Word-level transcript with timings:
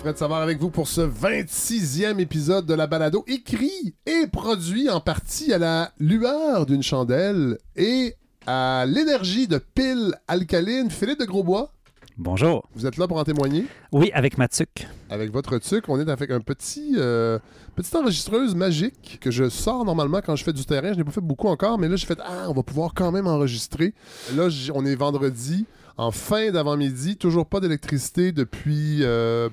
Fred 0.00 0.16
Savard 0.16 0.40
avec 0.40 0.58
vous 0.58 0.70
pour 0.70 0.88
ce 0.88 1.02
26e 1.02 2.18
épisode 2.20 2.64
de 2.64 2.72
la 2.74 2.86
balado, 2.86 3.22
écrit 3.26 3.94
et 4.06 4.26
produit 4.26 4.88
en 4.88 5.00
partie 5.00 5.52
à 5.52 5.58
la 5.58 5.92
lueur 5.98 6.64
d'une 6.64 6.82
chandelle 6.82 7.58
et 7.76 8.14
à 8.46 8.86
l'énergie 8.86 9.46
de 9.46 9.58
piles 9.58 10.14
alcalines. 10.26 10.90
Philippe 10.90 11.20
de 11.20 11.26
Grosbois, 11.26 11.72
Bonjour. 12.16 12.66
vous 12.74 12.86
êtes 12.86 12.96
là 12.96 13.06
pour 13.08 13.18
en 13.18 13.24
témoigner? 13.24 13.66
Oui, 13.92 14.10
avec 14.14 14.38
Matsuc. 14.38 14.88
Avec 15.10 15.30
votre 15.32 15.58
tuc, 15.58 15.86
on 15.88 16.00
est 16.00 16.10
avec 16.10 16.30
un 16.30 16.40
petit, 16.40 16.94
euh, 16.96 17.38
petite 17.76 17.94
enregistreuse 17.94 18.54
magique 18.54 19.18
que 19.20 19.30
je 19.30 19.50
sors 19.50 19.84
normalement 19.84 20.20
quand 20.24 20.34
je 20.34 20.44
fais 20.44 20.52
du 20.54 20.64
terrain. 20.64 20.92
Je 20.94 20.98
n'ai 20.98 21.04
pas 21.04 21.12
fait 21.12 21.20
beaucoup 21.20 21.48
encore, 21.48 21.78
mais 21.78 21.88
là, 21.88 21.96
j'ai 21.96 22.06
fait 22.06 22.18
Ah, 22.24 22.46
on 22.48 22.54
va 22.54 22.62
pouvoir 22.62 22.92
quand 22.94 23.12
même 23.12 23.26
enregistrer. 23.26 23.92
Là, 24.34 24.48
on 24.74 24.84
est 24.86 24.94
vendredi, 24.94 25.66
en 25.98 26.10
fin 26.10 26.50
d'avant-midi, 26.50 27.16
toujours 27.18 27.44
pas 27.44 27.60
d'électricité 27.60 28.32
depuis. 28.32 29.00
euh, 29.02 29.50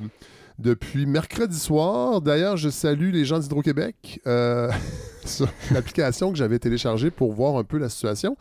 depuis 0.60 1.06
mercredi 1.06 1.58
soir. 1.58 2.22
D'ailleurs, 2.22 2.58
je 2.58 2.70
salue 2.70 3.12
les 3.12 3.26
gens 3.26 3.40
d'Hydro-Québec 3.40 4.22
euh, 4.28 4.72
sur 5.26 5.48
l'application 5.72 6.32
que 6.32 6.38
j'avais 6.38 6.60
téléchargée 6.60 7.12
pour 7.12 7.34
voir 7.34 7.58
un 7.58 7.64
peu 7.64 7.78
la 7.78 7.90
situation. 7.90 8.38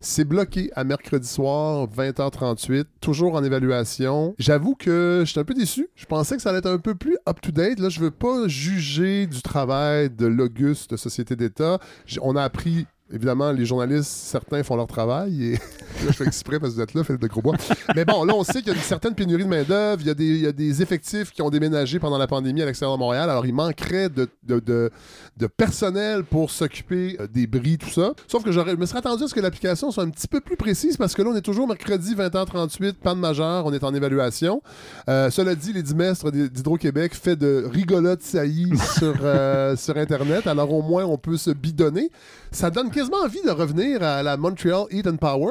C'est 0.00 0.26
bloqué 0.26 0.70
à 0.76 0.84
mercredi 0.84 1.26
soir, 1.26 1.88
20h38, 1.88 2.84
toujours 3.00 3.36
en 3.36 3.42
évaluation. 3.42 4.34
J'avoue 4.38 4.74
que 4.74 5.24
je 5.26 5.40
un 5.40 5.44
peu 5.44 5.54
déçu. 5.54 5.88
Je 5.94 6.04
pensais 6.04 6.36
que 6.36 6.42
ça 6.42 6.50
allait 6.50 6.58
être 6.58 6.68
un 6.68 6.78
peu 6.78 6.94
plus 6.94 7.16
up-to-date. 7.26 7.78
Là, 7.78 7.88
je 7.88 8.00
veux 8.00 8.10
pas 8.10 8.46
juger 8.46 9.26
du 9.26 9.40
travail 9.40 10.10
de 10.10 10.26
l'auguste 10.26 10.98
Société 10.98 11.36
d'État. 11.36 11.78
On 12.20 12.36
a 12.36 12.42
appris, 12.42 12.86
évidemment, 13.14 13.52
les 13.52 13.64
journalistes, 13.64 14.10
certains 14.10 14.62
font 14.62 14.76
leur 14.76 14.86
travail. 14.86 15.44
Et 15.44 15.52
là, 16.04 16.08
je 16.08 16.12
fais 16.12 16.24
exprès 16.26 16.58
parce 16.58 16.72
que 16.72 16.76
vous 16.76 16.82
êtes 16.82 16.94
là, 16.94 17.04
Philippe 17.04 17.22
de 17.22 17.28
Grosbois. 17.28 17.56
Mais 17.94 18.04
bon, 18.04 18.24
là, 18.24 18.34
on 18.36 18.44
sait 18.44 18.60
qu'il 18.60 18.68
y 18.68 18.70
a 18.70 18.74
une 18.74 18.80
certaine 18.82 19.14
pénurie 19.14 19.44
de 19.44 19.48
main-d'œuvre. 19.48 20.00
Il, 20.02 20.06
y 20.08 20.10
a 20.10 20.14
des- 20.14 20.24
il 20.24 20.40
y 20.42 20.46
a 20.46 20.52
des 20.52 20.82
effectifs 20.82 21.30
qui 21.30 21.40
ont 21.42 21.50
déménagé 21.50 21.98
pendant 21.98 22.18
la 22.18 22.26
pandémie 22.26 22.62
à 22.62 22.66
l'extérieur 22.66 22.96
de 22.96 23.00
Montréal. 23.00 23.30
Alors, 23.30 23.46
il 23.46 23.54
manquerait 23.54 24.08
de- 24.08 24.90
de 25.36 25.46
personnel 25.46 26.24
pour 26.24 26.50
s'occuper 26.50 27.16
euh, 27.20 27.26
des 27.26 27.46
bris, 27.46 27.78
tout 27.78 27.90
ça. 27.90 28.12
Sauf 28.28 28.42
que 28.44 28.52
j'aurais- 28.52 28.72
je 28.72 28.76
me 28.76 28.86
serais 28.86 28.98
attendu 29.00 29.24
à 29.24 29.28
ce 29.28 29.34
que 29.34 29.40
l'application 29.40 29.90
soit 29.90 30.04
un 30.04 30.10
petit 30.10 30.28
peu 30.28 30.40
plus 30.40 30.56
précise 30.56 30.96
parce 30.96 31.14
que 31.14 31.22
là, 31.22 31.30
on 31.32 31.36
est 31.36 31.40
toujours 31.42 31.66
mercredi 31.66 32.14
20h38, 32.14 32.94
panne 33.02 33.18
majeure, 33.18 33.66
on 33.66 33.72
est 33.72 33.82
en 33.84 33.94
évaluation. 33.94 34.62
Euh, 35.08 35.30
cela 35.30 35.54
dit, 35.54 35.72
les 35.72 35.82
dimestres 35.82 36.30
d'Hydro-Québec 36.30 37.14
fait 37.14 37.36
de 37.36 37.64
rigolotes 37.72 38.22
saillies 38.22 38.72
sur, 38.98 39.14
euh, 39.22 39.76
sur 39.76 39.96
Internet. 39.96 40.46
Alors, 40.46 40.72
au 40.72 40.82
moins, 40.82 41.04
on 41.04 41.18
peut 41.18 41.36
se 41.36 41.50
bidonner. 41.50 42.10
Ça 42.52 42.70
donne 42.70 42.90
quasiment 42.90 43.18
envie 43.24 43.42
de 43.44 43.50
revenir 43.50 44.02
à 44.02 44.22
la 44.22 44.36
Montreal 44.36 44.84
Heat 44.90 45.06
and 45.08 45.16
Power. 45.16 45.50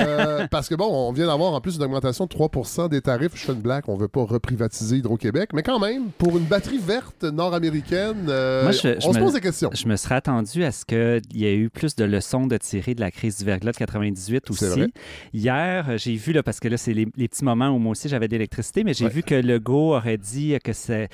Euh, 0.00 0.46
parce 0.50 0.68
que 0.68 0.74
bon, 0.74 0.88
on 0.90 1.12
vient 1.12 1.26
d'avoir 1.28 1.52
en 1.52 1.60
plus 1.60 1.76
une 1.76 1.82
augmentation 1.84 2.24
de 2.24 2.30
3 2.30 2.88
des 2.88 3.00
tarifs. 3.00 3.32
Je 3.34 3.44
fais 3.44 3.52
une 3.52 3.60
blague, 3.60 3.84
on 3.86 3.96
veut 3.96 4.08
pas 4.08 4.24
reprivatiser 4.24 4.96
Hydro-Québec. 4.96 5.50
Mais 5.54 5.62
quand 5.62 5.78
même, 5.78 6.08
pour 6.18 6.36
une 6.36 6.44
batterie 6.44 6.78
verte 6.78 7.22
nord-américaine, 7.22 8.26
je- 8.72 9.03
on 9.08 9.12
je 9.12 9.14
se 9.14 9.20
me- 9.20 9.24
pose 9.24 9.34
des 9.34 9.40
questions. 9.40 9.70
Je 9.72 9.86
me 9.88 9.96
serais 9.96 10.14
attendu 10.16 10.64
à 10.64 10.72
ce 10.72 10.84
qu'il 10.84 11.22
y 11.38 11.44
ait 11.46 11.56
eu 11.56 11.70
plus 11.70 11.94
de 11.96 12.04
leçons 12.04 12.46
de 12.46 12.56
tirer 12.56 12.94
de 12.94 13.00
la 13.00 13.10
crise 13.10 13.38
du 13.38 13.44
verglas 13.44 13.72
de 13.72 13.76
98 13.78 14.44
C'est 14.52 14.66
vrai. 14.66 14.82
aussi. 14.82 14.92
Hier, 15.32 15.86
euh, 15.88 15.98
j'ai 15.98 16.14
vu, 16.14 16.32
là, 16.32 16.42
parce 16.42 16.60
que 16.60 16.68
là, 16.68 16.76
c'est 16.76 16.94
les, 16.94 17.06
les 17.16 17.28
petits 17.28 17.44
moments 17.44 17.68
où 17.70 17.78
moi 17.78 17.92
aussi 17.92 18.08
j'avais 18.08 18.28
de 18.28 18.32
l'électricité, 18.32 18.84
mais 18.84 18.94
j'ai 18.94 19.04
Ouais. 19.06 19.10
vu 19.10 19.22
que 19.22 19.34
Legault 19.34 19.94
aurait 19.96 20.18
dit 20.18 20.56
que 20.62 20.72
c'est 20.72 21.08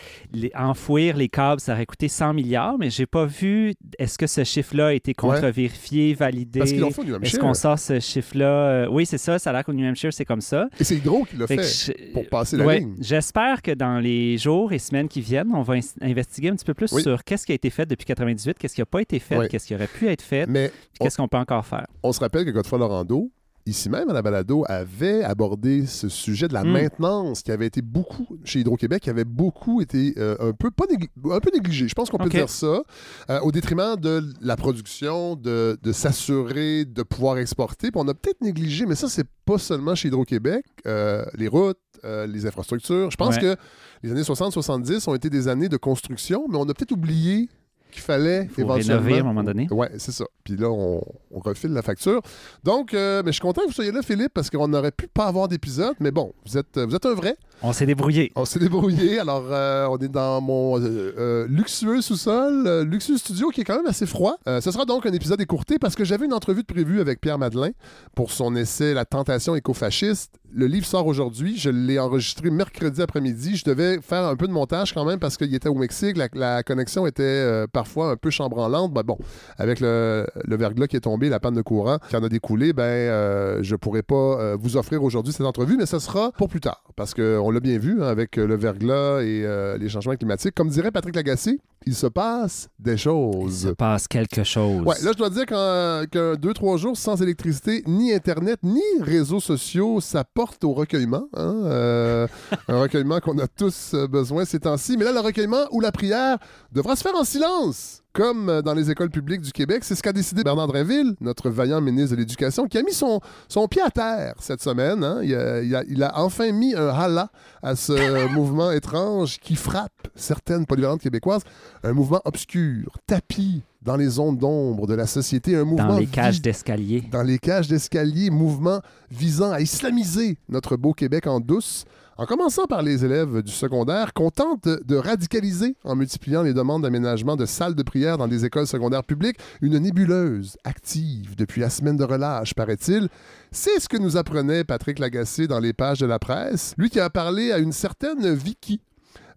enfouir 0.55 1.17
les 1.17 1.29
câbles, 1.29 1.61
ça 1.61 1.73
aurait 1.73 1.87
coûté 1.87 2.09
100 2.09 2.33
milliards, 2.35 2.77
mais 2.79 2.91
j'ai 2.91 3.07
pas 3.07 3.25
vu 3.27 3.75
est-ce 3.99 4.19
que 4.19 4.27
ce 4.27 4.45
chiffre-là 4.45 4.89
a 4.89 4.93
été 4.93 5.15
contre-vérifié, 5.15 6.15
validé? 6.15 6.59
Parce 6.61 6.71
qu'ils 6.73 6.81
l'ont 6.81 6.91
fait 6.91 7.01
au 7.03 7.05
New 7.05 7.15
Est-ce 7.17 7.37
Hampshire. 7.37 7.39
qu'on 7.41 7.55
sort 7.55 7.79
ce 7.79 8.01
chiffre-là? 8.01 8.47
Euh, 8.47 8.89
oui, 8.91 9.07
c'est 9.07 9.19
ça. 9.19 9.39
Ça 9.39 9.51
a 9.51 9.53
l'air 9.53 9.65
qu'au 9.65 9.73
New 9.73 9.87
Hampshire, 9.89 10.13
c'est 10.13 10.25
comme 10.25 10.41
ça. 10.41 10.69
Et 10.79 10.85
c'est 10.85 10.97
Hydro 10.97 11.25
qui 11.25 11.37
l'a 11.37 11.47
Fait 11.47 11.57
fait, 11.57 11.63
que 11.93 11.95
je- 12.09 12.13
pour 12.13 12.27
passer 12.29 12.57
la 12.57 12.65
Ouais, 12.67 12.81
ligne. 12.81 12.95
J'espère 13.01 13.63
que 13.63 13.71
dans 13.73 13.99
les 13.99 14.39
jours 14.39 14.73
et 14.73 14.79
semaines 14.79 15.09
qui 15.09 15.21
viennent, 15.21 15.51
on 15.55 15.63
va 15.63 15.75
investiguer 16.01 16.49
un 16.49 16.57
petit 16.57 16.65
peu 16.65 16.75
plus 16.75 16.93
Oui. 16.93 17.03
sur 17.03 17.25
qu'est-ce 17.25 17.47
qui 17.47 17.53
a 17.53 17.55
été 17.55 17.71
fait 17.71 17.80
depuis 17.89 18.05
98, 18.07 18.59
qu'est-ce 18.59 18.75
qui 18.75 18.81
n'a 18.81 18.87
pas 18.87 19.01
été 19.03 19.19
fait, 19.19 19.49
qu'est-ce 19.49 19.67
qui 19.67 19.75
aurait 19.75 19.87
pu 19.87 20.09
être 20.09 20.23
fait, 20.23 20.47
Mais 20.47 20.71
qu'est-ce 20.99 21.17
qu'on 21.17 21.29
peut 21.29 21.39
encore 21.39 21.65
faire? 21.65 21.87
on 22.03 22.13
se 22.13 22.21
rappelle 22.21 22.45
que 22.45 22.51
Godefroy 22.51 22.79
Lorando, 22.79 23.31
ici 23.67 23.91
même 23.91 24.09
à 24.09 24.13
la 24.15 24.23
balado, 24.23 24.65
avait 24.69 25.23
abordé 25.23 25.85
ce 25.87 26.09
sujet 26.09 26.49
de 26.49 26.55
la 26.55 26.65
Mm. 26.65 26.73
maintenance 26.73 27.43
qui 27.43 27.53
avait 27.53 27.67
été 27.67 27.83
beaucoup, 27.83 28.27
chez 28.43 28.61
Hydro-Québec, 28.61 29.03
qui 29.03 29.11
avait 29.11 29.25
beaucoup 29.27 29.81
été 29.83 30.15
euh, 30.17 30.35
un, 30.41 30.53
peu, 30.53 30.71
pas 30.71 30.87
un 31.31 31.41
peu 31.41 31.51
négligé. 31.53 31.87
Je 31.87 31.95
pense 31.95 32.09
qu'on 32.11 32.17
peut 32.19 32.31
dire 32.31 32.49
ça, 32.49 32.83
euh, 33.29 33.39
au 33.41 33.53
détriment 33.53 33.97
de 33.97 34.25
la 34.41 34.57
production, 34.57 35.37
de, 35.37 35.79
de 35.83 35.93
s'assurer 35.93 36.85
de 36.87 37.03
pouvoir 37.03 37.37
exporter. 37.39 37.91
Puis 37.91 38.01
on 38.03 38.09
a 38.09 38.15
peut-être 38.15 38.41
négligé, 38.41 38.87
mais 38.87 38.95
ça, 38.95 39.09
c'est 39.09 39.27
pas 39.45 39.59
seulement 39.59 39.95
chez 39.95 40.09
Hydro-Québec, 40.09 40.65
euh, 40.87 41.23
les 41.37 41.47
routes, 41.49 41.79
euh, 42.05 42.27
les 42.27 42.47
infrastructures. 42.47 43.11
Je 43.11 43.17
pense 43.17 43.37
Ouais. 43.37 43.43
que 43.43 43.57
les 44.03 44.11
années 44.11 44.23
60-70 44.25 45.07
ont 45.07 45.15
été 45.15 45.29
des 45.29 45.49
années 45.49 45.69
de 45.69 45.77
construction, 45.77 46.47
mais 46.49 46.57
on 46.57 46.63
a 46.69 46.73
peut-être 46.75 46.93
oublié 46.93 47.49
qu'il 47.91 48.03
fallait 48.03 48.47
faut 48.47 48.63
éventuellement... 48.63 49.03
rénover 49.03 49.19
à 49.19 49.21
un 49.21 49.25
moment 49.25 49.43
donné. 49.43 49.69
Ouais, 49.71 49.91
c'est 49.99 50.13
ça. 50.13 50.25
Puis 50.45 50.57
là, 50.57 50.71
on, 50.71 51.03
on 51.31 51.41
refile 51.41 51.73
la 51.73 51.83
facture. 51.83 52.23
Donc, 52.65 52.95
euh, 52.95 53.23
mais 53.25 53.31
je 53.31 53.35
suis 53.35 53.43
content 53.43 53.63
que 53.63 53.69
vous 53.69 53.73
soyez 53.73 53.93
là, 53.93 54.03
Philippe, 54.03 54.33
parce 54.35 54.51
qu'on 54.51 54.73
aurait 54.73 54.91
pu 54.93 55.07
pas 55.09 55.27
avoir 55.27 55.49
d'épisode. 55.49 55.95
Mais 56.01 56.11
bon, 56.11 56.33
vous 56.47 56.57
êtes, 56.59 56.79
vous 56.79 56.95
êtes 56.95 57.07
un 57.07 57.15
vrai. 57.15 57.37
On 57.63 57.73
s'est 57.73 57.87
débrouillé. 57.87 58.33
On 58.37 58.45
s'est 58.45 58.59
débrouillé. 58.59 59.19
Alors, 59.21 59.45
euh, 59.51 59.87
on 59.91 59.99
est 59.99 60.09
dans 60.09 60.41
mon 60.41 60.81
euh, 60.81 61.47
luxueux 61.49 62.01
sous-sol, 62.01 62.83
luxueux 62.83 63.19
studio 63.19 63.51
qui 63.51 63.61
est 63.61 63.65
quand 63.65 63.77
même 63.77 63.87
assez 63.87 64.07
froid. 64.07 64.37
Ce 64.47 64.71
sera 64.71 64.85
donc 64.85 65.07
un 65.07 65.13
épisode 65.13 65.41
écourté 65.41 65.79
parce 65.79 65.95
que 65.95 66.05
j'avais 66.05 66.27
une 66.27 66.33
entrevue 66.33 66.63
de 66.63 66.67
prévue 66.67 67.01
avec 67.01 67.21
Pierre 67.21 67.39
Madelin 67.39 67.71
pour 68.15 68.31
son 68.31 68.57
essai 68.57 68.95
La 68.95 69.05
tentation 69.05 69.55
écofasciste. 69.55 70.41
Le 70.53 70.67
livre 70.67 70.87
sort 70.87 71.07
aujourd'hui. 71.07 71.57
Je 71.57 71.71
l'ai 71.71 71.99
enregistré 71.99 72.51
mercredi 72.51 73.01
après-midi. 73.03 73.57
Je 73.57 73.65
devais 73.65 74.01
faire 74.01 74.25
un 74.25 74.37
peu 74.37 74.49
de 74.49 74.53
montage 74.53 74.93
quand 74.93 75.05
même 75.05 75.19
parce 75.19 75.37
qu'il 75.37 75.55
était 75.55 75.69
au 75.69 75.75
Mexique. 75.75 76.17
La, 76.17 76.29
la 76.33 76.63
connexion 76.63 77.07
était 77.07 77.23
euh, 77.23 77.67
parfois 77.81 78.11
un 78.11 78.17
peu 78.17 78.31
chambranlante. 78.31 78.93
Ben 78.93 79.03
bon, 79.03 79.17
avec 79.57 79.81
le, 79.81 80.27
le 80.45 80.57
verglas 80.57 80.87
qui 80.87 80.97
est 80.97 81.01
tombé, 81.11 81.29
la 81.31 81.41
panne 81.41 81.55
de 81.55 81.63
courant 81.63 81.99
qui 82.11 82.17
en 82.17 82.23
a 82.23 82.29
découlé, 82.29 82.73
ben 82.75 82.83
euh, 82.85 83.59
je 83.63 83.75
pourrais 83.77 84.03
pas 84.03 84.15
euh, 84.15 84.57
vous 84.61 84.77
offrir 84.77 85.03
aujourd'hui 85.03 85.33
cette 85.33 85.47
entrevue, 85.47 85.77
mais 85.79 85.87
ce 85.87 85.99
sera 85.99 86.33
pour 86.33 86.49
plus 86.49 86.61
tard 86.61 86.83
parce 86.97 87.15
qu'on 87.15 87.51
l'a 87.51 87.61
bien 87.61 87.79
vu 87.79 88.03
hein, 88.03 88.07
avec 88.07 88.37
euh, 88.37 88.47
le 88.47 88.57
verglas 88.57 89.23
et 89.23 89.43
euh, 89.45 89.79
les 89.79 89.89
changements 89.89 90.15
climatiques. 90.17 90.55
Comme 90.55 90.69
dirait 90.69 90.91
Patrick 90.91 91.17
Lagacé, 91.17 91.59
il 91.87 91.95
se 91.95 92.07
passe 92.07 92.69
des 92.79 92.93
Il 92.93 92.99
se 92.99 93.05
choses. 93.05 93.75
passe 93.79 94.07
quelque 94.07 94.45
chose. 94.45 94.83
Ouais, 94.87 94.97
là, 95.03 95.13
je 95.15 95.19
dois 95.23 95.31
dire 95.31 95.47
qu'un 95.47 96.05
qu'un 96.13 96.35
deux, 96.35 96.53
trois 96.53 96.77
jours 96.77 96.97
sans 96.97 97.17
électricité, 97.23 97.83
ni 97.87 98.13
Internet, 98.13 98.59
ni 98.63 98.83
réseaux 99.01 99.41
sociaux, 99.41 100.01
ça 100.01 100.23
porte 100.25 100.63
au 100.65 100.73
recueillement. 100.75 101.25
hein, 101.35 102.27
un 102.69 102.81
recueillement 102.83 103.21
qu'on 103.21 103.39
a 103.39 103.47
tous 103.49 103.95
besoin 104.11 104.45
ces 104.45 104.61
temps-ci. 104.61 104.97
Mais 104.99 105.05
là, 105.07 105.13
le 105.13 105.21
recueillement 105.21 105.65
ou 105.71 105.81
la 105.81 105.93
prière 105.93 106.37
devra 106.73 106.97
se 106.97 107.03
faire 107.03 107.17
en 107.17 107.25
silence. 107.25 107.70
Comme 108.13 108.49
euh, 108.49 108.61
dans 108.63 108.75
les 108.75 108.91
écoles 108.91 109.11
publiques 109.11 109.41
du 109.43 109.53
Québec, 109.53 109.85
c'est 109.85 109.95
ce 109.95 110.03
qu'a 110.03 110.13
décidé 110.13 110.43
Bernard 110.43 110.67
Drinville, 110.67 111.15
notre 111.21 111.49
vaillant 111.49 111.81
ministre 111.81 112.17
de 112.17 112.21
l'Éducation, 112.21 112.67
qui 112.67 112.77
a 112.77 112.83
mis 112.83 112.93
son, 112.93 113.21
son 113.49 113.69
pied 113.69 113.81
à 113.83 113.91
terre 113.91 114.35
cette 114.41 114.61
semaine. 114.63 115.05
hein. 115.05 115.21
Il, 115.23 115.35
a, 115.35 115.63
il 115.63 115.75
a- 115.77 115.85
il 115.89 116.03
a 116.03 116.19
enfin 116.19 116.51
mis 116.51 116.75
un 116.75 116.89
hala 116.89 117.31
à 117.63 117.77
ce 117.77 117.93
mouvement 118.35 118.73
étrange 118.73 119.39
qui 119.39 119.55
frappe 119.55 120.09
certaines 120.17 120.67
polyvalentes 120.67 121.01
québécoises. 121.03 121.43
Un 121.85 121.93
mouvement 121.93 122.21
obscur, 122.25 122.97
tapis 123.07 123.63
dans 123.83 123.97
les 123.97 124.09
zones 124.09 124.37
d'ombre 124.37 124.87
de 124.87 124.95
la 124.95 125.07
société, 125.07 125.57
un 125.57 125.65
mouvement 125.65 125.89
Dans 125.95 125.99
les 125.99 126.07
cages 126.07 126.43
d'escalier. 126.43 127.05
dans 127.13 127.23
les 127.23 127.39
cages 127.39 127.69
d'escalier, 127.69 128.29
mouvement 128.31 128.81
visant 129.11 129.53
à 129.53 129.61
islamiser 129.61 130.37
notre 130.49 130.77
beau 130.77 130.93
Québec 130.93 131.27
en 131.27 131.41
douce, 131.41 131.85
en 132.21 132.27
commençant 132.27 132.67
par 132.67 132.83
les 132.83 133.03
élèves 133.03 133.43
du 133.43 133.51
secondaire 133.51 134.13
qu'on 134.13 134.31
tente 134.31 134.69
de, 134.69 134.97
radicaliser 134.97 135.75
en 135.85 135.97
multipliant 135.97 136.43
les 136.43 136.53
demandes 136.53 136.83
d'aménagement 136.83 137.35
de 137.35 137.47
salles 137.47 137.75
de 137.75 137.83
prière 137.83 138.19
dans 138.19 138.29
des 138.29 138.45
écoles 138.45 138.67
secondaires 138.67 139.05
publiques, 139.05 139.39
une 139.63 139.79
nébuleuse 139.79 140.59
active 140.65 141.35
depuis 141.35 141.63
la 141.63 141.71
semaine 141.71 141.97
de 141.97 142.05
relâche, 142.05 142.53
paraît-il. 142.53 143.09
C'est 143.53 143.81
ce 143.81 143.89
que 143.89 143.97
nous 143.97 144.19
apprenait 144.19 144.65
Patrick 144.65 144.99
Lagacé 144.99 145.47
dans 145.47 145.61
les 145.61 145.73
pages 145.73 146.01
de 146.01 146.05
la 146.05 146.19
presse, 146.19 146.75
lui 146.77 146.91
qui 146.91 147.01
a 147.01 147.09
parlé 147.09 147.53
à 147.53 147.59
une 147.59 147.73
certaine 147.73 148.35
Vicky, 148.35 148.83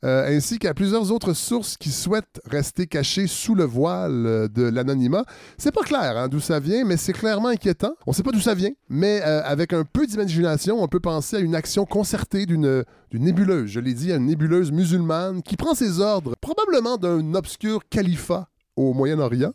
euh, 0.04 0.36
ainsi 0.36 0.60
qu'à 0.60 0.74
plusieurs 0.74 1.12
autres 1.12 1.34
sources 1.34 1.78
qui 1.78 1.90
souhaitent 1.90 2.42
rester 2.46 2.88
cachées 2.88 3.28
sous 3.28 3.56
le 3.56 3.64
voile 3.64 4.26
euh, 4.26 4.48
de 4.48 4.64
l'anonymat. 4.64 5.24
C'est 5.58 5.74
pas 5.74 5.84
clair 5.84 6.18
hein, 6.18 6.28
d'où 6.28 6.40
ça 6.40 6.60
vient, 6.60 6.84
mais 6.84 6.98
c'est 6.98 7.14
clairement 7.14 7.48
inquiétant. 7.50 7.94
On 8.06 8.12
sait 8.12 8.24
pas 8.24 8.32
d'où 8.32 8.42
ça 8.42 8.54
vient, 8.54 8.72
mais 8.90 9.22
euh, 9.24 9.42
avec 9.44 9.72
un 9.72 9.86
peu 9.86 10.06
d'imagination, 10.06 10.84
on 10.84 10.88
peut 10.88 11.00
penser 11.00 11.38
à 11.38 11.40
une 11.40 11.56
action 11.56 11.86
concertée 11.86 12.46
d'une 12.46 12.84
nébuleuse, 13.14 13.70
je 13.70 13.80
l'ai 13.80 13.94
dit, 13.94 14.12
à 14.12 14.16
une 14.16 14.26
nébuleuse 14.26 14.72
musulmane 14.72 15.42
qui 15.42 15.56
prend 15.56 15.74
ses 15.74 16.00
ordres 16.00 16.36
probablement 16.42 16.98
d'un 16.98 17.34
obscur 17.36 17.82
califat 17.90 18.50
au 18.76 18.94
Moyen-Orient. 18.94 19.54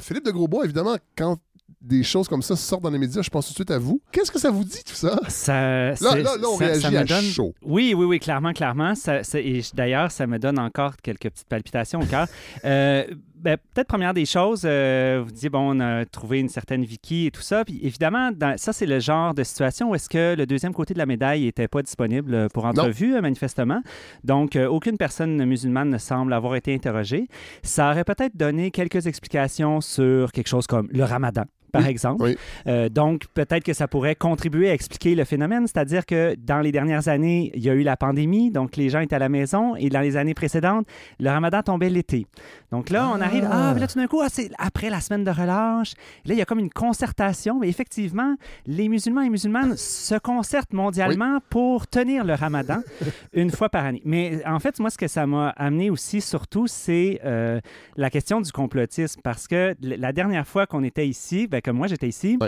Philippe 0.00 0.24
de 0.24 0.30
Grosbois, 0.30 0.64
évidemment, 0.64 0.96
quand 1.16 1.36
des 1.82 2.02
choses 2.02 2.28
comme 2.28 2.42
ça 2.42 2.54
sortent 2.56 2.82
dans 2.82 2.90
les 2.90 2.98
médias, 2.98 3.22
je 3.22 3.30
pense 3.30 3.46
tout 3.46 3.52
de 3.52 3.56
suite 3.56 3.70
à 3.72 3.78
vous. 3.78 4.00
Qu'est-ce 4.12 4.30
que 4.30 4.38
ça 4.38 4.50
vous 4.50 4.64
dit, 4.64 4.82
tout 4.84 4.94
ça? 4.94 5.18
Ça, 5.28 5.52
Là, 5.90 5.96
c'est- 5.96 6.04
là, 6.22 6.36
là, 6.36 6.48
on 6.48 6.56
ça- 6.58 6.64
réagit 6.66 6.80
ça 6.82 6.90
me 6.90 6.98
à 6.98 7.04
donne- 7.04 7.24
chaud. 7.24 7.54
Oui, 7.62 7.92
oui, 7.96 8.04
oui, 8.04 8.18
clairement, 8.20 8.52
clairement. 8.52 8.94
Ça, 8.94 9.20
et 9.34 9.62
d'ailleurs, 9.74 10.10
ça 10.12 10.26
me 10.26 10.38
donne 10.38 10.58
encore 10.58 10.94
quelques 11.02 11.28
petites 11.30 11.48
palpitations 11.48 12.00
au 12.00 12.06
cœur. 12.06 12.26
Euh, 12.64 13.04
ben, 13.42 13.56
peut-être 13.74 13.88
première 13.88 14.14
des 14.14 14.24
choses, 14.24 14.62
euh, 14.64 15.22
vous 15.24 15.32
disiez, 15.32 15.48
bon, 15.48 15.76
on 15.76 15.80
a 15.80 16.04
trouvé 16.04 16.38
une 16.40 16.48
certaine 16.48 16.84
Vicky 16.84 17.26
et 17.26 17.30
tout 17.30 17.42
ça. 17.42 17.64
Puis 17.64 17.80
évidemment, 17.82 18.30
ça, 18.56 18.72
c'est 18.72 18.86
le 18.86 19.00
genre 19.00 19.34
de 19.34 19.42
situation 19.42 19.90
où 19.90 19.94
est-ce 19.94 20.08
que 20.08 20.34
le 20.36 20.46
deuxième 20.46 20.72
côté 20.72 20.94
de 20.94 20.98
la 20.98 21.06
médaille 21.06 21.44
n'était 21.44 21.68
pas 21.68 21.82
disponible 21.82 22.48
pour 22.54 22.64
entrevue, 22.64 23.20
manifestement. 23.20 23.82
Donc, 24.24 24.56
aucune 24.56 24.96
personne 24.96 25.44
musulmane 25.44 25.90
ne 25.90 25.98
semble 25.98 26.32
avoir 26.32 26.54
été 26.54 26.74
interrogée. 26.74 27.28
Ça 27.62 27.90
aurait 27.90 28.04
peut-être 28.04 28.36
donné 28.36 28.70
quelques 28.70 29.06
explications 29.06 29.80
sur 29.80 30.32
quelque 30.32 30.48
chose 30.48 30.66
comme 30.66 30.88
le 30.92 31.04
ramadan 31.04 31.44
par 31.72 31.86
exemple. 31.86 32.34
Euh, 32.66 32.88
donc, 32.88 33.26
peut-être 33.34 33.64
que 33.64 33.72
ça 33.72 33.88
pourrait 33.88 34.14
contribuer 34.14 34.70
à 34.70 34.74
expliquer 34.74 35.14
le 35.14 35.24
phénomène, 35.24 35.66
c'est-à-dire 35.66 36.06
que 36.06 36.36
dans 36.38 36.60
les 36.60 36.70
dernières 36.70 37.08
années, 37.08 37.50
il 37.54 37.62
y 37.62 37.70
a 37.70 37.74
eu 37.74 37.82
la 37.82 37.96
pandémie, 37.96 38.50
donc 38.50 38.76
les 38.76 38.90
gens 38.90 39.00
étaient 39.00 39.16
à 39.16 39.18
la 39.18 39.30
maison, 39.30 39.74
et 39.74 39.88
dans 39.88 40.00
les 40.00 40.16
années 40.16 40.34
précédentes, 40.34 40.86
le 41.18 41.30
ramadan 41.30 41.62
tombait 41.62 41.88
l'été. 41.88 42.26
Donc 42.70 42.90
là, 42.90 43.10
on 43.12 43.20
arrive, 43.20 43.31
ah, 43.50 43.72
mais 43.74 43.80
là, 43.80 43.86
tout 43.86 43.98
d'un 43.98 44.06
coup, 44.06 44.20
ah, 44.20 44.28
c'est 44.30 44.50
après 44.58 44.90
la 44.90 45.00
semaine 45.00 45.24
de 45.24 45.30
relâche. 45.30 45.94
Là, 46.24 46.34
il 46.34 46.36
y 46.36 46.42
a 46.42 46.44
comme 46.44 46.58
une 46.58 46.70
concertation, 46.70 47.58
mais 47.58 47.68
effectivement, 47.68 48.36
les 48.66 48.88
musulmans 48.88 49.22
et 49.22 49.30
musulmanes 49.30 49.76
se 49.76 50.18
concertent 50.18 50.72
mondialement 50.72 51.38
pour 51.50 51.86
tenir 51.86 52.24
le 52.24 52.34
ramadan 52.34 52.80
une 53.32 53.50
fois 53.50 53.68
par 53.68 53.84
année. 53.84 54.02
Mais 54.04 54.42
en 54.46 54.58
fait, 54.58 54.78
moi, 54.80 54.90
ce 54.90 54.98
que 54.98 55.08
ça 55.08 55.26
m'a 55.26 55.50
amené 55.50 55.90
aussi, 55.90 56.20
surtout, 56.20 56.66
c'est 56.66 57.20
euh, 57.24 57.60
la 57.96 58.10
question 58.10 58.40
du 58.40 58.52
complotisme, 58.52 59.20
parce 59.22 59.46
que 59.46 59.74
la 59.80 60.12
dernière 60.12 60.46
fois 60.46 60.66
qu'on 60.66 60.84
était 60.84 61.08
ici, 61.08 61.46
ben, 61.46 61.60
comme 61.60 61.76
moi, 61.76 61.86
j'étais 61.86 62.08
ici. 62.08 62.38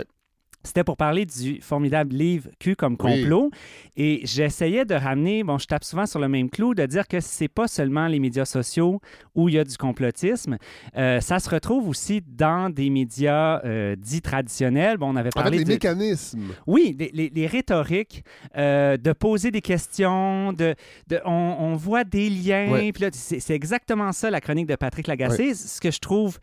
C'était 0.65 0.83
pour 0.83 0.97
parler 0.97 1.25
du 1.25 1.61
formidable 1.61 2.15
livre 2.15 2.49
Q 2.59 2.75
comme 2.75 2.97
complot. 2.97 3.51
Et 3.95 4.21
j'essayais 4.23 4.83
de 4.85 4.95
ramener, 4.95 5.43
bon, 5.43 5.57
je 5.57 5.67
tape 5.67 5.83
souvent 5.83 6.05
sur 6.05 6.19
le 6.19 6.27
même 6.27 6.49
clou, 6.49 6.73
de 6.73 6.85
dire 6.85 7.07
que 7.07 7.19
c'est 7.19 7.47
pas 7.47 7.67
seulement 7.67 8.07
les 8.07 8.19
médias 8.19 8.45
sociaux 8.45 8.99
où 9.35 9.47
il 9.47 9.55
y 9.55 9.59
a 9.59 9.63
du 9.63 9.77
complotisme. 9.77 10.57
Euh, 10.97 11.21
ça 11.21 11.39
se 11.39 11.49
retrouve 11.49 11.87
aussi 11.87 12.21
dans 12.27 12.69
des 12.69 12.89
médias 12.89 13.61
euh, 13.63 13.95
dits 13.95 14.21
traditionnels. 14.21 14.97
Bon, 14.97 15.13
on 15.13 15.15
avait 15.15 15.29
parlé. 15.29 15.59
Les 15.59 15.65
mécanismes. 15.65 16.53
Oui, 16.67 16.97
les, 16.99 17.47
rhétoriques, 17.47 18.23
euh, 18.57 18.97
de 18.97 19.13
poser 19.13 19.51
des 19.51 19.61
questions, 19.61 20.51
de, 20.51 20.75
de 21.07 21.21
on, 21.25 21.75
voit 21.75 22.03
des 22.03 22.29
liens. 22.29 22.89
Puis 22.93 23.03
là, 23.03 23.09
c'est 23.11 23.53
exactement 23.53 24.11
ça, 24.11 24.29
la 24.31 24.41
chronique 24.41 24.67
de 24.67 24.75
Patrick 24.75 25.07
Lagacé. 25.07 25.53
Ce 25.53 25.79
que 25.79 25.91
je 25.91 25.99
trouve 25.99 26.39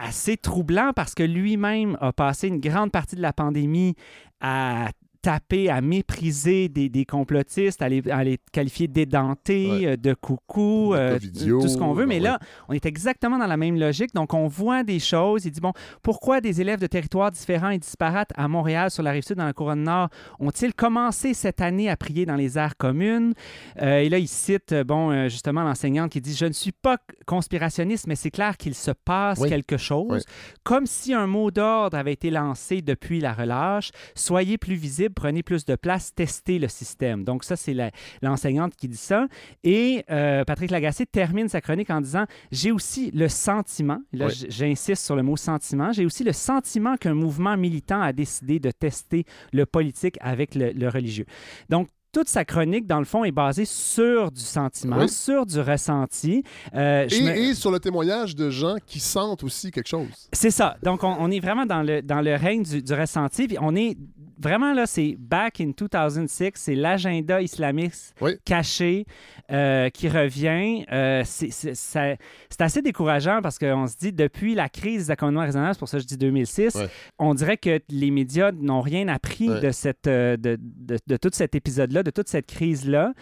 assez 0.00 0.36
troublant 0.36 0.92
parce 0.94 1.14
que 1.14 1.22
lui-même 1.22 1.96
a 2.00 2.12
passé 2.12 2.48
une 2.48 2.58
grande 2.60 2.90
partie 2.90 3.16
de 3.16 3.22
la 3.22 3.32
pandémie 3.32 3.94
à 4.40 4.88
taper, 5.22 5.68
à 5.68 5.80
mépriser 5.80 6.68
des, 6.68 6.88
des 6.88 7.04
complotistes, 7.04 7.82
à 7.82 7.88
les, 7.88 8.08
à 8.10 8.24
les 8.24 8.38
qualifier 8.52 8.88
d'édentés, 8.88 9.86
euh, 9.86 9.96
de 9.96 10.14
coucou, 10.14 10.94
euh, 10.94 11.18
tout 11.18 11.68
ce 11.68 11.76
qu'on 11.76 11.92
veut. 11.92 12.06
Mais 12.06 12.20
là, 12.20 12.38
on 12.68 12.72
est 12.72 12.86
exactement 12.86 13.38
dans 13.38 13.46
la 13.46 13.56
même 13.56 13.78
logique. 13.78 14.14
Donc, 14.14 14.34
on 14.34 14.46
voit 14.46 14.82
des 14.82 14.98
choses. 14.98 15.44
Il 15.44 15.50
dit, 15.50 15.60
bon, 15.60 15.72
pourquoi 16.02 16.40
des 16.40 16.60
élèves 16.60 16.80
de 16.80 16.86
territoires 16.86 17.30
différents 17.30 17.70
et 17.70 17.78
disparates 17.78 18.30
à 18.36 18.48
Montréal, 18.48 18.90
sur 18.90 19.02
la 19.02 19.10
rive 19.10 19.24
sud, 19.24 19.36
dans 19.36 19.44
la 19.44 19.52
couronne 19.52 19.82
nord, 19.82 20.08
ont-ils 20.38 20.74
commencé 20.74 21.34
cette 21.34 21.60
année 21.60 21.90
à 21.90 21.96
prier 21.96 22.26
dans 22.26 22.36
les 22.36 22.58
aires 22.58 22.76
communes? 22.76 23.34
Euh, 23.82 23.98
et 23.98 24.08
là, 24.08 24.18
il 24.18 24.28
cite, 24.28 24.74
bon, 24.86 25.28
justement, 25.28 25.62
l'enseignante 25.62 26.10
qui 26.12 26.20
dit, 26.20 26.34
je 26.34 26.46
ne 26.46 26.52
suis 26.52 26.72
pas 26.72 26.98
conspirationniste, 27.26 28.06
mais 28.06 28.16
c'est 28.16 28.30
clair 28.30 28.56
qu'il 28.56 28.74
se 28.74 28.90
passe 28.90 29.40
quelque 29.40 29.76
chose. 29.76 30.24
Comme 30.64 30.86
si 30.86 31.12
un 31.14 31.26
mot 31.26 31.50
d'ordre 31.50 31.96
avait 31.96 32.12
été 32.12 32.30
lancé 32.30 32.82
depuis 32.82 33.20
la 33.20 33.32
relâche. 33.32 33.90
Soyez 34.14 34.58
plus 34.58 34.74
visible 34.74 35.09
prenez 35.14 35.42
plus 35.42 35.64
de 35.64 35.74
place, 35.74 36.14
testez 36.14 36.58
le 36.58 36.68
système. 36.68 37.24
Donc 37.24 37.44
ça, 37.44 37.56
c'est 37.56 37.74
l'enseignante 38.22 38.74
qui 38.76 38.88
dit 38.88 38.96
ça. 38.96 39.26
Et 39.64 40.04
euh, 40.10 40.44
Patrick 40.44 40.70
Lagacé 40.70 41.06
termine 41.06 41.48
sa 41.48 41.60
chronique 41.60 41.90
en 41.90 42.00
disant, 42.00 42.24
j'ai 42.50 42.72
aussi 42.72 43.10
le 43.12 43.28
sentiment, 43.28 44.00
là 44.12 44.28
j'insiste 44.28 45.04
sur 45.04 45.16
le 45.16 45.22
mot 45.22 45.36
sentiment, 45.36 45.92
j'ai 45.92 46.06
aussi 46.06 46.24
le 46.24 46.32
sentiment 46.32 46.96
qu'un 46.96 47.14
mouvement 47.14 47.56
militant 47.56 48.00
a 48.00 48.12
décidé 48.12 48.58
de 48.58 48.70
tester 48.70 49.24
le 49.52 49.66
politique 49.66 50.16
avec 50.20 50.54
le, 50.54 50.72
le 50.72 50.88
religieux. 50.88 51.26
Donc 51.68 51.88
toute 52.12 52.28
sa 52.28 52.44
chronique, 52.44 52.86
dans 52.86 52.98
le 52.98 53.04
fond, 53.04 53.24
est 53.24 53.32
basée 53.32 53.64
sur 53.64 54.32
du 54.32 54.40
sentiment, 54.40 55.06
sur 55.06 55.46
du 55.46 55.60
ressenti. 55.60 56.42
Euh, 56.74 57.06
et, 57.08 57.54
sur 57.54 57.70
le 57.70 57.78
témoignage 57.78 58.34
de 58.34 58.50
gens 58.50 58.76
qui 58.84 58.98
sentent 59.00 59.44
aussi 59.44 59.70
quelque 59.70 59.88
chose. 59.88 60.08
C'est 60.32 60.50
ça. 60.50 60.76
Donc, 60.82 61.04
on, 61.04 61.30
est 61.30 61.40
vraiment 61.40 61.66
dans 61.66 61.82
le, 61.82 62.02
dans 62.02 62.20
le 62.20 62.34
règne 62.34 62.64
du, 62.64 62.82
du 62.82 62.94
ressenti. 62.94 63.46
Puis 63.46 63.58
on 63.60 63.76
est 63.76 63.96
vraiment, 64.40 64.72
là, 64.72 64.86
c'est 64.86 65.16
back 65.18 65.60
in 65.60 65.72
2006, 65.76 66.52
c'est 66.54 66.74
l'agenda 66.74 67.40
islamiste 67.40 68.14
caché 68.44 69.06
euh, 69.50 69.90
qui 69.90 70.08
revient. 70.08 70.84
Euh, 70.90 71.22
c'est 71.24 72.60
assez 72.60 72.82
décourageant 72.82 73.40
parce 73.42 73.58
qu'on 73.58 73.86
se 73.86 73.96
dit, 73.96 74.12
depuis 74.12 74.54
la 74.54 74.68
crise 74.68 75.06
des 75.06 75.10
accommodements 75.10 75.42
raisonnables, 75.42 75.74
c'est 75.74 75.78
pour 75.78 75.88
ça 75.88 75.98
que 75.98 76.02
je 76.02 76.08
dis 76.08 76.16
2006, 76.16 76.78
on 77.18 77.34
dirait 77.34 77.56
que 77.56 77.80
les 77.88 78.10
médias 78.10 78.52
n'ont 78.52 78.80
rien 78.80 79.08
appris 79.08 79.48
de, 79.48 79.70
cette, 79.70 80.06
euh, 80.06 80.36
de, 80.36 80.58
de, 80.60 81.16
tout 81.16 81.30
cet 81.32 81.54
épisode-là, 81.54 82.02
de 82.02 82.10
toute 82.10 82.28
cette 82.28 82.46
crise-là. 82.46 83.12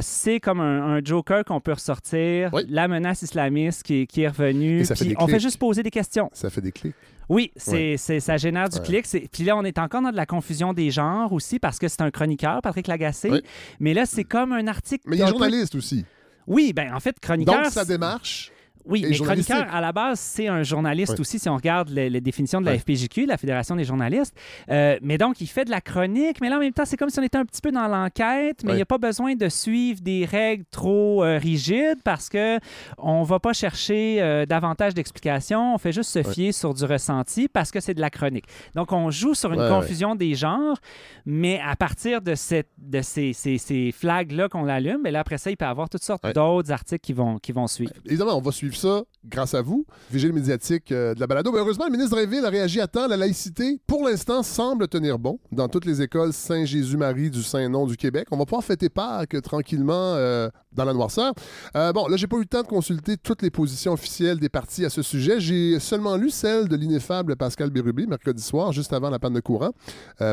c'est 0.00 0.40
comme 0.40 0.60
un, 0.60 1.00
joker 1.04 1.44
qu'on 1.44 1.60
peut 1.60 1.72
ressortir, 1.72 2.50
la 2.68 2.88
menace 2.88 3.22
islamiste 3.22 3.82
qui, 3.82 4.06
qui 4.06 4.22
est 4.22 4.28
revenue. 4.28 4.84
on 5.18 5.26
fait 5.26 5.40
juste 5.40 5.58
poser 5.58 5.82
des 5.82 5.90
questions. 5.90 6.30
Ça 6.32 6.50
fait 6.50 6.60
des 6.60 6.72
clics. 6.72 6.94
Oui, 7.30 7.52
c'est, 7.56 7.96
ça 7.96 8.36
génère 8.36 8.68
du 8.68 8.80
clic. 8.80 9.06
Puis 9.32 9.44
là, 9.44 9.56
on 9.56 9.62
est 9.62 9.78
encore 9.78 10.02
dans 10.02 10.10
de 10.10 10.16
la 10.16 10.26
confusion 10.26 10.74
des 10.74 10.90
genres 10.90 11.32
aussi 11.32 11.58
parce 11.58 11.78
que 11.78 11.86
c'est 11.88 12.02
un 12.02 12.10
chroniqueur, 12.10 12.60
Patrick 12.60 12.88
Lagacé. 12.88 13.30
Mais 13.78 13.94
là, 13.94 14.04
c'est 14.04 14.24
comme 14.24 14.52
un 14.52 14.66
article. 14.66 15.04
Mais 15.06 15.16
il 15.16 15.22
est 15.22 15.28
journaliste 15.28 15.76
aussi. 15.76 16.04
Oui, 16.46 16.72
ben 16.72 16.92
en 16.92 16.98
fait, 17.00 17.18
chroniqueur. 17.20 17.62
Donc, 17.62 17.72
sa 17.72 17.84
démarche. 17.84 18.50
Oui, 18.84 19.04
mais 19.08 19.16
chroniqueur, 19.16 19.66
à 19.72 19.80
la 19.80 19.92
base, 19.92 20.18
c'est 20.20 20.48
un 20.48 20.62
journaliste 20.62 21.18
aussi, 21.20 21.38
si 21.38 21.48
on 21.48 21.56
regarde 21.56 21.90
les, 21.90 22.20
définitions 22.20 22.60
de 22.60 22.66
la 22.66 22.78
FPJQ, 22.78 23.26
la 23.26 23.36
Fédération 23.36 23.76
des 23.76 23.84
journalistes. 23.84 24.34
Euh, 24.70 24.98
mais 25.02 25.18
donc, 25.18 25.40
il 25.40 25.46
fait 25.46 25.64
de 25.64 25.70
la 25.70 25.80
chronique, 25.80 26.40
mais 26.40 26.48
là, 26.48 26.56
en 26.56 26.60
même 26.60 26.72
temps, 26.72 26.84
c'est 26.84 26.96
comme 26.96 27.10
si 27.10 27.18
on 27.18 27.22
était 27.22 27.38
un 27.38 27.44
petit 27.44 27.60
peu 27.60 27.72
dans 27.72 27.88
l'enquête, 27.88 28.62
mais 28.64 28.72
il 28.72 28.76
n'y 28.76 28.82
a 28.82 28.86
pas 28.86 28.98
besoin 28.98 29.34
de 29.34 29.48
suivre 29.48 30.00
des 30.00 30.24
règles 30.24 30.64
trop 30.70 31.24
euh, 31.24 31.38
rigides 31.38 31.98
parce 32.04 32.28
que 32.28 32.58
on 32.98 33.22
va 33.22 33.38
pas 33.38 33.52
chercher 33.52 34.20
euh, 34.20 34.46
davantage 34.46 34.94
d'explications, 34.94 35.74
on 35.74 35.78
fait 35.78 35.92
juste 35.92 36.10
se 36.10 36.22
fier 36.22 36.52
sur 36.52 36.74
du 36.74 36.84
ressenti 36.84 37.48
parce 37.48 37.70
que 37.70 37.80
c'est 37.80 37.94
de 37.94 38.00
la 38.00 38.10
chronique. 38.10 38.46
Donc, 38.74 38.92
on 38.92 39.10
joue 39.10 39.34
sur 39.34 39.52
une 39.52 39.68
confusion 39.68 40.14
des 40.14 40.34
genres, 40.34 40.78
mais 41.26 41.60
à 41.64 41.76
partir 41.76 42.22
de, 42.22 42.34
cette, 42.34 42.68
de 42.78 43.02
ces, 43.02 43.32
ces, 43.32 43.58
ces 43.58 43.92
flags-là 43.92 44.48
qu'on 44.48 44.66
allume, 44.68 44.98
mais 44.98 45.10
ben 45.10 45.14
là, 45.14 45.20
après 45.20 45.38
ça, 45.38 45.50
il 45.50 45.56
peut 45.56 45.64
y 45.64 45.68
avoir 45.68 45.88
toutes 45.88 46.02
sortes 46.02 46.26
d'autres 46.34 46.72
articles 46.72 47.00
qui 47.00 47.12
vont, 47.12 47.38
qui 47.38 47.52
vont 47.52 47.66
suivre. 47.66 47.92
Évidemment, 48.06 48.36
on 48.36 48.40
va 48.40 48.52
suivre 48.52 48.69
ça 48.76 49.04
grâce 49.24 49.54
à 49.54 49.62
vous, 49.62 49.86
vigile 50.10 50.32
médiatique 50.32 50.92
euh, 50.92 51.14
de 51.14 51.20
la 51.20 51.26
balado. 51.26 51.52
Mais 51.52 51.58
heureusement, 51.58 51.84
le 51.84 51.92
ministre 51.92 52.16
Drainville 52.16 52.44
a 52.44 52.48
réagi 52.48 52.80
à 52.80 52.86
temps. 52.86 53.06
La 53.06 53.16
laïcité, 53.16 53.80
pour 53.86 54.06
l'instant, 54.08 54.42
semble 54.42 54.88
tenir 54.88 55.18
bon 55.18 55.38
dans 55.52 55.68
toutes 55.68 55.84
les 55.84 56.00
écoles 56.00 56.32
Saint-Jésus-Marie 56.32 57.30
du 57.30 57.42
Saint-Nom 57.42 57.86
du 57.86 57.96
Québec. 57.96 58.28
On 58.30 58.38
va 58.38 58.44
pouvoir 58.44 58.64
fêter 58.64 58.88
Pâques 58.88 59.40
tranquillement 59.42 60.14
euh, 60.14 60.48
dans 60.72 60.84
la 60.84 60.94
noirceur. 60.94 61.34
Euh, 61.76 61.92
bon, 61.92 62.06
là, 62.06 62.16
j'ai 62.16 62.26
pas 62.26 62.36
eu 62.36 62.40
le 62.40 62.46
temps 62.46 62.62
de 62.62 62.66
consulter 62.66 63.16
toutes 63.18 63.42
les 63.42 63.50
positions 63.50 63.92
officielles 63.92 64.38
des 64.38 64.48
partis 64.48 64.84
à 64.84 64.90
ce 64.90 65.02
sujet. 65.02 65.38
J'ai 65.38 65.78
seulement 65.80 66.16
lu 66.16 66.30
celle 66.30 66.68
de 66.68 66.76
l'ineffable 66.76 67.36
Pascal 67.36 67.70
Bérubé 67.70 68.06
mercredi 68.06 68.42
soir, 68.42 68.72
juste 68.72 68.92
avant 68.92 69.10
la 69.10 69.18
panne 69.18 69.34
de 69.34 69.40
courant. 69.40 69.72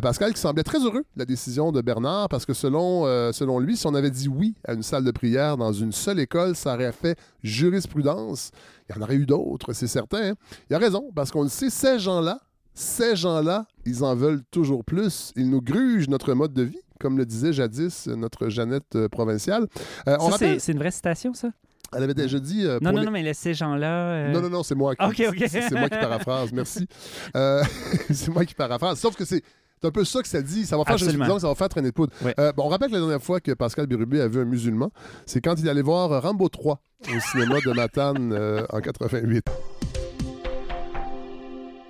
Pascal 0.02 0.34
qui 0.34 0.40
semblait 0.40 0.64
très 0.64 0.80
heureux 0.80 1.04
de 1.16 1.20
la 1.20 1.26
décision 1.26 1.72
de 1.72 1.82
Bernard 1.82 2.30
parce 2.30 2.46
que 2.46 2.54
selon, 2.54 3.04
selon 3.34 3.60
lui, 3.60 3.78
si 3.78 3.88
on 3.88 3.96
avait 3.96 4.12
dit 4.12 4.28
oui 4.28 4.56
à 4.66 4.74
une 4.74 4.84
salle 4.84 5.04
de 5.04 5.12
prière 5.12 5.58
dans 5.58 5.74
une 5.74 5.92
seule 5.92 6.20
école, 6.20 6.56
ça 6.56 6.74
aurait 6.74 6.92
fait 6.92 7.18
jurisprudence. 7.44 8.52
Il 8.90 8.96
y 8.96 9.00
en 9.00 9.02
aurait 9.02 9.16
eu 9.16 9.26
d'autres, 9.26 9.74
c'est 9.74 9.88
certain. 9.88 10.32
Hein. 10.32 10.36
Il 10.70 10.76
a 10.76 10.80
raison, 10.80 11.12
parce 11.16 11.32
qu'on 11.32 11.44
le 11.44 11.50
sait, 11.50 11.70
ces 11.70 12.00
gens-là, 12.00 12.40
ces 12.74 13.16
gens-là, 13.16 13.66
ils 13.86 14.04
en 14.04 14.16
veulent 14.16 14.44
toujours 14.52 14.86
plus. 14.86 15.34
Ils 15.36 15.50
nous 15.50 15.62
grugent 15.62 16.08
notre 16.10 16.34
mode 16.34 16.54
de 16.54 16.64
vie, 16.64 16.80
comme 17.00 17.18
le 17.18 17.26
disait 17.26 17.52
jadis 17.52 18.08
notre 18.08 18.50
Jeannette 18.50 18.96
euh, 18.96 19.10
provinciale. 19.10 19.68
Euh, 20.08 20.18
c'est 20.38 20.72
une 20.72 20.78
vraie 20.78 20.92
citation, 20.92 21.34
ça? 21.34 21.50
Elle 21.96 22.04
avait 22.04 22.14
déjà 22.14 22.40
dit. 22.40 22.66
Euh, 22.66 22.80
non, 22.82 22.92
non, 22.92 23.04
non, 23.04 23.12
mais 23.12 23.34
ces 23.34 23.54
gens-là. 23.54 24.30
Non, 24.30 24.42
non, 24.42 24.50
non, 24.50 24.64
c'est 24.64 24.76
moi 24.76 24.96
qui. 24.96 25.24
C'est 25.48 25.72
moi 25.72 25.90
qui 25.90 25.98
paraphrase, 25.98 26.52
merci. 26.52 26.88
c'est 27.34 28.28
moi 28.28 28.46
qui 28.46 28.54
paraphrase. 28.54 29.00
Sauf 29.00 29.16
que 29.16 29.26
c'est. 29.26 29.42
C'est 29.82 29.88
un 29.88 29.92
peu 29.92 30.04
ça 30.06 30.22
que 30.22 30.28
ça 30.28 30.42
dit. 30.42 30.66
Ça 30.66 30.78
va 30.78 30.84
faire, 30.86 31.00
ça 31.00 31.48
va 31.48 31.56
faire 31.56 31.70
traîner 31.70 31.90
de 31.90 31.94
poudre. 31.94 32.14
bon, 32.56 32.64
on 32.64 32.68
rappelle 32.70 32.90
que 32.90 32.94
la 32.96 33.00
dernière 33.00 33.22
fois 33.22 33.40
que 33.40 33.52
Pascal 33.52 33.88
Bérubé 33.88 34.22
a 34.22 34.28
vu 34.28 34.40
un 34.42 34.46
musulman, 34.46 34.92
c'est 35.26 35.42
quand 35.42 35.56
il 35.60 35.70
allait 35.70 35.82
voir 35.82 36.22
Rambo 36.22 36.50
3 36.50 36.80
au 37.04 37.20
cinéma 37.32 37.60
de 37.66 37.72
Matane 37.74 38.66
en 38.70 38.82
88. 38.82 39.46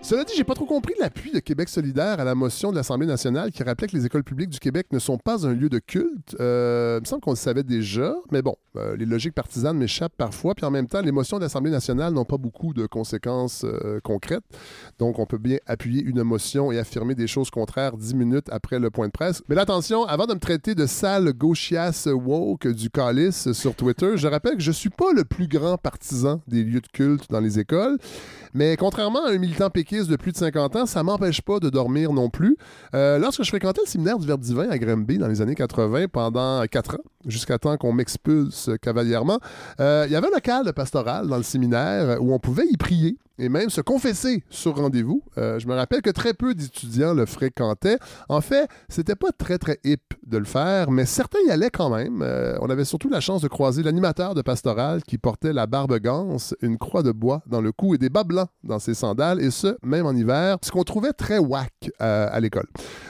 Cela 0.07 0.23
dit, 0.23 0.31
j'ai 0.37 0.45
pas 0.45 0.53
trop 0.53 0.65
compris 0.65 0.93
l'appui 1.01 1.31
de 1.31 1.39
Québec 1.39 1.67
solidaire 1.67 2.21
à 2.21 2.23
la 2.23 2.33
motion 2.33 2.71
de 2.71 2.77
l'Assemblée 2.77 3.05
nationale 3.07 3.51
qui 3.51 3.61
rappelait 3.61 3.87
que 3.87 3.97
les 3.97 4.05
écoles 4.05 4.23
publiques 4.23 4.49
du 4.49 4.59
Québec 4.59 4.87
ne 4.93 4.99
sont 4.99 5.17
pas 5.17 5.45
un 5.45 5.51
lieu 5.51 5.67
de 5.67 5.79
culte. 5.79 6.33
Euh, 6.39 6.99
il 6.99 7.01
me 7.01 7.05
semble 7.05 7.21
qu'on 7.21 7.31
le 7.31 7.35
savait 7.35 7.63
déjà, 7.63 8.15
mais 8.31 8.41
bon, 8.41 8.55
euh, 8.77 8.95
les 8.95 9.05
logiques 9.05 9.33
partisanes 9.33 9.77
m'échappent 9.77 10.15
parfois. 10.17 10.55
Puis 10.55 10.65
en 10.65 10.71
même 10.71 10.87
temps, 10.87 11.01
les 11.01 11.11
motions 11.11 11.39
de 11.39 11.43
l'Assemblée 11.43 11.71
nationale 11.71 12.13
n'ont 12.13 12.23
pas 12.23 12.37
beaucoup 12.37 12.73
de 12.73 12.85
conséquences 12.85 13.65
euh, 13.65 13.99
concrètes. 14.01 14.45
Donc, 14.97 15.19
on 15.19 15.25
peut 15.25 15.37
bien 15.37 15.57
appuyer 15.65 16.01
une 16.01 16.23
motion 16.23 16.71
et 16.71 16.79
affirmer 16.79 17.13
des 17.13 17.27
choses 17.27 17.49
contraires 17.49 17.97
dix 17.97 18.15
minutes 18.15 18.47
après 18.49 18.79
le 18.79 18.89
point 18.89 19.07
de 19.07 19.11
presse. 19.11 19.43
Mais 19.49 19.57
attention, 19.57 20.05
avant 20.05 20.25
de 20.25 20.35
me 20.35 20.39
traiter 20.39 20.73
de 20.73 20.85
sale 20.85 21.33
gauchiasse 21.33 22.07
woke 22.09 22.65
du 22.69 22.89
calice 22.89 23.51
sur 23.51 23.75
Twitter, 23.75 24.15
je 24.15 24.29
rappelle 24.29 24.55
que 24.55 24.63
je 24.63 24.71
suis 24.71 24.89
pas 24.89 25.11
le 25.11 25.25
plus 25.25 25.49
grand 25.49 25.77
partisan 25.77 26.39
des 26.47 26.63
lieux 26.63 26.79
de 26.79 26.87
culte 26.87 27.29
dans 27.29 27.41
les 27.41 27.59
écoles. 27.59 27.97
Mais 28.53 28.77
contrairement 28.77 29.25
à 29.25 29.31
un 29.31 29.37
militant 29.37 29.69
péquiste 29.69 29.96
de 30.05 30.15
plus 30.15 30.31
de 30.31 30.37
50 30.37 30.75
ans, 30.75 30.85
ça 30.85 31.01
m'empêche 31.01 31.41
pas 31.41 31.59
de 31.59 31.71
dormir 31.71 32.13
non 32.13 32.29
plus. 32.29 32.55
Euh, 32.93 33.17
lorsque 33.17 33.43
je 33.43 33.49
fréquentais 33.49 33.81
le 33.83 33.89
séminaire 33.89 34.19
du 34.19 34.27
Verbe 34.27 34.41
divin 34.41 34.69
à 34.69 34.77
Granby 34.77 35.17
dans 35.17 35.27
les 35.27 35.41
années 35.41 35.55
80 35.55 36.09
pendant 36.09 36.63
4 36.65 36.95
ans, 36.95 37.03
jusqu'à 37.25 37.57
temps 37.57 37.75
qu'on 37.77 37.93
m'expulse 37.93 38.69
cavalièrement, 38.81 39.39
euh, 39.79 40.05
il 40.07 40.11
y 40.11 40.15
avait 40.15 40.27
un 40.27 40.35
local 40.35 40.71
pastoral 40.73 41.27
dans 41.27 41.37
le 41.37 41.43
séminaire 41.43 42.21
où 42.21 42.33
on 42.33 42.39
pouvait 42.39 42.67
y 42.69 42.77
prier 42.77 43.17
et 43.39 43.49
même 43.49 43.69
se 43.69 43.81
confesser 43.81 44.43
sur 44.49 44.75
rendez-vous. 44.75 45.23
Euh, 45.37 45.59
je 45.59 45.67
me 45.67 45.75
rappelle 45.75 46.01
que 46.01 46.09
très 46.09 46.33
peu 46.33 46.55
d'étudiants 46.55 47.13
le 47.13 47.25
fréquentaient. 47.25 47.97
En 48.29 48.41
fait, 48.41 48.67
c'était 48.89 49.15
pas 49.15 49.31
très 49.31 49.57
très 49.57 49.79
hip 49.83 50.13
de 50.25 50.37
le 50.37 50.45
faire, 50.45 50.91
mais 50.91 51.05
certains 51.05 51.39
y 51.47 51.51
allaient 51.51 51.69
quand 51.69 51.89
même. 51.89 52.21
Euh, 52.21 52.57
on 52.61 52.69
avait 52.69 52.85
surtout 52.85 53.09
la 53.09 53.19
chance 53.19 53.41
de 53.41 53.47
croiser 53.47 53.83
l'animateur 53.83 54.33
de 54.33 54.41
pastoral 54.41 55.03
qui 55.03 55.17
portait 55.17 55.53
la 55.53 55.67
barbe 55.67 55.97
ganse, 55.99 56.55
une 56.61 56.77
croix 56.77 57.03
de 57.03 57.11
bois 57.11 57.41
dans 57.47 57.61
le 57.61 57.71
cou 57.71 57.95
et 57.95 57.97
des 57.97 58.09
bas 58.09 58.23
blancs 58.23 58.49
dans 58.63 58.79
ses 58.79 58.93
sandales, 58.93 59.41
et 59.41 59.51
ce, 59.51 59.77
même 59.83 60.05
en 60.05 60.13
hiver, 60.13 60.57
ce 60.61 60.71
qu'on 60.71 60.83
trouvait 60.83 61.13
très 61.13 61.37
whack 61.37 61.91
euh, 62.01 62.27
à 62.31 62.39
l'école. 62.39 62.67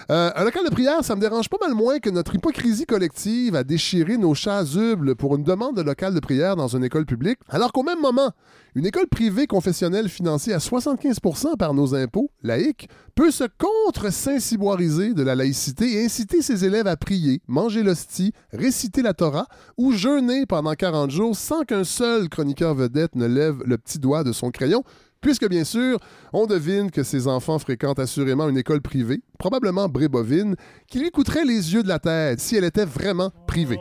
un 0.10 0.44
local 0.44 0.64
de 0.66 0.70
prière, 0.70 1.04
ça 1.04 1.16
me 1.16 1.22
dérange 1.22 1.50
pas 1.50 1.58
mal 1.62 1.74
moins 1.74 2.00
que 2.00 2.10
notre 2.10 2.36
hypocrisie 2.36 2.86
collective 2.86 3.56
à 3.56 3.64
déchirer 3.64 4.18
nos 4.18 4.34
chasubles 4.34 5.16
pour 5.16 5.36
une 5.36 5.44
demande 5.44 5.76
de 5.76 5.82
local 5.82 6.14
de 6.14 6.20
prière 6.20 6.56
dans 6.56 6.68
une 6.68 6.84
école 6.84 7.06
publique, 7.06 7.40
alors 7.50 7.72
qu'au 7.72 7.84
même 7.84 8.02
moment, 8.02 8.32
une 8.78 8.86
école 8.86 9.08
privée 9.08 9.48
confessionnelle 9.48 10.08
financée 10.08 10.54
à 10.54 10.60
75% 10.60 11.58
par 11.58 11.74
nos 11.74 11.96
impôts, 11.96 12.30
laïque, 12.44 12.88
peut 13.16 13.32
se 13.32 13.46
contre-saint-ciboiriser 13.58 15.16
de 15.16 15.24
la 15.24 15.34
laïcité 15.34 15.94
et 15.94 16.06
inciter 16.06 16.44
ses 16.44 16.64
élèves 16.64 16.86
à 16.86 16.96
prier, 16.96 17.42
manger 17.48 17.82
l'hostie, 17.82 18.34
réciter 18.54 19.02
la 19.02 19.16
Torah 19.16 19.48
ou 19.78 19.94
jeûner 19.94 20.46
pendant 20.46 20.76
40 20.76 21.10
jours 21.10 21.36
sans 21.36 21.64
qu'un 21.64 21.84
seul 21.84 22.30
chroniqueur 22.30 22.76
vedette 22.76 23.16
ne 23.16 23.26
lève 23.26 23.64
le 23.66 23.80
petit 23.80 23.98
doigt 23.98 24.24
de 24.24 24.32
son 24.32 24.52
crayon, 24.52 24.84
puisque 25.22 25.50
bien 25.50 25.64
sûr, 25.64 25.98
on 26.32 26.46
devine 26.46 26.92
que 26.92 27.02
ses 27.02 27.28
enfants 27.28 27.58
fréquentent 27.58 27.98
assurément 27.98 28.48
une 28.48 28.60
école 28.60 28.84
privée, 28.84 29.24
probablement 29.40 29.90
brébovine, 29.90 30.56
qui 30.88 31.00
lui 31.00 31.10
coûterait 31.10 31.46
les 31.46 31.74
yeux 31.74 31.82
de 31.82 31.88
la 31.88 31.98
tête 31.98 32.40
si 32.40 32.56
elle 32.56 32.64
était 32.64 32.86
vraiment 32.86 33.32
privée. 33.48 33.80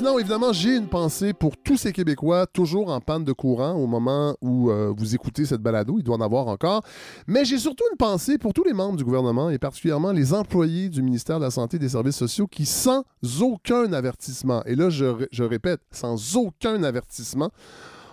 Sinon, 0.00 0.18
évidemment, 0.18 0.54
j'ai 0.54 0.78
une 0.78 0.88
pensée 0.88 1.34
pour 1.34 1.58
tous 1.58 1.76
ces 1.76 1.92
Québécois 1.92 2.46
toujours 2.46 2.88
en 2.88 3.02
panne 3.02 3.22
de 3.22 3.34
courant 3.34 3.72
au 3.72 3.86
moment 3.86 4.34
où 4.40 4.70
euh, 4.70 4.94
vous 4.96 5.14
écoutez 5.14 5.44
cette 5.44 5.60
balado. 5.60 5.96
Il 5.98 6.04
doit 6.04 6.16
en 6.16 6.22
avoir 6.22 6.48
encore. 6.48 6.80
Mais 7.26 7.44
j'ai 7.44 7.58
surtout 7.58 7.84
une 7.90 7.98
pensée 7.98 8.38
pour 8.38 8.54
tous 8.54 8.64
les 8.64 8.72
membres 8.72 8.96
du 8.96 9.04
gouvernement 9.04 9.50
et 9.50 9.58
particulièrement 9.58 10.12
les 10.12 10.32
employés 10.32 10.88
du 10.88 11.02
ministère 11.02 11.38
de 11.38 11.44
la 11.44 11.50
Santé 11.50 11.76
et 11.76 11.80
des 11.80 11.90
Services 11.90 12.16
sociaux 12.16 12.46
qui, 12.46 12.64
sans 12.64 13.04
aucun 13.42 13.92
avertissement, 13.92 14.64
et 14.64 14.74
là, 14.74 14.88
je, 14.88 15.26
je 15.32 15.44
répète, 15.44 15.82
sans 15.90 16.34
aucun 16.34 16.82
avertissement, 16.82 17.50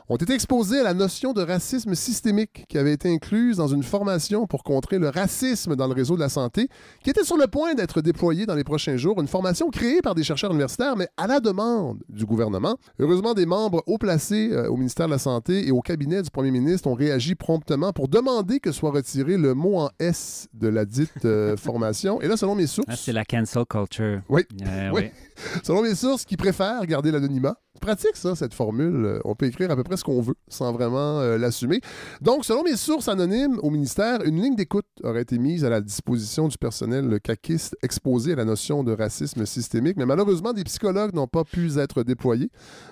ont 0.09 0.15
été 0.15 0.33
exposés 0.33 0.79
à 0.79 0.83
la 0.83 0.93
notion 0.93 1.33
de 1.33 1.41
racisme 1.41 1.95
systémique 1.95 2.65
qui 2.69 2.77
avait 2.77 2.93
été 2.93 3.13
incluse 3.13 3.57
dans 3.57 3.67
une 3.67 3.83
formation 3.83 4.47
pour 4.47 4.63
contrer 4.63 4.99
le 4.99 5.09
racisme 5.09 5.75
dans 5.75 5.87
le 5.87 5.93
réseau 5.93 6.15
de 6.15 6.21
la 6.21 6.29
santé, 6.29 6.69
qui 7.03 7.09
était 7.09 7.23
sur 7.23 7.37
le 7.37 7.47
point 7.47 7.73
d'être 7.73 8.01
déployée 8.01 8.45
dans 8.45 8.55
les 8.55 8.63
prochains 8.63 8.97
jours, 8.97 9.19
une 9.21 9.27
formation 9.27 9.69
créée 9.69 10.01
par 10.01 10.15
des 10.15 10.23
chercheurs 10.23 10.51
universitaires, 10.51 10.95
mais 10.95 11.07
à 11.17 11.27
la 11.27 11.39
demande 11.39 11.99
du 12.09 12.25
gouvernement. 12.25 12.77
Heureusement, 12.99 13.33
des 13.33 13.45
membres 13.45 13.83
haut 13.85 13.97
placés 13.97 14.49
euh, 14.51 14.69
au 14.69 14.77
ministère 14.77 15.07
de 15.07 15.11
la 15.11 15.19
Santé 15.19 15.67
et 15.67 15.71
au 15.71 15.81
cabinet 15.81 16.21
du 16.21 16.29
premier 16.29 16.51
ministre 16.51 16.87
ont 16.87 16.93
réagi 16.93 17.35
promptement 17.35 17.91
pour 17.91 18.07
demander 18.07 18.59
que 18.59 18.71
soit 18.71 18.91
retiré 18.91 19.37
le 19.37 19.53
mot 19.53 19.77
en 19.77 19.89
S 19.99 20.47
de 20.53 20.67
la 20.67 20.85
dite 20.85 21.25
euh, 21.25 21.57
formation. 21.57 22.21
Et 22.21 22.27
là, 22.27 22.37
selon 22.37 22.55
mes 22.55 22.67
sources... 22.67 22.87
Ah, 22.89 22.95
c'est 22.95 23.13
la 23.13 23.25
cancel 23.25 23.65
culture. 23.65 24.21
Oui. 24.29 24.43
Euh, 24.65 24.91
oui. 24.93 25.11
Selon 25.63 25.81
mes 25.81 25.95
sources 25.95 26.25
qui 26.25 26.37
préfèrent 26.37 26.85
garder 26.85 27.11
l'anonymat, 27.11 27.57
pratique 27.79 28.15
ça, 28.15 28.35
cette 28.35 28.53
formule? 28.53 29.19
On 29.25 29.35
peut 29.35 29.45
écrire 29.45 29.71
à 29.71 29.75
peu 29.75 29.83
près 29.83 29.97
ce 29.97 30.03
qu'on 30.03 30.21
veut 30.21 30.35
sans 30.47 30.71
vraiment 30.73 31.19
euh, 31.19 31.37
l'assumer. 31.37 31.81
Donc, 32.21 32.45
selon 32.45 32.63
mes 32.63 32.75
sources 32.75 33.07
anonymes 33.07 33.59
au 33.61 33.69
ministère, 33.69 34.23
une 34.23 34.41
ligne 34.41 34.55
d'écoute 34.55 34.85
aurait 35.03 35.21
été 35.21 35.37
mise 35.37 35.65
à 35.65 35.69
la 35.69 35.81
disposition 35.81 36.47
du 36.47 36.57
personnel 36.57 37.19
caquiste 37.21 37.75
exposé 37.83 38.33
à 38.33 38.35
la 38.35 38.45
notion 38.45 38.83
de 38.83 38.91
racisme 38.91 39.45
systémique. 39.45 39.97
Mais 39.97 40.05
malheureusement, 40.05 40.53
des 40.53 40.63
psychologues 40.63 41.13
n'ont 41.13 41.27
pas 41.27 41.43
pu 41.43 41.77
être 41.77 42.03
déployés 42.03 42.49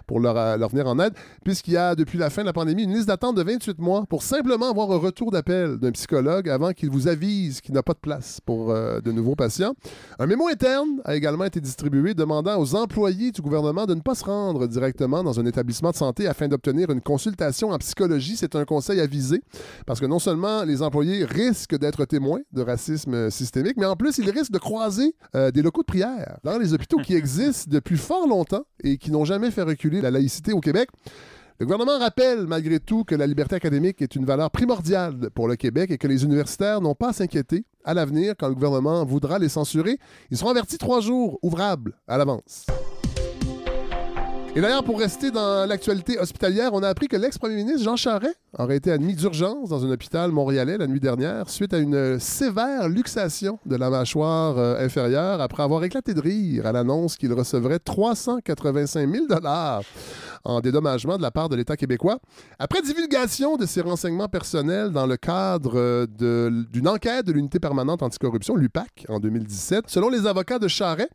pour 0.08 0.20
leur, 0.20 0.38
euh, 0.38 0.58
leur 0.58 0.70
venir 0.70 0.88
en 0.88 1.00
aide, 1.00 1.14
puisqu'il 1.44 1.74
y 1.74 1.78
a, 1.78 1.96
depuis 1.96 2.18
la 2.18 2.30
fin 2.30 2.42
de 2.42 2.48
la 2.48 2.54
pandémie, 2.54 2.84
une 2.84 2.94
liste 2.94 3.08
d'attente 3.08 3.36
de 3.36 3.44
28 3.44 3.80
mois 3.80 4.06
pour 4.08 4.24
simplement 4.24 4.70
avoir 4.70 4.92
un 4.92 4.98
retour 4.98 5.32
d'appel 5.32 5.78
d'un 5.78 5.92
psychologue 5.92 6.50
avant 6.50 6.72
qu'il 6.72 6.90
vous 6.90 7.08
avise 7.08 7.62
qu'il 7.62 7.74
n'a 7.74 7.84
pas 7.84 7.94
de 7.94 8.00
place 8.00 8.42
pour 8.46 8.72
euh, 8.72 9.02
de 9.02 9.12
nouveaux 9.12 9.36
patients. 9.36 9.74
Un 10.20 10.28
mémo 10.28 10.48
interne 10.48 11.02
a 11.06 11.16
également 11.16 11.46
été 11.46 11.60
distribué 11.60 12.14
demandant 12.14 12.60
aux 12.60 12.76
employés 12.76 13.32
du 13.32 13.42
gouvernement 13.42 13.86
de 13.86 13.96
ne 13.96 14.02
pas 14.02 14.16
se 14.16 14.24
rendre 14.26 14.68
directement 14.76 15.24
dans 15.24 15.40
un 15.40 15.46
établissement 15.46 15.92
de 15.92 15.96
santé 15.96 16.28
afin 16.28 16.48
d'obtenir 16.48 16.90
une 16.90 17.02
consultation 17.02 17.70
en 17.70 17.78
psychologie. 17.78 18.36
C'est 18.36 18.56
un 18.56 18.66
conseil 18.66 19.00
avisé 19.00 19.42
parce 19.86 20.00
que 20.00 20.06
non 20.06 20.20
seulement 20.20 20.64
les 20.64 20.82
employés 20.82 21.24
risquent 21.24 21.78
d'être 21.78 22.04
témoins 22.06 22.42
de 22.52 22.62
racisme 22.62 23.30
systémique, 23.32 23.78
mais 23.78 23.86
en 23.86 23.96
plus, 23.96 24.18
ils 24.18 24.30
risquent 24.30 24.52
de 24.52 24.60
croiser 24.60 25.16
euh, 25.36 25.52
des 25.52 25.62
locaux 25.62 25.82
de 25.82 25.86
prière 25.86 26.40
dans 26.44 26.58
les 26.58 26.74
hôpitaux 26.74 26.98
qui 26.98 27.16
existent 27.22 27.70
depuis 27.72 27.98
fort 27.98 28.28
longtemps 28.28 28.66
et 28.84 28.98
qui 28.98 29.12
n'ont 29.12 29.26
jamais 29.26 29.50
fait 29.50 29.64
reculer 29.64 30.02
la 30.02 30.12
laïcité 30.12 30.52
au 30.52 30.60
Québec. 30.60 30.90
Le 31.58 31.66
gouvernement 31.66 31.98
rappelle 31.98 32.48
malgré 32.48 32.82
tout 32.82 33.06
que 33.06 33.16
la 33.16 33.26
liberté 33.26 33.56
académique 33.56 34.02
est 34.02 34.18
une 34.18 34.26
valeur 34.26 34.52
primordiale 34.52 35.30
pour 35.34 35.48
le 35.48 35.56
Québec 35.56 35.90
et 35.90 35.98
que 35.98 36.08
les 36.08 36.26
universitaires 36.26 36.82
n'ont 36.82 36.96
pas 36.96 37.10
à 37.10 37.14
s'inquiéter 37.14 37.64
à 37.86 37.94
l'avenir 37.94 38.34
quand 38.38 38.50
le 38.50 38.56
gouvernement 38.56 39.06
voudra 39.06 39.40
les 39.40 39.48
censurer. 39.48 39.98
Ils 40.32 40.38
seront 40.38 40.50
avertis 40.50 40.78
trois 40.78 41.00
jours 41.00 41.40
ouvrables 41.42 41.94
à 42.10 42.18
l'avance. 42.18 42.66
Et 44.58 44.62
d'ailleurs, 44.62 44.86
pour 44.86 44.98
rester 44.98 45.32
dans 45.32 45.68
l'actualité 45.68 46.18
hospitalière, 46.18 46.74
on 46.74 46.82
a 46.82 46.88
appris 46.88 47.10
que 47.10 47.18
l'ex-premier 47.18 47.56
ministre 47.56 47.84
Jean 47.84 47.98
Charest 47.98 48.38
aurait 48.58 48.78
été 48.78 48.90
admis 48.90 49.14
d'urgence 49.14 49.68
dans 49.68 49.84
un 49.84 49.92
hôpital 49.92 50.32
montréalais 50.32 50.78
la 50.78 50.88
nuit 50.88 51.02
dernière 51.02 51.50
suite 51.50 51.74
à 51.74 51.78
une 51.78 52.22
sévère 52.22 52.88
luxation 52.88 53.60
de 53.66 53.76
la 53.76 53.90
mâchoire 53.90 54.58
euh, 54.58 54.80
inférieure 54.80 55.42
après 55.42 55.62
avoir 55.62 55.84
éclaté 55.84 56.14
de 56.14 56.22
rire 56.22 56.66
à 56.66 56.72
l'annonce 56.72 57.18
qu'il 57.18 57.34
recevrait 57.34 57.80
385 57.80 59.12
000 59.12 59.26
en 60.46 60.62
dédommagement 60.62 61.18
de 61.18 61.22
la 61.22 61.32
part 61.32 61.50
de 61.50 61.56
l'État 61.56 61.76
québécois. 61.76 62.20
Après 62.58 62.82
divulgation 62.82 63.58
de 63.58 63.66
ses 63.66 63.82
renseignements 63.82 64.30
personnels 64.30 64.92
dans 64.92 65.08
le 65.08 65.18
cadre 65.18 65.74
euh, 65.76 66.06
d'une 66.72 66.88
enquête 66.88 67.26
de 67.26 67.34
l'unité 67.34 67.60
permanente 67.60 68.04
anticorruption, 68.04 68.56
l'UPAC, 68.56 69.06
en 69.10 69.20
2017, 69.20 69.86
selon 69.88 70.10
les 70.10 70.28
avocats 70.28 70.60
de 70.60 70.68
Charret, 70.68 71.10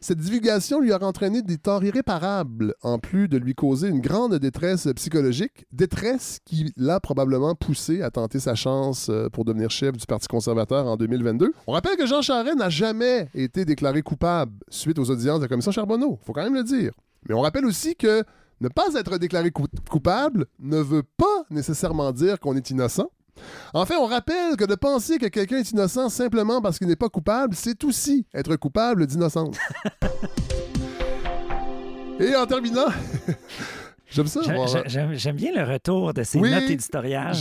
cette 0.00 0.18
divulgation 0.18 0.80
lui 0.80 0.92
a 0.92 1.02
entraîné 1.02 1.42
des 1.42 1.58
torts 1.58 1.82
irréparables, 1.82 2.74
en 2.84 2.98
plus 2.98 3.28
de 3.28 3.38
lui 3.38 3.54
causer 3.54 3.88
une 3.88 4.00
grande 4.00 4.34
détresse 4.36 4.88
psychologique, 4.94 5.66
détresse 5.72 6.38
qui 6.44 6.72
l'a 6.76 7.00
probablement 7.00 7.54
poussé 7.54 8.02
à 8.02 8.10
tenter 8.10 8.38
sa 8.38 8.54
chance 8.54 9.08
euh, 9.10 9.28
pour 9.30 9.44
devenir 9.44 9.70
chef 9.70 9.96
du 9.96 10.06
Parti 10.06 10.28
conservateur 10.28 10.86
en 10.86 10.96
2022. 10.96 11.52
On 11.66 11.72
rappelle 11.72 11.96
que 11.96 12.06
Jean 12.06 12.22
Charest 12.22 12.56
n'a 12.56 12.68
jamais 12.68 13.28
été 13.34 13.64
déclaré 13.64 14.02
coupable 14.02 14.52
suite 14.68 14.98
aux 14.98 15.10
audiences 15.10 15.38
de 15.38 15.44
la 15.44 15.48
commission 15.48 15.72
Charbonneau, 15.72 16.18
faut 16.24 16.32
quand 16.32 16.44
même 16.44 16.54
le 16.54 16.62
dire. 16.62 16.92
Mais 17.28 17.34
on 17.34 17.40
rappelle 17.40 17.64
aussi 17.64 17.96
que 17.96 18.22
ne 18.60 18.68
pas 18.68 18.94
être 18.94 19.18
déclaré 19.18 19.50
coupable 19.50 20.46
ne 20.58 20.78
veut 20.78 21.02
pas 21.02 21.44
nécessairement 21.50 22.12
dire 22.12 22.38
qu'on 22.38 22.56
est 22.56 22.70
innocent. 22.70 23.10
Enfin, 23.72 23.96
on 23.98 24.06
rappelle 24.06 24.56
que 24.56 24.64
de 24.64 24.74
penser 24.74 25.18
que 25.18 25.26
quelqu'un 25.26 25.58
est 25.58 25.70
innocent 25.70 26.08
simplement 26.08 26.60
parce 26.60 26.78
qu'il 26.78 26.86
n'est 26.86 26.96
pas 26.96 27.08
coupable, 27.08 27.54
c'est 27.56 27.82
aussi 27.84 28.26
être 28.32 28.54
coupable 28.56 29.06
d'innocence. 29.06 29.56
Et 32.20 32.36
en 32.36 32.46
terminant, 32.46 32.86
J'aime 34.14 34.28
ça. 34.28 34.40
J'aime 34.86 35.36
bien 35.36 35.50
le 35.52 35.72
retour 35.72 36.14
de 36.14 36.22
ces 36.22 36.40
notes 36.40 36.70
éditoriales. 36.70 37.34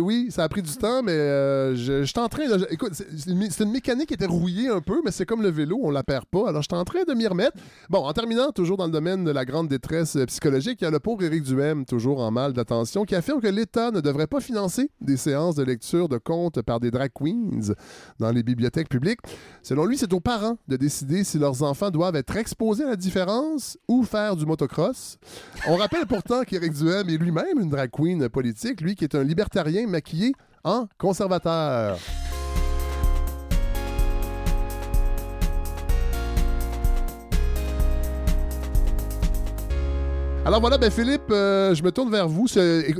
oui, 0.00 0.28
ça 0.30 0.44
a 0.44 0.48
pris 0.48 0.62
du 0.62 0.72
temps, 0.72 1.02
mais 1.02 1.12
euh, 1.12 1.76
je, 1.76 2.04
suis 2.04 2.18
en 2.18 2.28
train 2.28 2.46
de. 2.46 2.66
Écoute, 2.70 2.92
c'est 2.94 3.64
une, 3.64 3.70
mécanique 3.70 4.08
qui 4.08 4.14
était 4.14 4.26
rouillée 4.26 4.68
un 4.68 4.80
peu, 4.80 5.02
mais 5.04 5.10
c'est 5.10 5.26
comme 5.26 5.42
le 5.42 5.50
vélo, 5.50 5.78
on 5.82 5.90
la 5.90 6.02
perd 6.02 6.24
pas. 6.24 6.48
Alors, 6.48 6.62
je 6.62 6.68
suis 6.70 6.80
en 6.80 6.84
train 6.84 7.02
de 7.06 7.12
m'y 7.12 7.26
remettre. 7.26 7.58
Bon, 7.90 7.98
en 7.98 8.12
terminant, 8.14 8.50
toujours 8.50 8.78
dans 8.78 8.86
le 8.86 8.92
domaine 8.92 9.24
de 9.24 9.30
la 9.30 9.44
grande 9.44 9.68
détresse 9.68 10.16
euh, 10.16 10.24
psychologique, 10.24 10.78
il 10.80 10.84
y 10.84 10.86
a 10.86 10.90
le 10.90 11.00
pauvre 11.00 11.22
Éric 11.22 11.42
Duhem, 11.42 11.84
toujours 11.84 12.20
en 12.20 12.30
mal 12.30 12.54
d'attention, 12.54 13.04
qui 13.04 13.14
affirme 13.14 13.42
que 13.42 13.48
l'État 13.48 13.90
ne 13.90 14.00
devrait 14.00 14.26
pas 14.26 14.40
financer 14.40 14.90
des 15.02 15.18
séances 15.18 15.56
de 15.56 15.64
lecture 15.64 16.08
de 16.08 16.16
contes 16.16 16.62
par 16.62 16.80
des 16.80 16.90
drag 16.90 17.10
queens 17.12 17.74
dans 18.18 18.30
les 18.30 18.42
bibliothèques 18.42 18.88
publiques. 18.88 19.20
Selon 19.62 19.84
lui, 19.84 19.98
c'est 19.98 20.12
aux 20.14 20.20
parents 20.20 20.56
de 20.66 20.76
décider 20.76 21.24
si 21.24 21.38
leurs 21.38 21.62
enfants 21.62 21.90
doivent 21.90 22.16
être 22.16 22.36
exposés 22.36 22.84
à 22.84 22.90
la 22.90 22.96
différence 22.96 23.76
ou 23.86 24.02
faire 24.02 24.34
du 24.34 24.46
motocross. 24.46 25.18
On 25.68 25.76
rappelle 25.90 26.06
pourtant 26.06 26.44
qu'Éric 26.44 26.72
Duhem 26.72 27.08
est 27.08 27.16
lui-même 27.16 27.58
une 27.60 27.68
drag 27.68 27.90
queen 27.90 28.28
politique, 28.28 28.80
lui 28.80 28.94
qui 28.94 29.04
est 29.04 29.14
un 29.14 29.24
libertarien 29.24 29.88
maquillé 29.88 30.32
en 30.62 30.86
conservateur. 30.98 31.98
Alors 40.44 40.60
voilà, 40.60 40.78
ben 40.78 40.90
Philippe, 40.90 41.30
euh, 41.30 41.74
je 41.74 41.82
me 41.82 41.90
tourne 41.90 42.10
vers 42.10 42.28
vous. 42.28 42.46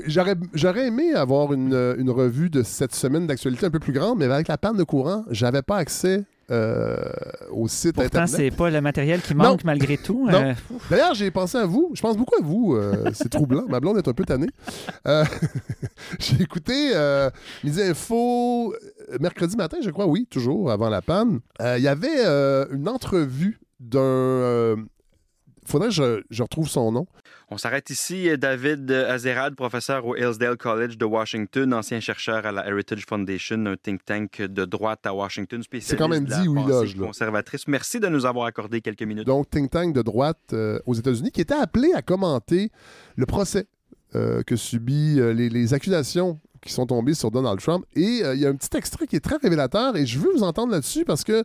J'aurais 0.07 0.87
aimé 0.87 1.15
avoir 1.15 1.53
une, 1.53 1.95
une, 1.99 2.11
revue 2.11 2.51
de 2.51 2.63
cette 2.63 2.95
semaine 2.95 3.27
d'actualité 3.27 3.67
un 3.67 3.71
peu 3.71 3.79
plus 3.79 3.93
grande, 3.93 4.19
mais 4.19 4.27
avec 4.27 4.49
la 4.49 4.59
panne 4.59 4.77
de 4.77 4.85
courant, 4.85 5.25
j'avais 5.31 5.63
pas 5.63 5.77
accès 5.77 6.19
euh, 6.19 6.23
au 6.51 7.69
site 7.69 7.95
Pourtant, 7.95 8.27
c'est 8.27 8.51
pas 8.51 8.71
le 8.71 8.81
matériel 8.81 9.21
qui 9.21 9.35
manque 9.35 9.65
malgré 9.65 9.97
tout. 9.97 10.29
Euh, 10.31 10.55
D'ailleurs, 10.91 11.15
j'ai 11.15 11.31
pensé 11.31 11.59
à 11.59 11.67
vous. 11.67 11.91
Je 11.95 12.01
pense 12.01 12.17
beaucoup 12.17 12.35
à 12.41 12.43
vous. 12.43 12.75
Euh, 12.75 13.11
c'est 13.13 13.29
troublant. 13.29 13.65
Ma 13.69 13.81
blonde 13.81 13.99
est 13.99 14.09
un 14.09 14.13
peu 14.13 14.25
tannée. 14.25 14.51
j'ai 16.19 16.43
écouté 16.43 16.93
Midi 17.65 17.83
Info 17.83 18.75
mercredi 19.21 19.57
matin, 19.57 19.79
je 19.83 19.91
crois, 19.91 20.07
oui, 20.07 20.27
toujours 20.31 20.71
avant 20.71 20.89
la 20.89 21.03
panne. 21.03 21.41
Il 21.61 21.83
y 21.83 21.89
avait 21.89 22.25
une 22.71 22.89
entrevue 22.89 23.61
d'un 23.79 24.77
faudrait 25.71 25.89
que 25.89 26.25
je, 26.31 26.43
retrouve 26.43 26.69
son 26.69 26.93
nom. 26.93 27.07
On 27.53 27.59
s'arrête 27.59 27.91
ici. 27.91 28.29
David 28.39 28.89
Azerad, 28.93 29.57
professeur 29.57 30.07
au 30.07 30.15
Hillsdale 30.15 30.57
College 30.57 30.97
de 30.97 31.05
Washington, 31.05 31.75
ancien 31.75 31.99
chercheur 31.99 32.47
à 32.47 32.53
la 32.53 32.65
Heritage 32.69 33.05
Foundation, 33.05 33.67
un 33.67 33.77
think 33.77 34.05
tank 34.05 34.41
de 34.41 34.65
droite 34.65 35.05
à 35.05 35.13
Washington, 35.13 35.61
spécialiste 35.61 35.91
C'est 35.91 35.97
quand 35.97 36.09
même 36.09 36.27
dit 36.27 36.47
où 36.47 36.57
il 36.61 36.69
loge. 36.69 36.97
Conservatrice. 36.97 37.67
Merci 37.67 37.99
de 37.99 38.07
nous 38.07 38.25
avoir 38.25 38.47
accordé 38.47 38.81
quelques 38.81 39.03
minutes. 39.03 39.27
Donc, 39.27 39.51
think 39.51 39.69
tank 39.69 39.93
de 39.93 40.03
droite 40.03 40.39
euh, 40.53 40.79
aux 40.87 40.95
États-Unis 40.95 41.33
qui 41.33 41.41
était 41.41 41.55
appelé 41.55 41.93
à 41.93 42.03
commenter 42.03 42.71
le 43.17 43.27
procès 43.27 43.67
euh, 44.15 44.45
que 44.45 44.55
subit 44.55 45.19
euh, 45.19 45.33
les, 45.33 45.75
accusations 45.75 46.39
qui 46.63 46.73
sont 46.73 46.87
tombées 46.87 47.15
sur 47.15 47.33
Donald 47.33 47.59
Trump. 47.59 47.85
Et 47.97 48.23
il 48.33 48.39
y 48.39 48.47
a 48.47 48.49
un 48.49 48.55
petit 48.55 48.77
extrait 48.77 49.09
qui 49.09 49.17
est 49.17 49.21
très 49.21 49.39
révélateur 49.39 49.97
et 49.97 50.07
je 50.07 50.21
veux 50.21 50.31
vous 50.33 50.45
entendre 50.45 50.71
là-dessus 50.71 51.05
parce 51.05 51.25
que 51.25 51.43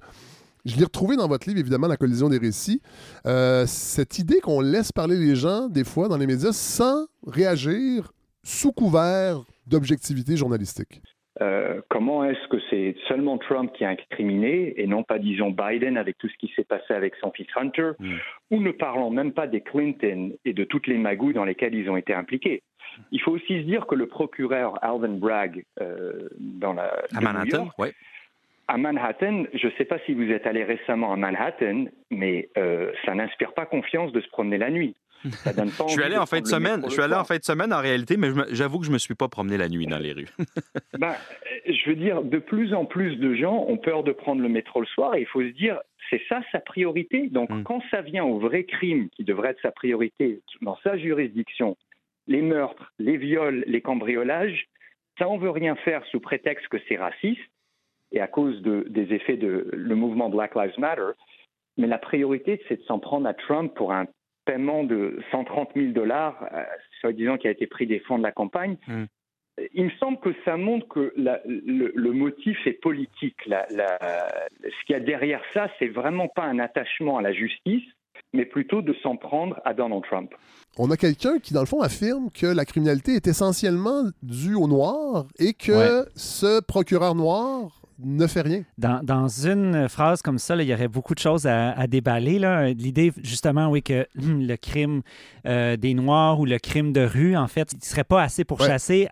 je 0.65 0.77
l'ai 0.77 0.83
retrouvé 0.83 1.15
dans 1.15 1.27
votre 1.27 1.47
livre, 1.47 1.59
évidemment, 1.59 1.87
La 1.87 1.97
collision 1.97 2.29
des 2.29 2.39
récits. 2.39 2.81
Euh, 3.25 3.65
cette 3.67 4.19
idée 4.19 4.39
qu'on 4.41 4.61
laisse 4.61 4.91
parler 4.91 5.15
les 5.17 5.35
gens, 5.35 5.69
des 5.69 5.83
fois, 5.83 6.07
dans 6.07 6.17
les 6.17 6.27
médias, 6.27 6.51
sans 6.53 7.05
réagir 7.25 8.11
sous 8.43 8.71
couvert 8.71 9.43
d'objectivité 9.67 10.37
journalistique. 10.37 11.01
Euh, 11.41 11.81
comment 11.89 12.23
est-ce 12.23 12.47
que 12.47 12.57
c'est 12.69 12.95
seulement 13.09 13.37
Trump 13.37 13.71
qui 13.73 13.83
a 13.83 13.89
incriminé 13.89 14.73
et 14.77 14.87
non 14.87 15.03
pas, 15.03 15.19
disons, 15.19 15.51
Biden 15.51 15.97
avec 15.97 16.17
tout 16.17 16.29
ce 16.29 16.37
qui 16.37 16.51
s'est 16.55 16.63
passé 16.63 16.93
avec 16.93 17.13
son 17.19 17.31
fils 17.31 17.47
Hunter, 17.57 17.91
mm. 17.99 18.15
ou 18.51 18.61
ne 18.61 18.71
parlons 18.71 19.11
même 19.11 19.33
pas 19.33 19.45
des 19.45 19.61
Clinton 19.61 20.31
et 20.45 20.53
de 20.53 20.63
toutes 20.63 20.87
les 20.87 20.97
magouilles 20.97 21.33
dans 21.33 21.43
lesquelles 21.43 21.75
ils 21.75 21.89
ont 21.89 21.97
été 21.97 22.13
impliqués? 22.13 22.63
Il 23.11 23.19
faut 23.19 23.31
aussi 23.31 23.59
se 23.59 23.65
dire 23.65 23.85
que 23.85 23.95
le 23.95 24.07
procureur 24.07 24.81
Alvin 24.81 25.17
Bragg, 25.17 25.65
euh, 25.81 26.29
dans 26.39 26.71
la. 26.71 26.93
À 27.13 27.19
Manhattan, 27.19 27.69
oui 27.77 27.89
à 28.67 28.77
Manhattan, 28.77 29.45
je 29.53 29.67
ne 29.67 29.71
sais 29.77 29.85
pas 29.85 29.99
si 30.05 30.13
vous 30.13 30.29
êtes 30.31 30.47
allé 30.47 30.63
récemment 30.63 31.13
à 31.13 31.15
Manhattan, 31.15 31.85
mais 32.09 32.49
euh, 32.57 32.91
ça 33.05 33.13
n'inspire 33.13 33.53
pas 33.53 33.65
confiance 33.65 34.11
de 34.11 34.21
se 34.21 34.27
promener 34.29 34.57
la 34.57 34.71
nuit. 34.71 34.95
je 35.25 35.91
suis 35.91 36.03
allé 36.03 36.17
en 36.17 36.25
fin 36.25 36.39
de 36.39 36.47
semaine. 36.47 36.83
Je 36.85 36.91
suis 36.91 37.01
allé 37.01 37.15
en 37.15 37.23
fin 37.23 37.37
de 37.37 37.43
semaine 37.43 37.73
en 37.73 37.79
réalité, 37.79 38.15
mais 38.17 38.29
j'avoue 38.51 38.79
que 38.79 38.85
je 38.85 38.91
me 38.91 38.97
suis 38.97 39.15
pas 39.15 39.27
promené 39.27 39.57
la 39.57 39.69
nuit 39.69 39.87
dans 39.87 39.97
les 39.97 40.13
rues. 40.13 40.29
ben, 40.99 41.15
je 41.65 41.89
veux 41.89 41.95
dire, 41.95 42.21
de 42.21 42.37
plus 42.37 42.73
en 42.73 42.85
plus 42.85 43.15
de 43.15 43.33
gens 43.33 43.65
ont 43.67 43.77
peur 43.77 44.03
de 44.03 44.11
prendre 44.11 44.41
le 44.41 44.49
métro 44.49 44.81
le 44.81 44.87
soir 44.87 45.15
et 45.15 45.21
il 45.21 45.27
faut 45.27 45.41
se 45.41 45.53
dire, 45.53 45.79
c'est 46.09 46.21
ça 46.29 46.41
sa 46.51 46.59
priorité. 46.59 47.27
Donc, 47.29 47.49
mm. 47.49 47.63
quand 47.63 47.81
ça 47.89 48.01
vient 48.01 48.23
au 48.23 48.39
vrai 48.39 48.65
crime 48.65 49.09
qui 49.09 49.23
devrait 49.23 49.49
être 49.49 49.61
sa 49.61 49.71
priorité 49.71 50.41
dans 50.61 50.77
sa 50.83 50.97
juridiction, 50.97 51.75
les 52.27 52.41
meurtres, 52.41 52.91
les 52.99 53.17
viols, 53.17 53.63
les 53.67 53.81
cambriolages, 53.81 54.67
ça 55.17 55.27
on 55.29 55.37
veut 55.37 55.49
rien 55.49 55.75
faire 55.75 56.03
sous 56.07 56.19
prétexte 56.19 56.67
que 56.67 56.77
c'est 56.87 56.97
raciste 56.97 57.41
et 58.11 58.21
à 58.21 58.27
cause 58.27 58.61
des 58.61 59.13
effets 59.13 59.37
de 59.37 59.69
le 59.71 59.95
mouvement 59.95 60.29
Black 60.29 60.55
Lives 60.55 60.77
Matter. 60.77 61.11
Mais 61.77 61.87
la 61.87 61.97
priorité, 61.97 62.61
c'est 62.67 62.77
de 62.77 62.83
s'en 62.83 62.99
prendre 62.99 63.27
à 63.27 63.33
Trump 63.33 63.73
pour 63.75 63.91
un 63.91 64.05
paiement 64.45 64.83
de 64.83 65.19
130 65.31 65.69
000 65.75 65.87
dollars, 65.91 66.47
euh, 66.53 66.63
soi-disant 67.01 67.37
qui 67.37 67.47
a 67.47 67.51
été 67.51 67.67
pris 67.67 67.87
des 67.87 67.99
fonds 67.99 68.17
de 68.17 68.23
la 68.23 68.31
campagne. 68.31 68.77
Hmm. 68.87 69.05
Il 69.73 69.85
me 69.85 69.91
semble 69.99 70.19
que 70.19 70.29
ça 70.43 70.57
montre 70.57 70.87
que 70.89 71.13
le, 71.15 72.11
motif 72.11 72.57
est 72.67 72.73
politique. 72.73 73.37
ce 73.47 74.85
qu'il 74.85 74.93
y 74.93 74.95
a 74.95 74.99
derrière 74.99 75.41
ça, 75.53 75.69
c'est 75.79 75.87
vraiment 75.87 76.27
pas 76.27 76.43
un 76.43 76.59
attachement 76.59 77.17
à 77.17 77.21
la 77.21 77.31
justice, 77.31 77.83
mais 78.33 78.45
plutôt 78.45 78.81
de 78.81 78.93
s'en 79.01 79.15
prendre 79.15 79.61
à 79.63 79.73
Donald 79.73 80.03
Trump. 80.03 80.33
On 80.77 80.91
a 80.91 80.97
quelqu'un 80.97 81.39
qui, 81.39 81.53
dans 81.53 81.61
le 81.61 81.67
fond, 81.67 81.79
affirme 81.79 82.29
que 82.31 82.47
la 82.47 82.65
criminalité 82.65 83.13
est 83.13 83.27
essentiellement 83.27 84.03
due 84.21 84.55
aux 84.55 84.67
Noirs 84.67 85.25
et 85.39 85.53
que 85.53 86.05
ce 86.15 86.61
procureur 86.61 87.15
noir 87.15 87.84
ne 88.03 88.27
fait 88.27 88.41
rien. 88.41 88.63
Dans, 88.77 89.27
une 89.27 89.87
phrase 89.89 90.21
comme 90.21 90.37
ça, 90.37 90.55
il 90.55 90.67
y 90.67 90.73
aurait 90.73 90.87
beaucoup 90.87 91.13
de 91.13 91.19
choses 91.19 91.45
à, 91.47 91.87
déballer. 91.87 92.39
L'idée, 92.77 93.11
justement, 93.23 93.69
oui, 93.69 93.81
que 93.83 94.05
le 94.15 94.55
crime 94.55 95.01
euh, 95.45 95.77
des 95.77 95.93
Noirs 95.93 96.39
ou 96.39 96.45
le 96.45 96.59
crime 96.59 96.91
de 96.93 97.01
rue, 97.01 97.37
en 97.37 97.47
fait, 97.47 97.71
il 97.73 97.77
ne 97.77 97.83
serait 97.83 98.03
pas 98.03 98.21
assez 98.21 98.43
pour 98.43 98.59
chasser, 98.59 99.07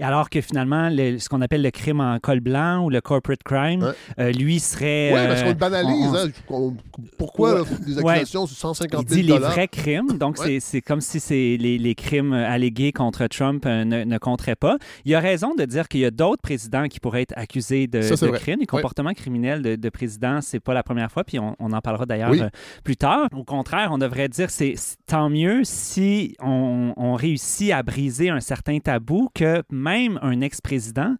alors 0.00 0.30
que 0.30 0.40
finalement, 0.40 0.90
ce 0.90 1.28
qu'on 1.28 1.40
appelle 1.40 1.62
le 1.62 1.70
crime 1.70 2.00
en 2.00 2.18
col 2.18 2.40
blanc 2.40 2.84
ou 2.84 2.90
le 2.90 3.00
corporate 3.00 3.42
crime, 3.42 3.92
euh, 4.18 4.32
lui 4.32 4.60
serait... 4.60 5.12
Oui, 5.12 5.26
parce 5.26 5.42
qu'on 5.42 5.48
le 5.48 5.54
banalise. 5.54 6.14
Hein. 6.14 6.74
pourquoi 7.16 7.64
des 7.86 7.98
accusations 7.98 8.46
sur 8.46 8.56
150 8.56 9.08
000 9.08 9.20
Il 9.20 9.26
dit 9.26 9.32
les 9.32 9.38
vrais 9.38 9.68
crimes, 9.68 10.18
donc 10.18 10.38
c'est 10.38 10.82
comme 10.82 11.00
si 11.00 11.20
les, 11.30 11.78
les, 11.78 11.94
crimes 11.94 12.32
allégués 12.32 12.92
contre 12.92 13.26
Trump 13.26 13.64
euh, 13.66 13.84
ne, 13.84 14.04
ne 14.04 14.18
compteraient 14.18 14.56
pas. 14.56 14.78
Il 15.04 15.12
y 15.12 15.14
a 15.14 15.20
raison 15.20 15.54
de 15.54 15.64
dire 15.64 15.88
qu'il 15.88 16.00
y 16.00 16.04
a 16.04 16.10
d'autres 16.10 16.42
présidents 16.42 16.88
qui 16.88 17.00
pourraient 17.00 17.22
être 17.22 17.36
accusés 17.36 17.86
de 17.86 18.09
de 18.14 18.28
crime. 18.30 18.60
Les 18.60 18.66
comportements 18.66 19.14
criminels 19.14 19.62
de, 19.62 19.76
de 19.76 19.88
président, 19.88 20.40
c'est 20.40 20.60
pas 20.60 20.74
la 20.74 20.82
première 20.82 21.10
fois, 21.10 21.24
puis 21.24 21.38
on, 21.38 21.54
en 21.58 21.80
parlera 21.80 22.06
d'ailleurs 22.06 22.32
euh, 22.32 22.48
plus 22.84 22.96
tard. 22.96 23.28
Au 23.32 23.44
contraire, 23.44 23.90
on 23.92 23.98
devrait 23.98 24.28
dire 24.28 24.50
c'est 24.50 24.74
tant 25.06 25.30
mieux 25.30 25.62
si 25.64 26.36
on, 26.40 26.92
on, 26.96 27.14
réussit 27.14 27.72
à 27.72 27.82
briser 27.82 28.30
un 28.30 28.40
certain 28.40 28.78
tabou 28.78 29.28
que 29.34 29.62
même 29.70 30.18
un 30.22 30.40
ex-président 30.40 31.16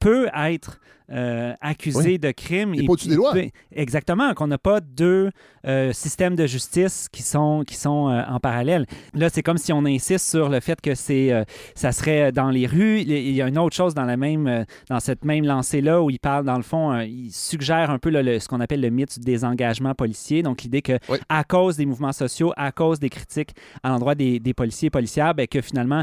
peut 0.00 0.28
être 0.34 0.80
euh, 1.10 1.54
accusé 1.62 2.18
de 2.18 2.30
crime. 2.32 2.74
Il 2.74 2.86
pas 2.86 2.94
des 3.02 3.14
lois. 3.14 3.32
exactement, 3.72 4.34
qu'on 4.34 4.46
n'a 4.46 4.58
pas 4.58 4.80
deux 4.80 5.30
euh, 5.66 5.90
systèmes 5.94 6.36
de 6.36 6.46
justice 6.46 7.08
qui 7.10 7.22
sont, 7.22 7.62
qui 7.66 7.76
sont 7.76 8.10
euh, 8.10 8.22
en 8.28 8.38
parallèle. 8.40 8.84
Là, 9.14 9.30
c'est 9.30 9.42
comme 9.42 9.56
si 9.56 9.72
on 9.72 9.86
insiste 9.86 10.28
sur 10.28 10.50
le 10.50 10.60
fait 10.60 10.78
que 10.82 10.94
c'est, 10.94 11.32
ça 11.74 11.92
serait 11.92 12.30
dans 12.30 12.50
les 12.50 12.66
rues. 12.66 13.00
Il 13.00 13.32
y 13.32 13.40
a 13.40 13.48
une 13.48 13.58
autre 13.58 13.74
chose 13.74 13.94
dans, 13.94 14.04
la 14.04 14.18
même, 14.18 14.66
dans 14.90 15.00
cette 15.00 15.24
même 15.24 15.44
lancée-là 15.44 16.02
où 16.02 16.10
il 16.10 16.18
parle, 16.18 16.44
dans 16.44 16.56
le 16.56 16.62
fond, 16.62 17.00
il 17.00 17.30
suggère 17.30 17.90
un 17.90 17.98
peu 17.98 18.10
ce 18.38 18.46
qu'on 18.46 18.60
appelle 18.60 18.82
le 18.82 18.90
mythe 18.90 19.18
du 19.18 19.24
désengagement 19.24 19.94
policier. 19.94 20.42
Donc, 20.42 20.62
l'idée 20.62 20.82
que 20.82 20.98
à 21.30 21.42
cause 21.42 21.76
des 21.76 21.86
mouvements 21.86 22.12
sociaux, 22.12 22.52
à 22.56 22.70
cause 22.70 23.00
des 23.00 23.08
critiques 23.08 23.54
à 23.82 23.88
l'endroit 23.88 24.14
des, 24.14 24.40
des 24.40 24.52
policiers 24.52 24.88
et 24.88 24.90
policières, 24.90 25.34
bien, 25.34 25.46
que 25.46 25.62
finalement, 25.62 26.02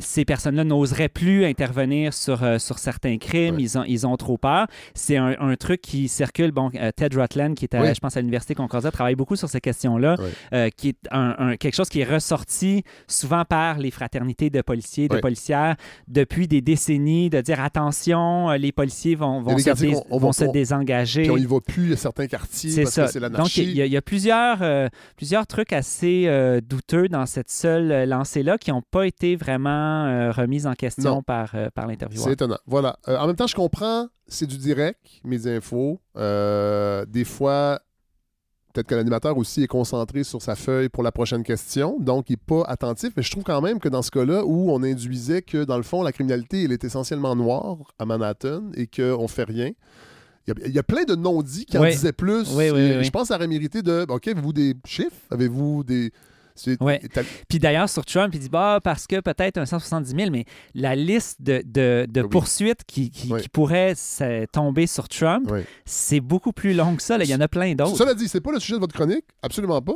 ces 0.00 0.24
personnes-là 0.24 0.64
n'oseraient 0.64 1.10
plus 1.10 1.44
intervenir 1.44 2.14
sur, 2.14 2.38
sur 2.58 2.78
certains 2.78 3.18
crimes. 3.18 3.58
Ils, 3.58 3.76
ont, 3.76 3.84
ils 3.86 4.06
ont 4.06 4.16
trop 4.22 4.38
peur. 4.38 4.66
C'est 4.94 5.16
un, 5.16 5.54
truc 5.58 5.82
qui 5.82 6.08
circule. 6.08 6.50
Bon, 6.52 6.70
euh, 6.74 6.90
Ted 6.94 7.16
Rutland, 7.16 7.54
qui 7.54 7.66
est, 7.66 7.94
je 7.94 8.00
pense, 8.00 8.16
à 8.16 8.20
l'Université 8.20 8.54
Concordia, 8.54 8.90
travaille 8.90 9.16
beaucoup 9.16 9.36
sur 9.36 9.48
ces 9.48 9.60
questions-là, 9.60 10.16
euh, 10.52 10.70
qui 10.70 10.90
est 10.90 10.98
un, 11.10 11.56
quelque 11.56 11.74
chose 11.74 11.88
qui 11.88 12.00
est 12.00 12.10
ressorti 12.10 12.84
souvent 13.06 13.44
par 13.44 13.78
les 13.78 13.90
fraternités 13.90 14.48
de 14.48 14.62
policiers, 14.62 15.08
de 15.08 15.18
policières, 15.18 15.76
depuis 16.08 16.48
des 16.48 16.60
décennies, 16.60 17.28
de 17.28 17.40
dire 17.40 17.60
attention, 17.60 18.50
euh, 18.50 18.56
les 18.56 18.72
policiers 18.72 19.14
vont, 19.14 19.42
vont, 19.42 19.58
se, 19.58 20.16
vont 20.16 20.32
se, 20.32 20.44
désengager. 20.44 21.22
Puis 21.22 21.30
on 21.30 21.36
y 21.36 21.46
va 21.46 21.60
plus, 21.60 21.96
certains 21.96 22.26
quartiers, 22.26 22.82
parce 22.82 22.94
ça. 22.94 23.04
que 23.06 23.12
c'est 23.12 23.20
l'anarchie. 23.20 23.66
Donc, 23.66 23.74
il 23.74 23.86
y, 23.86 23.96
a, 23.96 24.02
plusieurs, 24.02 24.90
plusieurs 25.16 25.46
trucs 25.46 25.72
assez 25.72 26.28
douteux 26.66 27.08
dans 27.08 27.26
cette 27.26 27.50
seule 27.50 28.08
lancée-là 28.08 28.58
qui 28.58 28.70
n'ont 28.70 28.82
pas 28.82 29.06
été 29.06 29.36
vraiment 29.36 30.30
remis 30.32 30.66
en 30.66 30.74
question 30.74 31.22
par, 31.22 31.54
par 31.74 31.86
l'intervieweur. 31.86 32.24
C'est 32.24 32.32
étonnant. 32.32 32.58
Voilà. 32.66 32.96
en 33.06 33.26
même 33.26 33.36
temps, 33.36 33.46
je 33.46 33.54
comprends 33.54 34.08
c'est 34.26 34.46
du 34.46 34.56
direct, 34.56 34.98
mes 35.24 35.46
infos. 35.46 36.00
Euh, 36.16 37.04
des 37.06 37.24
fois, 37.24 37.80
peut-être 38.72 38.86
que 38.86 38.94
l'animateur 38.94 39.36
aussi 39.36 39.62
est 39.62 39.68
concentré 39.68 40.24
sur 40.24 40.40
sa 40.40 40.56
feuille 40.56 40.88
pour 40.88 41.02
la 41.02 41.12
prochaine 41.12 41.42
question, 41.42 41.98
donc 42.00 42.30
il 42.30 42.34
n'est 42.34 42.36
pas 42.36 42.64
attentif. 42.66 43.12
Mais 43.16 43.22
je 43.22 43.30
trouve 43.30 43.44
quand 43.44 43.60
même 43.60 43.78
que 43.78 43.88
dans 43.88 44.02
ce 44.02 44.10
cas-là, 44.10 44.44
où 44.44 44.70
on 44.70 44.82
induisait 44.82 45.42
que, 45.42 45.64
dans 45.64 45.76
le 45.76 45.82
fond, 45.82 46.02
la 46.02 46.12
criminalité, 46.12 46.64
elle 46.64 46.72
est 46.72 46.84
essentiellement 46.84 47.36
noire 47.36 47.76
à 47.98 48.06
Manhattan 48.06 48.62
et 48.74 48.86
qu'on 48.86 49.22
ne 49.22 49.28
fait 49.28 49.44
rien, 49.44 49.72
il 50.48 50.74
y, 50.74 50.78
a, 50.78 50.82
plein 50.82 51.04
de 51.04 51.14
non-dits 51.14 51.66
qui 51.66 51.78
en 51.78 51.84
disaient 51.84 52.12
plus. 52.12 52.46
je 52.46 53.10
pense 53.10 53.22
que 53.22 53.28
ça 53.28 53.36
aurait 53.36 53.46
mérité 53.46 53.80
de 53.80 54.04
OK, 54.08 54.26
avez-vous 54.26 54.52
des 54.52 54.74
chiffres? 54.84 55.14
Avez-vous 55.30 55.84
des. 55.84 56.12
Ouais. 56.80 57.00
Puis 57.48 57.58
d'ailleurs, 57.58 57.88
sur 57.88 58.04
Trump, 58.04 58.32
il 58.34 58.40
dit 58.40 58.48
bah, 58.48 58.80
parce 58.82 59.06
que 59.06 59.20
peut-être 59.20 59.58
un 59.58 59.66
170 59.66 60.10
000, 60.10 60.30
mais 60.30 60.44
la 60.74 60.94
liste 60.94 61.42
de, 61.42 61.62
de, 61.64 62.06
de 62.08 62.22
poursuites 62.22 62.84
qui, 62.86 63.10
qui, 63.10 63.30
pourraient 63.52 63.94
tomber 64.52 64.86
sur 64.86 65.08
Trump, 65.08 65.50
c'est 65.84 66.20
beaucoup 66.20 66.52
plus 66.52 66.74
long 66.74 66.96
que 66.96 67.02
ça. 67.02 67.16
Il 67.18 67.28
y 67.28 67.34
en 67.34 67.40
a 67.40 67.48
plein 67.48 67.74
d'autres. 67.74 67.96
Cela 67.96 68.14
dit, 68.14 68.28
c'est 68.28 68.40
pas 68.40 68.52
le 68.52 68.60
sujet 68.60 68.74
de 68.74 68.80
votre 68.80 68.94
chronique, 68.94 69.24
absolument 69.42 69.80
pas. 69.80 69.94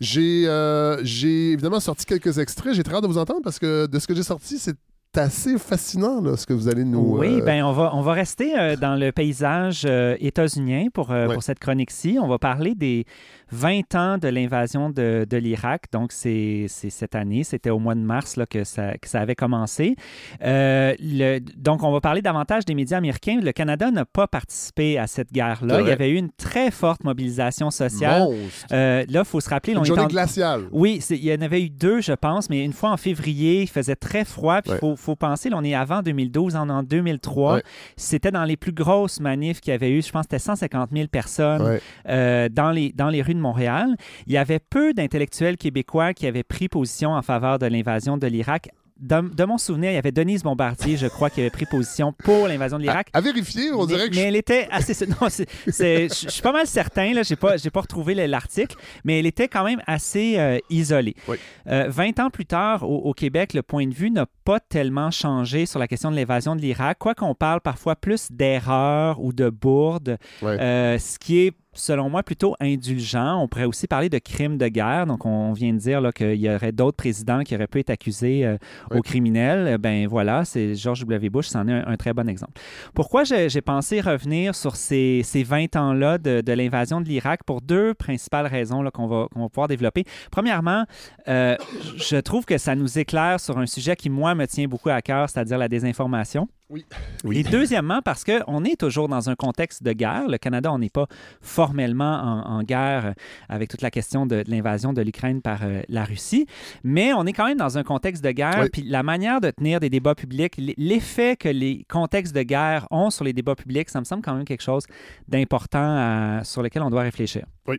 J'ai 0.00 0.44
euh, 0.46 1.02
évidemment 1.02 1.80
sorti 1.80 2.04
quelques 2.04 2.38
extraits. 2.38 2.74
J'ai 2.74 2.82
très 2.82 2.94
hâte 2.94 3.02
de 3.02 3.08
vous 3.08 3.18
entendre 3.18 3.40
parce 3.42 3.58
que 3.58 3.86
de 3.86 3.98
ce 3.98 4.06
que 4.06 4.14
j'ai 4.14 4.22
sorti, 4.22 4.58
c'est 4.58 4.76
assez 5.18 5.58
fascinant 5.58 6.20
là, 6.20 6.36
ce 6.36 6.46
que 6.46 6.52
vous 6.52 6.68
allez 6.68 6.84
nous. 6.84 7.18
Oui, 7.18 7.40
euh, 7.40 7.44
ben 7.44 7.64
on 7.64 7.72
va, 7.72 7.94
on 7.94 8.02
va 8.02 8.12
rester 8.12 8.58
euh, 8.58 8.76
dans 8.76 8.94
le 8.94 9.12
paysage 9.12 9.84
euh, 9.86 10.16
états-unien 10.20 10.86
pour, 10.92 11.08
pour 11.32 11.42
cette 11.42 11.58
chronique-ci. 11.58 12.18
On 12.20 12.28
va 12.28 12.38
parler 12.38 12.74
des 12.74 13.04
20 13.52 13.94
ans 13.94 14.18
de 14.18 14.28
l'invasion 14.28 14.90
de, 14.90 15.26
de 15.28 15.36
l'Irak. 15.36 15.84
Donc, 15.92 16.12
c'est 16.12 16.66
cette 16.68 17.14
année, 17.14 17.44
c'était 17.44 17.70
au 17.70 17.78
mois 17.78 17.94
de 17.94 18.00
mars 18.00 18.36
là, 18.36 18.46
que, 18.46 18.64
ça, 18.64 18.96
que 18.98 19.08
ça 19.08 19.20
avait 19.20 19.34
commencé. 19.34 19.96
Le, 20.40 21.38
donc, 21.56 21.82
on 21.82 21.92
va 21.92 22.00
parler 22.00 22.22
davantage 22.22 22.64
des 22.64 22.74
médias 22.74 22.98
américains. 22.98 23.40
Le 23.42 23.52
Canada 23.52 23.90
n'a 23.90 24.04
pas 24.04 24.26
participé 24.26 24.98
à 24.98 25.06
cette 25.06 25.32
guerre-là. 25.32 25.80
Il 25.82 25.88
y 25.88 25.92
avait 25.92 26.10
eu 26.10 26.16
une 26.16 26.30
très 26.32 26.70
forte 26.70 27.04
mobilisation 27.04 27.70
sociale. 27.70 28.28
là, 28.70 29.04
il 29.06 29.24
faut 29.24 29.40
se 29.40 29.48
rappeler. 29.48 29.74
Une 29.74 29.84
journée 29.84 30.06
glaciale. 30.06 30.64
Oui, 30.72 31.02
il 31.10 31.24
y 31.24 31.32
en 31.32 31.40
avait 31.40 31.62
eu 31.62 31.70
deux, 31.70 32.00
je 32.00 32.12
pense, 32.12 32.50
mais 32.50 32.64
une 32.64 32.72
fois 32.72 32.90
en 32.90 32.96
février, 32.96 33.62
il 33.62 33.68
faisait 33.68 33.96
très 33.96 34.24
froid. 34.24 34.62
Puis 34.62 34.72
faut 34.96 35.05
faut 35.06 35.16
penser, 35.16 35.48
là, 35.48 35.56
on 35.58 35.64
est 35.64 35.74
avant 35.74 36.02
2012, 36.02 36.56
en, 36.56 36.68
en 36.68 36.82
2003. 36.82 37.60
C'était 37.96 38.30
dans 38.30 38.44
les 38.44 38.56
plus 38.56 38.72
grosses 38.72 39.20
manifs 39.20 39.60
qu'il 39.60 39.70
y 39.70 39.74
avait 39.74 39.90
eu. 39.90 40.02
Je 40.02 40.10
pense 40.10 40.26
que 40.26 40.36
c'était 40.36 40.38
150 40.44 40.90
000 40.92 41.08
personnes 41.08 41.62
euh, 42.08 42.48
dans, 42.50 42.70
les, 42.70 42.92
dans 42.92 43.08
les 43.08 43.22
rues 43.22 43.34
de 43.34 43.40
Montréal. 43.40 43.96
Il 44.26 44.32
y 44.32 44.36
avait 44.36 44.58
peu 44.58 44.92
d'intellectuels 44.92 45.56
québécois 45.56 46.12
qui 46.12 46.26
avaient 46.26 46.42
pris 46.42 46.68
position 46.68 47.12
en 47.12 47.22
faveur 47.22 47.58
de 47.58 47.66
l'invasion 47.66 48.16
de 48.18 48.26
l'Irak 48.26 48.68
de, 48.98 49.44
mon 49.44 49.58
souvenir, 49.58 49.90
il 49.90 49.94
y 49.94 49.98
avait 49.98 50.12
Denise 50.12 50.42
Bombardier, 50.42 50.96
je 50.96 51.06
crois, 51.06 51.28
qui 51.28 51.40
avait 51.40 51.50
pris 51.50 51.66
position 51.66 52.12
pour 52.12 52.48
l'invasion 52.48 52.78
de 52.78 52.82
l'Irak. 52.82 53.08
À, 53.12 53.20
vérifier, 53.20 53.70
on 53.72 53.84
dirait 53.84 54.08
que. 54.08 54.14
Mais 54.16 54.22
elle 54.22 54.36
était 54.36 54.68
assez. 54.70 54.96
Non, 55.06 55.28
je 55.28 56.08
suis 56.28 56.42
pas 56.42 56.52
mal 56.52 56.66
certain, 56.66 57.12
là, 57.12 57.22
j'ai 57.22 57.36
pas, 57.36 57.56
pas 57.72 57.80
retrouvé 57.80 58.14
l'article, 58.26 58.76
mais 59.04 59.18
elle 59.18 59.26
était 59.26 59.48
quand 59.48 59.64
même 59.64 59.80
assez 59.86 60.38
euh, 60.38 60.58
isolée. 60.70 61.14
Oui. 61.28 61.36
20 61.66 62.18
euh, 62.18 62.22
ans 62.22 62.30
plus 62.30 62.46
tard, 62.46 62.88
au, 62.88 63.12
Québec, 63.12 63.54
le 63.54 63.62
point 63.62 63.86
de 63.86 63.94
vue 63.94 64.10
n'a 64.10 64.26
pas 64.44 64.60
tellement 64.60 65.10
changé 65.10 65.66
sur 65.66 65.78
la 65.78 65.86
question 65.86 66.10
de 66.10 66.16
l'invasion 66.16 66.56
de 66.56 66.60
l'Irak, 66.60 66.98
quoi 66.98 67.14
qu'on 67.14 67.34
parle 67.34 67.60
parfois 67.60 67.96
plus 67.96 68.32
d'erreurs 68.32 69.20
ou 69.20 69.32
de 69.32 69.50
bourdes, 69.50 70.18
euh, 70.42 70.98
ce 70.98 71.18
qui 71.18 71.46
est 71.46 71.52
selon 71.76 72.10
moi, 72.10 72.22
plutôt 72.22 72.56
indulgent. 72.60 73.40
On 73.40 73.48
pourrait 73.48 73.64
aussi 73.64 73.86
parler 73.86 74.08
de 74.08 74.18
crimes 74.18 74.58
de 74.58 74.68
guerre. 74.68 75.06
Donc, 75.06 75.24
on 75.26 75.52
vient 75.52 75.72
de 75.72 75.78
dire 75.78 76.02
qu'il 76.14 76.34
y 76.34 76.50
aurait 76.50 76.72
d'autres 76.72 76.96
présidents 76.96 77.42
qui 77.42 77.54
auraient 77.54 77.66
pu 77.66 77.80
être 77.80 77.90
accusés 77.90 78.44
euh, 78.44 78.56
aux 78.90 79.02
criminels. 79.02 79.78
Ben 79.78 80.06
voilà, 80.06 80.44
c'est 80.44 80.74
George 80.74 81.00
W. 81.00 81.30
Bush, 81.30 81.48
c'en 81.48 81.66
est 81.68 81.72
un, 81.72 81.96
très 81.96 82.12
bon 82.12 82.28
exemple. 82.28 82.60
Pourquoi 82.94 83.24
j'ai 83.24 83.60
pensé 83.60 84.00
revenir 84.00 84.54
sur 84.54 84.76
ces, 84.76 85.22
ces 85.24 85.42
20 85.42 85.76
ans-là 85.76 86.18
de, 86.18 86.52
l'invasion 86.52 87.00
de 87.00 87.08
l'Irak? 87.08 87.44
Pour 87.44 87.60
deux 87.60 87.94
principales 87.94 88.46
raisons 88.46 88.82
qu'on 88.92 89.06
va, 89.06 89.26
va, 89.34 89.48
pouvoir 89.48 89.68
développer. 89.68 90.04
Premièrement, 90.30 90.84
euh, 91.28 91.56
je 91.96 92.16
trouve 92.16 92.44
que 92.44 92.58
ça 92.58 92.74
nous 92.74 92.98
éclaire 92.98 93.40
sur 93.40 93.58
un 93.58 93.66
sujet 93.66 93.96
qui, 93.96 94.10
moi, 94.10 94.34
me 94.34 94.46
tient 94.46 94.68
beaucoup 94.68 94.90
à 94.90 95.02
cœur, 95.02 95.28
c'est-à-dire 95.28 95.58
la 95.58 95.68
désinformation. 95.68 96.48
Oui. 96.68 96.84
Et 97.30 97.44
deuxièmement, 97.44 98.02
parce 98.02 98.24
qu'on 98.24 98.64
est 98.64 98.78
toujours 98.78 99.08
dans 99.08 99.30
un 99.30 99.36
contexte 99.36 99.84
de 99.84 99.92
guerre. 99.92 100.26
Le 100.28 100.36
Canada, 100.36 100.72
on 100.72 100.78
n'est 100.78 100.90
pas 100.90 101.06
formellement 101.40 102.42
en, 102.46 102.62
guerre 102.62 103.14
avec 103.48 103.70
toute 103.70 103.82
la 103.82 103.90
question 103.90 104.26
de, 104.26 104.42
l'invasion 104.48 104.92
de 104.92 105.02
l'Ukraine 105.02 105.42
par 105.42 105.62
euh, 105.62 105.82
la 105.88 106.04
Russie, 106.04 106.46
mais 106.82 107.12
on 107.12 107.24
est 107.26 107.32
quand 107.32 107.46
même 107.46 107.58
dans 107.58 107.78
un 107.78 107.84
contexte 107.84 108.24
de 108.24 108.32
guerre. 108.32 108.66
Puis 108.72 108.82
la 108.82 109.02
manière 109.02 109.40
de 109.40 109.50
tenir 109.50 109.78
des 109.78 109.90
débats 109.90 110.14
publics, 110.14 110.54
l'effet 110.76 111.36
que 111.36 111.48
les 111.48 111.84
contextes 111.88 112.34
de 112.34 112.42
guerre 112.42 112.88
ont 112.90 113.10
sur 113.10 113.24
les 113.24 113.32
débats 113.32 113.54
publics, 113.54 113.88
ça 113.90 114.00
me 114.00 114.04
semble 114.04 114.22
quand 114.22 114.34
même 114.34 114.44
quelque 114.44 114.62
chose 114.62 114.84
d'important 115.28 116.42
sur 116.42 116.62
lequel 116.62 116.82
on 116.82 116.90
doit 116.90 117.02
réfléchir. 117.02 117.46
Oui. 117.68 117.76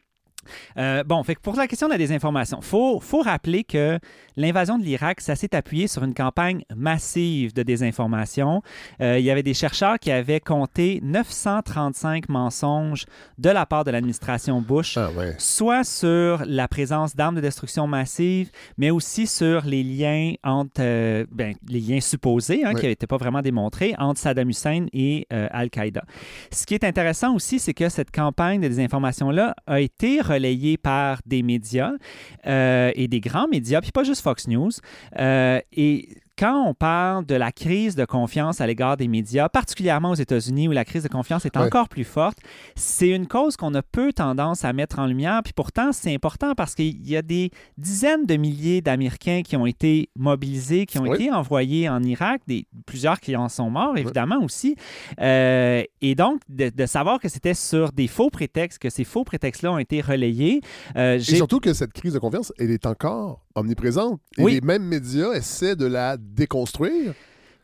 Euh, 0.78 1.04
bon, 1.04 1.24
fait 1.24 1.38
pour 1.40 1.56
la 1.56 1.68
question 1.68 1.88
de 1.88 1.94
la 1.94 1.98
désinformation, 1.98 2.60
il 2.62 2.66
faut, 2.66 3.00
faut, 3.00 3.22
rappeler 3.22 3.64
que 3.64 4.00
l'invasion 4.36 4.78
de 4.78 4.84
l'Irak, 4.84 5.22
ça 5.22 5.36
s'est 5.36 5.56
appuyé 5.56 5.88
sur 5.88 6.04
une 6.04 6.14
campagne 6.14 6.64
massive 6.76 7.54
de 7.54 7.64
désinformation. 7.64 8.62
Euh, 9.02 9.20
il 9.20 9.26
y 9.26 9.32
avait 9.32 9.44
des 9.44 9.54
chercheurs 9.54 10.00
qui 10.00 10.12
avaient 10.12 10.40
compté 10.40 11.00
935 11.04 12.30
mensonges 12.30 13.06
de 13.38 13.50
la 13.50 13.66
part 13.66 13.84
de 13.84 13.92
l'administration 13.92 14.62
Bush, 14.62 14.98
ah, 14.98 15.10
soit 15.38 15.84
sur 15.84 16.44
la 16.46 16.68
présence 16.68 17.16
d'armes 17.16 17.36
de 17.36 17.42
destruction 17.42 17.88
massive, 17.88 18.52
mais 18.78 18.92
aussi 18.92 19.28
sur 19.28 19.66
les 19.66 19.84
liens 19.84 20.34
entre, 20.44 20.82
euh, 20.82 21.26
ben, 21.32 21.56
les 21.68 21.80
liens 21.80 22.02
supposés, 22.02 22.64
hein, 22.64 22.74
qui 22.74 22.86
n'étaient 22.86 23.08
pas 23.08 23.18
vraiment 23.18 23.42
démontrés, 23.42 23.96
entre 23.98 24.20
Saddam 24.20 24.50
Hussein 24.50 24.86
et 24.94 25.28
Al-Qaïda. 25.30 26.04
Ce 26.52 26.66
qui 26.66 26.74
est 26.74 26.84
intéressant 26.84 27.36
aussi, 27.36 27.60
c'est 27.60 27.74
que 27.74 27.90
cette 27.90 28.12
campagne 28.12 28.62
de 28.62 28.68
désinformation-là 28.68 29.56
a 29.66 29.80
été 29.80 30.22
relayé 30.28 30.78
par 30.78 31.20
des 31.26 31.44
médias 31.44 31.92
euh, 32.46 32.92
et 32.96 33.08
des 33.08 33.20
grands 33.20 33.48
médias, 33.48 33.82
puis 33.82 33.92
pas 33.92 34.04
juste 34.04 34.22
Fox 34.22 34.48
News. 34.48 34.72
Euh, 35.18 35.60
et 35.74 36.10
quand 36.38 36.68
on 36.68 36.74
parle 36.74 37.26
de 37.26 37.36
la 37.36 37.52
crise 37.52 37.96
de 37.96 38.06
confiance 38.06 38.62
à 38.62 38.68
l'égard 38.68 38.96
des 38.96 39.08
médias, 39.08 39.50
particulièrement 39.50 40.12
aux 40.12 40.16
États-Unis 40.16 40.68
où 40.68 40.72
la 40.72 40.86
crise 40.86 41.04
de 41.04 41.08
confiance 41.08 41.46
est 41.46 41.58
encore 41.58 41.90
plus 41.90 42.04
forte, 42.04 42.38
c'est 42.76 43.10
une 43.10 43.28
cause 43.28 43.58
qu'on 43.58 43.74
a 43.74 43.82
peu 43.82 44.14
tendance 44.14 44.64
à 44.64 44.72
mettre 44.72 45.00
en 45.00 45.08
lumière. 45.08 45.42
Puis 45.44 45.54
pourtant, 45.54 45.92
c'est 45.92 46.14
important 46.14 46.54
parce 46.54 46.76
qu'il 46.76 47.08
y 47.08 47.18
a 47.18 47.22
des 47.22 47.50
dizaines 47.78 48.26
de 48.26 48.36
milliers 48.36 48.82
d'Américains 48.82 49.42
qui 49.44 49.56
ont 49.56 49.66
été 49.66 50.10
mobilisés, 50.16 50.86
qui 50.86 51.00
ont 51.00 51.12
été 51.12 51.32
envoyés 51.32 51.90
en 51.90 52.04
Irak, 52.04 52.42
des, 52.48 52.68
plusieurs 52.86 53.20
qui 53.20 53.36
en 53.36 53.50
sont 53.50 53.70
morts, 53.70 53.98
évidemment 53.98 54.44
aussi. 54.44 54.76
Euh, 55.20 55.84
et 56.02 56.14
donc, 56.14 56.42
de, 56.50 56.86
savoir 56.86 57.20
que 57.20 57.30
c'était 57.30 57.56
sur 57.56 57.92
des 57.92 58.08
faux 58.08 58.30
prétextes, 58.30 58.80
que 58.80 58.90
ces 58.90 59.04
faux 59.04 59.24
prétextes-là 59.24 59.72
ont 59.74 59.80
été 59.80 60.02
relayés. 60.02 60.62
Euh, 60.96 61.16
et 61.16 61.20
surtout 61.20 61.60
que 61.60 61.74
cette 61.74 61.94
crise 61.94 62.14
de 62.14 62.20
confiance, 62.20 62.54
elle 62.60 62.72
est 62.72 62.86
encore 62.86 63.42
omniprésente. 63.56 64.22
Et 64.38 64.46
les 64.46 64.62
mêmes 64.62 64.84
médias 64.84 65.34
essaient 65.34 65.76
de 65.76 65.86
la 65.86 66.18
déconstruire. 66.36 67.14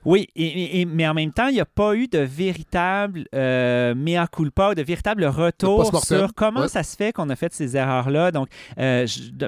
Oui, 0.05 0.27
et, 0.35 0.85
mais 0.85 1.07
en 1.07 1.13
même 1.13 1.31
temps, 1.31 1.47
il 1.47 1.53
n'y 1.53 1.61
a 1.61 1.65
pas 1.65 1.95
eu 1.95 2.07
de 2.07 2.19
véritable 2.19 3.25
euh, 3.33 3.95
mea 3.95 4.27
culpa, 4.27 4.75
de 4.75 4.81
véritable 4.81 5.25
retour 5.25 6.03
sur 6.03 6.33
comment 6.33 6.67
ça 6.67 6.83
se 6.83 6.95
fait 6.95 7.13
qu'on 7.13 7.29
a 7.29 7.35
fait 7.35 7.53
ces 7.53 7.77
erreurs-là. 7.77 8.31
Donc, 8.31 8.47
euh, 8.79 9.05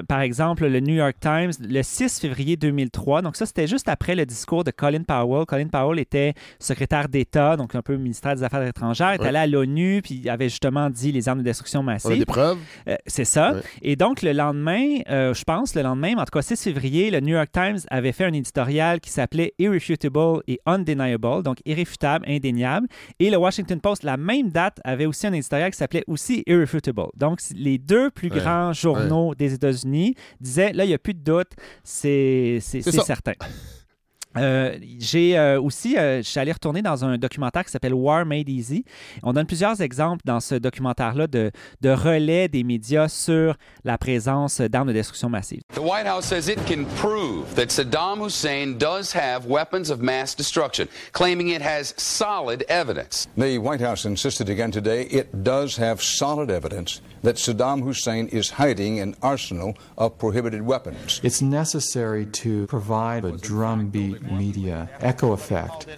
par 0.08 0.20
exemple, 0.20 0.66
le 0.66 0.80
New 0.80 0.94
York 0.94 1.16
Times, 1.20 1.52
le 1.60 1.82
6 1.82 2.20
février 2.20 2.56
2003, 2.56 3.22
donc 3.22 3.36
ça, 3.36 3.46
c'était 3.46 3.66
juste 3.66 3.88
après 3.88 4.14
le 4.14 4.24
discours 4.24 4.64
de 4.64 4.70
Colin 4.70 5.02
Powell. 5.02 5.46
Colin 5.46 5.68
Powell 5.68 5.98
était 5.98 6.34
secrétaire 6.58 7.08
d'État, 7.08 7.56
donc 7.56 7.74
un 7.74 7.82
peu 7.82 7.96
ministère 7.96 8.34
des 8.34 8.42
Affaires 8.42 8.66
étrangères, 8.66 9.12
est 9.12 9.24
allé 9.24 9.38
à 9.38 9.46
l'ONU, 9.46 10.00
puis 10.02 10.20
il 10.22 10.30
avait 10.30 10.48
justement 10.48 10.90
dit 10.90 11.12
les 11.12 11.28
armes 11.28 11.40
de 11.40 11.44
destruction 11.44 11.82
massive. 11.82 12.10
On 12.10 12.14
a 12.14 12.18
des 12.18 12.24
preuves. 12.24 12.58
Euh, 12.88 12.96
c'est 13.06 13.24
ça. 13.24 13.54
Et 13.82 13.96
donc, 13.96 14.22
le 14.22 14.32
lendemain, 14.32 14.98
euh, 15.10 15.34
je 15.34 15.44
pense, 15.44 15.74
le 15.74 15.82
lendemain, 15.82 16.14
en 16.16 16.24
tout 16.24 16.32
cas 16.32 16.42
6 16.42 16.62
février, 16.62 17.10
le 17.10 17.20
New 17.20 17.34
York 17.34 17.50
Times 17.52 17.78
avait 17.90 18.12
fait 18.12 18.24
un 18.24 18.32
éditorial 18.32 19.00
qui 19.00 19.10
s'appelait 19.10 19.54
Irrefutable 19.58 19.96
et 20.46 20.60
undeniable, 20.66 21.42
donc 21.42 21.58
irréfutable, 21.64 22.24
indéniable. 22.28 22.88
Et 23.18 23.30
le 23.30 23.36
Washington 23.36 23.80
Post, 23.80 24.02
la 24.02 24.16
même 24.16 24.50
date, 24.50 24.80
avait 24.84 25.06
aussi 25.06 25.26
un 25.26 25.32
éditorial 25.32 25.70
qui 25.70 25.76
s'appelait 25.76 26.04
aussi 26.06 26.42
Irrefutable. 26.46 27.06
Donc, 27.16 27.40
les 27.54 27.78
deux 27.78 28.10
plus 28.10 28.28
grands 28.28 28.72
journaux 28.72 29.34
des 29.34 29.54
États-Unis 29.54 30.14
disaient, 30.40 30.72
là, 30.72 30.84
il 30.84 30.88
n'y 30.88 30.94
a 30.94 30.98
plus 30.98 31.14
de 31.14 31.20
doute, 31.20 31.52
c'est 31.82 32.60
certain. 32.60 33.32
Euh, 34.36 34.78
j'ai 34.98 35.38
euh, 35.38 35.60
aussi, 35.60 35.96
euh, 35.96 36.18
je 36.18 36.28
suis 36.28 36.40
allé 36.40 36.52
retourner 36.52 36.82
dans 36.82 37.04
un 37.04 37.18
documentaire 37.18 37.64
qui 37.64 37.70
s'appelle 37.70 37.94
War 37.94 38.24
Made 38.26 38.48
Easy. 38.48 38.84
On 39.22 39.32
donne 39.32 39.46
plusieurs 39.46 39.80
exemples 39.80 40.22
dans 40.24 40.40
ce 40.40 40.54
documentaire-là 40.54 41.26
de, 41.26 41.50
de, 41.80 41.90
relais 41.90 42.48
des 42.48 42.64
médias 42.64 43.08
sur 43.08 43.56
la 43.84 43.98
présence 43.98 44.60
d'armes 44.60 44.88
de 44.88 44.92
destruction 44.92 45.28
massive. 45.28 45.62
The 45.74 45.80
White 45.80 46.06
House 46.06 46.26
says 46.26 46.48
it 46.48 46.58
can 46.66 46.84
prove 46.96 47.54
that 47.54 47.70
Saddam 47.70 48.24
Hussein 48.24 48.76
does 48.78 49.14
have 49.14 49.46
weapons 49.46 49.90
of 49.90 50.00
mass 50.00 50.34
destruction, 50.34 50.86
claiming 51.12 51.48
it 51.48 51.62
has 51.62 51.94
solid 51.96 52.64
evidence. 52.68 53.26
The 53.36 53.58
White 53.58 53.82
House 53.82 54.04
insisted 54.04 54.48
again 54.48 54.70
today 54.70 55.06
it 55.10 55.42
does 55.42 55.76
have 55.78 56.02
solid 56.02 56.50
evidence 56.50 57.00
that 57.26 57.34
Saddam 57.34 57.82
Hussein 57.82 58.28
is 58.28 58.50
hiding 58.50 59.00
an 59.00 59.16
arsenal 59.20 59.76
of 59.98 60.16
prohibited 60.16 60.62
weapons. 60.62 61.20
It's 61.24 61.42
necessary 61.42 62.24
to 62.26 62.68
provide 62.68 63.24
a 63.24 63.32
drumbeat 63.32 64.22
media 64.30 64.88
echo 65.00 65.32
effect. 65.32 65.88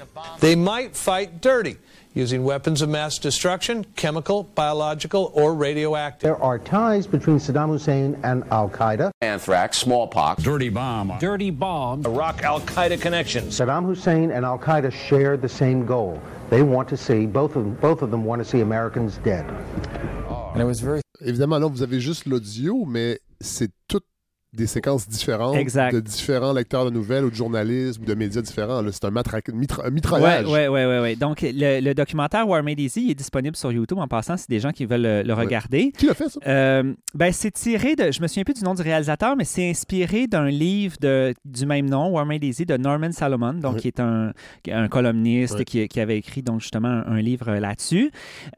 They 0.40 0.56
might 0.56 0.96
fight 0.96 1.42
dirty 1.42 1.76
using 2.14 2.44
weapons 2.44 2.80
of 2.80 2.88
mass 2.88 3.18
destruction, 3.18 3.84
chemical, 3.94 4.44
biological, 4.54 5.30
or 5.34 5.54
radioactive. 5.54 6.22
There 6.22 6.42
are 6.42 6.58
ties 6.58 7.06
between 7.06 7.36
Saddam 7.36 7.68
Hussein 7.68 8.18
and 8.22 8.42
Al 8.50 8.70
Qaeda. 8.70 9.10
Anthrax, 9.20 9.76
smallpox, 9.76 10.42
dirty 10.42 10.70
bomb, 10.70 11.12
dirty 11.20 11.50
bomb, 11.50 12.06
Iraq 12.06 12.42
Al 12.42 12.62
Qaeda 12.62 12.98
connections. 13.02 13.58
Saddam 13.60 13.84
Hussein 13.84 14.30
and 14.30 14.46
Al 14.46 14.58
Qaeda 14.58 14.90
share 14.90 15.36
the 15.36 15.48
same 15.48 15.84
goal. 15.84 16.20
They 16.48 16.62
want 16.62 16.88
to 16.88 16.96
see 16.96 17.26
both 17.26 17.54
of 17.54 17.64
them, 17.64 17.74
both 17.74 18.00
of 18.00 18.10
them 18.10 18.24
want 18.24 18.40
to 18.40 18.44
see 18.46 18.62
Americans 18.62 19.18
dead. 19.18 19.44
Évidemment, 21.20 21.58
là, 21.58 21.66
vous 21.66 21.82
avez 21.82 22.00
juste 22.00 22.26
l'audio, 22.26 22.84
mais 22.84 23.20
c'est 23.40 23.70
tout 23.86 24.02
des 24.54 24.66
séquences 24.66 25.06
différentes 25.08 25.56
de 25.56 26.00
différents 26.00 26.52
lecteurs 26.52 26.86
de 26.86 26.90
nouvelles 26.90 27.24
ou 27.24 27.30
de 27.30 27.34
journalistes 27.34 28.00
ou 28.00 28.04
de 28.04 28.14
médias 28.14 28.40
différents. 28.40 28.82
C'est 28.90 29.04
un, 29.04 29.10
mitraillage. 29.10 30.46
Oui, 30.46 30.66
oui, 30.68 30.84
oui. 30.84 30.98
Ouais. 30.98 31.16
Donc, 31.16 31.40
le, 31.42 31.92
documentaire 31.92 32.48
War 32.48 32.62
Made 32.62 32.80
Easy 32.80 33.10
est 33.10 33.14
disponible 33.14 33.56
sur 33.56 33.70
YouTube 33.70 33.98
en 33.98 34.08
passant, 34.08 34.36
c'est 34.36 34.48
des 34.48 34.60
gens 34.60 34.72
qui 34.72 34.86
veulent 34.86 35.24
le, 35.26 35.34
regarder. 35.34 35.92
Qui 35.92 36.06
l'a 36.06 36.14
fait, 36.14 36.28
ça? 36.28 36.40
Euh, 36.46 36.94
ben, 37.14 37.32
c'est 37.32 37.50
tiré 37.50 37.94
de... 37.94 38.10
Je 38.10 38.22
me 38.22 38.26
souviens 38.26 38.44
plus 38.44 38.54
du 38.54 38.64
nom 38.64 38.74
du 38.74 38.82
réalisateur, 38.82 39.36
mais 39.36 39.44
c'est 39.44 39.68
inspiré 39.68 40.26
d'un 40.26 40.48
livre 40.48 40.96
de, 41.00 41.34
du 41.44 41.66
même 41.66 41.88
nom, 41.88 42.08
War 42.10 42.24
Made 42.24 42.42
Easy, 42.42 42.64
de 42.64 42.76
Norman 42.76 43.12
Salomon, 43.12 43.54
donc 43.54 43.76
qui 43.76 43.88
est 43.88 44.00
un, 44.00 44.32
un 44.70 44.88
columniste 44.88 45.64
qui, 45.64 45.86
qui, 45.88 46.00
avait 46.00 46.16
écrit 46.16 46.42
donc 46.42 46.60
justement 46.60 47.02
un, 47.06 47.20
livre 47.20 47.52
là-dessus. 47.52 48.10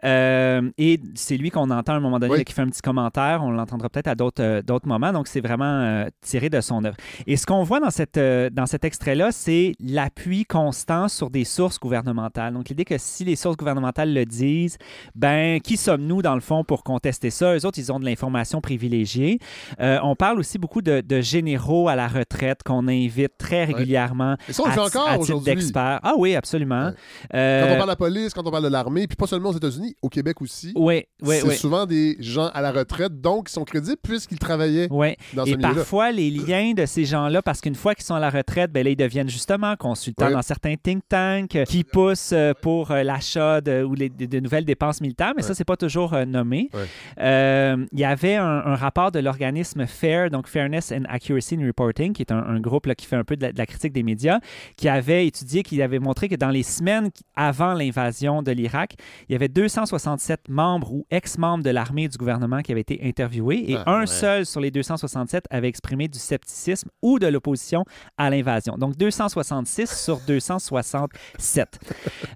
Euh, 0.04 0.70
et 0.78 1.00
c'est 1.14 1.36
lui 1.36 1.50
qu'on 1.50 1.70
entend 1.70 1.94
à 1.94 1.96
un 1.96 2.00
moment 2.00 2.18
donné 2.18 2.44
qui 2.44 2.52
fait 2.52 2.62
un 2.62 2.68
petit 2.68 2.82
commentaire. 2.82 3.40
On 3.42 3.50
l'entendra 3.50 3.88
peut-être 3.88 4.08
à 4.08 4.14
d'autres 4.14 4.42
euh, 4.42 4.78
moments. 4.84 5.12
Donc, 5.12 5.26
c'est 5.26 5.40
vraiment 5.40 5.79
euh, 5.80 6.08
tiré 6.20 6.50
de 6.50 6.60
son 6.60 6.84
œuvre. 6.84 6.96
Et 7.26 7.36
ce 7.36 7.46
qu'on 7.46 7.62
voit 7.62 7.80
dans, 7.80 7.90
cette, 7.90 8.16
euh, 8.16 8.50
dans 8.50 8.66
cet 8.66 8.84
extrait-là, 8.84 9.32
c'est 9.32 9.72
l'appui 9.80 10.44
constant 10.44 11.08
sur 11.08 11.30
des 11.30 11.44
sources 11.44 11.78
gouvernementales. 11.78 12.54
Donc, 12.54 12.68
l'idée 12.68 12.84
que 12.84 12.98
si 12.98 13.24
les 13.24 13.36
sources 13.36 13.56
gouvernementales 13.56 14.12
le 14.12 14.24
disent, 14.24 14.76
ben, 15.14 15.60
qui 15.60 15.76
sommes-nous, 15.76 16.22
dans 16.22 16.34
le 16.34 16.40
fond, 16.40 16.64
pour 16.64 16.84
contester 16.84 17.30
ça? 17.30 17.56
Eux 17.56 17.66
autres, 17.66 17.78
ils 17.78 17.92
ont 17.92 17.98
de 17.98 18.04
l'information 18.04 18.60
privilégiée. 18.60 19.38
Euh, 19.80 19.98
on 20.02 20.14
parle 20.14 20.38
aussi 20.38 20.58
beaucoup 20.58 20.82
de, 20.82 21.02
généraux 21.20 21.88
à 21.88 21.96
la 21.96 22.08
retraite 22.08 22.62
qu'on 22.62 22.88
invite 22.88 23.36
très 23.38 23.64
régulièrement 23.64 24.36
Et 24.48 24.52
ça, 24.52 24.62
on 24.66 24.70
fait 24.70 24.80
encore 24.80 25.18
aujourd'hui. 25.18 25.54
d'experts. 25.54 26.00
Ah 26.02 26.14
oui, 26.16 26.34
absolument. 26.34 26.92
quand 27.32 27.64
on 27.64 27.76
parle 27.76 27.82
de 27.82 27.86
la 27.86 27.96
police, 27.96 28.34
quand 28.34 28.46
on 28.46 28.50
parle 28.50 28.64
de 28.64 28.68
l'armée, 28.68 29.06
puis 29.06 29.16
pas 29.16 29.26
seulement 29.26 29.50
aux 29.50 29.56
États-Unis, 29.56 29.96
au 30.02 30.08
Québec 30.08 30.40
aussi. 30.40 30.72
Oui, 30.76 31.04
oui, 31.22 31.36
C'est 31.40 31.54
souvent 31.54 31.86
des 31.86 32.16
gens 32.20 32.48
à 32.48 32.60
la 32.60 32.72
retraite, 32.72 33.20
donc 33.20 33.46
qui 33.46 33.52
sont 33.52 33.64
crédibles 33.64 33.98
puisqu'ils 34.02 34.38
travaillaient 34.38 34.88
dans 34.88 35.44
ce 35.44 35.54
milieu-là 35.54 35.69
parfois, 35.74 36.12
les 36.12 36.30
liens 36.30 36.72
de 36.72 36.86
ces 36.86 37.04
gens-là, 37.04 37.42
parce 37.42 37.60
qu'une 37.60 37.74
fois 37.74 37.94
qu'ils 37.94 38.04
sont 38.04 38.14
à 38.14 38.20
la 38.20 38.30
retraite, 38.30 38.72
ben, 38.72 38.84
là, 38.84 38.90
ils 38.90 38.96
deviennent 38.96 39.28
justement 39.28 39.76
consultants 39.76 40.30
dans 40.30 40.42
certains 40.42 40.74
think 40.76 41.02
tanks 41.08 41.56
euh, 41.56 41.64
qui 41.64 41.84
poussent 41.84 42.32
euh, 42.32 42.52
pour 42.60 42.90
euh, 42.90 43.02
l'achat 43.02 43.60
de, 43.60 43.82
ou 43.82 43.94
les, 43.94 44.08
de, 44.08 44.40
nouvelles 44.40 44.64
dépenses 44.64 45.00
militaires, 45.00 45.32
mais 45.36 45.42
ça, 45.42 45.54
c'est 45.54 45.64
pas 45.64 45.76
toujours 45.76 46.14
nommé. 46.26 46.70
Il 47.18 47.98
y 47.98 48.04
avait 48.04 48.36
un, 48.36 48.74
rapport 48.74 49.12
de 49.12 49.18
l'organisme 49.18 49.86
FAIR, 49.86 50.30
donc 50.30 50.46
Fairness 50.46 50.92
and 50.92 51.04
Accuracy 51.08 51.56
in 51.56 51.66
Reporting, 51.66 52.12
qui 52.12 52.22
est 52.22 52.32
un, 52.32 52.60
groupe 52.60 52.86
là, 52.86 52.94
qui 52.94 53.06
fait 53.06 53.16
un 53.16 53.24
peu 53.24 53.36
de 53.36 53.50
la, 53.54 53.66
critique 53.66 53.92
des 53.92 54.02
médias, 54.02 54.40
qui 54.76 54.88
avait 54.88 55.26
étudié, 55.26 55.62
qui 55.62 55.80
avait 55.82 55.98
montré 55.98 56.28
que 56.28 56.34
dans 56.34 56.50
les 56.50 56.62
semaines 56.62 57.10
avant 57.36 57.74
l'invasion 57.74 58.42
de 58.42 58.52
l'Irak, 58.52 58.94
il 59.28 59.32
y 59.32 59.34
avait 59.34 59.48
267 59.48 60.48
membres 60.48 60.92
ou 60.92 61.06
ex-membres 61.10 61.64
de 61.64 61.70
l'armée 61.70 62.08
du 62.08 62.16
gouvernement 62.16 62.60
qui 62.62 62.72
avaient 62.72 62.80
été 62.80 63.00
interviewés 63.02 63.70
et 63.70 63.76
ah, 63.76 63.96
un 63.96 64.06
seul 64.06 64.46
sur 64.46 64.60
les 64.60 64.70
267 64.70 65.44
avait 65.50 65.59
exprimer 65.68 66.08
du 66.08 66.18
scepticisme 66.18 66.88
ou 67.02 67.18
de 67.18 67.26
l'opposition 67.26 67.84
à 68.16 68.30
l'invasion. 68.30 68.76
Donc 68.76 68.96
266 68.96 69.90
sur 69.90 70.20
267. 70.26 71.78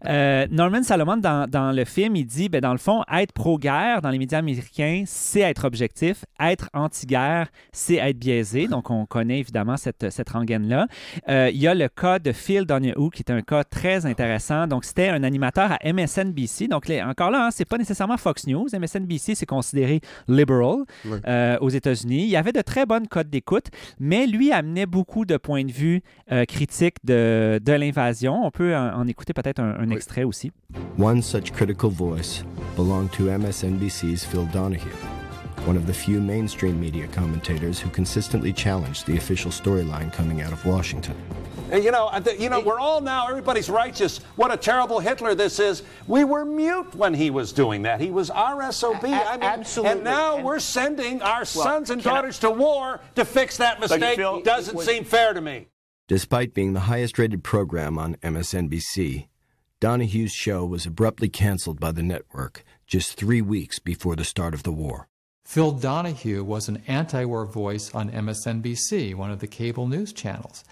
Euh, 0.07 0.47
Norman 0.51 0.83
Salomon, 0.83 1.17
dans, 1.17 1.49
dans, 1.49 1.73
le 1.73 1.85
film, 1.85 2.17
il 2.17 2.27
dit, 2.27 2.49
ben, 2.49 2.61
dans 2.61 2.73
le 2.73 2.79
fond, 2.79 3.03
être 3.13 3.33
pro-guerre 3.33 4.03
dans 4.03 4.11
les 4.11 4.19
médias 4.19 4.39
américains, 4.39 5.05
c'est 5.07 5.41
être 5.41 5.65
objectif. 5.65 6.25
Être 6.41 6.69
anti-guerre, 6.73 7.49
c'est 7.73 7.97
être 7.97 8.19
biaisé. 8.19 8.67
Donc 8.67 8.91
on 8.91 9.07
connaît 9.07 9.41
évidemment 9.41 9.77
cette, 9.77 10.11
cette 10.11 10.31
rengaine-là. 10.31 10.87
Euh, 11.29 11.51
il 11.53 11.61
y 11.61 11.67
a 11.67 11.75
le 11.75 11.89
cas 11.89 12.19
de 12.19 12.33
Phil 12.33 12.65
Donahue, 12.65 13.11
qui 13.13 13.23
est 13.23 13.31
un 13.31 13.43
cas 13.43 13.65
très 13.65 14.07
intéressant. 14.07 14.67
Donc 14.67 14.85
c'était 14.85 15.09
un 15.09 15.23
animateur 15.23 15.73
à 15.73 15.93
MSNBC. 15.93 16.69
Donc 16.69 16.91
encore 16.91 17.31
là, 17.31 17.47
hein, 17.47 17.51
c'est 17.51 17.65
pas 17.65 17.79
nécessairement 17.79 18.17
Fox 18.17 18.47
News. 18.47 18.67
MSNBC, 18.73 19.35
c'est 19.35 19.47
considéré 19.47 20.01
liberal 20.29 20.79
euh, 21.27 21.59
aux 21.61 21.71
États-Unis. 21.71 22.25
Il 22.25 22.31
y 22.31 22.37
avait 22.37 22.53
de 22.53 22.61
très 22.61 22.87
bonnes 22.87 23.09
codes 23.15 23.31
d'écoute, 23.31 23.67
mais 24.01 24.27
lui 24.27 24.51
amenait 24.51 24.87
beaucoup 24.87 25.25
de 25.25 25.37
points 25.37 25.65
de 25.65 25.71
vue 25.71 26.03
euh, 26.33 26.45
critiques 26.47 26.97
de, 27.05 27.61
de 27.63 27.73
l'invasion. 27.73 28.45
On 28.45 28.51
peut 28.51 28.75
en, 28.75 28.99
en 28.99 29.07
écouter 29.07 29.33
peut-être 29.33 29.61
un, 29.61 29.77
un 29.79 29.91
extrait 29.91 30.25
aussi. 30.25 30.51
One 30.99 31.23
such 31.23 31.53
critical 31.53 31.91
voice 31.91 32.45
belonged 32.77 33.13
to 33.13 33.27
MSNBC's 33.31 34.25
Phil 34.25 34.47
Donahue. 34.53 34.91
one 35.67 35.79
of 35.79 35.87
the 35.87 35.95
few 35.95 36.21
mainstream 36.21 36.79
media 36.79 37.07
commentators 37.07 37.79
who 37.81 37.89
consistently 37.89 38.53
challenged 38.53 39.07
the 39.07 39.17
official 39.17 39.51
storyline 39.51 40.13
coming 40.13 40.43
out 40.43 40.53
of 40.53 40.67
Washington. 40.67 41.15
You 41.75 41.91
know, 41.91 42.11
you 42.39 42.49
know, 42.49 42.61
we're 42.61 42.79
all 42.79 43.01
now, 43.01 43.29
everybody's 43.29 43.69
righteous. 43.69 44.19
What 44.37 44.53
a 44.53 44.57
terrible 44.57 45.01
Hitler 45.01 45.35
this 45.35 45.59
is. 45.59 45.83
We 46.07 46.25
were 46.25 46.45
mute 46.45 46.95
when 46.95 47.15
he 47.15 47.31
was 47.31 47.53
doing 47.53 47.83
that. 47.83 48.01
He 48.01 48.11
was 48.11 48.31
our 48.31 48.71
SOB. 48.71 49.05
I 49.05 49.33
mean, 49.33 49.43
absolutely. 49.43 49.93
And 49.93 50.05
now 50.05 50.37
and 50.37 50.45
we're 50.45 50.61
sending 50.61 51.23
our 51.23 51.41
well, 51.41 51.45
sons 51.45 51.91
and 51.91 52.03
daughters 52.03 52.39
I... 52.45 52.49
to 52.49 52.51
war 52.55 53.01
to 53.17 53.25
fix 53.25 53.57
that 53.57 53.81
mistake. 53.81 54.17
Feel, 54.17 54.41
Doesn't 54.43 54.77
was... 54.77 54.87
seem 54.87 55.05
fair 55.05 55.33
to 55.33 55.41
me. 55.41 55.69
Despite 56.07 56.55
being 56.55 56.75
the 56.75 56.81
highest 56.81 57.19
rated 57.19 57.43
program 57.43 57.99
on 57.99 58.17
MSNBC, 58.17 59.29
Donahue's 59.81 60.33
show 60.33 60.65
was 60.65 60.87
abruptly 60.87 61.29
canceled 61.29 61.81
by 61.81 61.93
the 61.93 62.03
network 62.03 62.63
just 62.87 63.15
three 63.15 63.43
weeks 63.43 63.79
before 63.79 64.15
the 64.15 64.25
start 64.25 64.55
of 64.55 64.63
the 64.63 64.73
war. 64.73 65.09
Phil 65.47 65.73
Donahue 65.73 66.43
was 66.43 66.69
an 66.69 66.83
anti 66.87 67.25
war 67.25 67.45
voice 67.45 67.95
on 67.95 68.11
MSNBC, 68.11 69.15
one 69.15 69.31
of 69.31 69.41
the 69.41 69.47
cable 69.47 69.87
news 69.87 70.13
channels. 70.13 70.65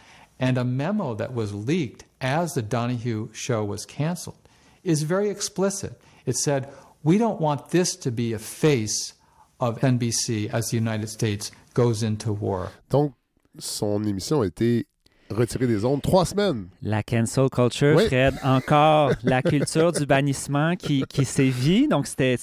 And 0.43 0.59
a 0.59 0.65
memo 0.65 1.15
that 1.15 1.33
was 1.33 1.55
leaked 1.55 2.05
as 2.21 2.55
the 2.55 2.63
Donahue 2.63 3.29
show 3.33 3.65
was 3.65 3.87
canceled 3.87 4.41
is 4.83 5.05
very 5.05 5.31
explicit. 5.31 6.03
It 6.27 6.37
said, 6.37 6.69
We 7.05 7.17
don't 7.17 7.41
want 7.41 7.71
this 7.71 7.95
to 7.99 8.11
be 8.11 8.33
a 8.33 8.41
face 8.41 9.15
of 9.61 9.79
NBC 9.79 10.53
as 10.53 10.71
the 10.71 10.77
United 10.77 11.11
States 11.11 11.53
goes 11.75 12.03
into 12.03 12.33
war. 12.33 12.73
Donc, 12.91 13.15
son 13.61 14.05
émission 14.05 14.43
a 14.43 14.47
été 14.47 14.85
retirée 15.33 15.67
des 15.67 15.85
ondes 15.85 16.03
trois 16.03 16.25
semaines. 16.25 16.67
La 16.83 17.03
cancel 17.03 17.49
culture, 17.51 17.97
oui. 17.97 18.07
Fred, 18.07 18.35
encore 18.43 19.13
la 19.25 19.43
culture 19.43 19.93
du 19.93 20.07
bannissement 20.07 20.77
qui, 20.77 21.05
qui 21.09 21.25
sévit. 21.25 21.89
Donc, 21.89 22.07
c'était 22.07 22.37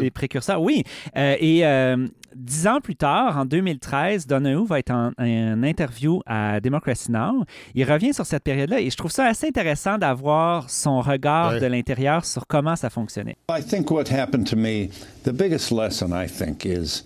des, 0.00 0.10
précurseurs. 0.10 0.60
Oui. 0.60 0.82
Euh, 1.16 1.36
et 1.38 1.66
euh, 1.66 2.06
dix 2.34 2.66
ans 2.66 2.80
plus 2.80 2.96
tard, 2.96 3.38
en 3.38 3.44
2013, 3.44 4.26
Donahue 4.26 4.66
va 4.66 4.78
être 4.78 4.90
en, 4.90 5.10
en, 5.18 5.62
interview 5.62 6.20
à 6.26 6.60
Democracy 6.60 7.10
Now! 7.10 7.44
Il 7.74 7.90
revient 7.90 8.12
sur 8.12 8.26
cette 8.26 8.44
période-là 8.44 8.80
et 8.80 8.90
je 8.90 8.96
trouve 8.96 9.10
ça 9.10 9.26
assez 9.26 9.48
intéressant 9.48 9.98
d'avoir 9.98 10.70
son 10.70 11.00
regard 11.00 11.58
de 11.58 11.66
l'intérieur 11.66 12.24
sur 12.24 12.46
comment 12.46 12.76
ça 12.76 12.90
fonctionnait. 12.90 13.36
I 13.50 13.62
think 13.62 13.90
what 13.90 14.10
happened 14.10 14.46
to 14.48 14.56
me, 14.56 14.88
the 15.24 15.32
biggest 15.32 15.70
lesson 15.70 16.12
I 16.12 16.26
think 16.26 16.64
is 16.64 17.04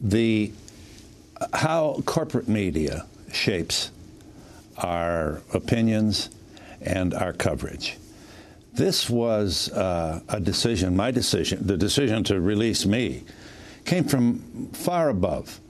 the 0.00 0.50
how 1.52 2.02
corporate 2.04 2.48
media 2.48 3.04
shapes 3.32 3.90
our 4.78 5.42
opinions 5.52 6.30
and 6.80 7.14
our 7.14 7.32
coverage. 7.32 7.98
This 8.74 9.10
was 9.10 9.70
uh, 9.72 10.20
a 10.28 10.40
decision, 10.40 10.96
my 10.96 11.10
decision, 11.10 11.66
the 11.66 11.76
decision 11.76 12.24
to 12.24 12.40
release 12.40 12.86
me 12.86 13.24
came 13.84 14.04
from 14.04 14.68
far 14.72 15.10
above. 15.10 15.60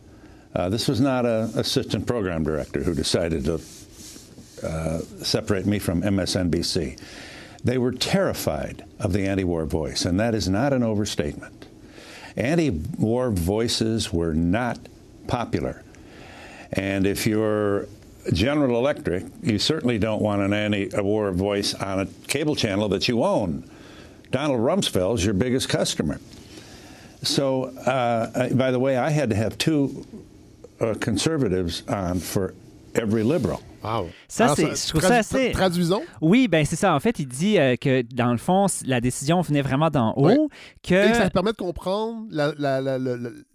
Uh, 0.55 0.69
this 0.69 0.87
was 0.87 1.01
not 1.01 1.27
an 1.27 1.51
assistant 1.59 2.07
program 2.07 2.45
director 2.45 2.83
who 2.83 2.95
decided 2.95 3.45
to 3.45 3.55
uh, 4.63 4.99
separate 5.23 5.67
me 5.67 5.79
from 5.79 6.03
MSNBC. 6.03 7.01
They 7.65 7.79
were 7.79 7.93
terrified 7.93 8.85
of 9.01 9.13
the 9.13 9.27
anti 9.27 9.45
war 9.45 9.65
voice, 9.65 10.05
and 10.05 10.21
that 10.21 10.35
is 10.35 10.49
not 10.49 10.73
an 10.73 10.83
overstatement. 10.83 11.67
Anti 12.37 12.71
war 12.71 13.31
voices 13.31 14.13
were 14.13 14.35
not 14.35 14.79
popular. 15.27 15.83
And 16.73 17.07
if 17.07 17.27
you're 17.27 17.87
General 18.33 18.77
Electric, 18.77 19.25
you 19.43 19.59
certainly 19.59 19.99
don't 19.99 20.23
want 20.23 20.43
an 20.43 20.53
anti-war 20.53 21.33
voice 21.33 21.75
on 21.75 22.01
a 22.01 22.07
cable 22.29 22.55
channel 22.55 22.89
that 22.89 23.09
you 23.09 23.25
own. 23.25 23.65
Donald 24.31 24.61
Rumsfeld 24.61 25.19
is 25.19 25.25
your 25.25 25.35
biggest 25.35 25.69
customer. 25.69 26.19
So, 27.23 27.65
uh, 27.87 28.49
by 28.55 28.71
the 28.71 28.79
way, 28.79 28.97
I 28.97 29.11
had 29.11 29.31
to 29.31 29.37
have 29.37 29.57
two 29.59 30.05
uh, 30.81 30.95
conservatives 31.01 31.83
on 31.89 32.19
for 32.19 32.55
every 32.95 33.23
liberal. 33.23 33.61
Wow. 33.83 34.11
Ça, 34.29 34.45
Alors, 34.45 34.57
c'est, 34.57 34.77
je 34.77 34.89
trouve 34.89 35.03
ça 35.03 35.17
assez... 35.17 35.51
Traduisons. 35.51 36.03
Oui, 36.21 36.47
ben 36.47 36.65
c'est 36.65 36.77
ça. 36.77 36.95
En 36.95 37.01
fait, 37.01 37.19
il 37.19 37.27
dit 37.27 37.59
euh, 37.59 37.75
que, 37.77 38.03
dans 38.15 38.31
le 38.31 38.39
fond, 38.39 38.67
la 38.87 39.01
décision 39.01 39.41
venait 39.41 39.63
vraiment 39.63 39.91
d'en 39.91 40.13
haut. 40.17 40.29
Oui. 40.29 40.49
Que... 40.83 41.09
Et 41.09 41.11
que 41.11 41.17
ça 41.17 41.31
permet 41.31 41.51
de 41.51 41.57
comprendre 41.57 42.27
la, 42.31 42.53
la, 42.59 42.81
la, 42.81 42.99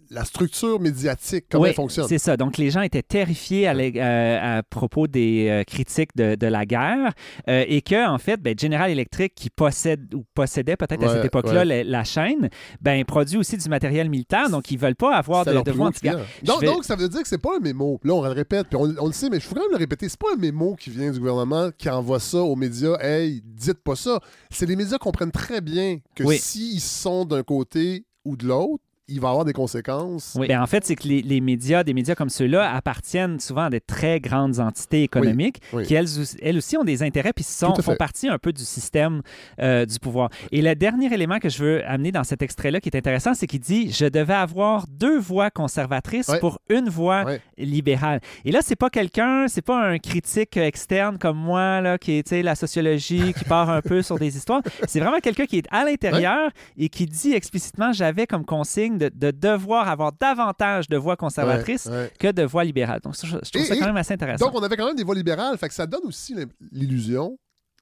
la 0.09 0.25
structure 0.25 0.79
médiatique, 0.79 1.45
comment 1.49 1.65
elle 1.65 1.73
fonctionne. 1.73 2.07
C'est 2.07 2.17
ça. 2.17 2.37
Donc, 2.37 2.57
les 2.57 2.69
gens 2.69 2.81
étaient 2.81 3.01
terrifiés 3.01 3.67
à, 3.67 3.75
euh, 3.75 4.59
à 4.59 4.63
propos 4.63 5.07
des 5.07 5.47
euh, 5.49 5.63
critiques 5.63 6.15
de, 6.15 6.35
de, 6.35 6.47
la 6.47 6.65
guerre 6.65 7.13
euh, 7.49 7.65
et 7.67 7.81
que, 7.81 8.07
en 8.07 8.17
fait, 8.17 8.41
ben, 8.41 8.57
General 8.57 8.89
Electric, 8.89 9.33
qui 9.35 9.49
possède 9.49 10.13
ou 10.13 10.23
possédait 10.33 10.77
peut-être 10.77 11.03
à 11.03 11.13
cette 11.13 11.25
époque-là 11.25 11.65
la, 11.65 12.03
chaîne, 12.03 12.49
ben, 12.81 13.03
produit 13.05 13.37
aussi 13.37 13.57
du 13.57 13.69
matériel 13.69 14.09
militaire. 14.09 14.49
Donc, 14.49 14.71
ils 14.71 14.75
ne 14.75 14.81
veulent 14.81 14.95
pas 14.95 15.15
avoir 15.15 15.45
de, 15.45 15.51
de 15.61 15.71
voix 15.71 15.91
donc, 16.43 16.63
donc, 16.63 16.83
ça 16.83 16.95
veut 16.95 17.09
dire 17.09 17.21
que 17.21 17.27
c'est 17.27 17.37
pas 17.37 17.55
un 17.57 17.59
mémo. 17.59 17.99
Là, 18.03 18.13
on 18.13 18.21
le 18.21 18.29
répète, 18.29 18.67
puis 18.67 18.77
on, 18.77 18.93
on, 18.99 19.07
le 19.07 19.13
sait, 19.13 19.29
mais 19.29 19.39
je 19.39 19.45
faut 19.45 19.55
quand 19.55 19.61
même 19.61 19.71
le 19.71 19.77
répéter. 19.77 20.09
C'est 20.09 20.19
pas 20.19 20.27
un 20.35 20.39
mémo 20.39 20.75
qui 20.75 20.89
vient 20.89 21.11
du 21.11 21.19
gouvernement 21.19 21.69
qui 21.77 21.89
envoie 21.89 22.19
ça 22.19 22.39
aux 22.39 22.55
médias. 22.55 22.97
Hey, 22.99 23.41
dites 23.43 23.81
pas 23.83 23.95
ça. 23.95 24.19
C'est 24.49 24.65
les 24.65 24.75
médias 24.75 24.97
comprennent 24.97 25.31
très 25.31 25.61
bien 25.61 25.99
que 26.15 26.23
s'ils 26.33 26.81
sont 26.81 27.25
d'un 27.25 27.43
côté 27.43 28.05
ou 28.25 28.35
de 28.35 28.45
l'autre, 28.45 28.83
il 29.09 29.21
va 29.21 29.29
avoir 29.29 29.45
des 29.45 29.53
conséquences. 29.53 30.33
Oui, 30.37 30.47
ben, 30.47 30.61
en 30.61 30.67
fait, 30.67 30.83
c'est 30.85 30.95
que 30.95 31.07
les, 31.07 31.21
les, 31.21 31.39
médias, 31.39 31.83
des 31.83 31.93
médias 31.93 32.13
comme 32.13 32.29
ceux-là, 32.29 32.73
appartiennent 32.75 33.39
souvent 33.39 33.63
à 33.63 33.69
des 33.69 33.79
très 33.79 34.19
grandes 34.19 34.59
entités 34.59 35.03
économiques 35.03 35.61
qui, 35.85 35.93
elles, 35.93 36.07
elles, 36.41 36.57
aussi, 36.57 36.75
ont 36.77 36.83
des 36.83 37.03
intérêts 37.03 37.31
puis 37.31 37.45
sont, 37.45 37.73
font 37.75 37.95
partie 37.95 38.27
un 38.27 38.37
peu 38.37 38.51
du 38.51 38.63
système 38.63 39.21
euh, 39.61 39.85
du 39.85 39.97
pouvoir. 39.99 40.29
Et 40.51 40.61
le 40.61 40.75
dernier 40.75 41.13
élément 41.13 41.39
que 41.39 41.47
je 41.47 41.63
veux 41.63 41.85
amener 41.85 42.11
dans 42.11 42.25
cet 42.25 42.41
extrait-là 42.41 42.81
qui 42.81 42.89
est 42.89 42.97
intéressant, 42.97 43.33
c'est 43.33 43.47
qu'il 43.47 43.61
dit 43.61 43.91
Je 43.93 44.05
devais 44.05 44.33
avoir 44.33 44.85
deux 44.87 45.17
voix 45.17 45.51
conservatrices 45.51 46.31
pour 46.41 46.59
une 46.69 46.89
voix 46.89 47.25
libérale. 47.57 48.19
Et 48.43 48.51
là, 48.51 48.59
c'est 48.61 48.75
pas 48.75 48.89
quelqu'un, 48.89 49.47
c'est 49.47 49.61
pas 49.61 49.87
un 49.87 49.99
critique 49.99 50.57
externe 50.57 51.17
comme 51.17 51.37
moi, 51.37 51.79
là, 51.79 51.97
qui 51.97 52.17
est 52.17 52.31
la 52.43 52.55
sociologie, 52.55 53.33
qui 53.33 53.45
part 53.45 53.69
un 53.69 53.81
peu 53.81 54.01
sur 54.01 54.19
des 54.19 54.35
histoires. 54.35 54.61
C'est 54.85 54.99
vraiment 54.99 55.19
quelqu'un 55.19 55.45
qui 55.45 55.59
est 55.59 55.67
à 55.71 55.85
l'intérieur 55.85 56.51
et 56.77 56.89
qui 56.89 57.05
dit 57.05 57.31
explicitement 57.31 57.93
J'avais 57.93 58.27
comme 58.27 58.43
consigne 58.43 58.96
de, 58.97 59.31
devoir 59.31 59.87
avoir 59.87 60.11
davantage 60.13 60.87
de 60.89 60.97
voix 60.97 61.15
conservatrices 61.15 61.89
que 62.19 62.31
de 62.31 62.43
voix 62.43 62.63
libérales. 62.63 63.01
Donc, 63.01 63.15
je, 63.15 63.37
trouve 63.37 63.65
ça 63.65 63.75
quand 63.75 63.85
même 63.85 63.97
assez 63.97 64.13
intéressant. 64.13 64.45
Donc, 64.45 64.55
on 64.55 64.63
avait 64.63 64.77
quand 64.77 64.87
même 64.87 64.95
des 64.95 65.03
voix 65.03 65.15
libérales, 65.15 65.57
fait 65.57 65.67
que 65.67 65.73
ça 65.73 65.87
donne 65.87 66.05
aussi 66.05 66.35
l'illusion 66.71 67.37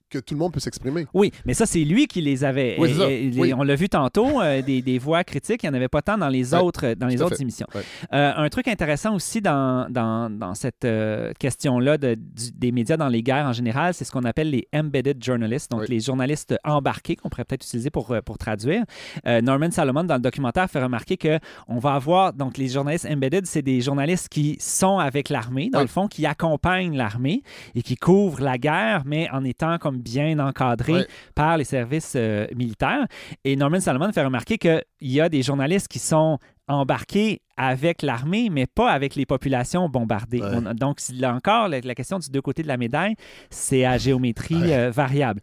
que 0.10 0.20
tout 0.20 0.34
le 0.34 0.40
monde 0.40 0.54
peut 0.54 0.60
s'exprimer. 0.60 1.08
Oui, 1.14 1.32
mais 1.46 1.54
ça, 1.54 1.66
c'est 1.66 1.84
lui 1.84 2.08
qui 2.08 2.22
les 2.22 2.44
avait. 2.44 2.78
On 2.80 3.64
l'a 3.64 3.76
vu 3.76 3.90
tantôt, 3.90 4.42
euh, 4.42 4.62
des, 4.62 5.00
voix 5.00 5.24
critiques, 5.24 5.64
il 5.64 5.70
n'y 5.70 5.72
en 5.72 5.74
avait 5.74 5.88
pas 5.88 6.02
tant 6.02 6.18
dans 6.18 6.30
les 6.30 6.54
autres, 6.54 6.94
dans 6.94 7.08
les 7.08 7.22
autres 7.22 7.42
émissions. 7.42 7.68
Euh, 7.76 8.34
un 8.36 8.50
truc 8.50 8.68
intéressant 8.68 9.16
aussi 9.16 9.42
dans, 9.42 9.90
dans, 9.90 10.54
cette 10.56 10.86
euh, 10.86 11.34
question-là 11.40 11.98
de, 11.98 12.18
des 12.56 12.72
médias 12.72 12.98
dans 12.98 13.10
les 13.10 13.24
guerres 13.24 13.46
en 13.46 13.54
général, 13.54 13.94
c'est 13.94 14.06
ce 14.06 14.12
qu'on 14.12 14.24
appelle 14.24 14.50
les 14.50 14.68
embedded 14.74 15.24
journalists, 15.24 15.72
donc 15.72 15.88
les 15.88 16.00
journalistes 16.00 16.56
embarqués, 16.64 17.16
qu'on 17.16 17.30
pourrait 17.30 17.46
peut-être 17.46 17.66
utiliser 17.66 17.90
pour, 17.90 18.16
pour 18.26 18.38
traduire. 18.38 18.84
Norman 19.26 19.72
Salomon, 19.72 20.04
dans 20.04 20.16
le 20.16 20.22
documentaire, 20.22 20.70
fait 20.70 20.82
remarquer 20.82 21.18
qu'on 21.18 21.80
va 21.80 21.96
avoir, 21.96 22.34
donc 22.34 22.58
les 22.58 22.68
journalistes 22.68 23.08
embedded, 23.10 23.46
c'est 23.46 23.62
des 23.62 23.82
journalistes 23.82 24.30
qui 24.30 24.58
sont 24.60 24.98
avec 24.98 25.30
l'armée, 25.30 25.70
dans 25.70 25.82
le 25.82 25.88
fond, 25.88 26.08
qui 26.08 26.26
accompagnent 26.26 26.96
l'armée 26.96 27.42
et 27.74 27.82
qui 27.82 27.96
couvrent 27.96 28.42
la 28.42 28.58
guerre, 28.58 29.04
mais 29.06 29.30
en 29.32 29.44
étant 29.44 29.78
comme 29.78 29.95
bien 29.96 30.40
encadré 30.40 31.06
par 31.34 31.58
les 31.58 31.64
services 31.64 32.14
euh, 32.16 32.48
militaires. 32.56 33.06
Et 33.44 33.56
Norman 33.56 33.80
Salomon 33.80 34.12
fait 34.12 34.24
remarquer 34.24 34.58
qu'il 34.58 34.84
y 35.02 35.20
a 35.20 35.30
des 35.30 35.42
journalistes 35.42 35.88
qui 35.88 36.00
sont 36.00 36.40
embarqués 36.68 37.42
avec 37.58 38.02
l'armée, 38.02 38.50
mais 38.52 38.66
pas 38.66 38.92
avec 38.92 39.16
les 39.16 39.26
populations 39.26 39.88
bombardées. 39.88 40.42
donc, 40.76 41.00
là 41.14 41.34
encore, 41.34 41.70
la, 41.70 41.82
question 41.96 42.20
du 42.20 42.30
deux 42.30 42.42
côtés 42.42 42.64
de 42.64 42.68
la 42.68 42.78
médaille, 42.78 43.16
c'est 43.50 43.86
à 43.86 43.98
géométrie 43.98 44.74
euh, 44.74 44.92
variable. 44.92 45.40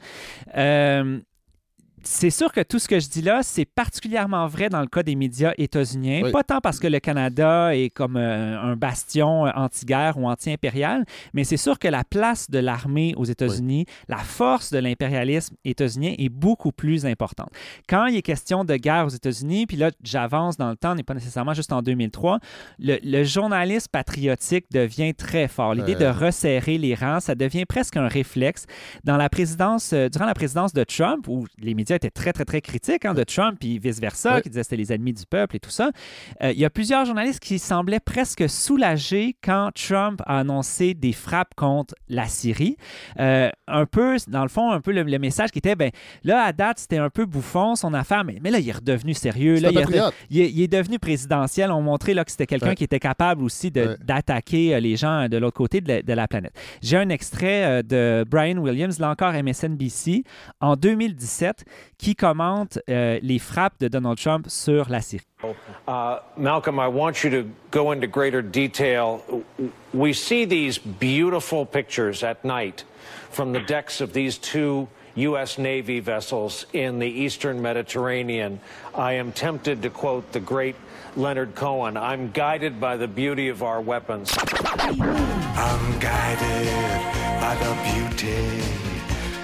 Euh, 0.56 1.20
c'est 2.04 2.30
sûr 2.30 2.52
que 2.52 2.60
tout 2.60 2.78
ce 2.78 2.88
que 2.88 2.98
je 2.98 3.08
dis 3.08 3.22
là, 3.22 3.42
c'est 3.42 3.64
particulièrement 3.64 4.46
vrai 4.46 4.68
dans 4.68 4.80
le 4.80 4.86
cas 4.86 5.02
des 5.02 5.14
médias 5.14 5.52
états-uniens. 5.58 6.30
Pas 6.30 6.42
tant 6.42 6.60
parce 6.60 6.78
que 6.78 6.86
le 6.86 7.00
Canada 7.00 7.74
est 7.76 7.90
comme 7.90 8.16
euh, 8.16 8.58
un 8.58 8.76
bastion 8.76 9.46
euh, 9.46 9.50
anti-guerre 9.54 10.18
ou 10.18 10.26
anti-impérial, 10.26 11.04
mais 11.32 11.44
c'est 11.44 11.56
sûr 11.56 11.78
que 11.78 11.88
la 11.88 12.04
place 12.04 12.50
de 12.50 12.58
l'armée 12.58 13.14
aux 13.16 13.24
États-Unis, 13.24 13.86
la 14.08 14.18
force 14.18 14.72
de 14.72 14.78
l'impérialisme 14.78 15.56
états-unien 15.64 16.14
est 16.18 16.28
beaucoup 16.28 16.72
plus 16.72 17.06
importante. 17.06 17.50
Quand 17.88 18.06
il 18.06 18.16
est 18.16 18.22
question 18.22 18.64
de 18.64 18.76
guerre 18.76 19.06
aux 19.06 19.10
États-Unis, 19.10 19.66
puis 19.66 19.76
là, 19.76 19.90
j'avance 20.02 20.56
dans 20.56 20.70
le 20.70 20.76
temps, 20.76 20.94
n'est 20.94 21.02
pas 21.02 21.14
nécessairement 21.14 21.54
juste 21.54 21.72
en 21.72 21.82
2003, 21.82 22.38
le, 22.78 23.22
journalisme 23.24 23.88
patriotique 23.92 24.66
devient 24.72 25.14
très 25.14 25.48
fort. 25.48 25.74
L'idée 25.74 25.94
de 25.94 26.06
resserrer 26.06 26.78
les 26.78 26.94
rangs, 26.94 27.20
ça 27.20 27.34
devient 27.34 27.64
presque 27.64 27.96
un 27.96 28.08
réflexe. 28.08 28.66
Dans 29.04 29.16
la 29.16 29.28
présidence, 29.28 29.92
euh, 29.92 30.08
durant 30.08 30.26
la 30.26 30.34
présidence 30.34 30.72
de 30.72 30.84
Trump, 30.84 31.28
où 31.28 31.46
les 31.58 31.74
médias 31.74 31.91
était 31.96 32.11
très, 32.11 32.33
très, 32.33 32.44
très 32.44 32.61
critique 32.61 33.05
hein, 33.05 33.14
de 33.14 33.24
Trump, 33.24 33.57
puis 33.59 33.78
vice-versa, 33.78 34.40
qui 34.40 34.48
disait 34.48 34.61
que 34.61 34.64
c'était 34.64 34.76
les 34.76 34.92
ennemis 34.92 35.12
du 35.12 35.26
peuple 35.26 35.57
et 35.57 35.61
tout 35.61 35.70
ça. 35.70 35.90
Euh, 36.42 36.52
il 36.52 36.59
y 36.59 36.64
a 36.64 36.70
plusieurs 36.70 37.05
journalistes 37.05 37.40
qui 37.40 37.59
semblaient 37.59 38.00
presque 38.00 38.48
soulagés 38.48 39.37
quand 39.42 39.70
Trump 39.74 40.22
a 40.26 40.40
annoncé 40.40 40.94
des 40.94 41.12
frappes 41.12 41.55
contre 41.55 41.94
la 42.09 42.26
Syrie. 42.26 42.76
Euh, 43.18 43.50
un 43.68 43.87
peu, 43.87 44.16
dans 44.28 44.42
le 44.42 44.48
fond, 44.48 44.70
un 44.70 44.81
peu 44.81 44.92
le, 44.92 45.18
message 45.18 45.50
qui 45.50 45.59
était, 45.59 45.76
ben 45.76 45.90
là, 46.24 46.42
à 46.42 46.52
date, 46.52 46.78
c'était 46.81 46.98
un 46.98 47.11
peu 47.11 47.26
bouffon 47.26 47.76
son 47.76 47.94
affaire, 47.94 48.24
mais, 48.24 48.38
mais 48.42 48.50
là, 48.50 48.59
il 48.59 48.68
est 48.68 48.72
redevenu 48.72 49.14
sérieux. 49.14 49.57
Là, 49.61 49.70
il, 50.31 50.61
est, 50.62 50.68
devenu 50.68 50.98
présidentiel. 50.98 51.70
On 51.70 51.83
montrait 51.83 52.14
là, 52.14 52.24
que 52.24 52.31
c'était 52.31 52.46
quelqu'un 52.46 52.74
qui 52.74 52.85
était 52.85 52.98
capable 52.98 53.42
aussi 53.42 53.70
d'attaquer 53.70 54.74
euh, 54.74 54.81
les 54.81 54.96
gens 54.96 55.28
de 55.28 55.37
l'autre 55.37 55.57
côté 55.57 55.81
de 55.81 55.88
la, 55.88 56.02
de 56.02 56.12
la 56.12 56.28
planète. 56.28 56.52
J'ai 56.83 56.96
un 56.96 57.09
extrait 57.09 57.83
de 57.83 58.24
Brian 58.28 58.59
Williams, 58.59 58.98
là 58.98 59.11
encore 59.11 59.33
MSNBC, 59.33 60.24
en 60.61 60.76
2017, 60.76 61.64
qui 61.99 62.14
commente 62.14 62.79
euh, 62.88 63.18
les 63.23 63.38
frappes 63.38 63.79
de 63.81 63.88
Donald 63.88 64.18
Trump 64.18 64.47
sur 64.49 64.88
la 64.88 65.01
Syrie. 65.01 65.25
Uh, 65.88 66.18
Malcolm, 66.37 66.79
I 66.79 66.88
want 66.88 67.25
you 67.25 67.31
to 67.31 67.49
go 67.71 67.92
into 67.92 68.07
greater 68.07 68.42
detail. 68.42 69.23
We 69.92 70.12
see 70.12 70.45
these 70.45 70.79
beautiful 70.79 71.66
pictures 71.66 72.23
at 72.23 72.45
night 72.45 72.85
from 73.31 73.53
the 73.53 73.61
decks 73.61 74.01
of 74.01 74.12
these 74.12 74.38
two 74.38 74.88
U.S. 75.14 75.59
Navy 75.59 76.01
vessels 76.01 76.64
in 76.73 76.99
the 76.99 77.09
eastern 77.09 77.61
Mediterranean. 77.61 78.61
I 78.95 79.14
am 79.14 79.33
tempted 79.33 79.83
to 79.83 79.90
quote 79.90 80.33
the 80.33 80.40
great 80.40 80.77
Leonard 81.16 81.55
Cohen 81.55 81.97
I'm 81.97 82.31
guided 82.31 82.81
by 82.81 82.97
the 82.97 83.09
beauty 83.09 83.49
of 83.49 83.62
our 83.62 83.81
weapons. 83.81 84.35
I'm 84.38 85.99
guided 85.99 86.68
by 87.40 87.55
the 87.57 87.75
beauty 87.92 88.61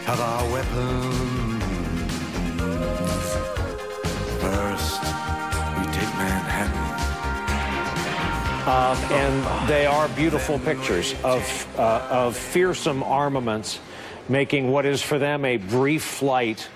of 0.06 0.20
our 0.20 0.52
weapons. 0.52 1.37
Um, 8.68 8.98
and 9.10 9.66
they 9.66 9.86
are 9.86 10.08
beautiful 10.08 10.58
pictures 10.58 11.14
of, 11.24 11.66
uh, 11.78 12.06
of 12.10 12.36
fearsome 12.36 13.02
armaments 13.02 13.80
making 14.28 14.70
what 14.70 14.84
is 14.84 15.00
for 15.00 15.18
them 15.18 15.46
a 15.46 15.56
brief 15.56 16.02
flight 16.02 16.68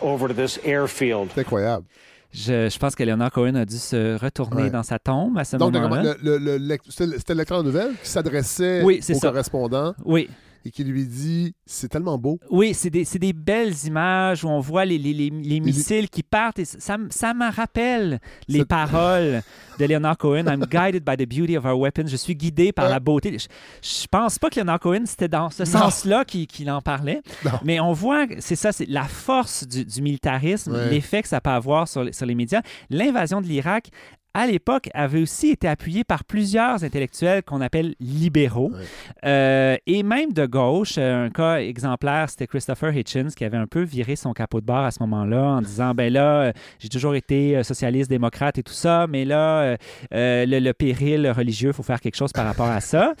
over 0.00 0.26
to 0.26 0.32
this 0.32 0.58
airfield. 0.64 1.28
C'est 1.34 1.42
incroyable. 1.42 1.84
Je, 2.32 2.70
je, 2.70 2.78
pense 2.78 2.94
que 2.94 3.04
Leonard 3.04 3.30
Cohen 3.30 3.56
a 3.56 3.66
dû 3.66 3.76
se 3.76 4.16
retourner 4.18 4.64
ouais. 4.64 4.70
dans 4.70 4.82
sa 4.82 4.98
tombe 4.98 5.36
à 5.36 5.44
ce 5.44 5.58
moment-là. 5.58 6.02
Donc, 6.02 6.16
le, 6.22 6.38
le, 6.38 6.56
le, 6.56 6.78
c'était 6.88 7.34
le 7.34 7.38
lecteur 7.40 7.62
de 7.62 7.68
nouvelles 7.68 7.94
qui 8.02 8.08
s'adressait 8.08 8.82
oui, 8.82 9.00
au 9.06 9.14
ça. 9.14 9.28
correspondant. 9.28 9.94
Oui 10.06 10.30
et 10.64 10.70
qui 10.70 10.84
lui 10.84 11.04
dit 11.04 11.54
c'est 11.66 11.88
tellement 11.88 12.18
beau. 12.18 12.38
Oui, 12.50 12.74
c'est 12.74 12.90
des, 12.90 13.04
des, 13.04 13.32
belles 13.32 13.74
images 13.84 14.44
où 14.44 14.48
on 14.48 14.60
voit 14.60 14.84
les, 14.84 14.98
les, 14.98 15.12
les, 15.12 15.30
les 15.30 15.60
missiles 15.60 16.08
qui 16.08 16.22
partent 16.22 16.58
et 16.58 16.64
ça, 16.64 16.96
ça 17.10 17.34
me 17.34 17.50
rappelle 17.54 18.20
les 18.48 18.64
paroles 18.64 19.42
de 19.78 19.84
Leonard 19.84 20.16
Cohen. 20.16 20.44
I'm 20.46 20.64
guided 20.64 21.04
by 21.04 21.16
the 21.16 21.28
beauty 21.28 21.56
of 21.56 21.64
our 21.64 21.78
weapons. 21.78 22.06
Je 22.06 22.16
suis 22.16 22.34
guidé 22.34 22.72
par 22.72 22.88
la 22.88 23.00
beauté. 23.00 23.38
Je, 23.38 23.46
je 23.82 24.06
pense 24.06 24.38
pas 24.38 24.50
que 24.50 24.60
Leonard 24.60 24.80
Cohen, 24.80 25.02
c'était 25.06 25.28
dans 25.28 25.50
ce 25.50 25.64
sens-là 25.64 26.24
qu'il 26.24 26.70
en 26.70 26.80
parlait. 26.80 27.22
Non. 27.44 27.52
Mais 27.64 27.80
on 27.80 27.92
voit, 27.92 28.26
c'est 28.38 28.56
ça, 28.56 28.72
c'est 28.72 28.86
la 28.88 29.04
force 29.04 29.66
du, 29.66 29.84
du 29.84 30.02
militarisme, 30.02 30.72
ouais. 30.72 30.90
l'effet 30.90 31.22
que 31.22 31.28
ça 31.28 31.40
peut 31.40 31.50
avoir 31.50 31.88
sur, 31.88 32.14
sur 32.14 32.26
les 32.26 32.34
médias. 32.34 32.62
L'invasion 32.90 33.40
de 33.40 33.46
l'Irak 33.46 33.90
à 34.34 34.48
l'époque, 34.48 34.90
avait 34.94 35.22
aussi 35.22 35.50
été 35.50 35.68
appuyé 35.68 36.02
par 36.02 36.24
plusieurs 36.24 36.82
intellectuels 36.82 37.44
qu'on 37.44 37.60
appelle 37.60 37.94
libéraux, 38.00 38.72
ouais. 38.72 38.84
euh, 39.24 39.76
et 39.86 40.02
même 40.02 40.32
de 40.32 40.44
gauche. 40.44 40.96
Euh, 40.98 41.26
un 41.26 41.30
cas 41.30 41.58
exemplaire, 41.58 42.28
c'était 42.28 42.48
Christopher 42.48 42.96
Hitchens, 42.96 43.30
qui 43.36 43.44
avait 43.44 43.56
un 43.56 43.68
peu 43.68 43.82
viré 43.82 44.16
son 44.16 44.32
capot 44.32 44.60
de 44.60 44.66
bord 44.66 44.84
à 44.84 44.90
ce 44.90 45.00
moment-là, 45.04 45.42
en 45.42 45.62
disant, 45.62 45.94
ben 45.94 46.12
là, 46.12 46.40
euh, 46.40 46.52
j'ai 46.80 46.88
toujours 46.88 47.14
été 47.14 47.62
socialiste, 47.62 48.10
démocrate 48.10 48.58
et 48.58 48.64
tout 48.64 48.72
ça, 48.72 49.06
mais 49.08 49.24
là, 49.24 49.76
euh, 50.12 50.46
le, 50.46 50.58
le, 50.58 50.72
péril 50.72 51.30
religieux, 51.30 51.70
il 51.70 51.72
faut 51.72 51.84
faire 51.84 52.00
quelque 52.00 52.16
chose 52.16 52.32
par 52.32 52.44
rapport 52.44 52.68
à 52.68 52.80
ça. 52.80 53.14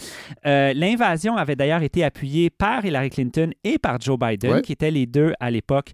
L'invasion 0.44 1.36
avait 1.36 1.54
d'ailleurs 1.54 1.82
été 1.82 2.02
appuyée 2.02 2.50
par 2.50 2.84
Hillary 2.84 3.10
Clinton 3.10 3.50
et 3.62 3.78
par 3.78 4.00
Joe 4.00 4.18
Biden, 4.18 4.54
ouais. 4.54 4.62
qui 4.62 4.72
étaient 4.72 4.90
les 4.90 5.06
deux 5.06 5.32
à 5.38 5.50
l'époque 5.50 5.92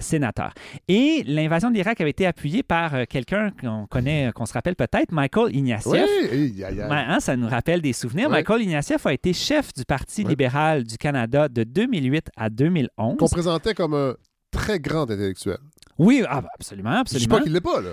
sénateurs. 0.00 0.54
Et 0.88 1.22
l'invasion 1.26 1.68
de 1.70 1.74
l'Irak 1.74 2.00
avait 2.00 2.10
été 2.10 2.26
appuyée 2.26 2.62
par 2.62 3.06
quelqu'un 3.06 3.50
qu'on 3.60 3.86
connaît 3.86 4.32
qu'on 4.38 4.46
se 4.46 4.52
rappelle 4.52 4.76
peut-être, 4.76 5.10
Michael 5.10 5.54
Ignatieff. 5.54 6.08
Oui, 6.30 6.54
yeah. 6.56 6.88
Hein, 6.90 7.20
ça 7.20 7.36
nous 7.36 7.48
rappelle 7.48 7.82
des 7.82 7.92
souvenirs. 7.92 8.28
Oui. 8.28 8.36
Michael 8.36 8.62
Ignatieff 8.62 9.04
a 9.04 9.12
été 9.12 9.32
chef 9.32 9.74
du 9.74 9.84
Parti 9.84 10.22
oui. 10.22 10.30
libéral 10.30 10.84
du 10.84 10.96
Canada 10.96 11.48
de 11.48 11.64
2008 11.64 12.28
à 12.36 12.48
2011. 12.48 13.16
Qu'on 13.18 13.28
présentait 13.28 13.74
comme 13.74 13.94
un 13.94 14.14
très 14.52 14.78
grand 14.78 15.02
intellectuel. 15.02 15.58
Oui, 15.98 16.22
ah, 16.28 16.42
absolument, 16.54 16.90
absolument. 16.90 17.08
Je 17.08 17.14
ne 17.14 17.18
dis 17.18 17.28
pas 17.28 17.40
qu'il 17.40 17.52
l'est 17.52 17.60
pas, 17.60 17.80
là. 17.80 17.90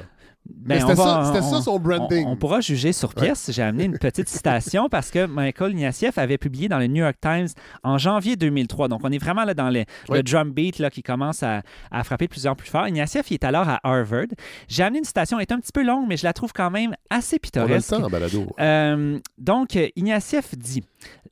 Ben, 0.47 0.79
c'était 0.79 0.93
on 0.93 0.95
ça, 1.41 1.62
son 1.62 1.79
branding. 1.79 2.25
On, 2.27 2.31
on 2.31 2.36
pourra 2.36 2.60
juger 2.62 2.91
sur 2.93 3.13
pièce. 3.13 3.49
J'ai 3.51 3.62
amené 3.62 3.86
une 3.86 3.97
petite 3.97 4.29
citation 4.29 4.89
parce 4.91 5.12
que 5.12 5.25
Michael 5.25 5.71
Ignatieff 5.71 6.17
avait 6.17 6.38
publié 6.38 6.67
dans 6.69 6.79
le 6.79 6.88
New 6.88 7.03
York 7.03 7.15
Times 7.21 7.47
en 7.84 7.97
janvier 7.97 8.36
2003. 8.36 8.88
Donc, 8.88 9.01
on 9.03 9.12
est 9.12 9.17
vraiment 9.17 9.43
là 9.43 9.53
dans 9.53 9.69
le, 9.69 9.86
drum 10.23 10.51
beat 10.51 10.79
là, 10.79 10.89
qui 10.89 11.03
commence 11.03 11.43
à, 11.43 11.62
à 11.91 12.03
frapper 12.03 12.25
de 12.25 12.31
plus 12.31 12.47
en 12.47 12.55
plus 12.55 12.69
fort. 12.69 12.88
Ignatieff, 12.88 13.29
il 13.31 13.36
est 13.36 13.43
alors 13.43 13.67
à 13.69 13.79
Harvard. 13.83 14.25
J'ai 14.67 14.83
amené 14.83 15.00
une 15.00 15.06
citation, 15.06 15.37
elle 15.39 15.43
est 15.43 15.52
un 15.52 15.60
petit 15.60 15.71
peu 15.71 15.83
longue, 15.83 16.06
mais 16.08 16.17
je 16.17 16.23
la 16.23 16.33
trouve 16.33 16.54
quand 16.54 16.71
même 16.71 16.96
assez 17.10 17.35
On 17.35 17.60
a 17.60 17.62
le 17.62 17.67
pittoresque. 17.67 17.89
temps 17.89 18.10
balado. 18.10 18.48
Euh, 18.60 19.19
donc, 19.37 19.77
Ignatieff 19.96 20.56
dit, 20.58 20.83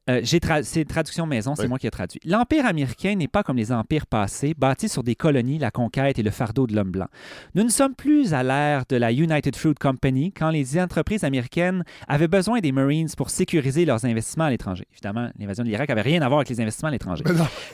euh, 0.10 0.20
j'ai 0.24 0.40
tra- 0.40 0.64
c'est 0.64 0.86
traduction 0.86 1.26
maison, 1.26 1.56
c'est 1.56 1.64
Oui. 1.64 1.70
moi 1.70 1.80
qui 1.80 1.88
ai 1.88 1.92
traduit. 1.92 2.20
L'Empire 2.26 2.66
américain 2.66 3.16
n'est 3.16 3.28
pas 3.28 3.42
comme 3.44 3.58
les 3.58 3.72
empires 3.72 4.06
passés, 4.06 4.54
bâtis 4.58 4.90
sur 4.90 5.02
des 5.04 5.16
colonies, 5.16 5.58
la 5.60 5.72
conquête 5.72 6.20
et 6.20 6.24
le 6.24 6.32
fardeau 6.32 6.68
de 6.68 6.76
l'homme 6.76 6.92
blanc. 6.92 7.08
Nous 7.56 7.64
ne 7.64 7.70
sommes 7.70 7.96
plus 7.96 8.34
à 8.34 8.44
l'ère 8.44 8.84
de 8.90 8.98
la 9.04 9.12
United 9.12 9.54
Fruit 9.58 9.74
Company 9.74 10.32
quand 10.32 10.50
les 10.50 10.80
entreprises 10.80 11.26
américaines 11.26 11.84
avaient 12.08 12.30
besoin 12.30 12.60
des 12.62 12.72
Marines 12.72 13.10
pour 13.18 13.30
sécuriser 13.30 13.84
leurs 13.84 14.06
investissements 14.06 14.46
à 14.46 14.50
l'étranger. 14.50 14.86
Évidemment, 14.94 15.30
l'invasion 15.38 15.66
de 15.66 15.70
l'Irak 15.70 15.90
avait 15.90 16.02
rien 16.02 16.22
à 16.22 16.28
voir 16.30 16.40
avec 16.40 16.50
les 16.50 16.62
investissements 16.62 16.88
à 16.88 16.92
l'étranger. 16.92 17.26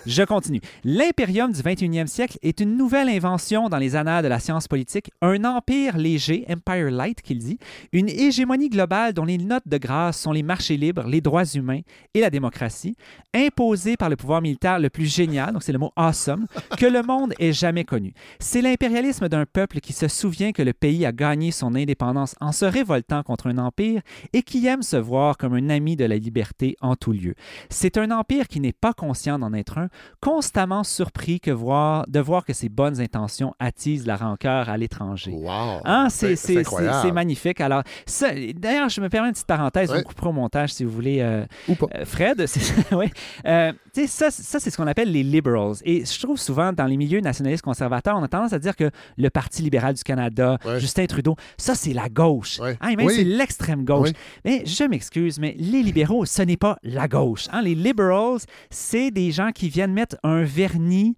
Je 0.07 0.23
continue. 0.23 0.59
L'impérium 0.83 1.51
du 1.51 1.61
21e 1.61 2.07
siècle 2.07 2.39
est 2.41 2.59
une 2.59 2.77
nouvelle 2.77 3.09
invention 3.09 3.69
dans 3.69 3.77
les 3.77 3.95
annales 3.95 4.23
de 4.23 4.27
la 4.27 4.39
science 4.39 4.67
politique, 4.67 5.11
un 5.21 5.43
empire 5.43 5.97
léger, 5.97 6.45
Empire 6.49 6.89
Light 6.89 7.21
qu'il 7.21 7.37
dit, 7.37 7.59
une 7.91 8.09
hégémonie 8.09 8.69
globale 8.69 9.13
dont 9.13 9.25
les 9.25 9.37
notes 9.37 9.67
de 9.67 9.77
grâce 9.77 10.19
sont 10.19 10.31
les 10.31 10.41
marchés 10.41 10.77
libres, 10.77 11.07
les 11.07 11.21
droits 11.21 11.45
humains 11.45 11.81
et 12.15 12.21
la 12.21 12.31
démocratie, 12.31 12.95
imposée 13.35 13.97
par 13.97 14.09
le 14.09 14.15
pouvoir 14.15 14.41
militaire 14.41 14.79
le 14.79 14.89
plus 14.89 15.05
génial, 15.05 15.53
donc 15.53 15.61
c'est 15.61 15.73
le 15.73 15.77
mot 15.77 15.91
awesome, 15.95 16.47
que 16.77 16.87
le 16.87 17.03
monde 17.03 17.33
ait 17.37 17.53
jamais 17.53 17.83
connu. 17.83 18.13
C'est 18.39 18.63
l'impérialisme 18.63 19.29
d'un 19.29 19.45
peuple 19.45 19.79
qui 19.79 19.93
se 19.93 20.07
souvient 20.07 20.53
que 20.53 20.63
le 20.63 20.73
pays 20.73 21.05
a 21.05 21.11
gagné 21.19 21.51
son 21.51 21.75
indépendance 21.75 22.33
en 22.39 22.53
se 22.53 22.63
révoltant 22.63 23.23
contre 23.23 23.47
un 23.47 23.57
empire 23.57 24.01
et 24.31 24.41
qui 24.41 24.65
aime 24.67 24.81
se 24.83 24.95
voir 24.95 25.35
comme 25.37 25.53
un 25.53 25.69
ami 25.69 25.97
de 25.97 26.05
la 26.05 26.15
liberté 26.15 26.77
en 26.79 26.95
tout 26.95 27.11
lieu. 27.11 27.35
C'est 27.69 27.97
un 27.97 28.09
empire 28.11 28.47
qui 28.47 28.61
n'est 28.61 28.71
pas 28.73 28.93
conscient 28.93 29.37
d'en 29.37 29.51
être 29.53 29.77
un, 29.79 29.89
constamment 30.21 30.83
surpris 30.85 31.39
que 31.41 31.51
voir, 31.51 32.05
de 32.07 32.19
voir 32.21 32.45
que 32.45 32.53
ses 32.53 32.69
bonnes 32.69 33.01
intentions 33.01 33.53
attisent 33.59 34.05
la 34.07 34.15
rancœur 34.15 34.69
à 34.69 34.77
l'étranger. 34.77 35.31
Wow. 35.33 35.81
Hein, 35.83 36.07
c'est, 36.09 36.35
c'est 36.35 36.35
c'est- 36.35 36.53
c'est- 36.53 36.59
incroyable. 36.59 36.97
c'est 37.01 37.11
magnifique. 37.11 37.59
Alors, 37.61 37.83
ça- 38.05 38.31
d'ailleurs, 38.55 38.87
je 38.89 39.01
me 39.01 39.09
permets 39.09 39.27
une 39.27 39.33
petite 39.33 39.47
parenthèse, 39.47 39.89
Ouais. 39.91 39.97
vous 39.97 40.03
couperez 40.03 40.29
au 40.29 40.33
montage 40.33 40.71
si 40.73 40.83
vous 40.85 40.91
voulez, 40.91 41.19
euh, 41.19 41.45
Ou 41.67 41.75
pas. 41.75 41.87
euh, 41.95 42.05
Fred. 42.05 42.45
c'est- 42.47 42.93
ouais. 42.95 43.11
Euh, 43.45 43.73
ça, 44.07 44.31
ça 44.31 44.59
c'est 44.59 44.69
ce 44.69 44.77
qu'on 44.77 44.87
appelle 44.87 45.11
les 45.11 45.23
liberals. 45.23 45.75
Et 45.83 46.05
je 46.05 46.19
trouve 46.19 46.37
souvent, 46.39 46.71
dans 46.71 46.85
les 46.85 46.95
milieux 46.95 47.19
nationalistes 47.19 47.63
conservateurs, 47.63 48.15
on 48.17 48.23
a 48.23 48.27
tendance 48.29 48.53
à 48.53 48.59
dire 48.59 48.75
que 48.75 48.89
le 49.17 49.29
Parti 49.29 49.61
libéral 49.63 49.93
du 49.95 50.03
Canada, 50.03 50.57
Ouais. 50.65 50.79
Justin 50.79 51.05
Trudeau, 51.09 51.35
ça, 51.57 51.75
c'est 51.75 51.93
la 51.93 52.07
gauche. 52.09 52.59
Ouais. 52.59 52.77
Hein, 52.81 52.89
et 52.89 52.95
même, 52.95 53.07
Oui. 53.07 53.13
c'est 53.15 53.23
l'extrême 53.23 53.83
gauche. 53.83 54.09
Oui. 54.09 54.13
Mais 54.45 54.63
je 54.65 54.83
m'excuse, 54.85 55.39
mais 55.39 55.55
les 55.57 55.83
libéraux, 55.83 56.25
ce 56.25 56.41
n'est 56.43 56.57
pas 56.57 56.77
la 56.83 57.07
gauche. 57.07 57.47
hein. 57.51 57.61
Les 57.61 57.75
liberals, 57.75 58.39
c'est 58.69 59.11
des 59.11 59.31
gens 59.31 59.51
qui 59.51 59.69
viennent 59.69 59.93
mettre 59.93 60.15
un 60.23 60.43
vernis 60.43 61.17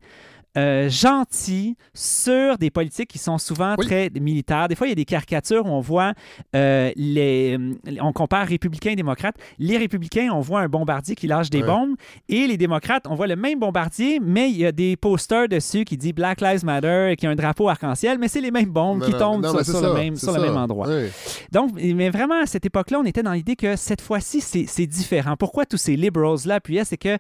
euh, 0.58 0.90
gentil 0.90 1.78
sur 1.94 2.58
des 2.58 2.70
politiques 2.70 3.10
qui 3.10 3.18
sont 3.20 3.38
souvent 3.38 3.76
Oui. 3.78 3.86
très 3.86 4.10
militaires. 4.20 4.68
Des 4.68 4.76
fois, 4.76 4.88
il 4.88 4.90
y 4.90 4.94
a 4.94 4.96
des 4.96 5.06
caricatures 5.06 5.66
où 5.66 5.70
on 5.70 5.80
voit 5.80 6.14
euh, 6.56 6.92
les. 6.96 7.58
On 8.02 8.12
compare 8.14 8.48
républicains 8.48 8.92
et 8.92 8.96
démocrates. 8.96 9.36
Les 9.60 9.78
républicains, 9.78 10.30
on 10.34 10.40
voit 10.42 10.62
un 10.62 10.68
bombardier 10.68 11.16
qui 11.16 11.28
lâche 11.28 11.50
des 11.50 11.62
Ouais. 11.62 11.68
bombes. 11.68 11.96
Et 12.30 12.48
les 12.48 12.58
démocrates, 12.58 13.06
on 13.08 13.16
voit 13.16 13.28
le 13.28 13.36
même 13.36 13.60
bombardier, 13.60 14.20
mais 14.22 14.50
il 14.50 14.58
y 14.58 14.66
a 14.66 14.72
des 14.72 14.96
posters 14.98 15.48
dessus 15.48 15.86
qui 15.86 15.96
dit 15.98 16.12
Black 16.14 16.42
Lives 16.42 16.66
Matter 16.66 17.10
et 17.12 17.16
qui 17.16 17.28
a 17.28 17.30
un 17.30 17.36
drapeau 17.36 17.70
arc-en-ciel, 17.70 18.18
mais 18.20 18.28
c'est 18.28 18.42
les 18.42 18.52
mêmes 18.52 18.70
bombes 18.72 19.04
qui 19.04 19.12
non, 19.12 19.20
tombent 19.20 19.44
non, 19.44 19.64
sur, 19.64 19.82
le 19.82 19.94
même, 19.94 20.16
c'est 20.16 20.26
sur 20.26 20.34
le 20.34 20.40
ça. 20.40 20.46
même 20.46 20.58
endroit. 20.58 20.88
Oui. 20.90 21.08
Donc, 21.52 21.72
mais 21.76 22.10
vraiment, 22.10 22.42
à 22.42 22.46
cette 22.46 22.66
époque-là, 22.66 23.00
on 23.00 23.06
était 23.06 23.24
dans 23.24 23.34
l'idée 23.34 23.56
que 23.56 23.76
cette 23.76 24.02
fois-ci, 24.02 24.42
c'est 24.42 24.66
c'est 24.68 24.88
différent. 24.88 25.36
Pourquoi 25.38 25.66
tous 25.66 25.78
ces 25.78 25.96
liberals-là 25.96 26.56
appuyaient? 26.56 26.86
C'est 26.86 26.98
que, 26.98 27.18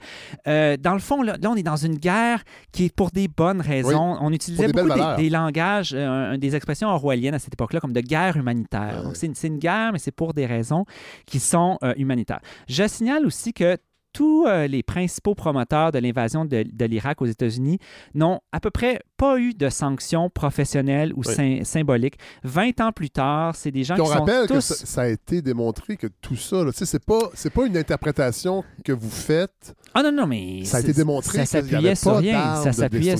euh, 0.48 0.78
dans 0.78 0.94
le 0.94 1.00
fond, 1.00 1.22
là, 1.22 1.38
là, 1.42 1.50
on 1.52 1.56
est 1.56 1.64
dans 1.64 1.76
une 1.76 1.96
guerre 1.98 2.44
qui 2.72 2.86
est 2.86 2.96
pour 2.96 3.12
des 3.12 3.20
bonnes 3.28 3.61
raisons. 3.61 4.17
On 4.22 4.32
utilisait 4.32 4.67
des 4.67 4.74
beaucoup 4.74 5.15
des, 5.17 5.30
langages, 5.30 5.93
euh, 5.95 6.38
des 6.38 6.55
expressions 6.55 6.89
orwelliennes 6.89 7.34
à 7.34 7.39
cette 7.39 7.53
époque-là, 7.53 7.80
comme 7.80 7.93
de 7.93 8.01
guerre 8.01 8.38
humanitaire. 8.38 8.97
Ouais. 8.97 9.03
Donc, 9.03 9.15
c'est 9.15 9.28
une, 9.28 9.36
c'est 9.36 9.47
une 9.47 9.59
guerre, 9.59 9.91
mais 9.93 9.99
c'est 9.99 10.11
pour 10.11 10.34
des 10.34 10.45
raisons 10.45 10.86
qui 11.26 11.39
sont 11.39 11.78
euh, 11.84 11.93
humanitaires. 11.97 12.41
Je 12.67 12.88
signale 12.88 13.26
aussi 13.26 13.53
que 13.53 13.78
tous 14.13 14.45
euh, 14.45 14.67
les 14.67 14.84
principaux 14.84 15.36
promoteurs 15.36 15.91
de 15.91 15.99
l'invasion 15.99 16.45
de, 16.45 16.65
de 16.69 16.86
l'Irak 16.86 17.22
aux 17.22 17.26
États-Unis 17.26 17.80
n'ont 18.13 18.41
à 18.51 18.59
peu 18.59 18.69
près 18.69 18.99
pas 19.22 19.38
eu 19.39 19.53
de 19.53 19.69
sanctions 19.69 20.32
professionnelles 20.32 21.13
ou 21.15 21.22
Oui. 21.24 21.63
symboliques. 21.63 22.15
20 22.43 22.82
ans 22.82 22.91
plus 22.91 23.11
tard, 23.11 23.55
c'est 23.55 23.69
des 23.69 23.84
gens 23.84 23.93
Puis 23.93 24.01
on 24.01 24.05
qui 24.05 24.11
sont 24.13 24.19
rappelle 24.19 24.47
que 24.47 24.59
ça, 24.59 24.74
ça 24.76 25.01
a 25.01 25.07
été 25.09 25.43
démontré 25.43 25.95
que 25.95 26.07
tout 26.22 26.36
ça, 26.36 26.63
tu 26.65 26.72
sais, 26.74 26.88
c'est 26.88 27.05
pas, 27.05 27.19
c'est 27.36 27.51
pas 27.53 27.67
une 27.67 27.78
interprétation 27.78 28.63
que 28.84 28.91
vous 28.91 29.11
faites. 29.11 29.76
Ah 29.93 30.01
non, 30.01 30.11
non, 30.11 30.26
mais 30.26 30.65
Ça 30.65 30.78
a 30.78 30.80
été 30.80 30.93
démontré 30.93 31.38
Ça 31.38 31.45
s'appuyait 31.45 31.93
sur 31.93 32.17
rien. 32.17 32.55
Ça 32.55 32.72
s'appuyait. 32.74 33.15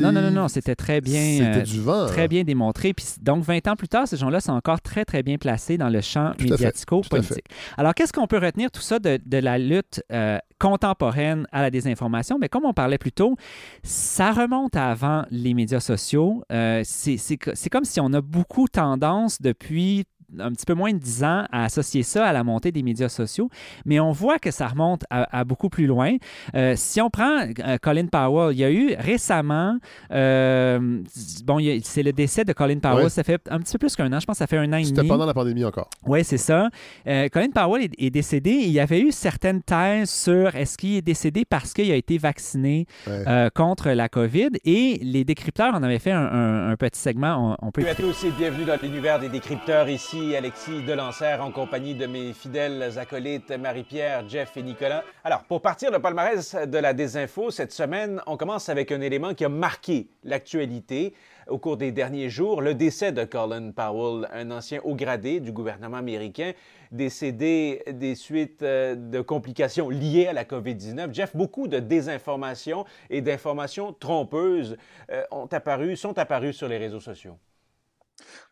Non, 0.00 0.10
non, 0.10 0.22
non, 0.22 0.30
non, 0.32 0.48
c'était 0.48 0.74
très 0.74 1.00
bien. 1.00 1.38
C'était 1.38 1.60
euh, 1.60 1.62
du 1.62 1.80
vent. 1.80 2.06
Très 2.06 2.26
bien 2.26 2.42
démontré. 2.42 2.92
Puis, 2.92 3.06
donc, 3.22 3.44
20 3.44 3.68
ans 3.68 3.76
plus 3.76 3.88
tard, 3.88 4.08
ces 4.08 4.16
gens-là 4.16 4.40
sont 4.40 4.52
encore 4.52 4.80
très, 4.80 5.04
très 5.04 5.22
bien 5.22 5.38
placés 5.38 5.78
dans 5.78 5.88
le 5.88 6.00
champ 6.00 6.32
médiatico-politique. 6.40 7.44
Alors, 7.76 7.94
qu'est-ce 7.94 8.12
qu'on 8.12 8.26
peut 8.26 8.38
retenir 8.38 8.72
tout 8.72 8.80
ça 8.80 8.98
de, 8.98 9.20
de 9.24 9.38
la 9.38 9.58
lutte 9.58 10.02
euh, 10.12 10.38
contemporaine 10.58 11.46
à 11.52 11.62
la 11.62 11.70
désinformation? 11.70 12.38
Mais 12.38 12.48
comme 12.48 12.64
on 12.64 12.72
parlait 12.72 12.98
plus 12.98 13.12
tôt, 13.12 13.36
ça 13.82 14.32
remonte 14.32 14.76
avant 14.76 15.24
les 15.30 15.54
médias 15.54 15.80
sociaux. 15.80 16.42
Euh, 16.52 16.82
c'est 16.84 17.68
comme 17.70 17.84
si 17.84 18.00
on 18.00 18.12
a 18.12 18.20
beaucoup 18.20 18.66
tendance 18.68 19.40
depuis 19.40 20.04
un 20.38 20.50
petit 20.52 20.66
peu 20.66 20.74
moins 20.74 20.92
de 20.92 20.98
10 20.98 21.24
ans 21.24 21.44
à 21.52 21.64
associer 21.64 22.02
ça 22.02 22.24
à 22.26 22.32
la 22.32 22.44
montée 22.44 22.72
des 22.72 22.82
médias 22.82 23.08
sociaux, 23.08 23.48
mais 23.84 24.00
on 24.00 24.12
voit 24.12 24.38
que 24.38 24.50
ça 24.50 24.66
remonte 24.68 25.02
à, 25.10 25.38
à 25.40 25.44
beaucoup 25.44 25.68
plus 25.68 25.86
loin. 25.86 26.16
Euh, 26.54 26.74
si 26.76 27.00
on 27.00 27.10
prend 27.10 27.40
euh, 27.40 27.76
Colin 27.80 28.06
Powell, 28.06 28.54
il 28.54 28.58
y 28.60 28.64
a 28.64 28.70
eu 28.70 28.94
récemment, 28.98 29.78
euh, 30.12 31.02
bon, 31.44 31.58
c'est 31.82 32.02
le 32.02 32.12
décès 32.12 32.44
de 32.44 32.52
Colin 32.52 32.78
Powell, 32.78 33.04
Ouais. 33.04 33.10
ça 33.10 33.22
fait 33.22 33.40
un 33.50 33.58
petit 33.60 33.72
peu 33.72 33.78
plus 33.86 33.96
qu'un 33.96 34.12
an, 34.12 34.20
je 34.20 34.26
pense 34.26 34.34
que 34.36 34.38
ça 34.38 34.46
fait 34.46 34.58
un 34.58 34.72
an 34.72 34.76
et 34.76 34.84
C'était 34.84 34.98
demi. 34.98 35.08
pendant 35.08 35.26
la 35.26 35.34
pandémie 35.34 35.64
encore. 35.64 35.88
Oui, 36.06 36.24
c'est 36.24 36.38
ça. 36.38 36.68
Euh, 37.06 37.28
Colin 37.28 37.50
Powell 37.54 37.84
est, 37.84 37.92
est 38.06 38.10
décédé. 38.10 38.50
et 38.50 38.66
Il 38.66 38.72
y 38.72 38.80
avait 38.80 39.00
eu 39.00 39.12
certaines 39.12 39.62
thèses 39.62 40.10
sur 40.10 40.54
est-ce 40.54 40.76
qu'il 40.78 40.94
est 40.96 41.02
décédé 41.02 41.44
parce 41.44 41.72
qu'il 41.72 41.90
a 41.90 41.96
été 41.96 42.18
vacciné 42.18 42.86
Ouais. 43.06 43.24
euh, 43.26 43.50
contre 43.54 43.90
la 43.90 44.08
COVID. 44.08 44.50
Et 44.64 44.98
les 45.02 45.24
décrypteurs 45.24 45.74
en 45.74 45.82
avaient 45.82 45.98
fait 45.98 46.12
un, 46.12 46.24
un- 46.24 46.70
un 46.70 46.76
petit 46.76 47.00
segment. 47.00 47.56
On, 47.60 47.68
on 47.68 47.70
peut 47.72 47.86
à 47.88 47.94
tous 47.94 48.24
et 48.24 48.30
bienvenue 48.30 48.64
dans 48.64 48.76
l'univers 48.82 49.18
des 49.18 49.28
décrypteurs. 49.28 49.88
Ici 49.88 50.23
Alexis 50.32 50.82
Delancer 50.82 51.36
en 51.40 51.52
compagnie 51.52 51.94
de 51.94 52.06
mes 52.06 52.32
fidèles 52.32 52.98
acolytes 52.98 53.50
Marie-Pierre, 53.50 54.26
Jeff 54.28 54.56
et 54.56 54.62
Nicolas. 54.62 55.04
Alors, 55.22 55.44
pour 55.44 55.60
partir 55.60 55.90
le 55.90 55.98
palmarès 55.98 56.54
de 56.54 56.78
la 56.78 56.94
désinfo, 56.94 57.50
cette 57.50 57.72
semaine, 57.72 58.22
on 58.26 58.38
commence 58.38 58.68
avec 58.70 58.90
un 58.90 59.02
élément 59.02 59.34
qui 59.34 59.44
a 59.44 59.48
marqué 59.48 60.08
l'actualité 60.24 61.14
au 61.48 61.58
cours 61.58 61.76
des 61.76 61.92
derniers 61.92 62.30
jours, 62.30 62.62
le 62.62 62.74
décès 62.74 63.12
de 63.12 63.24
Colin 63.24 63.70
Powell, 63.72 64.26
un 64.32 64.50
ancien 64.50 64.80
haut 64.82 64.94
gradé 64.94 65.40
du 65.40 65.52
gouvernement 65.52 65.98
américain, 65.98 66.52
décédé 66.90 67.82
des 67.92 68.14
suites 68.14 68.62
euh, 68.62 68.94
de 68.94 69.20
complications 69.20 69.90
liées 69.90 70.26
à 70.26 70.32
la 70.32 70.44
COVID-19. 70.44 71.12
Jeff, 71.12 71.36
beaucoup 71.36 71.68
de 71.68 71.78
désinformation 71.78 72.86
et 73.10 73.20
d'informations 73.20 73.92
trompeuses 73.92 74.78
euh, 75.10 75.22
ont 75.30 75.48
apparu, 75.52 75.96
sont 75.96 76.18
apparues 76.18 76.54
sur 76.54 76.68
les 76.68 76.78
réseaux 76.78 77.00
sociaux. 77.00 77.36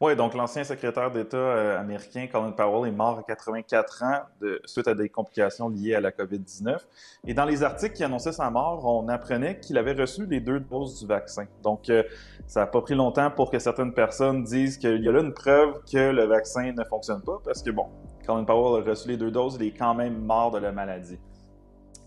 Oui, 0.01 0.16
donc 0.16 0.35
l'ancien 0.35 0.64
secrétaire 0.64 1.11
d'État 1.11 1.37
euh, 1.37 1.81
américain 1.81 2.27
Colin 2.31 2.53
Powell 2.53 2.89
est 2.89 2.97
mort 2.97 3.18
à 3.18 3.23
84 3.23 4.03
ans 4.03 4.49
suite 4.64 4.89
à 4.89 4.95
des 4.95 5.09
complications 5.09 5.68
liées 5.68 5.95
à 5.95 6.01
la 6.01 6.11
COVID-19. 6.11 6.79
Et 7.27 7.35
dans 7.35 7.45
les 7.45 7.62
articles 7.62 7.95
qui 7.95 8.05
annonçaient 8.05 8.33
sa 8.33 8.51
mort, 8.51 8.85
on 8.85 9.09
apprenait 9.09 9.61
qu'il 9.61 9.79
avait 9.79 9.93
reçu 9.93 10.27
les 10.27 10.41
deux 10.41 10.61
doses 10.61 11.01
du 11.01 11.07
vaccin. 11.07 11.47
Donc, 11.62 11.89
euh, 11.89 12.03
ça 12.47 12.61
n'a 12.61 12.66
pas 12.66 12.81
pris 12.81 12.95
longtemps 12.95 13.31
pour 13.31 13.51
que 13.51 13.59
certaines 13.59 13.95
personnes 13.95 14.43
disent 14.45 14.79
qu'il 14.79 15.03
y 15.03 15.09
a 15.09 15.12
là 15.12 15.20
une 15.20 15.35
preuve 15.35 15.81
que 15.91 16.11
le 16.11 16.25
vaccin 16.25 16.73
ne 16.73 16.85
fonctionne 16.85 17.23
pas, 17.23 17.41
parce 17.45 17.62
que, 17.62 17.70
bon, 17.70 17.87
Colin 18.27 18.45
Powell 18.45 18.83
a 18.83 18.91
reçu 18.91 19.09
les 19.09 19.16
deux 19.16 19.31
doses, 19.31 19.57
il 19.61 19.66
est 19.68 19.73
quand 19.73 19.95
même 19.95 20.18
mort 20.18 20.51
de 20.51 20.59
la 20.59 20.73
maladie. 20.73 21.18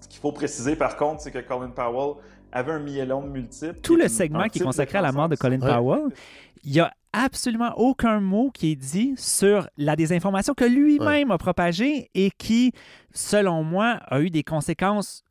Ce 0.01 0.07
qu'il 0.07 0.19
faut 0.19 0.31
préciser, 0.31 0.75
par 0.75 0.97
contre, 0.97 1.21
c'est 1.21 1.31
que 1.31 1.39
Colin 1.39 1.69
Powell 1.69 2.15
avait 2.55 2.71
un 2.71 2.79
myélome 2.79 3.29
multiple. 3.31 3.77
tout 3.83 3.95
le 3.95 4.07
segment 4.07 4.47
qui 4.47 4.59
est 4.59 4.63
consacré 4.63 4.97
à 4.97 5.01
la 5.01 5.11
mort 5.11 5.29
de. 5.29 5.35
Colin 5.35 5.59
Powell, 5.59 6.11
il 6.63 6.71
n'y 6.71 6.79
a 6.79 6.91
absolument 7.13 7.73
aucun 7.77 8.19
mot 8.19 8.49
qui 8.51 8.71
est 8.71 8.75
dit 8.75 9.13
sur 9.17 9.69
la 9.77 9.95
désinformation 9.95 10.53
que 10.53 10.65
lui-même 10.65 11.31
a 11.31 11.37
propagée 11.37 12.09
et 12.13 12.31
qui, 12.37 12.71
selon 13.13 13.63
moi, 13.63 13.99
a 14.07 14.21
eu 14.21 14.29
des 14.29 14.43
conséquences 14.43 15.23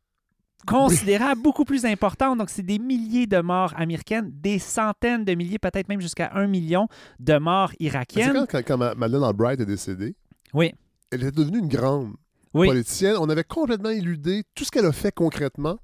considérables, 0.66 1.42
beaucoup 1.42 1.64
plus 1.64 1.84
importantes. 1.84 2.38
Donc, 2.38 2.48
c'est 2.48 2.62
des 2.62 2.78
milliers 2.78 3.26
de 3.26 3.38
morts 3.40 3.74
américaines, 3.76 4.30
des 4.32 4.58
centaines 4.58 5.24
de 5.24 5.34
milliers, 5.34 5.58
peut-être 5.58 5.88
même 5.88 6.00
jusqu'à 6.00 6.30
un 6.34 6.46
million 6.46 6.88
de 7.20 7.36
morts 7.36 7.72
irakiennes. 7.80 8.32
quand, 8.32 8.46
quand, 8.50 8.62
quand 8.66 8.78
Ma- 8.78 8.94
Madeleine 8.94 9.24
Albright 9.24 9.60
est 9.60 9.66
décédée, 9.66 10.14
Oui. 10.54 10.72
elle 11.10 11.24
est 11.24 11.36
devenue 11.36 11.58
une 11.58 11.68
grande 11.68 12.14
Oui. 12.54 12.68
politicienne. 12.68 13.16
On 13.18 13.28
avait 13.28 13.44
complètement 13.44 13.90
éludé 13.90 14.44
tout 14.54 14.64
ce 14.64 14.70
qu'elle 14.70 14.86
a 14.86 14.92
fait 14.92 15.12
concrètement 15.12 15.78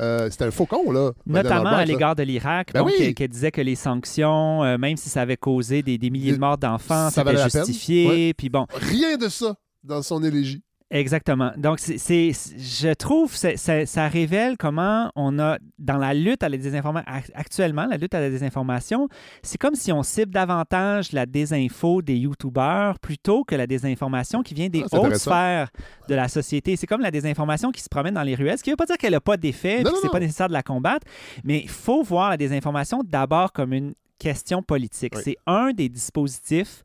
Euh, 0.00 0.28
c'était 0.30 0.44
un 0.44 0.50
faucon, 0.50 0.90
là. 0.90 1.12
Notamment 1.26 1.70
à 1.70 1.84
l'égard 1.84 2.14
de 2.14 2.22
l'Irak, 2.22 2.72
ben 2.72 2.82
oui. 2.82 3.14
qui, 3.14 3.28
disait 3.28 3.50
que 3.50 3.60
les 3.60 3.76
sanctions, 3.76 4.62
euh, 4.62 4.76
même 4.76 4.96
si 4.96 5.08
ça 5.08 5.22
avait 5.22 5.36
causé 5.36 5.82
des, 5.82 5.98
milliers 6.10 6.32
de 6.32 6.38
morts 6.38 6.58
d'enfants, 6.58 7.10
ça 7.10 7.22
avait 7.22 7.36
justifié. 7.36 8.34
Puis 8.34 8.48
bon. 8.48 8.66
Rien 8.74 9.16
de 9.16 9.28
ça 9.28 9.54
dans 9.82 10.02
son 10.02 10.22
élégie. 10.22 10.62
Exactement. 10.96 11.52
Donc, 11.56 11.78
c'est, 11.78 11.98
je 11.98 12.92
trouve 12.94 13.30
que 13.38 13.56
ça, 13.56 14.08
révèle 14.08 14.56
comment 14.56 15.10
on 15.14 15.38
a, 15.38 15.58
dans 15.78 15.98
la 15.98 16.14
lutte 16.14 16.42
à 16.42 16.48
la 16.48 16.56
désinformation, 16.56 17.12
actuellement, 17.34 17.86
la 17.86 17.96
lutte 17.96 18.14
à 18.14 18.20
la 18.20 18.30
désinformation, 18.30 19.08
c'est 19.42 19.58
comme 19.58 19.74
si 19.74 19.92
on 19.92 20.02
cible 20.02 20.32
davantage 20.32 21.12
la 21.12 21.26
désinfo 21.26 22.00
des 22.00 22.16
YouTubeurs 22.16 22.98
plutôt 22.98 23.44
que 23.44 23.54
la 23.54 23.66
désinformation 23.66 24.42
qui 24.42 24.54
vient 24.54 24.68
des 24.68 24.84
ah, 24.90 24.98
hautes 24.98 25.16
sphères 25.16 25.70
de 26.08 26.14
la 26.14 26.28
société. 26.28 26.76
C'est 26.76 26.86
comme 26.86 27.02
la 27.02 27.10
désinformation 27.10 27.72
qui 27.72 27.82
se 27.82 27.88
promène 27.88 28.14
dans 28.14 28.22
les 28.22 28.34
ruelles, 28.34 28.58
ce 28.58 28.62
qui 28.62 28.70
ne 28.70 28.72
veut 28.72 28.76
pas 28.76 28.86
dire 28.86 28.96
qu'elle 28.96 29.12
n'a 29.12 29.20
pas 29.20 29.36
d'effet, 29.36 29.82
que 29.82 29.90
c'est 30.00 30.10
pas 30.10 30.20
nécessaire 30.20 30.48
de 30.48 30.54
la 30.54 30.62
combattre, 30.62 31.06
mais 31.44 31.60
il 31.60 31.68
faut 31.68 32.02
voir 32.02 32.30
la 32.30 32.36
désinformation 32.36 33.02
d'abord 33.04 33.52
comme 33.52 33.72
une 33.72 33.94
question 34.18 34.62
politique. 34.62 35.14
C'est 35.22 35.36
un 35.46 35.72
des 35.72 35.88
dispositifs 35.88 36.82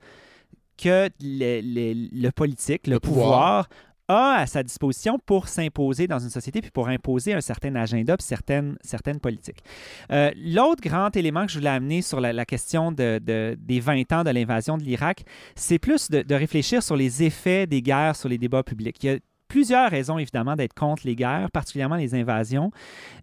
que 0.82 1.10
le, 1.22 2.30
politique, 2.32 2.88
le, 2.88 3.00
pouvoir 3.00 3.70
a 4.12 4.42
à 4.42 4.46
sa 4.46 4.64
disposition 4.64 5.20
pour 5.26 5.48
s'imposer 5.48 6.08
dans 6.08 6.20
une 6.20 6.30
société 6.30 6.62
puis 6.62 6.72
pour 6.72 6.88
imposer 6.88 7.34
un 7.34 7.42
certain 7.42 7.76
agenda 7.76 8.18
puis 8.18 8.26
certaines, 8.26 8.78
certaines 8.82 9.20
politiques. 9.20 9.64
Euh, 10.12 10.32
l'autre 10.36 10.82
grand 10.82 11.16
élément 11.16 11.46
que 11.46 11.52
je 11.52 11.58
voulais 11.60 11.70
amener 11.70 12.02
sur 12.02 12.20
la, 12.20 12.46
question 12.46 12.92
de, 12.92 13.20
des 13.58 13.80
20 13.80 14.12
ans 14.12 14.24
de 14.24 14.30
l'invasion 14.30 14.78
de 14.78 14.84
l'Irak, 14.84 15.24
c'est 15.56 15.80
plus 15.80 16.10
de, 16.10 16.22
de, 16.22 16.36
réfléchir 16.36 16.84
sur 16.84 16.96
les 16.96 17.24
effets 17.24 17.68
des 17.68 17.82
guerres 17.82 18.16
sur 18.16 18.30
les 18.30 18.38
débats 18.38 18.64
publics. 18.64 18.98
Il 19.04 19.12
y 19.12 19.14
a 19.14 19.18
plusieurs 19.52 19.92
raisons, 19.92 20.18
évidemment, 20.18 20.56
d'être 20.56 20.74
contre 20.74 21.06
les 21.06 21.14
guerres, 21.14 21.52
particulièrement 21.52 21.98
les 21.98 22.16
invasions. 22.16 22.72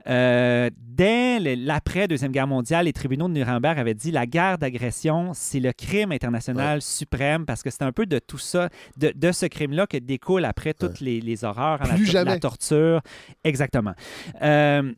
Euh, 0.07 0.69
dès 0.79 1.39
l'après-Deuxième 1.57 2.33
Guerre 2.33 2.47
mondiale, 2.47 2.85
les 2.85 2.93
tribunaux 2.93 3.29
de 3.29 3.33
Nuremberg 3.33 3.79
avaient 3.79 3.95
dit 3.95 4.11
la 4.11 4.27
guerre 4.27 4.59
d'agression, 4.59 5.31
c'est 5.33 5.59
le 5.59 5.73
crime 5.73 6.13
international 6.13 6.83
suprême 6.83 7.47
parce 7.47 7.63
que 7.63 7.71
c'est 7.71 7.83
un 7.83 7.93
peu 7.93 8.05
de 8.05 8.19
tout 8.19 8.37
ça, 8.37 8.69
de, 8.99 9.33
ce 9.33 9.47
crime-là 9.47 9.87
que 9.87 9.97
découle 9.97 10.45
après 10.45 10.75
toutes 10.75 11.01
les, 11.01 11.45
horreurs, 11.45 11.81
la, 12.13 12.25
la, 12.25 12.39
torture. 12.39 13.01
Exactement. 13.43 13.95
Euh, 14.43 14.93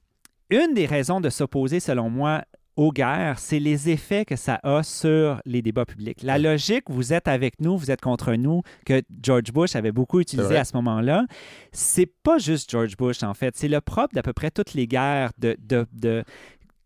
une 0.50 0.74
des 0.74 0.86
raisons 0.86 1.20
de 1.20 1.30
s'opposer, 1.30 1.78
selon 1.78 2.10
moi, 2.10 2.42
aux 2.80 2.92
guerres, 2.92 3.38
c'est 3.38 3.58
les 3.58 3.90
effets 3.90 4.24
que 4.24 4.36
ça 4.36 4.58
a 4.62 4.82
sur 4.82 5.42
les 5.44 5.60
débats 5.60 5.84
publics. 5.84 6.22
La 6.22 6.38
logique, 6.38 6.84
vous 6.88 7.12
êtes 7.12 7.28
avec 7.28 7.60
nous, 7.60 7.76
vous 7.76 7.90
êtes 7.90 8.00
contre 8.00 8.32
nous, 8.32 8.62
que 8.86 9.02
George 9.22 9.52
Bush 9.52 9.76
avait 9.76 9.92
beaucoup 9.92 10.18
utilisé 10.18 10.56
à 10.56 10.64
ce 10.64 10.74
moment-là, 10.76 11.26
c'est 11.72 12.10
pas 12.22 12.38
juste 12.38 12.70
George 12.70 12.96
Bush, 12.96 13.22
en 13.22 13.34
fait. 13.34 13.54
C'est 13.54 13.68
le 13.68 13.82
propre 13.82 14.14
d'à 14.14 14.22
peu 14.22 14.32
près 14.32 14.50
toutes 14.50 14.72
les 14.72 14.86
guerres 14.86 15.30
de, 15.36 15.58
de, 15.60 15.86
de 15.92 16.24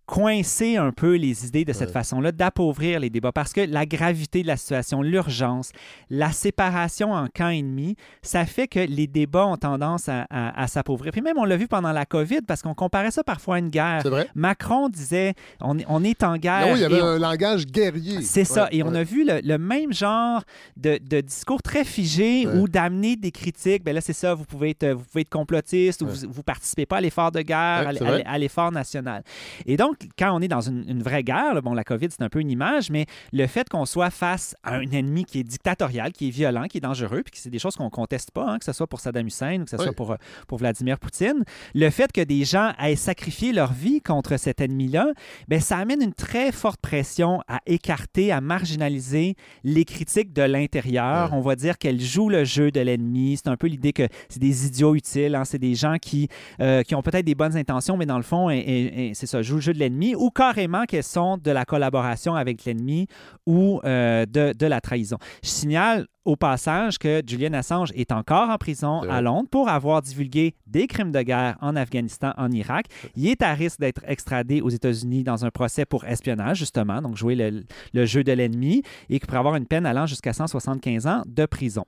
coincer 0.07 0.77
un 0.77 0.93
peu 0.93 1.17
les 1.17 1.47
idées 1.47 1.65
de 1.65 1.73
cette 1.73 1.91
façon-là, 1.91 2.31
d'appauvrir 2.31 3.01
les 3.01 3.11
débats, 3.11 3.33
parce 3.33 3.53
que 3.53 3.63
la 3.63 3.87
gravité 3.87 4.43
de 4.43 4.47
la 4.47 4.57
situation, 4.57 5.03
l'urgence, 5.03 5.71
la 6.11 6.31
séparation 6.33 7.13
en 7.13 7.27
camp 7.29 7.49
ennemi, 7.49 7.97
ça 8.23 8.45
fait 8.45 8.69
que 8.69 8.81
les 8.81 9.07
débats 9.07 9.47
ont 9.47 9.57
tendance 9.57 10.09
à, 10.09 10.67
s'appauvrir. 10.67 11.13
Puis 11.13 11.23
même, 11.23 11.39
on 11.39 11.45
l'a 11.45 11.57
vu 11.57 11.69
pendant 11.69 11.93
la 11.93 12.05
COVID, 12.05 12.43
parce 12.47 12.63
qu'on 12.63 12.75
comparait 12.75 13.11
ça 13.11 13.25
parfois 13.25 13.57
à 13.57 13.59
une 13.59 13.71
guerre. 13.71 14.03
Macron 14.35 14.89
disait, 14.89 15.35
on, 15.61 15.77
on 15.89 16.05
est 16.05 16.23
en 16.23 16.37
guerre. 16.37 16.69
oui, 16.69 16.79
il 16.79 16.83
y 16.83 16.85
avait 16.85 17.01
un 17.01 17.19
langage 17.19 17.67
guerrier. 17.67 18.23
C'est 18.23 18.45
ça, 18.45 18.69
et 18.73 18.83
on 18.83 18.95
a 18.95 19.03
vu 19.03 19.27
le, 19.27 19.59
même 19.59 19.93
genre 19.93 20.43
de, 20.77 20.99
discours 21.21 21.63
très 21.63 21.85
figé 21.85 22.47
ou 22.47 22.69
d'amener 22.69 23.17
des 23.17 23.31
critiques. 23.31 23.85
Bien 23.85 23.95
là, 23.95 24.01
c'est 24.01 24.13
ça, 24.13 24.35
vous 24.35 24.45
pouvez 24.45 24.71
être, 24.71 24.89
vous 24.89 25.05
pouvez 25.05 25.23
être 25.23 25.31
complotiste 25.31 26.03
ou 26.03 26.07
vous 26.07 26.27
ne 26.27 26.43
participez 26.43 26.85
pas 26.85 26.99
à 26.99 27.01
l'effort 27.01 27.33
de 27.33 27.41
guerre, 27.41 27.91
à 28.27 28.39
l'effort 28.39 28.71
national. 28.71 29.23
Et 29.65 29.77
donc, 29.77 29.93
quand 30.18 30.36
on 30.36 30.40
est 30.40 30.49
dans 30.49 30.61
une, 30.61 31.03
vraie 31.03 31.22
guerre, 31.22 31.61
bon, 31.62 31.74
la 31.74 31.84
COVID, 31.84 32.09
c'est 32.11 32.22
un 32.22 32.28
peu 32.28 32.40
une 32.40 32.51
image, 32.51 32.90
mais 32.90 33.07
le 33.32 33.47
fait 33.47 33.68
qu'on 33.68 33.84
soit 33.84 34.11
face 34.11 34.57
à 34.62 34.76
un 34.76 34.90
ennemi 34.90 35.24
qui 35.24 35.40
est 35.40 35.45
dictatorial, 35.45 36.12
qui 36.12 36.28
est 36.28 36.30
violent, 36.30 36.64
qui 36.64 36.78
est 36.78 36.80
dangereux, 36.80 37.22
puis 37.22 37.32
que 37.32 37.38
c'est 37.38 37.51
des 37.51 37.59
choses 37.59 37.76
qu'on 37.76 37.90
conteste 37.90 38.30
pas, 38.30 38.49
hein, 38.49 38.59
que 38.59 38.64
ce 38.64 38.72
soit 38.72 38.86
pour 38.86 39.01
Saddam 39.01 39.26
Hussein 39.26 39.61
ou 39.61 39.64
que 39.64 39.70
ce 39.70 39.76
soit 39.76 39.92
pour, 39.92 40.12
euh, 40.12 40.16
pour 40.49 40.59
Vladimir 40.59 40.99
Poutine, 40.99 41.45
le 41.74 41.90
fait 41.90 42.11
que 42.12 42.20
des 42.20 42.45
gens 42.45 42.72
aient 42.82 42.97
sacrifié 42.97 43.53
leur 43.53 43.72
vie 43.72 44.01
contre 44.01 44.36
cet 44.36 44.61
ennemi-là, 44.61 45.12
ben, 45.49 45.61
ça 45.61 45.78
amène 45.78 46.03
une 46.03 46.14
très 46.14 46.53
forte 46.53 46.80
pression 46.80 47.40
à 47.49 47.61
écarter, 47.66 48.32
à 48.32 48.40
marginaliser 48.40 49.36
les 49.62 49.84
critiques 49.84 50.32
de 50.32 50.42
l'intérieur. 50.42 51.32
On 51.32 51.40
va 51.40 51.57
dire 51.57 51.78
qu'elles 51.78 52.01
jouent 52.01 52.28
le 52.28 52.45
jeu 52.45 52.70
de 52.70 52.80
l'ennemi. 52.80 53.36
C'est 53.36 53.49
un 53.49 53.57
peu 53.57 53.66
l'idée 53.66 53.92
que 53.92 54.09
c'est 54.28 54.40
des 54.40 54.66
idiots 54.66 54.95
utiles, 54.95 55.34
hein. 55.34 55.45
c'est 55.45 55.59
des 55.59 55.74
gens 55.74 55.97
qui, 56.01 56.28
euh, 56.61 56.82
qui 56.82 56.95
ont 56.95 57.03
peut-être 57.03 57.24
des 57.24 57.34
bonnes 57.34 57.57
intentions, 57.57 57.97
mais 57.97 58.07
dans 58.07 58.16
le 58.16 58.22
fond, 58.22 58.49
c'est 58.49 59.26
ça, 59.26 59.42
jouent 59.42 59.57
le 59.57 59.61
jeu 59.61 59.72
de 59.72 59.78
l'ennemi 59.85 60.14
ou 60.14 60.30
carrément 60.30 60.85
qu'elles 60.85 61.03
sont 61.03 61.37
de 61.37 61.51
la 61.51 61.64
collaboration 61.64 62.35
avec 62.35 62.64
l'ennemi 62.64 63.07
ou 63.47 63.80
euh, 63.85 64.26
de, 64.26 64.53
de, 64.57 64.66
la 64.66 64.80
trahison. 64.80 65.18
Je 65.43 65.49
signale 65.49 66.07
au 66.24 66.37
passage 66.37 66.99
que 66.99 67.22
Julian 67.26 67.53
Assange 67.53 67.91
est 67.95 68.11
encore 68.11 68.49
en 68.49 68.57
prison 68.57 69.03
à 69.03 69.20
Londres 69.20 69.49
pour 69.51 69.68
avoir 69.68 70.01
divulgué 70.01 70.55
des 70.66 70.87
crimes 70.87 71.12
de 71.12 71.20
guerre 71.20 71.57
en 71.61 71.76
Afghanistan, 71.76 72.32
en 72.39 72.51
Irak. 72.51 72.87
Il 73.14 73.28
est 73.28 73.43
à 73.43 73.53
risque 73.53 73.80
d'être 73.80 74.03
extradé 74.07 74.61
aux 74.61 74.70
États-Unis 74.70 75.22
dans 75.22 75.45
un 75.45 75.51
procès 75.51 75.85
pour 75.85 76.05
espionnage, 76.05 76.59
justement, 76.59 77.03
donc 77.03 77.16
jouer 77.16 77.35
le, 77.35 78.07
jeu 78.07 78.24
de 78.24 78.32
l'ennemi, 78.32 78.82
et 79.11 79.20
qui 79.20 79.26
pourrait 79.26 79.39
avoir 79.39 79.57
une 79.57 79.66
peine 79.66 79.87
allant 79.87 80.07
jusqu'à 80.07 80.32
175 80.32 81.07
ans 81.07 81.22
de 81.26 81.47
prison. 81.47 81.85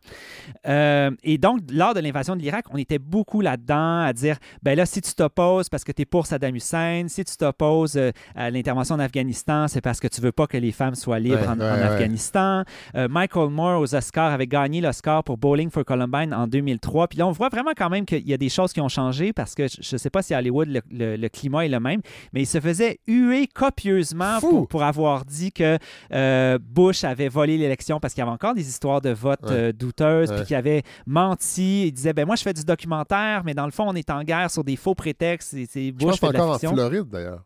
Euh, 0.67 1.11
et 1.23 1.39
donc, 1.39 1.61
lors 1.71 1.95
de 1.95 2.01
l'invasion 2.01 2.37
de 2.37 2.43
l'Irak, 2.43 2.67
on 2.71 2.77
était 2.77 2.99
beaucoup 2.99 3.41
là-dedans 3.41 4.01
à 4.01 4.13
dire, 4.13 4.37
ben 4.63 4.77
là, 4.77 4.85
si 4.85 5.01
tu 5.01 5.15
t'opposes 5.15 5.69
parce 5.69 5.85
que 5.85 5.93
tu 5.93 6.03
es 6.03 6.05
pour 6.05 6.27
Saddam 6.27 6.55
Hussein, 6.55 7.07
si 7.09 7.25
tu 7.25 7.37
t'opposes 7.37 7.86
euh, 7.95 8.11
à 8.35 8.51
l'intervention 8.51 8.97
en 8.97 9.01
Afghanistan, 9.01 9.69
c'est 9.69 9.81
parce 9.81 10.01
que 10.01 10.09
tu 10.09 10.21
veux 10.21 10.33
pas 10.33 10.47
que 10.47 10.57
les 10.57 10.73
femmes 10.73 10.95
soient 10.95 11.19
libres 11.19 11.49
en, 11.49 11.61
Afghanistan. 11.61 12.65
Euh, 12.95 13.09
Michael 13.09 13.51
Moore 13.51 13.81
aux 13.81 13.95
Oscars 13.95 14.33
avait 14.33 14.47
gagné 14.47 14.81
l'Oscar 14.81 15.23
pour 15.23 15.39
Bowling 15.39 15.71
for 15.71 15.85
Columbine 15.85 16.35
en 16.35 16.47
2003. 16.47 17.09
Puis 17.09 17.19
là, 17.19 17.27
on 17.27 17.33
voit 17.33 17.49
vraiment 17.49 17.73
quand 17.77 17.91
même 17.91 18.05
qu'il 18.05 18.27
y 18.27 18.35
a 18.35 18.37
des 18.37 18.49
choses 18.49 18.73
qui 18.73 18.81
ont 18.81 18.89
changé 18.89 19.33
parce 19.33 19.55
que 19.55 19.67
je 19.69 19.95
ne 19.95 19.99
sais 19.99 20.11
pas 20.11 20.23
si 20.23 20.35
à 20.35 20.39
Hollywood, 20.39 20.83
le, 20.91 21.29
climat 21.29 21.67
est 21.67 21.69
le 21.69 21.81
même, 21.81 22.01
mais 22.33 22.43
il 22.43 22.47
se 22.47 22.61
faisait 22.61 22.99
huer 23.07 23.47
copieusement 23.47 24.39
pour, 24.41 24.83
avoir 24.83 25.25
dit 25.25 25.53
que 25.53 25.79
euh, 26.13 26.59
Bush 26.59 27.05
avait 27.05 27.29
volé 27.29 27.59
l'élection 27.59 27.99
parce 27.99 28.15
qu'il 28.15 28.23
y 28.23 28.27
avait 28.27 28.33
encore 28.33 28.55
des 28.55 28.69
histoires 28.69 29.01
de 29.01 29.11
vote 29.11 29.41
euh, 29.51 29.73
douteuses, 29.73 30.33
puis 30.33 30.45
qu'il 30.45 30.57
avait 30.57 30.83
menti. 31.07 31.87
Il 31.87 31.93
disait, 31.93 32.13
ben 32.13 32.27
moi, 32.27 32.37
je 32.37 32.43
fais 32.43 32.53
du 32.53 32.65
documentaire, 32.65 33.43
mais 33.45 33.55
dans 33.55 33.65
le 33.65 33.73
fond, 33.73 33.85
on 33.89 33.95
est 33.95 34.11
en 34.11 34.23
guerre 34.23 34.51
sur 34.51 34.65
des 34.65 34.77
faux 34.77 34.95
prétextes. 34.95 35.57
C'est 35.69 35.93
Bush 35.93 36.17
je 36.21 36.27
encore 36.27 36.55
en 36.55 36.59
Floride, 36.59 37.09
d'ailleurs. 37.11 37.43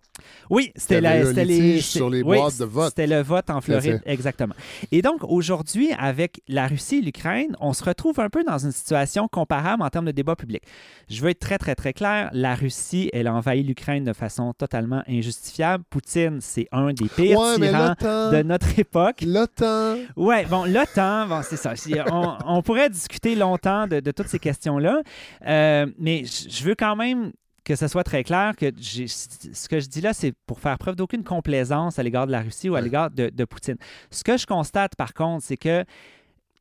Oui, 0.50 0.72
c'était 0.76 1.00
les, 1.00 1.80
sur 1.80 2.10
les 2.10 2.22
boîtes 2.22 2.58
de 2.58 2.64
vote. 2.64 2.88
C'était 2.88 3.06
le 3.06 3.22
vote 3.22 3.50
en 3.50 3.60
Floride, 3.60 4.02
exactement. 4.04 4.54
Et 4.92 5.02
donc, 5.02 5.20
aujourd'hui, 5.22 5.90
avec 5.98 6.42
la 6.48 6.66
Russie 6.66 6.98
et 6.98 7.02
l'Ukraine, 7.02 7.56
on 7.60 7.72
se 7.72 7.84
retrouve 7.84 8.18
un 8.20 8.28
peu 8.28 8.44
dans 8.44 8.58
une 8.58 8.72
situation 8.72 9.28
comparable 9.28 9.82
en 9.82 9.88
termes 9.90 10.06
de 10.06 10.12
débat 10.12 10.36
public. 10.36 10.62
Je 11.08 11.20
veux 11.22 11.30
être 11.30 11.40
très, 11.40 11.58
très, 11.58 11.74
très 11.74 11.92
clair. 11.92 12.30
La 12.32 12.54
Russie, 12.54 13.10
elle 13.12 13.26
a 13.26 13.34
envahi 13.34 13.62
l'Ukraine 13.62 14.04
de 14.04 14.12
façon 14.12 14.52
totalement 14.52 15.02
injustifiable. 15.08 15.84
Poutine, 15.88 16.38
c'est 16.40 16.68
un 16.72 16.92
des 16.92 17.08
pires 17.08 17.38
tyrans 17.56 17.94
de 18.32 18.42
notre 18.42 18.78
époque. 18.78 19.22
L'OTAN. 19.26 19.96
Ouais, 20.16 20.44
bon, 20.46 20.64
l'OTAN, 20.64 21.26
bon, 21.26 21.40
c'est 21.42 21.56
ça. 21.56 21.74
On, 22.46 22.62
pourrait 22.62 22.90
discuter 22.90 23.34
longtemps 23.34 23.86
de, 23.86 24.00
toutes 24.10 24.28
ces 24.28 24.38
questions-là, 24.38 25.00
euh, 25.46 25.86
mais 25.98 26.24
je 26.24 26.64
veux 26.64 26.74
quand 26.74 26.96
même 26.96 27.32
que 27.70 27.76
ce 27.76 27.86
soit 27.86 28.02
très 28.02 28.24
clair 28.24 28.56
que 28.56 28.72
ce 28.80 29.68
que 29.68 29.78
je 29.78 29.86
dis 29.86 30.00
là, 30.00 30.12
c'est 30.12 30.32
pour 30.44 30.58
faire 30.58 30.76
preuve 30.76 30.96
d'aucune 30.96 31.22
complaisance 31.22 32.00
à 32.00 32.02
l'égard 32.02 32.26
de 32.26 32.32
la 32.32 32.40
Russie 32.40 32.68
ou 32.68 32.74
à 32.74 32.80
l'égard 32.80 33.12
de, 33.12 33.28
de, 33.28 33.44
Poutine. 33.44 33.76
Ce 34.10 34.24
que 34.24 34.36
je 34.36 34.44
constate, 34.44 34.96
par 34.96 35.14
contre, 35.14 35.44
c'est 35.44 35.56
que 35.56 35.84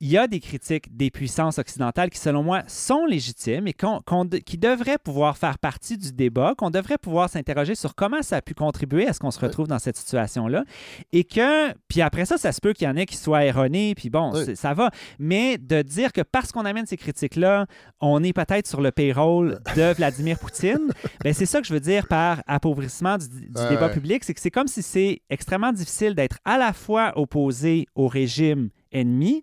il 0.01 0.09
y 0.09 0.17
a 0.17 0.27
des 0.27 0.39
critiques 0.39 0.95
des 0.95 1.11
puissances 1.11 1.59
occidentales 1.59 2.09
qui, 2.09 2.19
selon 2.19 2.41
moi, 2.41 2.63
sont 2.67 3.05
légitimes 3.05 3.67
et 3.67 3.73
qui 3.73 4.57
devraient 4.57 4.97
pouvoir 4.97 5.37
faire 5.37 5.57
partie 5.57 5.97
du 5.97 6.13
débat, 6.13 6.53
qu'on 6.57 6.69
devrait 6.69 6.97
pouvoir 6.97 7.29
s'interroger 7.29 7.75
sur 7.75 7.95
comment 7.95 8.21
ça 8.21 8.37
a 8.37 8.41
pu 8.41 8.53
contribuer 8.53 9.07
à 9.07 9.13
ce 9.13 9.19
qu'on 9.19 9.31
se 9.31 9.39
retrouve 9.39 9.67
dans 9.67 9.79
cette 9.79 9.97
situation-là. 9.97 10.63
Et 11.11 11.25
que, 11.25 11.73
puis 11.89 12.01
après 12.01 12.25
ça, 12.25 12.37
ça 12.37 12.53
se 12.53 12.61
peut 12.61 12.71
qu'il 12.71 12.87
y 12.87 12.89
en 12.89 12.95
ait 12.95 13.05
qui 13.05 13.17
soient 13.17 13.43
erronés, 13.43 13.93
puis 13.93 14.09
bon, 14.09 14.31
ça 14.55 14.73
va. 14.73 14.89
Mais 15.19 15.57
de 15.57 15.81
dire 15.81 16.13
que 16.13 16.21
parce 16.21 16.53
qu'on 16.53 16.63
amène 16.63 16.85
ces 16.85 16.97
critiques-là, 16.97 17.65
on 17.99 18.23
est 18.23 18.33
peut-être 18.33 18.67
sur 18.67 18.79
le 18.79 18.91
payroll 18.91 19.59
de 19.75 19.93
Vladimir 19.93 20.39
Poutine, 20.39 20.93
ben 21.23 21.33
c'est 21.33 21.45
ça 21.45 21.59
que 21.59 21.67
je 21.67 21.73
veux 21.73 21.81
dire 21.81 22.07
par 22.07 22.41
appauvrissement 22.47 23.17
du, 23.17 23.27
débat 23.69 23.89
public, 23.89 24.23
c'est 24.23 24.33
que 24.33 24.39
c'est 24.39 24.51
comme 24.51 24.67
si 24.67 24.81
c'est 24.81 25.21
extrêmement 25.29 25.73
difficile 25.73 26.15
d'être 26.15 26.37
à 26.45 26.57
la 26.57 26.71
fois 26.71 27.11
opposé 27.17 27.87
au 27.95 28.07
régime 28.07 28.69
ennemi 28.91 29.41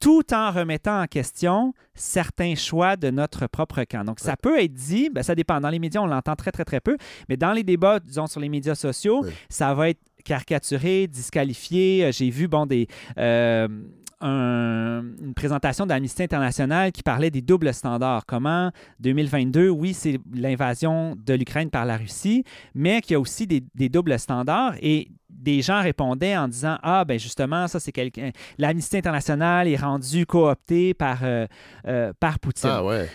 tout 0.00 0.32
en 0.32 0.50
remettant 0.50 1.02
en 1.02 1.06
question 1.06 1.74
certains 1.94 2.54
choix 2.54 2.96
de 2.96 3.10
notre 3.10 3.46
propre 3.46 3.82
camp. 3.84 4.04
Donc, 4.04 4.20
ça 4.20 4.36
peut 4.36 4.60
être 4.60 4.72
dit, 4.72 5.10
ben, 5.10 5.22
ça 5.22 5.34
dépend. 5.34 5.60
Dans 5.60 5.70
les 5.70 5.78
médias, 5.78 6.00
on 6.00 6.06
l'entend 6.06 6.36
très, 6.36 6.52
très, 6.52 6.64
très 6.64 6.80
peu, 6.80 6.96
mais 7.28 7.36
dans 7.36 7.52
les 7.52 7.64
débats, 7.64 7.98
disons, 8.00 8.26
sur 8.26 8.40
les 8.40 8.48
médias 8.48 8.74
sociaux, 8.74 9.24
ça 9.48 9.74
va 9.74 9.90
être 9.90 10.00
caricaturé, 10.24 11.06
disqualifié. 11.06 12.04
Euh, 12.04 12.12
j'ai 12.12 12.30
vu, 12.30 12.48
bon, 12.48 12.66
des... 12.66 12.86
Euh, 13.18 13.68
une 14.20 15.32
présentation 15.34 15.86
d'Amnesty 15.86 16.24
International 16.24 16.90
qui 16.90 17.02
parlait 17.02 17.30
des 17.30 17.40
doubles 17.40 17.72
standards. 17.72 18.26
Comment 18.26 18.72
2022, 19.00 19.68
oui, 19.68 19.94
c'est 19.94 20.18
l'invasion 20.34 21.16
de 21.24 21.34
l'Ukraine 21.34 21.70
par 21.70 21.86
la 21.86 21.96
Russie, 21.96 22.44
mais 22.74 23.00
qu'il 23.00 23.12
y 23.12 23.14
a 23.14 23.20
aussi 23.20 23.46
des, 23.46 23.88
doubles 23.88 24.18
standards. 24.18 24.74
Et 24.82 25.08
des 25.30 25.62
gens 25.62 25.82
répondaient 25.82 26.36
en 26.36 26.48
disant 26.48 26.78
Ah, 26.82 27.04
ben 27.04 27.18
justement, 27.18 27.68
ça, 27.68 27.80
c'est 27.80 27.92
quelqu'un. 27.92 28.30
L'Amnesty 28.58 28.96
International 28.96 29.68
est 29.68 29.76
rendu 29.76 30.26
coopté 30.26 30.94
par, 30.94 31.18
euh, 31.22 31.46
euh, 31.86 32.12
par 32.18 32.38
Poutine. 32.38 32.70
Ah, 32.72 32.84
ouais. 32.84 33.08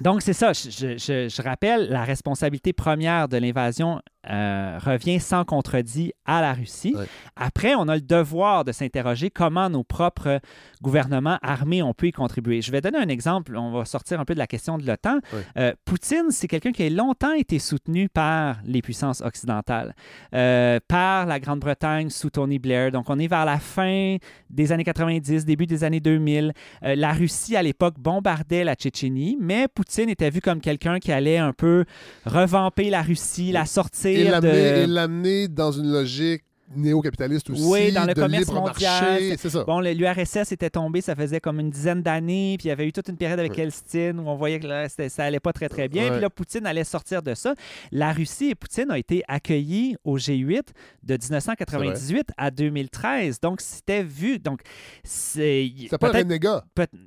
Donc, 0.00 0.22
c'est 0.22 0.32
ça. 0.32 0.52
Je, 0.52 0.96
je, 0.96 1.42
rappelle, 1.42 1.88
la 1.90 2.04
responsabilité 2.04 2.72
première 2.72 3.28
de 3.28 3.36
l'invasion 3.36 4.00
euh, 4.30 4.78
revient 4.80 5.20
sans 5.20 5.44
contredit 5.44 6.12
à 6.24 6.40
la 6.40 6.54
Russie. 6.54 6.94
Après, 7.36 7.74
on 7.74 7.88
a 7.88 7.96
le 7.96 8.00
devoir 8.00 8.64
de 8.64 8.72
s'interroger 8.72 9.30
comment 9.30 9.68
nos 9.68 9.84
propres 9.84 10.40
gouvernements 10.80 11.38
armés 11.42 11.82
ont 11.82 11.92
pu 11.92 12.08
y 12.08 12.12
contribuer. 12.12 12.62
Je 12.62 12.72
vais 12.72 12.80
donner 12.80 12.98
un 12.98 13.08
exemple. 13.08 13.56
On 13.56 13.72
va 13.72 13.84
sortir 13.84 14.18
un 14.18 14.24
peu 14.24 14.34
de 14.34 14.38
la 14.38 14.46
question 14.46 14.78
de 14.78 14.86
l'OTAN. 14.86 15.18
Euh, 15.56 15.72
Poutine, 15.84 16.30
c'est 16.30 16.48
quelqu'un 16.48 16.72
qui 16.72 16.84
a 16.84 16.90
longtemps 16.90 17.34
été 17.34 17.58
soutenu 17.58 18.08
par 18.08 18.56
les 18.64 18.80
puissances 18.80 19.20
occidentales, 19.20 19.94
euh, 20.34 20.80
par 20.88 21.26
la 21.26 21.38
Grande-Bretagne 21.38 22.08
sous 22.08 22.30
Tony 22.30 22.58
Blair. 22.58 22.92
Donc, 22.92 23.10
on 23.10 23.18
est 23.18 23.28
vers 23.28 23.44
la 23.44 23.58
fin 23.58 24.16
des 24.50 24.72
années 24.72 24.84
90, 24.84 25.44
début 25.44 25.66
des 25.66 25.84
années 25.84 26.00
2000. 26.00 26.52
la 26.82 27.12
Russie, 27.12 27.56
à 27.56 27.62
l'époque, 27.62 27.98
bombardait 27.98 28.64
la 28.64 28.74
Tchétchénie, 28.74 29.36
mais 29.40 29.68
Poutine 29.68 29.91
était 29.98 30.30
vu 30.30 30.40
comme 30.40 30.60
quelqu'un 30.60 30.98
qui 30.98 31.12
allait 31.12 31.38
un 31.38 31.52
peu 31.52 31.84
revamper 32.24 32.90
la 32.90 33.02
Russie, 33.02 33.52
la 33.52 33.66
sortir 33.66 34.42
et 34.44 34.86
l'amener 34.86 35.48
dans 35.48 35.72
une 35.72 35.92
logique 35.92 36.44
néo-capitaliste 36.76 37.50
aussi. 37.50 37.62
Oui, 37.64 37.92
dans 37.92 38.04
le 38.04 38.14
commerce 38.14 38.50
mondial. 38.50 39.22
C'est 39.38 39.50
ça. 39.50 39.64
Bon, 39.64 39.80
l'URSS 39.80 40.52
était 40.52 40.70
tombé, 40.70 41.00
ça 41.00 41.14
faisait 41.14 41.40
comme 41.40 41.60
une 41.60 41.70
dizaine 41.70 42.02
d'années, 42.02 42.56
puis 42.58 42.66
il 42.66 42.68
y 42.68 42.72
avait 42.72 42.86
eu 42.86 42.92
toute 42.92 43.08
une 43.08 43.16
période 43.16 43.38
avec 43.38 43.58
Elstine 43.58 44.18
où 44.20 44.28
on 44.28 44.34
voyait 44.34 44.60
que 44.60 44.66
là, 44.66 44.88
ça 44.88 45.24
allait 45.24 45.40
pas 45.40 45.52
très, 45.52 45.68
très 45.68 45.88
bien. 45.88 46.10
Puis 46.10 46.20
là, 46.20 46.30
Poutine 46.30 46.66
allait 46.66 46.84
sortir 46.84 47.22
de 47.22 47.34
ça. 47.34 47.54
La 47.90 48.12
Russie 48.12 48.50
et 48.50 48.54
Poutine 48.54 48.90
ont 48.90 48.96
été 48.96 49.22
accueillis 49.28 49.96
au 50.04 50.18
G8 50.18 50.62
de 51.02 51.14
1998 51.14 52.28
à 52.36 52.50
2013. 52.50 53.40
Donc, 53.40 53.60
c'était 53.60 54.02
vu. 54.02 54.38
Donc, 54.38 54.60
c'est. 55.04 55.70
C'est 55.90 55.98
pas 55.98 56.08
un 56.08 56.18
renégat. 56.18 56.64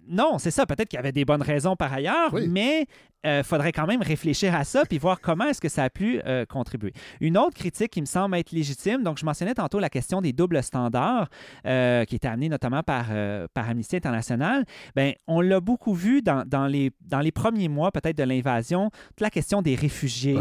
non, 0.07 0.38
c'est 0.39 0.51
ça. 0.51 0.66
Peut-être 0.66 0.89
qu'il 0.89 0.97
y 0.97 0.99
avait 0.99 1.11
des 1.11 1.26
bonnes 1.26 1.41
raisons 1.41 1.76
par 1.76 1.93
ailleurs, 1.93 2.34
mais 2.47 2.88
il 3.26 3.30
euh, 3.30 3.43
faudrait 3.43 3.72
quand 3.72 3.88
même 3.88 4.03
réfléchir 4.03 4.53
à 4.53 4.63
ça 4.63 4.84
puis 4.86 4.99
voir 4.99 5.20
comment 5.20 5.45
est-ce 5.45 5.59
que 5.59 5.70
ça 5.70 5.84
a 5.84 5.89
pu 5.89 6.22
euh, 6.28 6.45
contribuer. 6.45 6.93
Une 7.22 7.39
autre 7.39 7.55
critique 7.55 7.91
qui 7.91 8.01
me 8.01 8.05
semble 8.05 8.36
être 8.38 8.51
légitime, 8.51 9.01
donc 9.01 9.18
je 9.18 9.26
mentionnais 9.26 9.55
tantôt 9.56 9.80
la 9.80 9.89
question 9.89 10.22
des 10.22 10.34
doubles 10.34 10.62
standards 10.62 11.30
euh, 11.66 12.06
qui 12.06 12.16
était 12.16 12.28
amenée 12.28 12.49
notamment 12.49 12.84
par, 12.84 13.08
par 13.53 13.70
Amnesty 13.70 13.95
International. 13.95 14.66
Bien, 14.95 15.14
on 15.28 15.41
l'a 15.41 15.60
beaucoup 15.60 15.93
vu 15.93 16.22
dans, 16.22 16.43
dans, 16.45 16.68
les, 16.68 16.91
dans 17.01 17.20
les 17.20 17.32
premiers 17.32 17.68
mois 17.68 17.91
peut-être 17.91 18.18
de 18.18 18.24
l'invasion, 18.24 18.91
toute 19.10 19.22
la 19.22 19.30
question 19.30 19.62
des 19.62 19.76
réfugiés 19.76 20.38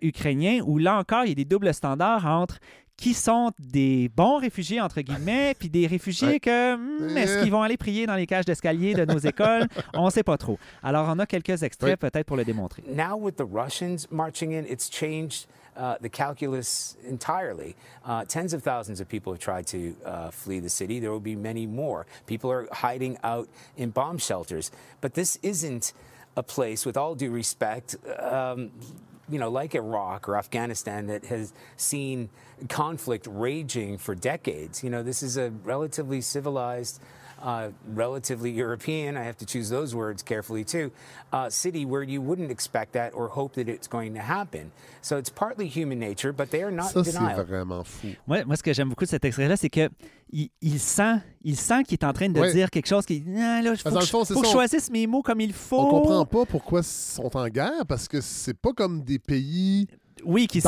ukrainiens, 0.00 0.60
où 0.64 0.78
là 0.78 0.96
encore, 0.98 1.24
il 1.24 1.28
y 1.28 1.32
a 1.32 1.34
des 1.34 1.44
doubles 1.44 1.74
standards 1.74 2.26
entre 2.26 2.58
qui 2.98 3.14
sont 3.14 3.52
des 3.60 4.10
bons 4.14 4.38
réfugiés, 4.38 4.80
entre 4.80 5.00
guillemets, 5.00 5.54
puis 5.58 5.70
des 5.70 5.86
réfugiés 5.86 6.40
que, 6.40 6.74
hmm, 6.76 7.16
est-ce 7.16 7.40
qu'ils 7.40 7.52
vont 7.52 7.62
aller 7.62 7.76
prier 7.76 8.06
dans 8.06 8.16
les 8.16 8.26
cages 8.26 8.44
d'escalier 8.44 8.92
de 8.92 9.04
nos 9.04 9.18
écoles? 9.18 9.66
On 9.94 10.06
ne 10.06 10.10
sait 10.10 10.24
pas 10.24 10.36
trop. 10.36 10.58
Alors, 10.82 11.06
on 11.08 11.18
a 11.20 11.26
quelques 11.26 11.62
extraits 11.62 11.98
peut-être 11.98 12.26
pour 12.26 12.36
le 12.36 12.44
démontrer. 12.44 12.82
Now 12.88 13.16
with 13.16 13.36
the 13.36 13.46
Russians 13.48 14.08
marching 14.10 14.52
in, 14.52 14.64
it's 14.68 14.90
changed 14.90 15.46
uh, 15.78 15.96
the 16.00 16.08
calculus 16.08 16.96
entirely. 17.04 17.76
Uh, 18.04 18.24
tens 18.24 18.52
of 18.52 18.62
thousands 18.62 19.00
of 19.00 19.08
people 19.08 19.32
have 19.32 19.40
tried 19.40 19.66
to 19.68 19.96
uh, 20.04 20.30
flee 20.30 20.58
the 20.58 20.68
city. 20.68 20.98
There 20.98 21.12
will 21.12 21.20
be 21.20 21.36
many 21.36 21.66
more. 21.66 22.04
People 22.26 22.50
are 22.50 22.68
hiding 22.72 23.16
out 23.22 23.48
in 23.76 23.90
bomb 23.90 24.18
shelters. 24.18 24.72
But 25.00 25.14
this 25.14 25.38
isn't 25.42 25.92
a 26.36 26.42
place, 26.42 26.84
with 26.84 26.96
all 26.96 27.14
due 27.14 27.30
respect, 27.30 27.96
um, 28.18 28.70
you 29.28 29.38
know, 29.38 29.50
like 29.50 29.74
Iraq 29.74 30.28
or 30.28 30.36
Afghanistan 30.36 31.06
that 31.06 31.26
has 31.26 31.52
seen 31.76 32.28
conflict 32.68 33.26
raging 33.30 33.98
for 33.98 34.14
decades. 34.14 34.82
You 34.82 34.90
know, 34.90 35.02
this 35.02 35.22
is 35.22 35.36
a 35.36 35.50
relatively 35.64 36.20
civilized 36.20 37.00
uh, 37.42 37.70
relatively 37.94 38.50
European, 38.50 39.16
I 39.16 39.24
have 39.24 39.36
to 39.38 39.46
choose 39.46 39.68
those 39.70 39.94
words 39.94 40.22
carefully 40.22 40.64
too, 40.64 40.90
uh, 41.32 41.50
city 41.50 41.84
where 41.84 42.02
you 42.02 42.20
wouldn't 42.20 42.50
expect 42.50 42.92
that 42.92 43.12
or 43.14 43.28
hope 43.28 43.54
that 43.54 43.68
it's 43.68 43.88
going 43.88 44.14
to 44.14 44.20
happen. 44.20 44.70
So 45.02 45.16
it's 45.16 45.30
partly 45.30 45.68
human 45.68 45.98
nature, 45.98 46.32
but 46.32 46.50
they 46.50 46.62
are 46.62 46.70
not 46.70 46.92
Ça, 46.92 47.04
c'est 47.04 47.42
vraiment 47.44 47.84
fou. 47.84 48.08
Moi, 48.26 48.44
moi, 48.44 48.56
ce 48.56 48.62
que 48.62 48.72
j'aime 48.72 48.88
beaucoup 48.88 49.04
de 49.04 49.10
cet 49.10 49.24
extrait-là, 49.24 49.56
c'est 49.56 49.70
que 49.70 49.88
il, 50.30 50.50
il, 50.60 50.78
sent, 50.78 51.20
il 51.42 51.56
sent 51.56 51.84
qu'il 51.84 51.94
est 51.94 52.04
en 52.04 52.12
train 52.12 52.28
de 52.28 52.38
ouais. 52.38 52.52
dire 52.52 52.70
quelque 52.70 52.88
chose 52.88 53.06
qui. 53.06 53.24
Ah, 53.38 53.62
là, 53.62 53.74
faut, 53.76 53.90
que, 53.90 54.04
fond, 54.04 54.24
faut 54.24 54.40
que 54.40 54.46
je 54.46 54.52
choisisse 54.52 54.90
mes 54.90 55.06
mots 55.06 55.22
comme 55.22 55.40
il 55.40 55.52
faut. 55.52 55.80
On 55.80 55.90
comprend 55.90 56.26
pas 56.26 56.44
pourquoi 56.44 56.80
ils 56.80 56.84
sont 56.84 57.34
en 57.36 57.48
guerre 57.48 57.86
parce 57.86 58.08
que 58.08 58.20
c'est 58.20 58.54
pas 58.54 58.72
comme 58.72 59.02
des 59.02 59.18
pays 59.18 59.86
oui, 60.24 60.46
qui, 60.46 60.60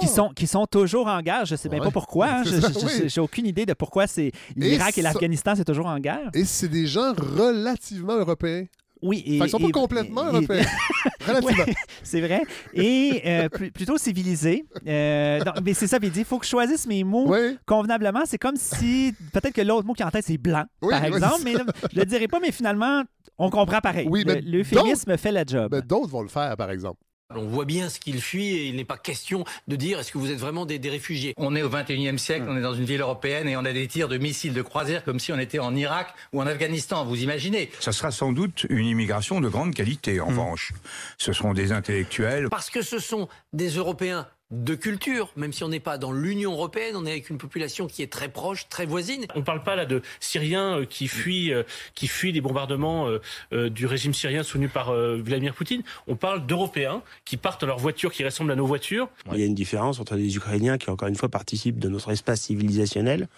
qui, 0.00 0.06
sont, 0.08 0.28
qui 0.30 0.46
sont 0.46 0.66
toujours 0.66 1.06
en 1.06 1.20
guerre. 1.20 1.44
Je 1.44 1.54
ne 1.54 1.56
sais 1.56 1.68
même 1.68 1.82
pas 1.82 1.90
pourquoi. 1.90 2.28
Hein. 2.28 2.42
Je 2.44 3.08
J'ai 3.08 3.20
aucune 3.20 3.46
idée 3.46 3.66
de 3.66 3.74
pourquoi 3.74 4.06
c'est 4.06 4.32
l'Irak 4.56 4.96
et, 4.96 5.00
et 5.00 5.02
l'Afghanistan, 5.02 5.54
c'est 5.56 5.64
toujours 5.64 5.86
en 5.86 5.98
guerre. 5.98 6.30
Et 6.34 6.44
c'est 6.44 6.68
des 6.68 6.86
gens 6.86 7.12
relativement 7.12 8.16
européens. 8.16 8.64
Oui, 9.02 9.22
et, 9.26 9.36
ils 9.38 9.48
sont 9.48 9.58
pas 9.58 9.70
complètement 9.70 10.24
européens. 10.24 10.64
Relativement. 11.26 11.64
c'est 12.04 12.20
vrai. 12.20 12.42
Et 12.72 13.20
euh, 13.26 13.48
plutôt 13.48 13.98
civilisés. 13.98 14.64
Euh, 14.86 15.40
mais 15.64 15.74
c'est 15.74 15.88
ça, 15.88 15.98
il 16.00 16.10
dit 16.10 16.20
il 16.20 16.24
faut 16.24 16.38
que 16.38 16.44
je 16.44 16.50
choisisse 16.50 16.86
mes 16.86 17.02
mots 17.02 17.34
convenablement. 17.66 18.22
C'est 18.26 18.38
comme 18.38 18.56
si 18.56 19.12
peut-être 19.32 19.54
que 19.54 19.60
l'autre 19.60 19.86
mot 19.86 19.92
qui 19.92 20.02
est 20.02 20.06
en 20.06 20.10
tête, 20.10 20.24
c'est 20.24 20.38
blanc, 20.38 20.64
par 20.80 21.04
exemple. 21.04 21.40
mais 21.44 21.54
je 21.92 21.98
le 21.98 22.06
dirais 22.06 22.28
pas, 22.28 22.38
mais 22.38 22.52
finalement, 22.52 23.02
on 23.38 23.50
comprend 23.50 23.80
pareil. 23.80 24.06
Oui, 24.08 24.24
L'euphémisme 24.24 25.16
fait 25.16 25.32
la 25.32 25.44
job. 25.44 25.74
D'autres 25.84 26.08
vont 26.08 26.22
le 26.22 26.28
faire, 26.28 26.56
par 26.56 26.70
exemple. 26.70 27.00
On 27.36 27.46
voit 27.46 27.64
bien 27.64 27.88
ce 27.88 27.98
qu'il 27.98 28.20
fuit 28.20 28.48
et 28.48 28.66
il 28.66 28.76
n'est 28.76 28.84
pas 28.84 28.96
question 28.96 29.44
de 29.68 29.76
dire 29.76 29.98
est-ce 29.98 30.12
que 30.12 30.18
vous 30.18 30.30
êtes 30.30 30.38
vraiment 30.38 30.66
des, 30.66 30.78
réfugiés? 30.88 31.34
On 31.36 31.54
est 31.56 31.62
au 31.62 31.70
21e 31.70 32.18
siècle, 32.18 32.46
on 32.48 32.56
est 32.56 32.62
dans 32.62 32.74
une 32.74 32.84
ville 32.84 33.00
européenne 33.00 33.48
et 33.48 33.56
on 33.56 33.64
a 33.64 33.72
des 33.72 33.86
tirs 33.86 34.08
de 34.08 34.18
missiles 34.18 34.52
de 34.52 34.62
croisière 34.62 35.04
comme 35.04 35.18
si 35.18 35.32
on 35.32 35.38
était 35.38 35.58
en 35.58 35.74
Irak 35.74 36.14
ou 36.32 36.40
en 36.40 36.46
Afghanistan, 36.46 37.04
vous 37.04 37.22
imaginez 37.22 37.70
Ça 37.80 37.92
sera 37.92 38.10
sans 38.10 38.32
doute 38.32 38.66
une 38.68 38.86
immigration 38.86 39.40
de 39.40 39.48
grande 39.48 39.74
qualité 39.74 40.20
en 40.20 40.26
mmh. 40.26 40.28
revanche. 40.30 40.72
Ce 41.18 41.32
seront 41.32 41.54
des 41.54 41.72
intellectuels. 41.72 42.48
Parce 42.50 42.70
que 42.70 42.82
ce 42.82 42.98
sont 42.98 43.28
des 43.52 43.70
Européens 43.70 44.26
de 44.52 44.74
culture, 44.74 45.32
même 45.34 45.52
si 45.52 45.64
on 45.64 45.68
n'est 45.68 45.80
pas 45.80 45.96
dans 45.96 46.12
l'Union 46.12 46.52
européenne, 46.52 46.94
on 46.94 47.06
est 47.06 47.10
avec 47.10 47.30
une 47.30 47.38
population 47.38 47.86
qui 47.86 48.02
est 48.02 48.12
très 48.12 48.28
proche, 48.28 48.68
très 48.68 48.84
voisine. 48.84 49.26
On 49.34 49.38
ne 49.38 49.44
parle 49.44 49.62
pas 49.62 49.76
là 49.76 49.86
de 49.86 50.02
Syriens 50.20 50.80
euh, 50.80 50.84
qui 50.84 51.08
fuient, 51.08 51.54
euh, 51.54 51.62
qui 51.94 52.06
fuient 52.06 52.34
des 52.34 52.42
bombardements 52.42 53.08
euh, 53.52 53.70
du 53.70 53.86
régime 53.86 54.12
syrien 54.12 54.42
soutenu 54.42 54.68
par 54.68 54.92
Vladimir 54.92 55.54
Poutine. 55.54 55.82
On 56.06 56.16
parle 56.16 56.46
d'Européens 56.46 57.02
qui 57.24 57.38
partent 57.38 57.62
dans 57.62 57.66
leurs 57.66 57.78
voitures 57.78 58.12
qui 58.12 58.24
ressemblent 58.24 58.52
à 58.52 58.56
nos 58.56 58.66
voitures. 58.66 59.08
Il 59.32 59.38
y 59.38 59.42
a 59.42 59.46
une 59.46 59.54
différence 59.54 60.00
entre 60.00 60.16
les 60.16 60.36
Ukrainiens 60.36 60.76
qui, 60.76 60.90
encore 60.90 61.08
une 61.08 61.16
fois, 61.16 61.30
participent 61.30 61.78
de 61.78 61.88
notre 61.88 62.12
espace 62.12 62.42
civilisationnel 62.42 63.28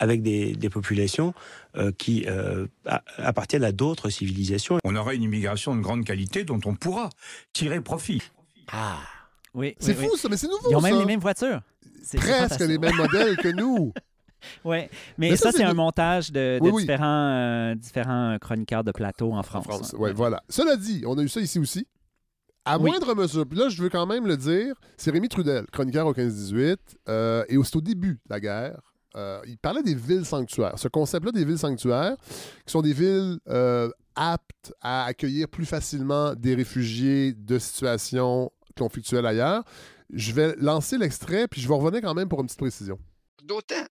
avec 0.00 0.22
des, 0.22 0.56
populations 0.70 1.34
qui 1.98 2.26
appartiennent 3.16 3.64
à 3.64 3.72
d'autres 3.72 4.10
civilisations. 4.10 4.78
On 4.84 4.96
aura 4.96 5.14
une 5.14 5.22
immigration 5.22 5.76
de 5.76 5.80
grande 5.80 6.04
qualité 6.04 6.44
dont 6.44 6.60
on 6.64 6.74
pourra 6.74 7.10
tirer 7.52 7.80
profit. 7.80 8.22
Ah 8.72 8.98
oui, 9.54 9.74
c'est 9.78 9.94
fou 9.94 10.16
ça, 10.16 10.28
mais 10.28 10.36
c'est 10.36 10.48
nouveau. 10.48 10.70
Ils 10.70 10.76
ont 10.76 10.80
même 10.80 10.98
les 10.98 11.06
mêmes 11.06 11.20
voitures. 11.20 11.60
Presque 12.16 12.60
les 12.60 12.78
mêmes 12.78 12.96
modèles 12.96 13.36
que 13.36 13.48
nous. 13.48 13.92
Oui, 14.64 14.86
mais, 15.16 15.36
ça, 15.36 15.50
c'est 15.50 15.64
un 15.64 15.74
montage 15.74 16.30
de, 16.30 16.60
Différents, 16.78 17.30
euh, 17.32 17.74
différents 17.74 18.38
chroniqueurs 18.40 18.84
de 18.84 18.92
plateau 18.92 19.32
en 19.32 19.42
France. 19.42 19.64
France 19.64 19.94
oui, 19.98 20.10
voilà. 20.14 20.42
Cela 20.48 20.76
dit, 20.76 21.02
on 21.06 21.18
a 21.18 21.22
eu 21.22 21.28
ça 21.28 21.40
ici 21.40 21.58
aussi. 21.58 21.88
À 22.64 22.78
moindre 22.78 23.16
mesure, 23.16 23.46
puis 23.48 23.58
là, 23.58 23.68
je 23.68 23.82
veux 23.82 23.88
quand 23.88 24.06
même 24.06 24.26
le 24.26 24.36
dire, 24.36 24.76
c'est 24.96 25.10
Rémi 25.10 25.28
Trudel, 25.28 25.64
chroniqueur 25.72 26.06
au 26.06 26.12
15-18, 26.12 26.76
euh, 27.08 27.44
et 27.48 27.56
c'est 27.64 27.76
au 27.76 27.80
début 27.80 28.12
de 28.12 28.30
la 28.30 28.40
guerre. 28.40 28.80
Euh, 29.16 29.40
il 29.46 29.58
parlait 29.58 29.82
des 29.82 29.94
villes 29.94 30.26
sanctuaires. 30.26 30.78
Ce 30.78 30.86
concept-là 30.86 31.32
des 31.32 31.44
villes 31.44 31.58
sanctuaires, 31.58 32.16
qui 32.64 32.72
sont 32.72 32.82
des 32.82 32.92
villes 32.92 33.38
aptes 34.14 34.72
à 34.82 35.04
accueillir 35.04 35.48
plus 35.48 35.64
facilement 35.64 36.34
des 36.34 36.54
réfugiés 36.54 37.32
de 37.32 37.58
situations 37.58 38.52
conflictuel 38.78 39.26
ailleurs. 39.26 39.64
Je 40.12 40.32
vais 40.32 40.54
lancer 40.56 40.98
l'extrait, 40.98 41.48
puis 41.48 41.60
je 41.60 41.68
vais 41.68 41.74
revenir 41.74 42.00
quand 42.00 42.14
même 42.14 42.28
pour 42.28 42.40
une 42.40 42.46
petite 42.46 42.58
précision. 42.58 42.98
D'autant 43.42 43.86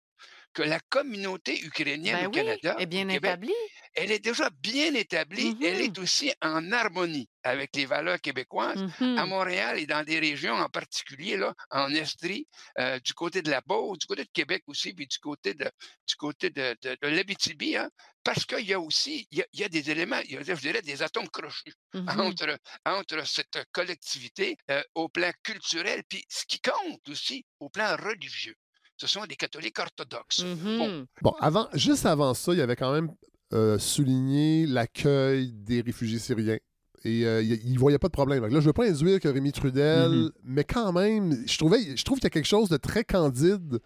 que 0.54 0.64
la 0.64 0.80
communauté 0.90 1.64
ukrainienne 1.64 2.18
ben 2.22 2.28
au 2.28 2.32
Canada 2.32 2.76
est 2.80 2.88
bien 2.88 3.08
établie. 3.10 3.54
Elle 3.94 4.12
est 4.12 4.24
déjà 4.24 4.50
bien 4.62 4.94
établie. 4.96 5.56
Elle 5.62 5.82
est 5.82 5.96
mm-hmm. 5.96 6.02
aussi 6.02 6.34
en 6.42 6.72
harmonie 6.72 7.30
avec 7.48 7.76
les 7.76 7.86
valeurs 7.86 8.20
québécoises. 8.20 8.82
À 8.82 9.04
mm-hmm. 9.04 9.26
Montréal 9.28 9.80
et 9.80 9.86
dans 9.86 10.04
des 10.04 10.20
régions 10.20 10.54
en 10.54 10.70
particulier, 10.70 11.38
là, 11.38 11.54
en 11.72 11.90
Estrie, 11.94 12.48
euh, 12.80 13.00
du 13.00 13.14
côté 13.14 13.42
de 13.42 13.50
la 13.50 13.62
Beauce, 13.62 14.00
du 14.00 14.06
côté 14.06 14.24
de 14.24 14.30
Québec 14.32 14.64
aussi, 14.68 14.94
puis 14.94 15.08
du 15.08 15.18
côté 15.20 15.54
de, 15.54 15.70
du 16.08 16.16
côté 16.16 16.50
de, 16.50 16.76
de, 16.82 17.08
l'Abitibi, 17.08 17.76
hein, 17.76 17.90
parce 18.24 18.46
qu'il 18.46 18.66
y 18.66 18.74
a 18.74 18.80
aussi, 18.80 19.28
il 19.32 19.44
y 19.54 19.64
a, 19.64 19.70
des 19.70 19.90
éléments, 19.90 20.20
il 20.26 20.34
y 20.34 20.38
a, 20.38 20.44
je 20.44 20.54
dirais, 20.54 20.82
des 20.82 21.02
atomes 21.02 21.30
crochus 21.30 21.74
mm-hmm. 21.94 22.22
entre, 22.22 22.60
entre 22.86 23.28
cette 23.28 23.66
collectivité 23.72 24.58
euh, 24.70 24.82
au 24.96 25.10
plan 25.10 25.32
culturel, 25.44 26.04
puis 26.08 26.24
ce 26.30 26.46
qui 26.46 26.60
compte 26.60 27.08
aussi 27.10 27.46
au 27.60 27.70
plan 27.70 27.96
religieux. 27.96 28.56
ce 28.98 29.08
sont 29.08 29.26
des 29.26 29.36
catholiques 29.36 29.80
orthodoxes. 29.80 30.44
Mm-hmm. 30.44 31.06
Bon. 31.22 31.32
avant, 31.40 31.68
juste 31.74 32.06
avant 32.06 32.34
ça, 32.34 32.54
il 32.54 32.60
y 32.60 32.62
avait 32.62 32.76
quand 32.76 32.94
même 32.94 33.10
euh, 33.54 33.80
souligné 33.80 34.66
l'accueil 34.66 35.54
des 35.54 35.80
réfugiés 35.80 36.20
syriens. 36.20 36.58
Et 37.06 37.26
euh, 37.26 37.42
il 37.42 37.74
ne 37.74 37.80
voyait 37.80 38.00
pas 38.00 38.08
de 38.08 38.14
problème. 38.14 38.44
là, 38.44 38.50
je 38.50 38.56
ne 38.56 38.62
veux 38.62 38.74
pas 38.74 38.88
induire 38.88 39.20
que 39.20 39.28
Rémi 39.28 39.52
Trudel, 39.52 40.12
mm-hmm. 40.12 40.32
mais 40.46 40.64
quand 40.64 40.92
même, 40.92 41.38
je, 41.46 41.58
trouvais, 41.58 41.96
je 41.96 42.04
trouve 42.04 42.18
qu'il 42.18 42.26
y 42.26 42.28
a 42.28 42.32
quelque 42.32 42.46
chose 42.48 42.70
de 42.70 42.78
très 42.78 43.04
candide 43.04 43.80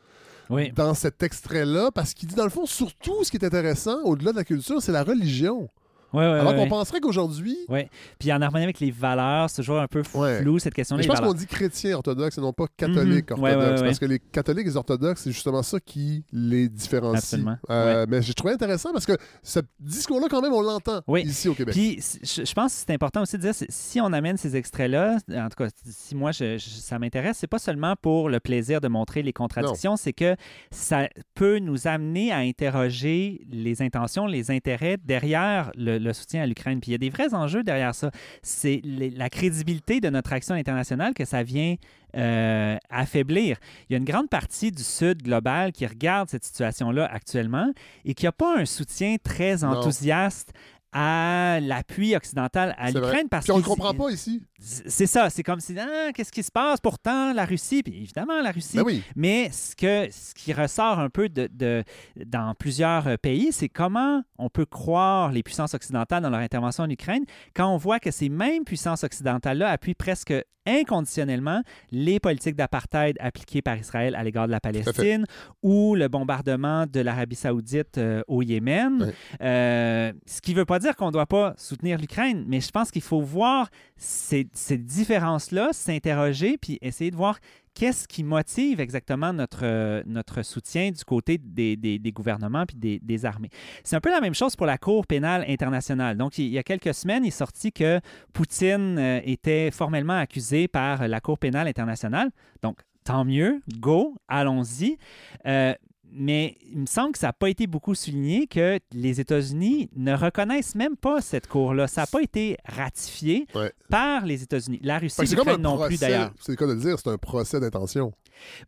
dans 0.76 0.94
cet 0.94 1.24
extrait-là, 1.24 1.92
parce 1.92 2.14
qu'il 2.14 2.28
dit, 2.28 2.36
dans 2.36 2.44
le 2.44 2.50
fond, 2.50 2.66
surtout, 2.66 3.24
ce 3.24 3.32
qui 3.32 3.38
est 3.38 3.46
intéressant, 3.46 4.02
au-delà 4.04 4.32
de 4.32 4.38
la 4.38 4.44
culture, 4.44 4.82
c'est 4.82 4.92
la 4.92 5.04
religion. 5.04 5.70
Ouais, 6.14 6.20
ouais, 6.20 6.40
Alors 6.40 6.56
qu'on 6.56 6.68
penserait 6.68 7.00
qu'aujourd'hui. 7.00 7.58
Oui. 7.70 7.82
Puis 8.20 8.32
en 8.32 8.42
harmonie 8.42 8.64
avec 8.64 8.80
les 8.80 8.92
valeurs, 8.92 9.50
c'est 9.50 9.62
toujours 9.62 9.80
un 9.80 9.88
peu 9.88 10.04
flou 10.04 10.60
cette 10.60 10.74
question-là. 10.74 11.02
Je 11.02 11.08
pense 11.08 11.20
qu'on 11.20 11.34
dit 11.34 11.48
chrétien 11.48 11.96
orthodoxe 11.96 12.38
et 12.38 12.42
non 12.42 12.54
pas 12.54 12.66
catholique 12.76 13.32
mhm. 13.32 13.44
orthodoxe. 13.44 13.82
Parce 13.82 14.00
que 14.00 14.06
les 14.06 14.20
catholiques 14.20 14.66
et 14.66 14.70
les 14.70 14.78
orthodoxes, 14.78 15.22
c'est 15.24 15.32
justement 15.32 15.64
ça 15.64 15.80
qui 15.80 16.24
les 16.32 16.70
différencie. 16.70 17.42
Euh, 17.70 18.06
mais 18.10 18.22
j'ai 18.22 18.34
trouvé 18.34 18.54
intéressant 18.54 18.92
parce 18.92 19.06
que 19.06 19.18
ce 19.44 19.60
discours-là, 19.80 20.28
quand 20.30 20.42
même, 20.42 20.54
on 20.54 20.62
l'entend 20.62 21.02
ici 21.18 21.50
au 21.50 21.54
Québec. 21.54 21.74
Puis 21.74 22.00
je 22.24 22.54
pense 22.54 22.74
que 22.74 22.84
c'est 22.86 22.94
important 22.94 23.22
aussi 23.22 23.38
de 23.38 23.42
dire 23.42 23.54
si 23.70 24.02
on 24.02 24.12
amène 24.14 24.38
ces 24.38 24.56
extraits-là, 24.56 25.18
en 25.30 25.50
tout 25.50 25.64
cas, 25.64 25.70
si 25.86 26.16
moi 26.16 26.32
ça 26.34 27.00
m'intéresse, 27.00 27.38
c'est 27.38 27.48
pas 27.48 27.60
seulement 27.60 27.96
pour 28.02 28.30
le 28.30 28.40
plaisir 28.40 28.82
de 28.82 28.88
montrer 28.88 29.24
les 29.24 29.34
contradictions, 29.34 29.96
c'est 29.96 30.14
que 30.14 30.36
ça 30.72 31.08
peut 31.36 31.60
nous 31.60 31.88
amener 31.88 32.32
à 32.32 32.38
interroger 32.38 33.46
les 33.52 33.82
intentions, 33.82 34.26
les 34.26 34.52
intérêts 34.52 34.98
derrière 34.98 35.72
le, 35.76 35.98
le 36.02 36.14
soutien 36.14 36.44
à 36.44 36.46
l'Ukraine. 36.46 36.80
Puis 36.80 36.90
il 36.90 36.94
y 36.94 36.96
a 36.96 36.98
des 36.98 37.10
vrais 37.10 37.34
enjeux 37.34 37.64
derrière 37.64 37.96
ça. 37.96 38.12
C'est 38.42 38.82
la 38.84 39.30
crédibilité 39.30 40.02
de 40.02 40.10
notre 40.10 40.34
action 40.34 40.56
internationale 40.56 41.14
que 41.14 41.26
ça 41.26 41.44
vient 41.44 41.76
euh, 42.16 42.78
affaiblir. 42.90 43.58
Il 43.90 43.94
y 43.94 43.96
a 43.96 43.98
une 43.98 44.06
grande 44.06 44.30
partie 44.30 44.72
du 44.72 44.84
Sud 44.84 45.24
global 45.24 45.72
qui 45.72 45.86
regarde 45.86 46.30
cette 46.30 46.44
situation-là 46.44 47.06
actuellement 47.06 47.72
et 48.06 48.14
qui 48.14 48.26
n'a 48.26 48.32
pas 48.32 48.58
un 48.58 48.66
soutien 48.66 49.16
très 49.24 49.64
enthousiaste 49.64 50.54
à 50.94 51.60
l'appui 51.62 52.16
occidental 52.16 52.76
à 52.78 52.92
l'Ukraine 52.92 53.30
parce 53.30 53.48
qu'on 53.48 53.60
ne 53.60 53.64
comprend 53.64 53.94
pas 53.94 54.10
ici. 54.10 54.44
C'est 54.60 55.08
ça, 55.08 55.30
c'est 55.30 55.44
comme 55.44 55.60
si 55.60 55.76
ah, 55.80 56.12
qu'est-ce 56.14 56.32
qui 56.32 56.44
se 56.44 56.52
passe? 56.52 56.80
Pourtant 56.80 57.34
la 57.34 57.46
Russie, 57.46 57.82
puis 57.82 57.96
évidemment 57.98 58.42
la 58.42 58.52
Russie. 58.52 58.78
Ben 58.78 59.02
mais 59.16 59.50
ce 59.52 59.76
que 59.76 60.12
ce 60.12 60.34
qui 60.34 60.54
ressort 60.54 61.00
un 61.00 61.10
peu 61.10 61.30
de, 61.30 61.50
de 61.52 61.84
dans 62.26 62.54
plusieurs 62.56 63.18
pays, 63.20 63.52
c'est 63.52 63.70
comment 63.70 64.24
on 64.38 64.50
peut 64.50 64.66
croire 64.66 65.32
les 65.32 65.44
puissances 65.44 65.74
occidentales 65.74 66.24
dans 66.24 66.30
leur 66.30 66.42
intervention 66.42 66.84
en 66.84 66.90
Ukraine 66.90 67.24
quand 67.56 67.68
on 67.68 67.78
voit 67.78 68.00
que 68.00 68.12
ces 68.12 68.30
mêmes 68.30 68.64
puissances 68.64 69.04
occidentales 69.04 69.58
là 69.58 69.70
appuient 69.70 69.96
presque 69.96 70.34
inconditionnellement 70.66 71.62
les 71.92 72.20
politiques 72.20 72.56
d'apartheid 72.56 73.18
appliquées 73.20 73.62
par 73.62 73.78
Israël 73.78 74.16
à 74.16 74.24
l'égard 74.24 74.48
de 74.48 74.52
la 74.52 74.60
Palestine 74.60 75.26
ou 75.64 75.96
le 75.96 76.08
bombardement 76.08 76.86
de 76.86 77.00
l'Arabie 77.00 77.36
saoudite 77.36 77.98
euh, 77.98 78.22
au 78.28 78.42
Yémen. 78.42 79.14
Euh, 79.42 80.14
ce 80.26 80.42
qui 80.42 80.52
ne 80.52 80.58
veut 80.58 80.66
pas 80.66 80.80
dire 80.80 80.96
qu'on 80.96 81.08
ne 81.08 81.12
doit 81.12 81.26
pas 81.26 81.54
soutenir 81.58 81.98
l'Ukraine, 81.98 82.46
mais 82.48 82.62
je 82.62 82.72
pense 82.72 82.92
qu'il 82.92 83.02
faut 83.02 83.22
voir 83.22 83.70
ces, 83.98 84.48
ces 84.54 84.78
différences-là, 84.78 85.70
s'interroger, 85.72 86.58
puis 86.58 86.78
essayer 86.82 87.12
de 87.12 87.16
voir 87.16 87.40
qu'est-ce 87.74 88.08
qui 88.08 88.24
motive 88.24 88.80
exactement 88.80 89.34
notre, 89.34 90.04
notre 90.06 90.42
soutien 90.44 90.92
du 90.92 91.04
côté 91.04 91.38
des, 91.38 91.76
des, 91.76 92.12
gouvernements 92.12 92.66
puis 92.66 92.78
des, 92.78 93.26
armées? 93.26 93.50
C'est 93.84 93.96
un 93.96 94.02
peu 94.02 94.10
la 94.10 94.22
même 94.22 94.36
chose 94.36 94.56
pour 94.56 94.66
la 94.66 94.78
Cour 94.78 95.08
pénale 95.08 95.46
internationale. 95.48 96.18
Donc, 96.18 96.38
il 96.38 96.48
y 96.48 96.58
a 96.58 96.64
quelques 96.64 96.94
semaines, 96.94 97.24
il 97.26 97.30
est 97.30 97.32
sorti 97.32 97.72
que 97.72 98.00
Poutine 98.34 98.98
euh, 98.98 99.20
était 99.24 99.72
formellement 99.72 100.18
accusé 100.18 100.68
par 100.68 101.08
la 101.08 101.20
Cour 101.22 101.38
pénale 101.38 101.68
internationale. 101.68 102.32
Donc, 102.62 102.80
tant 103.04 103.26
mieux, 103.26 103.62
go, 103.80 104.16
allons-y. 104.28 104.98
Euh, 105.46 105.74
mais 106.12 106.58
il 106.72 106.80
me 106.80 106.86
semble 106.86 107.14
que 107.14 107.20
ça 107.20 107.28
n'a 107.28 107.34
pas 107.34 107.50
été 107.50 107.68
beaucoup 107.68 107.96
souligné 107.96 108.48
que 108.48 108.80
les 108.92 109.20
États-Unis 109.20 109.90
ne 109.96 110.14
reconnaissent 110.14 110.76
même 110.76 110.98
pas 110.98 111.22
cette 111.22 111.48
cour-là. 111.48 111.88
Ça 111.88 112.02
n'a 112.02 112.08
pas 112.08 112.22
été 112.22 112.58
ratifié 112.66 113.48
par 113.90 114.26
les 114.26 114.44
États-Unis. 114.44 114.80
La 114.84 115.00
Russie 115.00 115.22
non 115.60 115.86
plus 115.86 116.00
d'ailleurs. 116.00 116.32
C'est 116.40 116.56
cas 116.56 116.68
de 116.68 116.74
le 116.74 116.80
dire, 116.80 116.98
c'est 117.00 117.10
un 117.10 117.18
procès 117.18 117.60
d'intention. 117.60 118.14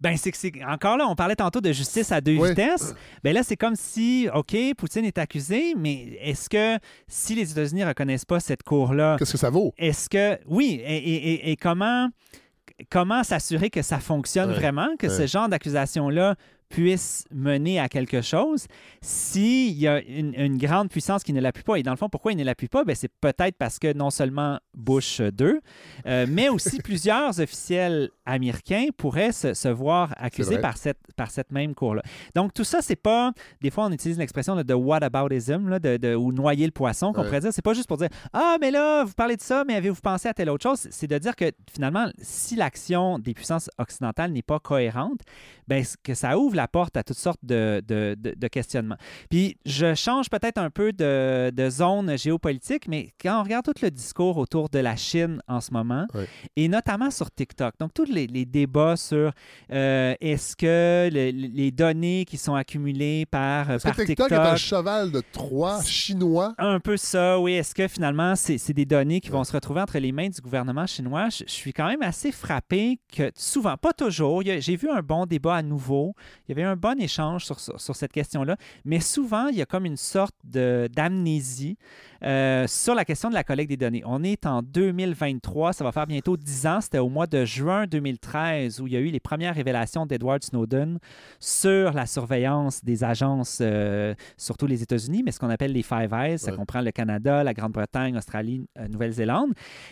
Ben 0.01 0.17
c'est 0.17 0.31
que 0.31 0.37
c'est 0.37 0.53
encore 0.65 0.97
là, 0.97 1.07
on 1.07 1.15
parlait 1.15 1.35
tantôt 1.35 1.61
de 1.61 1.71
justice 1.71 2.11
à 2.11 2.21
deux 2.21 2.41
vitesses. 2.47 2.93
Ben 3.23 3.33
là, 3.33 3.43
c'est 3.43 3.57
comme 3.57 3.75
si, 3.75 4.27
OK, 4.33 4.55
Poutine 4.77 5.05
est 5.05 5.17
accusé, 5.17 5.73
mais 5.75 6.17
est-ce 6.21 6.49
que 6.49 6.77
si 7.07 7.35
les 7.35 7.51
États-Unis 7.51 7.81
ne 7.81 7.87
reconnaissent 7.87 8.25
pas 8.25 8.39
cette 8.39 8.63
cour-là, 8.63 9.15
qu'est-ce 9.17 9.31
que 9.31 9.37
ça 9.37 9.49
vaut? 9.49 9.73
Est-ce 9.77 10.09
que 10.09 10.39
oui, 10.47 10.81
et, 10.85 11.57
comment 11.59 12.09
comment 12.89 13.23
s'assurer 13.23 13.69
que 13.69 13.81
ça 13.81 13.99
fonctionne 13.99 14.51
vraiment, 14.51 14.95
que 14.97 15.09
ce 15.09 15.27
genre 15.27 15.47
d'accusation-là 15.47 16.35
puisse 16.69 17.25
mener 17.31 17.79
à 17.79 17.89
quelque 17.89 18.21
chose 18.21 18.67
s'il 19.01 19.73
y 19.73 19.87
a 19.87 20.01
une, 20.01 20.57
grande 20.57 20.89
puissance 20.89 21.23
qui 21.23 21.33
ne 21.33 21.41
l'appuie 21.41 21.63
pas. 21.63 21.75
Et 21.75 21.83
dans 21.83 21.91
le 21.91 21.97
fond, 21.97 22.09
pourquoi 22.09 22.31
il 22.31 22.37
ne 22.37 22.43
l'appuie 22.43 22.67
pas? 22.67 22.83
Ben, 22.83 22.95
c'est 22.95 23.11
peut-être 23.21 23.57
parce 23.57 23.79
que 23.79 23.93
non 23.93 24.09
seulement 24.09 24.59
Bush 24.73 25.21
2, 25.21 25.59
euh, 26.05 26.25
mais 26.29 26.49
aussi 26.49 26.77
plusieurs 26.83 27.39
officiels 27.39 28.09
américains 28.25 28.87
pourraient 28.95 29.31
se, 29.31 29.67
voir 29.69 30.13
accusés 30.17 30.59
par 30.59 30.77
cette, 30.77 30.99
par 31.15 31.31
cette 31.31 31.51
même 31.51 31.73
cour-là. 31.75 32.01
Donc, 32.35 32.53
tout 32.53 32.63
ça, 32.63 32.81
c'est 32.81 32.95
pas... 32.95 33.31
Des 33.61 33.69
fois, 33.69 33.85
on 33.85 33.91
utilise 33.91 34.17
l'expression 34.17 34.55
de, 34.55 34.73
whataboutism, 34.73 35.69
là, 35.69 35.79
de, 35.79 35.97
de, 35.97 36.15
ou 36.15 36.31
noyer 36.31 36.65
le 36.65 36.71
poisson, 36.71 37.13
qu'on 37.13 37.23
pourrait 37.23 37.41
dire. 37.41 37.53
C'est 37.53 37.61
pas 37.61 37.73
juste 37.73 37.87
pour 37.87 37.97
dire 37.97 38.09
«Ah, 38.33 38.57
mais 38.61 38.71
là, 38.71 39.03
vous 39.03 39.13
parlez 39.13 39.35
de 39.35 39.41
ça, 39.41 39.63
mais 39.65 39.75
avez-vous 39.75 40.01
pensé 40.01 40.27
à 40.27 40.33
telle 40.33 40.49
autre 40.49 40.63
chose?» 40.63 40.87
C'est 40.91 41.07
de 41.07 41.17
dire 41.17 41.35
que, 41.35 41.51
finalement, 41.71 42.07
si 42.19 42.55
l'action 42.55 43.19
des 43.19 43.33
puissances 43.33 43.69
occidentales 43.77 44.31
n'est 44.31 44.41
pas 44.41 44.59
cohérente, 44.59 45.21
ben, 45.67 45.83
que 46.03 46.13
ça 46.13 46.37
ouvre 46.37 46.52
la 46.55 46.67
porte 46.67 46.97
à 46.97 47.03
toutes 47.03 47.17
sortes 47.17 47.39
de, 47.43 47.81
de, 47.87 48.47
questionnements. 48.47 48.97
Puis 49.29 49.57
je 49.65 49.95
change 49.95 50.29
peut-être 50.29 50.57
un 50.57 50.69
peu 50.69 50.91
de, 50.93 51.69
zone 51.69 52.17
géopolitique, 52.17 52.87
mais 52.87 53.09
quand 53.21 53.39
on 53.39 53.43
regarde 53.43 53.65
tout 53.65 53.73
le 53.81 53.89
discours 53.89 54.37
autour 54.37 54.69
de 54.69 54.79
la 54.79 54.95
Chine 54.95 55.41
en 55.47 55.61
ce 55.61 55.71
moment, 55.71 56.05
et 56.55 56.67
notamment 56.67 57.09
sur 57.09 57.31
TikTok, 57.31 57.75
donc 57.79 57.93
tous 57.93 58.05
les, 58.05 58.27
débats 58.45 58.97
sur 58.97 59.31
euh, 59.71 60.15
est-ce 60.19 60.55
que 60.55 61.09
les 61.11 61.71
données 61.71 62.25
qui 62.25 62.37
sont 62.37 62.55
accumulées 62.55 63.25
par, 63.25 63.71
est 63.71 63.83
par 63.83 63.95
que 63.95 64.03
TikTok, 64.03 64.31
est 64.31 64.35
un 64.35 64.55
cheval 64.55 65.11
de 65.11 65.21
Troie 65.31 65.81
chinois? 65.83 66.53
Un 66.57 66.79
peu 66.79 66.97
ça, 66.97 67.39
oui. 67.39 67.53
Est-ce 67.53 67.73
que 67.73 67.87
finalement, 67.87 68.35
c'est 68.35 68.73
des 68.73 68.85
données 68.85 69.21
qui 69.21 69.29
vont 69.29 69.43
se 69.43 69.51
retrouver 69.51 69.81
entre 69.81 69.97
les 69.97 70.11
mains 70.11 70.29
du 70.29 70.41
gouvernement 70.41 70.85
chinois? 70.85 71.29
Je, 71.29 71.43
je 71.47 71.51
suis 71.51 71.73
quand 71.73 71.87
même 71.87 72.01
assez 72.01 72.31
frappé 72.31 72.99
que 73.15 73.31
souvent, 73.35 73.77
pas 73.77 73.93
toujours, 73.93 74.41
j'ai 74.43 74.75
vu 74.75 74.89
un 74.89 75.01
bon 75.01 75.25
débat 75.25 75.55
à 75.55 75.61
nouveau. 75.61 76.13
Il 76.47 76.51
y 76.51 76.59
avait 76.59 76.69
un 76.69 76.75
bon 76.75 76.99
échange 76.99 77.45
sur, 77.45 77.59
sur, 77.59 77.95
cette 77.95 78.11
question-là, 78.11 78.57
mais 78.83 78.99
souvent, 78.99 79.47
il 79.47 79.55
y 79.57 79.61
a 79.61 79.65
comme 79.65 79.85
une 79.85 79.97
sorte 79.97 80.35
d'amnésie 80.43 81.77
euh, 82.25 82.65
sur 82.67 82.95
la 82.95 83.05
question 83.05 83.29
de 83.29 83.33
la 83.33 83.43
collecte 83.43 83.69
des 83.69 83.77
données. 83.77 84.01
On 84.05 84.23
est 84.23 84.45
en 84.45 84.61
2023, 84.61 85.73
ça 85.73 85.83
va 85.83 85.91
faire 85.91 86.07
bientôt 86.07 86.37
10 86.37 86.67
ans, 86.67 86.81
c'était 86.81 86.99
au 86.99 87.09
mois 87.09 87.27
de 87.27 87.43
juin 87.43 87.85
2013 87.85 88.79
où 88.79 88.87
il 88.87 88.93
y 88.93 88.95
a 88.95 88.99
eu 88.99 89.07
les 89.07 89.19
premières 89.19 89.55
révélations 89.55 90.05
d'Edward 90.05 90.43
Snowden 90.43 90.99
sur 91.39 91.93
la 91.93 92.05
surveillance 92.05 92.83
des 92.83 93.03
agences, 93.03 93.59
euh, 93.61 94.13
surtout 94.37 94.67
les 94.67 94.81
États-Unis, 94.81 95.23
mais 95.23 95.31
ce 95.31 95.39
qu'on 95.39 95.49
appelle 95.49 95.73
les 95.73 95.83
Five 95.83 96.13
Eyes, 96.13 96.39
ça 96.39 96.51
comprend 96.51 96.81
le 96.81 96.91
Canada, 96.91 97.43
la 97.43 97.53
Grande-Bretagne, 97.53 98.15
Australie, 98.17 98.67
euh, 98.77 98.87
Nouvelle-Zélande. 98.87 99.51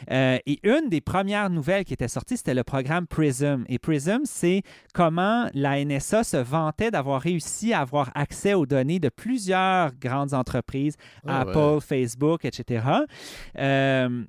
et 0.10 0.60
une 0.64 0.90
des 0.90 1.02
premières 1.02 1.50
nouvelles 1.50 1.86
qui 1.86 1.94
était 1.94 2.08
sortie, 2.08 2.38
c'était 2.38 2.54
le 2.54 2.64
programme 2.64 3.08
PRISM. 3.08 3.66
Et 3.68 3.80
PRISM, 3.80 4.22
c'est 4.26 4.62
comment 4.94 5.50
la 5.54 5.84
NSA 5.84 6.24
se 6.24 6.38
vantait 6.38 6.92
d'avoir 6.92 7.22
réussi 7.22 7.74
à 7.74 7.82
avoir 7.82 8.12
accès 8.16 8.54
aux 8.54 8.66
données 8.66 9.00
de 9.00 9.10
plusieurs 9.10 9.92
grandes 10.00 10.34
entreprises, 10.34 10.96
ah 11.28 11.42
Apple, 11.42 11.80
Facebook, 11.82 12.21
etc. 12.44 12.86
Euh, 13.58 14.24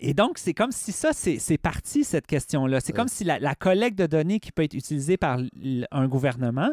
et 0.00 0.14
donc, 0.14 0.38
c'est 0.38 0.54
comme 0.54 0.72
si 0.72 0.92
ça, 0.92 1.10
c'est 1.12 1.58
parti, 1.58 2.04
cette 2.04 2.26
question-là. 2.26 2.80
C'est 2.80 2.92
comme 2.92 3.08
si 3.08 3.24
la, 3.24 3.54
collecte 3.54 3.98
de 3.98 4.06
données 4.06 4.40
qui 4.40 4.52
peut 4.52 4.62
être 4.62 4.74
utilisée 4.74 5.16
par 5.16 5.40
un 5.90 6.08
gouvernement, 6.08 6.70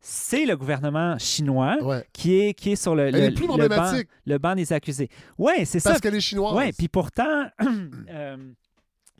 c'est 0.00 0.46
le 0.46 0.56
gouvernement 0.56 1.18
chinois 1.18 1.76
qui, 2.12 2.40
est, 2.40 2.54
qui 2.54 2.72
est 2.72 2.76
sur 2.76 2.94
le, 2.94 3.10
le, 3.10 4.38
banc, 4.38 4.54
des 4.54 4.72
accusés. 4.72 5.10
Oui, 5.38 5.52
c'est 5.64 5.78
ça. 5.78 5.90
Parce 5.90 6.00
qu'elle 6.00 6.14
est 6.14 6.20
chinoise. 6.20 6.54
Oui, 6.56 6.72
puis 6.72 6.88
pourtant, 6.88 7.46
euh, 8.10 8.36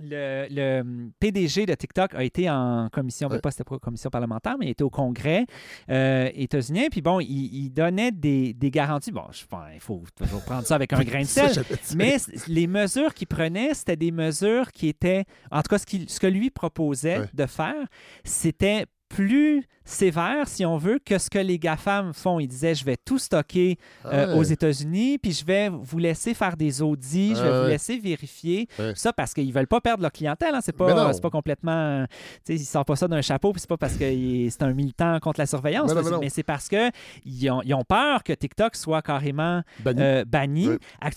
le, 0.01 1.11
PDG 1.19 1.67
de 1.67 1.75
TikTok 1.75 2.15
a 2.15 2.25
été 2.25 2.49
en 2.51 2.89
commission, 2.91 3.29
ouais. 3.29 3.41
pas 3.41 3.51
c'était 3.51 3.65
pas 3.65 3.79
commission 3.79 4.11
parlementaire, 4.11 4.57
mais 4.59 4.67
il 4.67 4.71
était 4.71 4.85
au 4.85 4.91
Congrès 4.91 5.47
euh, 5.91 6.31
états-unien. 6.35 6.89
Puis 6.91 7.03
bon, 7.03 7.21
il, 7.21 7.71
donnait 7.71 8.13
des, 8.13 8.55
garanties. 8.71 9.13
Bon, 9.13 9.25
je 9.31 9.45
il 9.75 9.81
faut 9.81 10.03
toujours 10.15 10.43
prendre 10.43 10.67
ça 10.67 10.75
avec 10.75 10.93
un 10.93 11.01
grain 11.05 11.23
de 11.23 11.27
sel. 11.27 11.51
mais 11.97 12.17
les 12.49 12.67
mesures 12.67 13.15
qu'il 13.15 13.29
prenait, 13.29 13.75
c'était 13.75 13.97
des 13.97 14.13
mesures 14.13 14.73
qui 14.73 14.89
étaient, 14.89 15.25
en 15.51 15.63
tout 15.63 15.69
cas, 15.69 15.79
ce, 15.79 15.85
ce 16.07 16.21
que 16.21 16.27
lui 16.27 16.51
proposait 16.51 17.23
de 17.35 17.47
faire, 17.47 17.87
c'était 18.25 18.87
plus 19.09 19.65
sévère, 19.91 20.49
si 20.49 20.64
on 20.64 20.76
veut, 20.76 20.99
que 21.05 21.18
ce 21.18 21.28
que 21.30 21.38
les 21.38 21.59
GAFAM 21.59 22.12
font. 22.14 22.41
Ils 22.41 22.49
disaient, 22.49 22.74
je 22.74 22.84
vais 22.84 22.97
tout 22.97 23.18
stocker 23.18 23.76
euh, 24.07 24.09
Ah 24.12 24.32
ouais. 24.32 24.38
aux 24.38 24.43
États-Unis, 24.43 25.18
puis 25.18 25.32
je 25.32 25.45
vais 25.45 25.68
vous 25.68 25.99
laisser 25.99 26.34
faire 26.34 26.57
des 26.57 26.80
audits, 26.82 27.34
je 27.36 27.43
vais 27.43 27.49
Ah 27.53 27.62
vous 27.62 27.68
laisser 27.68 27.99
vérifier. 27.99 28.68
Ouais. 28.78 28.93
Ça, 28.95 29.12
parce 29.12 29.34
qu'ils 29.34 29.53
veulent 29.53 29.66
pas 29.66 29.80
perdre 29.80 30.03
leur 30.03 30.12
clientèle. 30.12 30.55
Hein. 30.55 30.61
C'est 30.62 30.76
pas, 30.76 31.12
pas 31.20 31.30
complètement... 31.30 32.07
Ils 32.49 32.59
sortent 32.61 32.86
pas 32.88 32.97
ça 32.97 33.09
d'un 33.09 33.20
chapeau, 33.22 33.53
puis 33.53 33.61
c'est 33.61 33.68
pas 33.68 33.76
parce 33.76 33.95
que 33.97 34.05
c'est 34.49 34.62
un 34.62 34.72
militant 34.72 35.18
contre 35.20 35.41
la 35.41 35.47
surveillance, 35.47 35.93
Mais 36.20 36.28
c'est- 36.28 36.43
parce 36.43 36.68
que 36.68 36.91
ils 37.24 37.51
ont, 37.51 37.62
ils 37.62 37.74
ont 37.74 37.84
peur 37.84 38.22
que 38.22 38.32
TikTok 38.32 38.76
soit 38.76 39.03
carrément 39.03 39.62
Banni. 39.80 40.01
euh, 40.03 40.24
banni. 40.24 40.68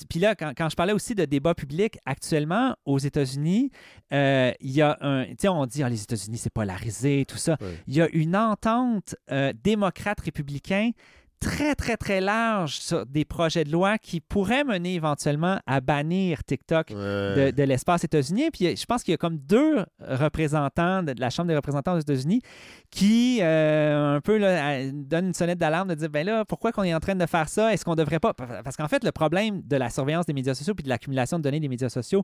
Puis 0.10 0.20
là, 0.20 0.36
quand, 0.36 0.52
quand 0.58 0.70
je 0.70 0.76
parlais 0.76 0.94
aussi 0.94 1.16
de 1.16 1.26
débat 1.26 1.54
public, 1.54 1.98
actuellement, 2.06 2.76
aux 2.86 3.00
États-Unis, 3.00 3.72
euh, 4.14 4.52
il 4.60 4.72
y 4.72 4.82
a 4.82 4.98
un. 5.02 5.26
Tu 5.26 5.36
sais, 5.40 5.48
on 5.50 5.66
dit, 5.66 5.84
ah, 5.84 5.90
les 5.90 6.02
États-Unis, 6.04 6.38
c'est 6.38 6.54
polarisé, 6.54 7.26
tout 7.28 7.38
ça. 7.38 7.58
Il 7.88 7.96
y 7.96 8.02
a 8.02 8.08
une 8.14 8.36
entente 8.36 8.63
euh, 9.32 9.54
démocrate-républicain 9.64 10.92
très, 11.44 11.76
très, 11.76 11.98
très 11.98 12.22
large 12.22 12.78
sur 12.80 13.06
des 13.06 13.26
projets 13.26 13.64
de 13.64 13.72
loi 13.72 13.98
qui 13.98 14.22
pourraient 14.22 14.64
mener 14.64 14.96
éventuellement 14.96 15.60
à 15.68 15.82
bannir 15.82 16.44
TikTok 16.44 16.92
de, 16.92 17.52
de 17.52 17.64
l'espace 17.64 18.04
états-unien. 18.04 18.48
Puis 18.52 18.76
je 18.76 18.86
pense 18.86 19.04
qu'il 19.04 19.12
y 19.12 19.16
a 19.16 19.18
comme 19.18 19.38
deux 19.38 19.84
représentants 20.00 21.04
de 21.04 21.14
la 21.20 21.30
Chambre 21.30 21.50
des 21.50 21.56
représentants 21.56 21.96
aux 21.96 22.00
États-Unis 22.00 22.42
qui, 22.90 23.40
euh, 23.42 24.16
un 24.16 24.22
peu, 24.22 24.38
là, 24.38 24.90
donnent 24.92 25.28
une 25.28 25.34
sonnette 25.34 25.60
d'alarme 25.60 25.90
de 25.90 25.96
dire, 25.96 26.10
ben 26.10 26.26
là, 26.26 26.46
pourquoi 26.46 26.72
qu'on 26.72 26.84
est 26.84 26.96
en 26.96 27.00
train 27.00 27.16
de 27.16 27.26
faire 27.26 27.50
ça? 27.50 27.74
Est-ce 27.74 27.84
qu'on 27.84 27.96
devrait 27.96 28.20
pas... 28.20 28.34
Parce 28.34 28.78
qu'en 28.78 28.88
fait, 28.88 29.04
le 29.04 29.12
problème 29.12 29.62
de 29.64 29.76
la 29.76 29.90
surveillance 29.90 30.26
des 30.26 30.34
médias 30.34 30.54
sociaux 30.54 30.76
puis 30.76 30.84
de 30.84 30.90
l'accumulation 30.90 31.40
de 31.40 31.44
données 31.44 31.60
des 31.60 31.68
médias 31.68 31.90
sociaux, 31.90 32.24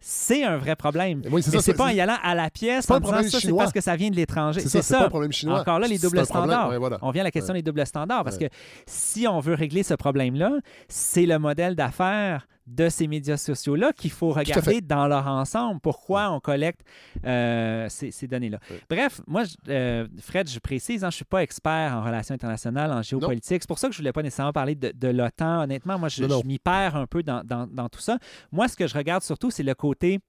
c'est 0.00 0.42
un 0.44 0.56
vrai 0.56 0.76
problème. 0.76 1.22
Oui, 1.30 1.42
c'est 1.42 1.74
pas 1.74 1.84
en 1.84 1.88
y 1.88 2.00
allant 2.00 2.16
à 2.22 2.34
la 2.34 2.48
pièce 2.50 2.86
c'est 2.86 2.88
pas 2.88 2.96
en 2.96 3.00
disant 3.00 3.22
ça, 3.30 3.40
c'est 3.40 3.52
parce 3.52 3.72
que 3.72 3.80
ça 3.80 3.96
vient 3.96 4.10
de 4.10 4.16
l'étranger. 4.16 4.60
C'est 4.60 4.68
ça, 4.68 4.82
c'est 4.82 4.96
pas 4.96 5.04
un 5.06 5.08
problème 5.08 5.32
chinois. 5.32 5.60
Encore 5.60 5.78
là, 5.78 5.86
les 5.86 5.98
doubles 5.98 6.24
standards. 6.24 6.70
ouais, 6.70 6.78
voilà. 6.78 6.98
On 7.02 7.10
vient 7.10 7.22
à 7.22 7.24
la 7.24 7.30
question 7.30 7.52
Ouais. 7.52 7.60
des 7.60 7.70
doubles 7.70 7.86
standards 7.86 8.24
parce 8.24 8.36
Ouais. 8.36 8.48
que 8.48 8.54
si 8.86 9.26
on 9.28 9.40
veut 9.40 9.54
régler 9.54 9.82
ce 9.82 9.94
problème-là, 9.94 10.52
c'est 10.88 11.26
le 11.26 11.38
modèle 11.38 11.74
d'affaires 11.76 12.46
de 12.72 12.88
ces 12.88 13.08
médias 13.08 13.36
sociaux-là 13.36 13.92
qu'il 13.92 14.10
faut 14.12 14.30
regarder 14.30 14.80
dans 14.80 15.06
leur 15.08 15.26
ensemble. 15.26 15.80
Pourquoi 15.80 16.30
on 16.30 16.38
collecte 16.40 16.80
euh, 17.24 17.88
ces, 17.88 18.10
ces 18.10 18.28
données-là? 18.28 18.58
Bref, 18.88 19.20
moi, 19.26 19.42
je- 19.44 19.54
euh, 19.68 20.06
Fred, 20.20 20.48
je 20.48 20.58
précise, 20.60 21.02
hein, 21.02 21.10
je 21.10 21.14
ne 21.14 21.16
suis 21.16 21.24
pas 21.24 21.42
expert 21.42 21.92
en 21.96 22.04
relations 22.04 22.34
internationales, 22.34 22.92
en 22.92 23.02
géopolitique. 23.02 23.62
C'est 23.62 23.68
pour 23.68 23.78
ça 23.78 23.88
que 23.88 23.94
je 23.94 23.98
ne 23.98 24.02
voulais 24.04 24.12
pas 24.12 24.22
nécessairement 24.22 24.52
parler 24.52 24.74
de, 24.76 24.92
de 24.94 25.08
l'OTAN. 25.08 25.62
Honnêtement, 25.64 25.98
moi, 25.98 26.08
je, 26.08 26.22
m'y 26.46 26.58
perds 26.58 26.96
un 26.96 27.06
peu 27.06 27.22
dans, 27.22 27.42
dans- 27.44 27.66
dans 27.66 27.88
tout 27.88 28.00
ça. 28.00 28.18
Moi, 28.52 28.68
ce 28.68 28.76
que 28.76 28.86
je 28.86 28.94
regarde 28.94 29.22
surtout, 29.22 29.50
c'est 29.50 29.62
le 29.64 29.74
côté 29.74 30.20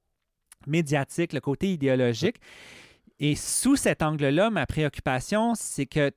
médiatique, 0.67 1.33
le 1.33 1.39
côté 1.41 1.71
idéologique. 1.73 2.37
Et 3.19 3.35
sous 3.35 3.75
cet 3.75 4.01
angle-là, 4.01 4.49
ma 4.49 4.65
préoccupation, 4.65 5.53
c'est 5.55 5.85
que 5.85 6.11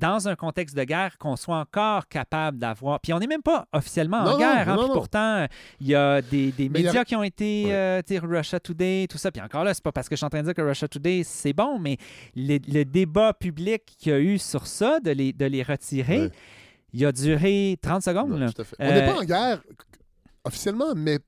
dans 0.00 0.26
un 0.28 0.34
contexte 0.34 0.76
de 0.76 0.82
guerre, 0.84 1.16
qu'on 1.18 1.36
soit 1.36 1.58
encore 1.58 2.08
capable 2.08 2.58
d'avoir. 2.58 2.98
Puis 3.00 3.12
on 3.12 3.18
n'est 3.20 3.26
même 3.28 3.42
pas 3.42 3.66
officiellement 3.72 4.18
en 4.18 4.32
non, 4.32 4.38
guerre. 4.38 4.68
hein, 4.68 4.74
non, 4.76 4.84
puis 4.84 4.92
pourtant, 4.92 5.46
il 5.80 5.86
y 5.86 5.94
a 5.94 6.20
des, 6.20 6.50
des 6.52 6.66
a- 6.66 6.68
médias 6.68 7.04
qui 7.04 7.14
ont 7.14 7.22
été, 7.22 7.66
euh, 7.72 8.02
tu 8.04 8.14
sais, 8.14 8.18
Russia 8.20 8.58
Today, 8.58 9.06
tout 9.08 9.18
ça. 9.18 9.30
Puis 9.30 9.40
encore 9.40 9.62
là, 9.64 9.72
c'est 9.72 9.84
pas 9.84 9.92
parce 9.92 10.08
que 10.08 10.14
je 10.14 10.18
suis 10.18 10.26
en 10.26 10.30
train 10.30 10.40
de 10.40 10.46
dire 10.46 10.54
que 10.54 10.62
Russia 10.62 10.88
Today, 10.88 11.22
c'est 11.24 11.52
bon, 11.52 11.78
mais 11.78 11.96
le, 12.34 12.58
le 12.66 12.84
débat 12.84 13.32
public 13.34 13.84
qu'il 13.98 14.12
y 14.12 14.14
a 14.14 14.18
eu 14.18 14.38
sur 14.38 14.66
ça, 14.66 14.98
de 15.00 15.10
les, 15.12 15.32
de 15.32 15.44
les 15.44 15.62
retirer, 15.62 16.30
il 16.92 17.06
a 17.06 17.12
duré 17.12 17.78
30 17.80 18.02
secondes. 18.02 18.38
là. 18.38 18.46
On 18.80 18.84
n'est 18.84 19.02
Euh, 19.02 19.06
pas 19.12 19.18
en 19.20 19.24
guerre 19.24 19.62
officiellement, 20.44 20.94
mais, 20.96 21.18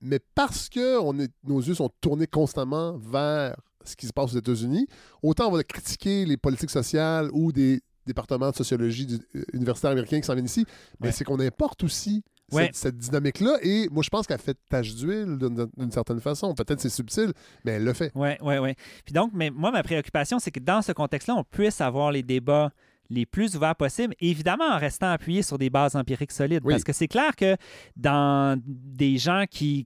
mais 0.00 0.18
parce 0.34 0.68
que 0.68 0.98
on 1.00 1.18
est, 1.18 1.30
nos 1.44 1.60
yeux 1.60 1.74
sont 1.74 1.90
tournés 2.00 2.26
constamment 2.26 2.96
vers 2.98 3.56
ce 3.84 3.94
qui 3.94 4.06
se 4.06 4.12
passe 4.12 4.34
aux 4.34 4.38
États-Unis, 4.38 4.88
autant 5.22 5.48
on 5.48 5.52
va 5.52 5.62
critiquer 5.62 6.24
les 6.24 6.36
politiques 6.36 6.70
sociales 6.70 7.28
ou 7.32 7.52
des 7.52 7.80
départements 8.06 8.50
de 8.50 8.56
sociologie 8.56 9.06
du- 9.06 9.18
euh, 9.36 9.44
universitaires 9.52 9.90
américains 9.90 10.20
qui 10.20 10.26
s'en 10.26 10.34
viennent 10.34 10.46
ici, 10.46 10.64
mais 11.00 11.08
Ouais. 11.08 11.12
c'est 11.12 11.24
qu'on 11.24 11.40
importe 11.40 11.84
aussi 11.84 12.22
cette, 12.48 12.54
Ouais. 12.58 12.70
cette 12.72 12.96
dynamique-là. 12.96 13.58
Et 13.62 13.88
moi, 13.90 14.02
je 14.04 14.08
pense 14.08 14.26
qu'elle 14.26 14.38
fait 14.40 14.56
tache 14.70 14.94
d'huile 14.94 15.36
d'une 15.76 15.90
certaine 15.90 16.20
façon. 16.20 16.54
Peut-être 16.54 16.80
c'est 16.80 16.88
subtil, 16.88 17.32
mais 17.64 17.72
elle 17.72 17.84
le 17.84 17.92
fait. 17.92 18.12
Oui, 18.14 18.30
oui, 18.40 18.58
oui. 18.58 18.74
Puis 19.04 19.12
donc, 19.12 19.32
mais 19.34 19.50
moi, 19.50 19.70
ma 19.72 19.82
préoccupation, 19.82 20.38
c'est 20.38 20.50
que 20.52 20.60
dans 20.60 20.80
ce 20.82 20.92
contexte-là, 20.92 21.34
on 21.36 21.44
puisse 21.44 21.80
avoir 21.80 22.12
les 22.12 22.22
débats 22.22 22.70
les 23.10 23.24
plus 23.26 23.54
ouverts 23.56 23.76
possibles, 23.76 24.14
évidemment 24.20 24.64
en 24.68 24.78
restant 24.78 25.10
appuyé 25.10 25.42
sur 25.42 25.58
des 25.58 25.70
bases 25.70 25.94
empiriques 25.94 26.32
solides. 26.32 26.62
Oui. 26.64 26.72
Parce 26.74 26.82
que 26.84 26.92
c'est 26.92 27.06
clair 27.08 27.36
que 27.36 27.56
dans 27.96 28.60
des 28.66 29.16
gens 29.18 29.44
qui. 29.50 29.84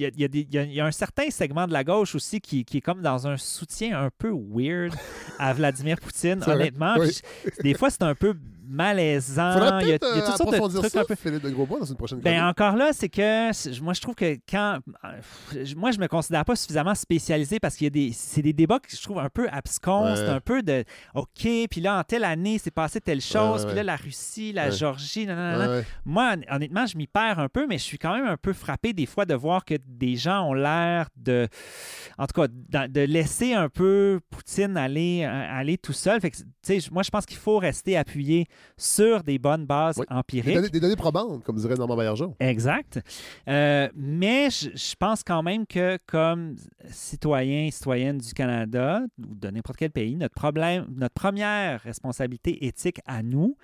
Y, 0.00 0.06
a, 0.06 0.08
il 0.14 0.20
y 0.20 0.24
a 0.24 0.28
des- 0.28 0.46
il 0.48 0.54
y 0.54 0.58
a- 0.58 0.62
il 0.62 0.72
y 0.72 0.80
a 0.80 0.86
un 0.86 0.90
certain 0.92 1.30
segment 1.30 1.66
de 1.66 1.72
la 1.72 1.84
gauche 1.84 2.14
aussi 2.14 2.40
qui, 2.40 2.64
qui 2.64 2.78
est 2.78 2.80
comme 2.80 3.02
dans 3.02 3.26
un 3.26 3.36
soutien 3.36 4.00
un 4.00 4.10
peu 4.16 4.30
weird 4.30 4.94
à 5.38 5.52
Vladimir 5.52 5.98
Poutine, 6.00 6.40
honnêtement. 6.46 6.96
Oui. 6.98 7.18
Des 7.62 7.74
fois, 7.74 7.90
c'est 7.90 8.02
un 8.02 8.14
peu 8.14 8.34
malaisant. 8.68 9.78
Il 9.80 9.88
y 9.88 9.92
a, 9.92 9.98
il 10.02 10.18
y 10.18 10.20
a 10.20 10.22
euh, 10.22 10.26
toutes 10.26 10.36
sortes 10.36 10.72
de 10.72 10.78
trucs 10.78 10.90
ça, 10.92 11.00
un 11.00 11.04
peu 11.04 11.14
Philippe 11.14 11.42
de 11.42 11.50
Grosbois, 11.50 11.78
dans 11.80 11.84
une 11.86 11.96
prochaine 11.96 12.20
ben, 12.20 12.44
encore 12.46 12.76
là, 12.76 12.90
c'est 12.92 13.08
que 13.08 13.80
moi, 13.82 13.92
je 13.92 14.00
trouve 14.00 14.14
que 14.14 14.36
quand. 14.48 14.78
euh, 15.04 15.64
Moi, 15.76 15.90
je 15.92 15.98
me 15.98 16.06
considère 16.08 16.44
pas 16.44 16.56
suffisamment 16.56 16.94
spécialisé 16.94 17.58
parce 17.60 17.76
qu'il 17.76 17.84
y 17.84 17.88
a 17.88 17.90
des. 17.90 18.12
C'est 18.12 18.42
des 18.42 18.52
débats 18.52 18.78
que 18.78 18.90
je 18.90 19.02
trouve 19.02 19.18
un 19.18 19.28
peu 19.28 19.48
abscons. 19.50 20.04
Ouais. 20.04 20.16
C'est 20.16 20.28
un 20.28 20.40
peu 20.40 20.62
de. 20.62 20.84
OK, 21.14 21.28
puis 21.70 21.80
là, 21.80 21.98
en 21.98 22.02
telle 22.04 22.24
année, 22.24 22.58
c'est 22.58 22.70
passé 22.70 23.00
telle 23.00 23.20
chose. 23.20 23.64
puis 23.66 23.74
là, 23.74 23.82
la 23.82 23.96
Russie, 23.96 24.52
la. 24.52 24.70
Georgie, 24.70 25.26
nanana. 25.26 25.82
Moi, 26.04 26.34
hon- 26.50 26.54
honnêtement, 26.56 26.86
je 26.86 26.96
m'y 26.96 27.06
perds 27.06 27.38
un 27.38 27.48
peu, 27.48 27.66
mais 27.66 27.78
je 27.78 27.84
suis 27.84 27.98
quand 27.98 28.14
même 28.14 28.26
un 28.26 28.36
peu 28.36 28.52
frappé 28.52 28.92
des 28.92 29.06
fois 29.06 29.24
de 29.24 29.34
voir 29.34 29.64
que 29.64 29.74
des 29.86 30.16
gens 30.16 30.42
ont 30.48 30.54
l'air 30.54 31.08
de. 31.16 31.48
En 32.18 32.26
tout 32.26 32.40
cas, 32.40 32.48
de 32.48 33.00
laisser 33.02 33.52
un 33.54 33.68
peu 33.68 34.20
Poutine 34.30 34.76
aller, 34.76 35.22
euh, 35.24 35.58
aller 35.58 35.78
tout 35.78 35.92
seul. 35.92 36.20
Fait 36.20 36.30
que, 36.30 36.36
tu 36.36 36.44
sais, 36.62 36.78
moi, 36.90 37.02
je 37.02 37.10
pense 37.10 37.26
qu'il 37.26 37.36
faut 37.36 37.58
rester 37.58 37.96
appuyé 37.96 38.46
sur 38.76 39.22
des 39.22 39.38
bonnes 39.38 39.66
bases 39.66 39.96
Des 39.96 40.04
empiriques. 40.10 40.54
données, 40.54 40.68
des 40.68 40.80
données 40.80 40.96
probantes, 40.96 41.42
comme 41.44 41.56
dirait 41.56 41.74
Normand 41.76 41.96
Baillargeon. 41.96 42.34
Exact. 42.40 43.00
Euh, 43.48 43.88
mais 43.94 44.50
je, 44.50 44.70
je 44.74 44.94
pense 44.96 45.22
quand 45.22 45.42
même 45.42 45.66
que 45.66 45.98
comme 46.06 46.56
citoyen, 46.90 47.70
citoyenne 47.70 48.18
du 48.18 48.32
Canada 48.34 49.02
ou 49.18 49.34
de 49.34 49.48
n'importe 49.48 49.78
quel 49.78 49.90
pays, 49.90 50.16
notre 50.16 50.34
problème, 50.34 50.86
notre 50.94 51.14
première 51.14 51.80
responsabilité 51.82 52.66
éthique 52.66 53.00
à 53.06 53.22
nous, 53.22 53.56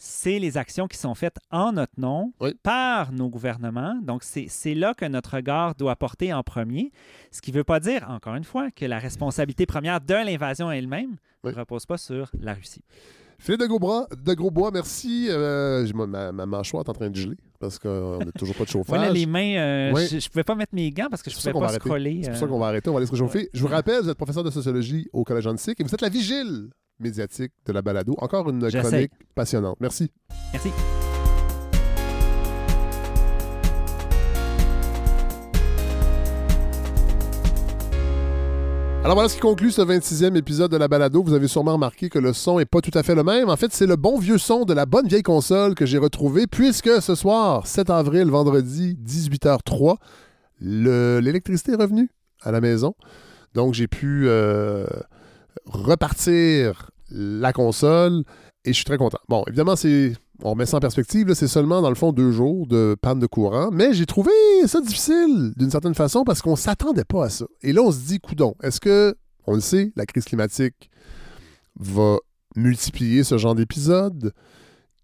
c'est 0.00 0.38
les 0.38 0.56
actions 0.56 0.86
qui 0.86 0.96
sont 0.96 1.14
faites 1.16 1.38
en 1.50 1.72
notre 1.72 1.98
nom 1.98 2.32
par 2.62 3.10
nos 3.10 3.28
gouvernements. 3.28 3.96
Donc, 4.02 4.22
c'est 4.22 4.46
c'est 4.48 4.74
là 4.74 4.94
que 4.94 5.04
notre 5.04 5.34
regard 5.34 5.74
doit 5.74 5.96
porter 5.96 6.32
en 6.32 6.44
premier. 6.44 6.92
Ce 7.32 7.40
qui 7.40 7.50
ne 7.50 7.56
veut 7.56 7.64
pas 7.64 7.80
dire, 7.80 8.06
encore 8.08 8.36
une 8.36 8.44
fois, 8.44 8.70
que 8.70 8.84
la 8.84 9.00
responsabilité 9.00 9.66
première 9.66 10.00
de 10.00 10.14
l'invasion 10.14 10.70
elle-même 10.70 11.16
ne 11.42 11.50
repose 11.50 11.84
pas 11.84 11.98
sur 11.98 12.30
la 12.40 12.54
Russie. 12.54 12.84
Philippe 13.40 13.60
de 13.60 13.66
Grosbois, 13.66 14.08
de 14.24 14.34
Grosbois 14.34 14.70
merci. 14.72 15.26
Euh, 15.30 15.86
ma, 15.94 16.32
ma 16.32 16.44
mâchoire 16.46 16.84
est 16.84 16.90
en 16.90 16.92
train 16.92 17.08
de 17.08 17.14
geler 17.16 17.36
parce 17.60 17.78
qu'on 17.78 18.18
n'a 18.18 18.32
toujours 18.32 18.56
pas 18.56 18.64
de 18.64 18.68
chauffage. 18.70 18.88
Voilà 18.98 19.10
les 19.12 19.26
mains, 19.26 19.56
euh, 19.56 19.92
Oui. 19.94 20.06
je 20.08 20.16
ne 20.16 20.20
pouvais 20.30 20.44
pas 20.44 20.54
mettre 20.56 20.74
mes 20.74 20.90
gants 20.90 21.06
parce 21.08 21.22
que 21.22 21.30
je 21.30 21.36
ne 21.36 21.40
pouvais 21.40 21.50
pas 21.50 21.54
qu'on 21.54 21.60
va 21.60 21.66
arrêter. 21.66 21.80
scroller. 21.84 22.20
C'est 22.24 22.30
pour 22.30 22.36
euh, 22.36 22.40
ça 22.40 22.46
qu'on 22.48 22.58
va 22.58 22.66
arrêter, 22.66 22.90
on 22.90 22.92
va 22.94 22.98
aller 22.98 23.06
se 23.06 23.12
réchauffer. 23.12 23.48
Je 23.54 23.60
vous 23.60 23.68
rappelle, 23.68 24.02
vous 24.02 24.08
êtes 24.10 24.16
professeur 24.16 24.42
de 24.44 24.50
sociologie 24.50 25.08
au 25.12 25.22
Collège 25.24 25.46
Antique 25.46 25.80
et 25.80 25.84
vous 25.84 25.94
êtes 25.94 26.02
la 26.02 26.08
vigile 26.08 26.70
médiatique 26.98 27.52
de 27.64 27.72
la 27.72 27.80
balado. 27.80 28.16
Encore 28.18 28.50
une 28.50 28.68
chronique 28.70 29.12
passionnante. 29.34 29.76
Merci. 29.80 30.10
Merci. 30.52 30.70
Alors 39.04 39.14
voilà 39.14 39.28
ce 39.30 39.34
qui 39.36 39.40
conclut 39.40 39.70
ce 39.70 39.80
26e 39.80 40.36
épisode 40.36 40.70
de 40.70 40.76
la 40.76 40.86
balado. 40.86 41.22
Vous 41.22 41.32
avez 41.32 41.48
sûrement 41.48 41.72
remarqué 41.74 42.10
que 42.10 42.18
le 42.18 42.32
son 42.34 42.58
est 42.58 42.66
pas 42.66 42.80
tout 42.82 42.90
à 42.94 43.02
fait 43.02 43.14
le 43.14 43.22
même. 43.24 43.48
En 43.48 43.56
fait, 43.56 43.72
c'est 43.72 43.86
le 43.86 43.96
bon 43.96 44.18
vieux 44.18 44.36
son 44.38 44.64
de 44.64 44.74
la 44.74 44.84
bonne 44.86 45.06
vieille 45.08 45.22
console 45.22 45.74
que 45.74 45.86
j'ai 45.86 45.96
retrouvé 45.98 46.46
puisque 46.46 47.00
ce 47.00 47.14
soir, 47.14 47.66
7 47.66 47.88
avril, 47.90 48.28
vendredi, 48.28 48.98
18h03, 49.02 49.96
le- 50.60 51.20
l'électricité 51.20 51.72
est 51.72 51.76
revenue 51.76 52.10
à 52.42 52.50
la 52.52 52.60
maison. 52.60 52.94
Donc 53.54 53.72
j'ai 53.72 53.86
pu 53.88 54.24
euh, 54.26 54.84
repartir 55.64 56.90
la 57.10 57.52
console 57.54 58.24
et 58.66 58.70
je 58.70 58.74
suis 58.74 58.84
très 58.84 58.98
content. 58.98 59.18
Bon, 59.28 59.42
évidemment, 59.46 59.76
c'est 59.76 60.12
on 60.42 60.50
remet 60.50 60.66
ça 60.66 60.76
en 60.76 60.80
perspective, 60.80 61.34
c'est 61.34 61.48
seulement 61.48 61.82
dans 61.82 61.88
le 61.88 61.94
fond 61.94 62.12
deux 62.12 62.30
jours 62.30 62.66
de 62.66 62.96
panne 63.00 63.18
de 63.18 63.26
courant, 63.26 63.70
mais 63.72 63.92
j'ai 63.92 64.06
trouvé 64.06 64.30
ça 64.66 64.80
difficile 64.80 65.52
d'une 65.56 65.70
certaine 65.70 65.94
façon 65.94 66.24
parce 66.24 66.42
qu'on 66.42 66.56
s'attendait 66.56 67.04
pas 67.04 67.24
à 67.24 67.28
ça. 67.28 67.46
Et 67.62 67.72
là, 67.72 67.82
on 67.82 67.90
se 67.90 67.98
dit, 67.98 68.20
coudon, 68.20 68.54
est-ce 68.62 68.80
que, 68.80 69.16
on 69.46 69.54
le 69.54 69.60
sait, 69.60 69.92
la 69.96 70.06
crise 70.06 70.24
climatique 70.24 70.90
va 71.78 72.18
multiplier 72.54 73.24
ce 73.24 73.36
genre 73.36 73.54
d'épisodes 73.54 74.32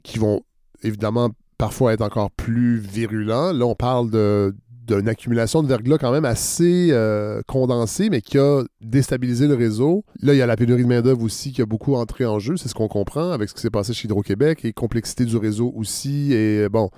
qui 0.03 0.19
vont 0.19 0.43
évidemment 0.83 1.31
parfois 1.59 1.95
être 1.95 2.03
encore 2.03 2.31
plus 2.31 2.79
virulents? 2.79 3.53
Là, 3.53 3.67
on 3.67 3.75
parle 3.75 4.11
de 4.11 4.55
d'une 4.87 5.09
accumulation 5.09 5.63
de 5.63 5.69
verglas 5.69 5.99
quand 5.99 6.13
même 6.13 6.25
assez 6.25 6.89
euh, 6.91 7.43
condensée, 7.47 8.11
mais 8.11 8.21
qui 8.21 8.39
a 8.39 8.63
déstabilisé 8.81 9.47
le 9.47 9.55
réseau. 9.55 10.05
Là, 10.21 10.35
il 10.35 10.39
y 10.39 10.43
a 10.43 10.47
la 10.47 10.57
pénurie 10.57 10.83
de 10.83 10.89
main-d'œuvre 10.89 11.23
aussi 11.23 11.53
qui 11.53 11.63
a 11.63 11.67
beaucoup 11.67 11.95
entré 11.95 12.27
en 12.27 12.39
jeu, 12.39 12.57
c'est 12.57 12.69
ce 12.69 12.75
qu'on 12.75 12.89
comprend 12.89 13.31
avec 13.31 13.49
ce 13.49 13.55
qui 13.55 13.61
s'est 13.61 13.71
passé 13.71 13.93
chez 13.95 14.07
Hydro-Québec 14.07 14.65
et 14.65 14.73
complexité 14.73 15.25
du 15.25 15.37
réseau 15.37 15.73
aussi. 15.75 16.33
Et 16.33 16.69
bon, 16.69 16.91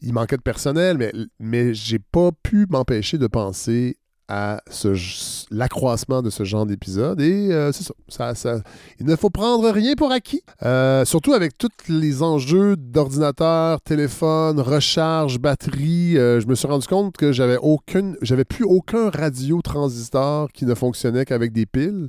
il 0.00 0.12
manquait 0.12 0.36
de 0.36 0.42
personnel, 0.42 0.98
mais, 0.98 1.12
mais 1.38 1.74
j'ai 1.74 1.98
pas 1.98 2.30
pu 2.42 2.66
m'empêcher 2.68 3.18
de 3.18 3.26
penser 3.26 3.96
à 4.28 4.62
l'accroissement 5.50 6.22
de 6.22 6.30
ce 6.30 6.44
genre 6.44 6.66
d'épisode. 6.66 7.20
Et 7.20 7.52
euh, 7.52 7.72
c'est 7.72 7.84
ça, 8.08 8.34
ça, 8.34 8.60
Il 8.98 9.06
ne 9.06 9.16
faut 9.16 9.30
prendre 9.30 9.68
rien 9.70 9.94
pour 9.94 10.12
acquis. 10.12 10.42
Euh, 10.62 11.04
surtout 11.04 11.32
avec 11.32 11.58
tous 11.58 11.68
les 11.88 12.22
enjeux 12.22 12.76
d'ordinateur, 12.76 13.80
téléphone, 13.80 14.60
recharge, 14.60 15.38
batterie. 15.38 16.16
Euh, 16.16 16.40
je 16.40 16.46
me 16.46 16.54
suis 16.54 16.66
rendu 16.66 16.86
compte 16.86 17.16
que 17.16 17.32
j'avais 17.32 17.58
aucune, 17.58 18.16
j'avais 18.22 18.44
plus 18.44 18.64
aucun 18.64 19.10
radio 19.10 19.60
transistor 19.62 20.50
qui 20.52 20.66
ne 20.66 20.74
fonctionnait 20.74 21.24
qu'avec 21.24 21.52
des 21.52 21.66
piles. 21.66 22.08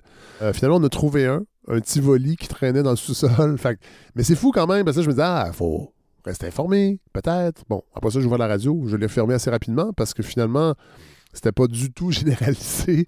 finalement, 0.53 0.77
on 0.77 0.83
a 0.83 0.89
trouvé 0.89 1.25
un, 1.25 1.43
un 1.67 1.79
Tivoli 1.79 2.35
qui 2.35 2.47
traînait 2.47 2.83
dans 2.83 2.91
le 2.91 2.95
sous-sol. 2.95 3.57
mais 4.15 4.23
c'est 4.23 4.35
fou 4.35 4.51
quand 4.51 4.67
même, 4.67 4.85
parce 4.85 4.97
que 4.97 5.03
je 5.03 5.07
me 5.07 5.13
disais, 5.13 5.23
ah, 5.25 5.49
faut 5.53 5.93
rester 6.25 6.47
informé, 6.47 6.99
peut-être. 7.11 7.63
Bon, 7.69 7.83
après 7.93 8.11
ça, 8.11 8.19
vois 8.19 8.37
la 8.37 8.47
radio, 8.47 8.83
je 8.87 8.95
l'ai 8.95 9.07
fermé 9.07 9.33
assez 9.33 9.49
rapidement 9.49 9.91
parce 9.93 10.13
que 10.13 10.23
finalement, 10.23 10.73
c'était 11.33 11.51
pas 11.51 11.67
du 11.67 11.91
tout 11.91 12.11
généralisé. 12.11 13.07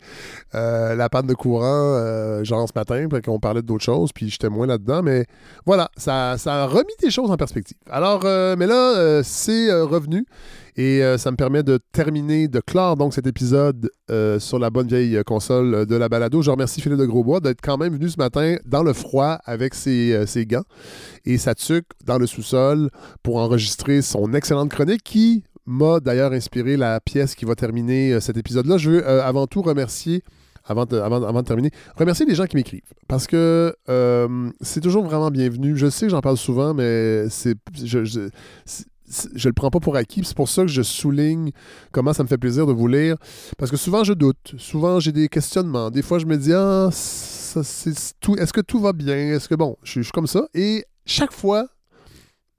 Euh, 0.55 0.95
la 0.95 1.09
panne 1.09 1.27
de 1.27 1.33
courant, 1.33 1.63
euh, 1.95 2.43
genre 2.43 2.67
ce 2.67 2.73
matin, 2.75 3.07
qu'on 3.23 3.39
parlait 3.39 3.61
d'autres 3.61 3.83
choses, 3.83 4.11
puis 4.11 4.29
j'étais 4.29 4.49
moins 4.49 4.67
là-dedans. 4.67 5.03
Mais 5.03 5.25
voilà, 5.65 5.89
ça, 5.95 6.37
ça, 6.37 6.63
a 6.63 6.65
remis 6.65 6.93
des 7.01 7.11
choses 7.11 7.31
en 7.31 7.37
perspective. 7.37 7.77
Alors, 7.89 8.21
euh, 8.25 8.55
mais 8.57 8.67
là, 8.67 9.21
c'est 9.23 9.71
revenu. 9.71 10.25
Et 10.77 11.01
ça 11.17 11.31
me 11.31 11.37
permet 11.37 11.63
de 11.63 11.79
terminer, 11.93 12.49
de 12.49 12.59
clore 12.59 12.97
donc 12.97 13.13
cet 13.13 13.25
épisode 13.27 13.89
sur 14.39 14.59
la 14.59 14.69
bonne 14.69 14.87
vieille 14.87 15.23
console 15.25 15.85
de 15.85 15.95
la 15.95 16.09
balado. 16.09 16.41
Je 16.41 16.51
remercie 16.51 16.81
Philippe 16.81 16.99
de 16.99 17.05
Grosbois 17.05 17.39
d'être 17.39 17.61
quand 17.61 17.77
même 17.77 17.93
venu 17.93 18.09
ce 18.09 18.17
matin 18.17 18.57
dans 18.65 18.83
le 18.83 18.91
froid 18.91 19.39
avec 19.45 19.73
ses, 19.73 20.27
ses 20.27 20.45
gants 20.45 20.65
et 21.23 21.37
sa 21.37 21.55
tuque 21.55 21.87
dans 22.03 22.17
le 22.17 22.27
sous-sol 22.27 22.89
pour 23.23 23.37
enregistrer 23.37 24.01
son 24.01 24.33
excellente 24.33 24.69
chronique 24.69 25.01
qui, 25.01 25.45
m'a 25.65 25.99
d'ailleurs 25.99 26.31
inspiré 26.31 26.77
la 26.77 26.99
pièce 26.99 27.35
qui 27.35 27.45
va 27.45 27.55
terminer 27.55 28.13
euh, 28.13 28.19
cet 28.19 28.37
épisode-là. 28.37 28.77
Je 28.77 28.91
veux 28.91 29.07
euh, 29.07 29.23
avant 29.23 29.47
tout 29.47 29.61
remercier 29.61 30.23
avant 30.67 30.85
de, 30.85 30.97
avant, 30.97 31.19
de, 31.19 31.47
terminer, 31.47 31.69
remercier 31.95 32.25
les 32.25 32.35
gens 32.35 32.45
qui 32.45 32.55
m'écrivent. 32.55 32.81
Parce 33.07 33.27
que 33.27 33.75
euh, 33.87 34.49
c'est 34.61 34.81
toujours 34.81 35.05
vraiment 35.05 35.29
bienvenu. 35.29 35.77
Je 35.77 35.89
sais 35.89 36.07
que 36.07 36.09
j'en 36.09 36.21
parle 36.21 36.37
souvent, 36.37 36.73
mais 36.73 37.29
c'est 37.29 37.55
je, 37.83 38.03
je, 38.03 38.19
le 39.47 39.53
prends 39.53 39.69
pas 39.69 39.79
pour 39.79 39.95
acquis. 39.95 40.21
C'est 40.23 40.35
pour 40.35 40.49
ça 40.49 40.63
que 40.63 40.67
je 40.67 40.81
souligne 40.81 41.51
comment 41.91 42.13
ça 42.13 42.23
me 42.23 42.27
fait 42.27 42.39
plaisir 42.39 42.65
de 42.65 42.73
vous 42.73 42.87
lire. 42.87 43.15
Parce 43.59 43.69
que 43.69 43.77
souvent, 43.77 44.03
je 44.03 44.13
doute. 44.13 44.55
Souvent, 44.57 44.99
j'ai 44.99 45.11
des 45.11 45.27
questionnements. 45.27 45.91
Des 45.91 46.01
fois, 46.01 46.17
je 46.17 46.25
me 46.25 46.35
dis, 46.35 46.53
ah, 46.53 46.89
ça, 46.91 47.63
c'est. 47.63 47.91
Est-ce 47.91 48.53
que 48.53 48.61
tout 48.61 48.79
va 48.79 48.91
bien? 48.91 49.15
Est-ce 49.15 49.47
que, 49.47 49.55
bon, 49.55 49.77
je 49.83 50.01
suis 50.01 50.11
comme 50.11 50.27
ça. 50.27 50.47
Et 50.55 50.83
chaque 51.05 51.31
fois, 51.31 51.67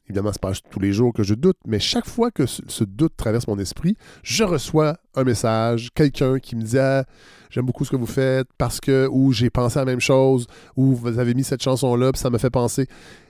Évidemment, 0.09 0.33
ce 0.33 0.39
n'est 0.39 0.53
pas 0.53 0.59
tous 0.71 0.79
les 0.79 0.93
jours 0.93 1.13
que 1.13 1.23
je 1.23 1.35
doute, 1.35 1.57
mais 1.67 1.81
chaque 1.81 2.07
fois 2.07 2.31
que 2.31 2.47
ce, 2.47 2.85
doute 2.85 3.17
traverse 3.17 3.49
mon 3.49 3.59
esprit, 3.59 3.97
je 4.23 4.45
reçois 4.45 4.99
un 5.15 5.25
message, 5.25 5.91
quelqu'un 5.95 6.39
qui 6.39 6.55
me 6.55 6.63
dit 6.63 6.79
ah, 6.79 7.05
J'aime 7.51 7.67
beaucoup 7.67 7.85
ce 7.85 7.91
que 7.91 7.97
vous 7.97 8.07
faites 8.07 8.49
parce 8.59 8.81
que, 8.81 9.09
ou 9.11 9.33
j'ai 9.33 9.51
pensé 9.51 9.79
à 9.79 9.85
la 9.85 9.91
même 9.91 10.01
chose, 10.01 10.47
ou 10.77 10.95
vous 10.95 11.19
avez 11.19 11.35
mis 11.35 11.45
cette 11.45 11.63
chanson-là, 11.63 12.13
puis 12.13 12.21
ça 12.21 12.31
me 12.31 12.39
fait 12.39 12.51
penser. 12.51 12.87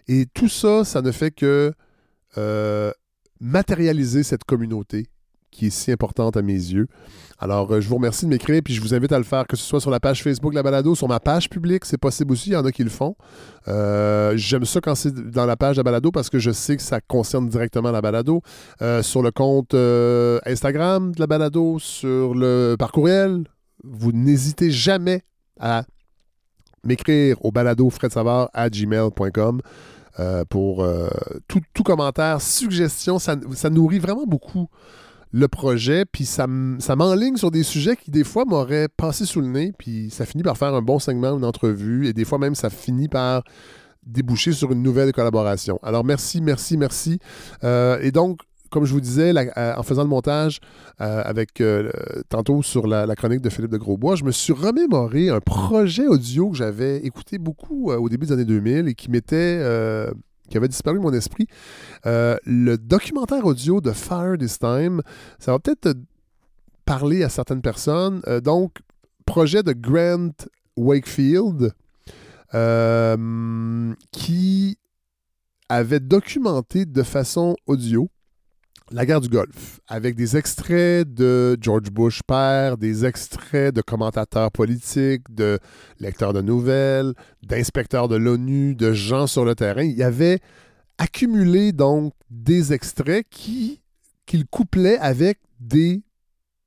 Et 0.09 0.27
tout 0.27 0.49
ça, 0.49 0.85
ça 0.85 1.01
ne 1.01 1.12
fait 1.12 1.31
que 1.31 1.72
euh, 2.37 2.93
matérialiser 3.41 4.22
cette 4.22 4.45
communauté 4.45 5.09
qui 5.51 5.66
est 5.66 5.70
si 5.70 5.90
importante 5.90 6.36
à 6.36 6.42
mes 6.42 6.53
yeux. 6.53 6.86
Alors, 7.38 7.70
euh, 7.70 7.80
je 7.80 7.88
vous 7.88 7.97
remercie 7.97 8.24
de 8.24 8.30
m'écrire, 8.30 8.62
puis 8.64 8.72
je 8.72 8.80
vous 8.80 8.94
invite 8.94 9.12
à 9.12 9.18
le 9.18 9.24
faire, 9.24 9.47
que 9.47 9.57
ce 9.57 9.64
soit 9.64 9.80
sur 9.80 9.90
la 9.90 10.01
page 10.01 10.22
Facebook 10.22 10.55
La 10.55 10.62
Balado, 10.62 10.94
sur 10.94 11.09
ma 11.09 11.20
page 11.20 11.51
publique, 11.51 11.84
c'est 11.84 11.99
possible 11.99 12.32
aussi, 12.32 12.51
il 12.51 12.53
y 12.55 12.57
en 12.57 12.64
a 12.64 12.72
qui 12.72 12.82
le 12.82 12.90
font. 12.90 13.14
Euh, 13.68 14.32
j'aime 14.36 14.64
ça 14.64 14.80
quand 14.80 14.94
c'est 14.94 15.14
dans 15.14 15.44
la 15.44 15.57
page 15.57 15.76
La 15.76 15.82
Balado 15.82 16.11
parce 16.11 16.30
que 16.30 16.38
je 16.38 16.51
sais 16.51 16.76
que 16.76 16.82
ça 16.82 17.01
concerne 17.01 17.49
directement 17.49 17.90
la 17.90 18.01
Balado. 18.01 18.40
Euh, 18.80 19.03
sur 19.03 19.22
le 19.22 19.30
compte 19.32 19.74
Instagram 19.74 21.14
de 21.14 21.20
La 21.20 21.26
Balado, 21.26 21.78
sur 21.78 22.34
le 22.34 22.76
par 22.78 22.90
courriel, 22.90 23.44
vous 23.84 24.12
n'hésitez 24.12 24.70
jamais 24.70 25.22
à 25.61 25.84
m'écrire 26.84 27.44
au 27.44 27.51
balado 27.51 27.90
à 28.55 28.70
gmail.com. 28.70 29.61
pour 30.49 30.86
tout, 31.49 31.61
tout, 31.74 31.82
commentaire, 31.82 32.40
suggestion, 32.40 33.18
ça, 33.18 33.36
ça 33.55 33.68
nourrit 33.68 33.99
vraiment 33.99 34.26
beaucoup 34.26 34.68
le 35.33 35.49
projet, 35.49 36.05
puis 36.05 36.24
ça 36.24 36.47
m'enligne 36.47 37.37
sur 37.37 37.51
des 37.51 37.62
sujets 37.62 37.97
qui, 37.97 38.11
des 38.11 38.24
fois, 38.24 38.45
m'auraient 38.45 38.89
passé 38.89 39.27
sous 39.27 39.41
le 39.41 39.49
nez, 39.49 39.72
puis 39.77 40.11
ça 40.11 40.24
finit 40.24 40.43
par 40.43 40.57
faire 40.57 40.74
un 40.74 40.83
bon 40.83 40.99
segment, 40.99 41.37
une 41.37 41.45
entrevue, 41.45 42.07
et 42.07 42.12
des 42.12 42.24
fois 42.24 42.39
même, 42.39 42.55
ça 42.55 42.70
finit 42.70 43.09
par 43.09 43.43
déboucher 44.07 44.53
sur 44.53 44.72
une 44.72 44.83
nouvelle 44.83 45.12
collaboration. 45.12 45.79
Alors, 45.83 46.05
merci, 46.05 46.41
merci, 46.41 46.77
merci. 46.77 47.18
Euh, 47.64 47.99
et 48.01 48.12
donc, 48.12 48.41
comme 48.70 48.85
je 48.85 48.93
vous 48.93 49.01
disais, 49.01 49.33
euh, 49.37 49.74
en 49.77 49.83
faisant 49.83 50.03
le 50.03 50.09
montage 50.09 50.61
euh, 51.01 51.22
avec 51.24 51.62
tantôt 52.29 52.62
sur 52.62 52.87
la, 52.87 53.14
chronique 53.14 53.41
de 53.41 53.51
Philippe 53.51 53.70
de 53.70 53.79
Grosbois, 53.79 54.16
je 54.16 54.24
me 54.24 54.31
suis 54.31 54.53
remémoré 54.53 55.29
un 55.29 55.41
projet 55.41 56.07
audio 56.07 56.51
que 56.51 56.57
j'avais 56.57 56.99
écouté 56.99 57.39
beaucoup 57.39 57.91
au 57.93 58.09
début 58.09 58.27
des 58.27 58.33
années 58.33 58.45
2000 58.45 58.89
et 58.89 58.95
qui 58.95 59.11
m'était 59.11 59.61
qui 60.49 60.57
avait 60.57 60.68
disparu 60.68 60.99
de 60.99 61.03
mon 61.03 61.12
esprit. 61.12 61.47
Euh, 62.07 62.36
le 62.44 62.76
documentaire 62.78 63.44
audio 63.44 63.80
de 63.80 63.92
Fire 63.92 64.36
This 64.38 64.59
Time, 64.59 65.03
ça 65.38 65.53
va 65.53 65.59
peut-être 65.59 65.97
parler 66.84 67.24
à 67.24 67.28
certaines 67.28 67.62
personnes. 67.62 68.22
Euh, 68.26 68.40
donc, 68.40 68.78
projet 69.24 69.62
de 69.62 69.72
Grant 69.72 70.32
Wakefield 70.76 71.72
euh, 72.55 73.94
qui 74.12 74.78
avait 75.68 76.01
documenté 76.01 76.86
de 76.86 77.03
façon 77.03 77.57
audio 77.66 78.09
la 78.91 79.05
guerre 79.05 79.20
du 79.20 79.28
Golfe, 79.28 79.80
avec 79.89 80.14
des 80.14 80.37
extraits 80.37 81.12
de 81.12 81.57
George 81.61 81.91
Bush 81.91 82.22
père, 82.22 82.76
des 82.76 83.05
extraits 83.05 83.74
de 83.74 83.82
commentateurs 83.82 84.53
politiques, 84.53 85.34
de 85.34 85.59
lecteurs 85.99 86.32
de 86.32 86.41
nouvelles, 86.41 87.12
d'inspecteurs 87.43 88.09
de 88.09 88.16
l'ONU, 88.16 88.74
de 88.74 88.93
gens 88.93 89.26
sur 89.26 89.45
le 89.45 89.55
terrain. 89.55 89.82
Il 89.82 89.97
y 89.97 90.03
avait 90.03 90.39
accumulé 90.99 91.72
donc 91.72 92.12
des 92.30 92.72
extraits 92.72 93.26
qui 93.28 93.80
qu'il 94.24 94.45
couplait 94.45 94.99
avec 94.99 95.39
des 95.61 96.03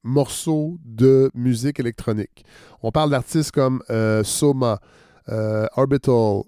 morceaux 0.03 0.78
de 0.86 1.30
musique 1.34 1.80
électronique. 1.80 2.45
On 2.82 2.91
parle 2.91 3.09
d'artistes 3.09 3.51
comme 3.51 3.84
euh, 3.89 4.24
Soma, 4.24 4.80
euh, 5.28 5.67
Orbital, 5.76 6.43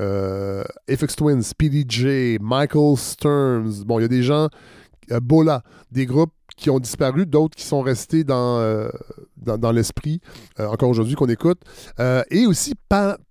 euh, 0.00 0.64
FX 0.90 1.16
Twins, 1.16 1.52
PDJ, 1.56 2.38
Michael 2.40 2.96
Stearns. 2.96 3.84
Bon, 3.84 3.98
il 3.98 4.02
y 4.02 4.04
a 4.06 4.08
des 4.08 4.22
gens 4.22 4.48
Bola, 5.22 5.62
des 5.90 6.06
groupes 6.06 6.32
qui 6.56 6.70
ont 6.70 6.78
disparu, 6.78 7.26
d'autres 7.26 7.56
qui 7.56 7.64
sont 7.64 7.82
restés 7.82 8.24
dans, 8.24 8.58
euh, 8.58 8.88
l'esprit, 9.72 10.20
euh, 10.58 10.66
encore 10.68 10.88
aujourd'hui 10.88 11.14
qu'on 11.14 11.28
écoute. 11.28 11.60
et 12.30 12.46
aussi 12.46 12.74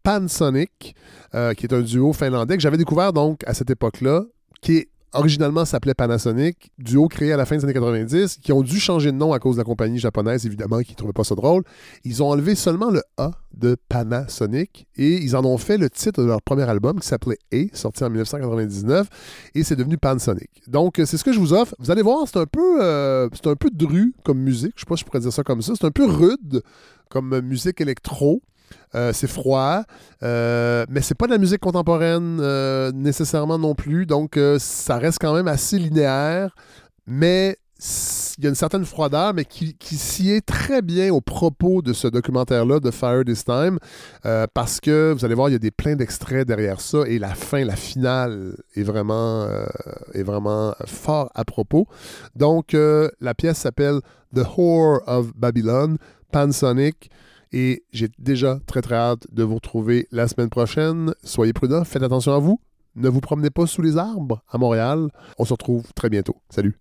Pansonic, 0.03 0.95
qui 1.31 1.65
est 1.65 1.73
un 1.73 1.81
duo 1.81 2.13
finlandais 2.13 2.55
que 2.55 2.61
j'avais 2.61 2.77
découvert 2.77 3.13
donc 3.13 3.41
à 3.47 3.53
cette 3.53 3.69
époque-là, 3.69 4.23
qui 4.61 4.77
est 4.77 4.89
originalement 5.13 5.65
s'appelait 5.65 5.93
Panasonic, 5.93 6.71
duo 6.77 7.07
créé 7.07 7.31
à 7.33 7.37
la 7.37 7.45
fin 7.45 7.55
des 7.55 7.63
années 7.63 7.73
90, 7.73 8.37
qui 8.37 8.51
ont 8.51 8.61
dû 8.61 8.79
changer 8.79 9.11
de 9.11 9.17
nom 9.17 9.33
à 9.33 9.39
cause 9.39 9.55
de 9.55 9.61
la 9.61 9.63
compagnie 9.63 9.99
japonaise, 9.99 10.45
évidemment, 10.45 10.81
qui 10.81 10.91
ne 10.91 10.95
trouvait 10.95 11.13
pas 11.13 11.23
ça 11.23 11.35
drôle. 11.35 11.63
Ils 12.03 12.21
ont 12.21 12.29
enlevé 12.29 12.55
seulement 12.55 12.89
le 12.89 13.01
A 13.17 13.31
de 13.53 13.77
Panasonic 13.89 14.87
et 14.95 15.13
ils 15.15 15.35
en 15.35 15.45
ont 15.45 15.57
fait 15.57 15.77
le 15.77 15.89
titre 15.89 16.21
de 16.21 16.27
leur 16.27 16.41
premier 16.41 16.63
album 16.63 16.99
qui 16.99 17.07
s'appelait 17.07 17.37
A, 17.53 17.65
sorti 17.73 18.03
en 18.03 18.09
1999, 18.09 19.07
et 19.55 19.63
c'est 19.63 19.75
devenu 19.75 19.97
Panasonic. 19.97 20.49
Donc, 20.67 21.01
c'est 21.05 21.17
ce 21.17 21.23
que 21.23 21.33
je 21.33 21.39
vous 21.39 21.53
offre. 21.53 21.75
Vous 21.79 21.91
allez 21.91 22.01
voir, 22.01 22.27
c'est 22.27 22.39
un 22.39 22.45
peu, 22.45 22.83
euh, 22.83 23.29
c'est 23.33 23.47
un 23.47 23.55
peu 23.55 23.69
dru 23.71 24.13
comme 24.23 24.39
musique. 24.39 24.73
Je 24.75 24.81
ne 24.81 24.85
sais 24.85 24.85
pas 24.87 24.95
si 24.95 25.01
je 25.01 25.05
pourrais 25.05 25.19
dire 25.19 25.33
ça 25.33 25.43
comme 25.43 25.61
ça. 25.61 25.73
C'est 25.75 25.85
un 25.85 25.91
peu 25.91 26.05
rude 26.05 26.61
comme 27.09 27.39
musique 27.41 27.81
électro. 27.81 28.41
Euh, 28.95 29.11
c'est 29.11 29.27
froid, 29.27 29.83
euh, 30.23 30.85
mais 30.89 31.01
c'est 31.01 31.15
pas 31.15 31.25
de 31.25 31.31
la 31.31 31.37
musique 31.37 31.59
contemporaine 31.59 32.39
euh, 32.39 32.93
nécessairement 32.93 33.57
non 33.57 33.75
plus, 33.75 34.05
donc 34.05 34.39
ça 34.57 34.97
reste 34.97 35.17
quand 35.19 35.33
même 35.33 35.49
assez 35.49 35.77
linéaire, 35.77 36.55
mais 37.05 37.57
il 38.37 38.43
y 38.43 38.47
a 38.47 38.49
une 38.49 38.55
certaine 38.55 38.85
froideur, 38.85 39.33
mais 39.33 39.43
qui, 39.43 39.75
qui 39.75 39.97
s'y 39.97 40.31
est 40.31 40.45
très 40.45 40.81
bien 40.81 41.13
au 41.13 41.19
propos 41.19 41.81
de 41.81 41.91
ce 41.91 42.07
documentaire-là 42.07 42.79
de 42.79 42.89
Fire 42.89 43.25
This 43.25 43.43
Time, 43.43 43.79
parce 44.53 44.79
que 44.79 45.13
vous 45.13 45.25
allez 45.25 45.35
voir, 45.35 45.49
il 45.49 45.53
y 45.53 45.55
a 45.55 45.59
des 45.59 45.71
pleins 45.71 45.97
d'extraits 45.97 46.47
derrière 46.47 46.79
ça, 46.79 46.99
et 47.05 47.19
la 47.19 47.35
fin, 47.35 47.65
la 47.65 47.75
finale 47.75 48.55
est 48.75 48.83
vraiment, 48.83 49.45
vraiment 50.13 50.73
fort 50.85 51.29
à 51.35 51.43
propos. 51.43 51.85
Donc, 52.35 52.73
la 52.73 53.33
pièce 53.33 53.57
s'appelle 53.57 53.99
The 54.33 54.45
Whore 54.57 55.01
of 55.05 55.35
Babylon, 55.35 55.97
Pansonic. 56.31 57.11
Et 57.57 57.85
j'ai 57.93 58.09
déjà 58.19 58.59
très 58.67 58.81
très 58.81 58.95
hâte 58.95 59.27
de 59.31 59.41
vous 59.41 59.55
retrouver 59.55 60.09
la 60.11 60.27
semaine 60.27 60.49
prochaine. 60.49 61.13
Soyez 61.23 61.53
prudents, 61.53 61.85
faites 61.85 62.03
attention 62.03 62.33
à 62.33 62.39
vous. 62.39 62.59
Ne 62.97 63.07
vous 63.07 63.21
promenez 63.21 63.49
pas 63.49 63.65
sous 63.65 63.81
les 63.81 63.97
arbres 63.97 64.41
à 64.51 64.57
Montréal. 64.57 65.07
On 65.39 65.45
se 65.45 65.53
retrouve 65.53 65.85
très 65.93 66.09
bientôt. 66.09 66.35
Salut. 66.49 66.77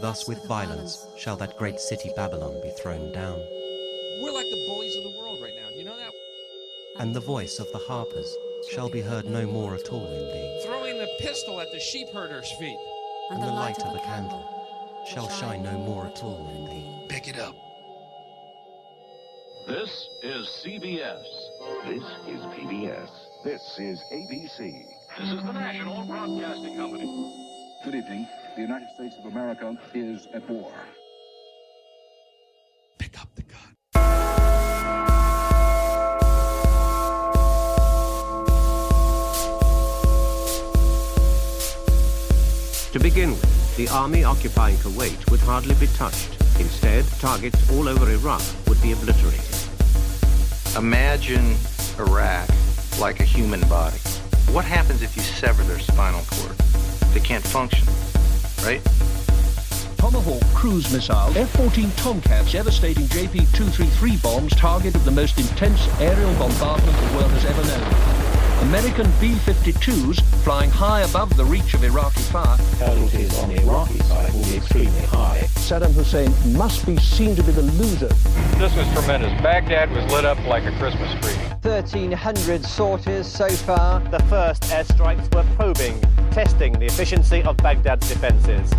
Thus 0.00 0.26
with 0.26 0.38
violence 0.46 1.06
shall 1.18 1.36
that 1.36 1.58
great 1.58 1.78
city 1.78 2.10
Babylon 2.16 2.54
be 2.62 2.70
thrown 2.80 3.12
down. 3.12 3.38
We're 4.22 4.32
like 4.32 4.46
the 4.46 4.66
bullies 4.68 4.96
of 4.96 5.04
the 5.04 5.18
world 5.18 5.42
right 5.42 5.54
now. 5.60 5.68
You 5.76 5.84
know 5.84 5.96
that? 5.98 7.02
And 7.02 7.14
the 7.14 7.20
voice 7.20 7.58
of 7.60 7.66
the 7.72 7.84
harpers 7.86 8.34
shall 8.72 8.88
be 8.88 9.02
heard 9.02 9.26
no 9.26 9.46
more 9.46 9.74
at 9.74 9.92
all 9.92 10.06
in 10.06 10.26
thee. 10.32 10.60
Throwing 10.64 10.96
the 10.96 11.10
pistol 11.20 11.60
at 11.60 11.70
the 11.72 11.80
sheep 11.80 12.08
herder's 12.14 12.50
feet. 12.58 12.78
And, 13.30 13.42
the 13.42 13.52
light 13.52 13.82
of 13.84 13.92
the 13.92 14.00
candle 14.00 14.42
shall 15.06 15.28
shine 15.28 15.62
no 15.62 15.72
more 15.72 16.06
at 16.06 16.24
all. 16.24 17.06
Pick 17.10 17.28
it 17.28 17.38
up. 17.38 17.67
This 19.68 20.08
is 20.22 20.46
CBS. 20.64 21.22
This 21.84 22.02
is 22.26 22.40
PBS. 22.56 23.10
This 23.44 23.60
is 23.78 24.02
ABC. 24.10 24.86
This 25.18 25.30
is 25.30 25.42
the 25.44 25.52
National 25.52 26.06
Broadcasting 26.06 26.74
Company. 26.74 27.04
Good 27.84 27.96
evening. 27.96 28.26
The 28.56 28.62
United 28.62 28.88
States 28.94 29.16
of 29.18 29.30
America 29.30 29.78
is 29.92 30.26
at 30.32 30.48
war. 30.48 30.72
Pick 32.96 33.20
up 33.20 33.28
the 33.34 33.42
gun. 33.42 33.76
To 42.92 42.98
begin 42.98 43.32
with, 43.32 43.76
the 43.76 43.88
army 43.88 44.24
occupying 44.24 44.76
Kuwait 44.76 45.30
would 45.30 45.40
hardly 45.40 45.74
be 45.74 45.88
touched. 45.88 46.30
Instead, 46.58 47.04
targets 47.20 47.70
all 47.70 47.86
over 47.86 48.10
Iraq 48.10 48.42
would 48.66 48.80
be 48.80 48.92
obliterated. 48.92 49.57
Imagine 50.78 51.56
Iraq 51.98 52.48
like 53.00 53.18
a 53.18 53.24
human 53.24 53.60
body. 53.62 53.98
What 54.52 54.64
happens 54.64 55.02
if 55.02 55.16
you 55.16 55.22
sever 55.22 55.64
their 55.64 55.80
spinal 55.80 56.22
cord? 56.30 56.56
They 57.12 57.18
can't 57.18 57.42
function, 57.42 57.84
right? 58.62 58.80
Tomahawk 59.96 60.44
cruise 60.54 60.92
missile, 60.92 61.36
F-14 61.36 61.96
Tomcats 61.96 62.52
devastating 62.52 63.06
JP-233 63.06 64.22
bombs 64.22 64.54
targeted 64.54 65.00
the 65.00 65.10
most 65.10 65.36
intense 65.40 65.88
aerial 65.98 66.32
bombardment 66.34 66.96
the 66.96 67.16
world 67.16 67.32
has 67.32 67.44
ever 67.44 67.64
known. 67.66 68.17
American 68.62 69.06
B-52s 69.20 70.20
flying 70.42 70.68
high 70.68 71.02
above 71.02 71.36
the 71.36 71.44
reach 71.44 71.74
of 71.74 71.84
Iraqi 71.84 72.20
fire. 72.22 72.56
Casualties 72.78 73.38
on 73.38 73.50
the 73.50 73.62
Iraqi 73.62 73.98
side 74.00 74.32
will 74.34 74.44
be 74.44 74.56
extremely 74.56 75.00
high. 75.02 75.38
Saddam 75.54 75.92
Hussein 75.92 76.32
must 76.56 76.84
be 76.84 76.96
seen 76.96 77.36
to 77.36 77.42
be 77.44 77.52
the 77.52 77.62
loser. 77.62 78.08
This 78.58 78.74
was 78.74 78.92
tremendous. 78.92 79.30
Baghdad 79.40 79.90
was 79.92 80.04
lit 80.12 80.24
up 80.24 80.38
like 80.46 80.64
a 80.64 80.72
Christmas 80.72 81.10
tree. 81.24 81.36
1,300 81.62 82.64
sorties 82.64 83.26
so 83.26 83.48
far. 83.48 84.00
The 84.10 84.22
first 84.24 84.62
airstrikes 84.64 85.32
were 85.34 85.44
probing, 85.54 86.00
testing 86.32 86.72
the 86.72 86.86
efficiency 86.86 87.42
of 87.44 87.56
Baghdad's 87.58 88.08
defenses. 88.08 88.72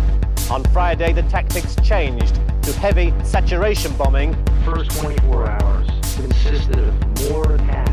On 0.50 0.62
Friday, 0.72 1.14
the 1.14 1.22
tactics 1.22 1.74
changed 1.76 2.34
to 2.62 2.72
heavy 2.74 3.14
saturation 3.24 3.96
bombing. 3.96 4.36
First 4.64 4.90
24 5.00 5.48
hours 5.48 5.88
consisted 6.16 6.78
of 6.78 7.30
more 7.30 7.54
attacks 7.54 7.89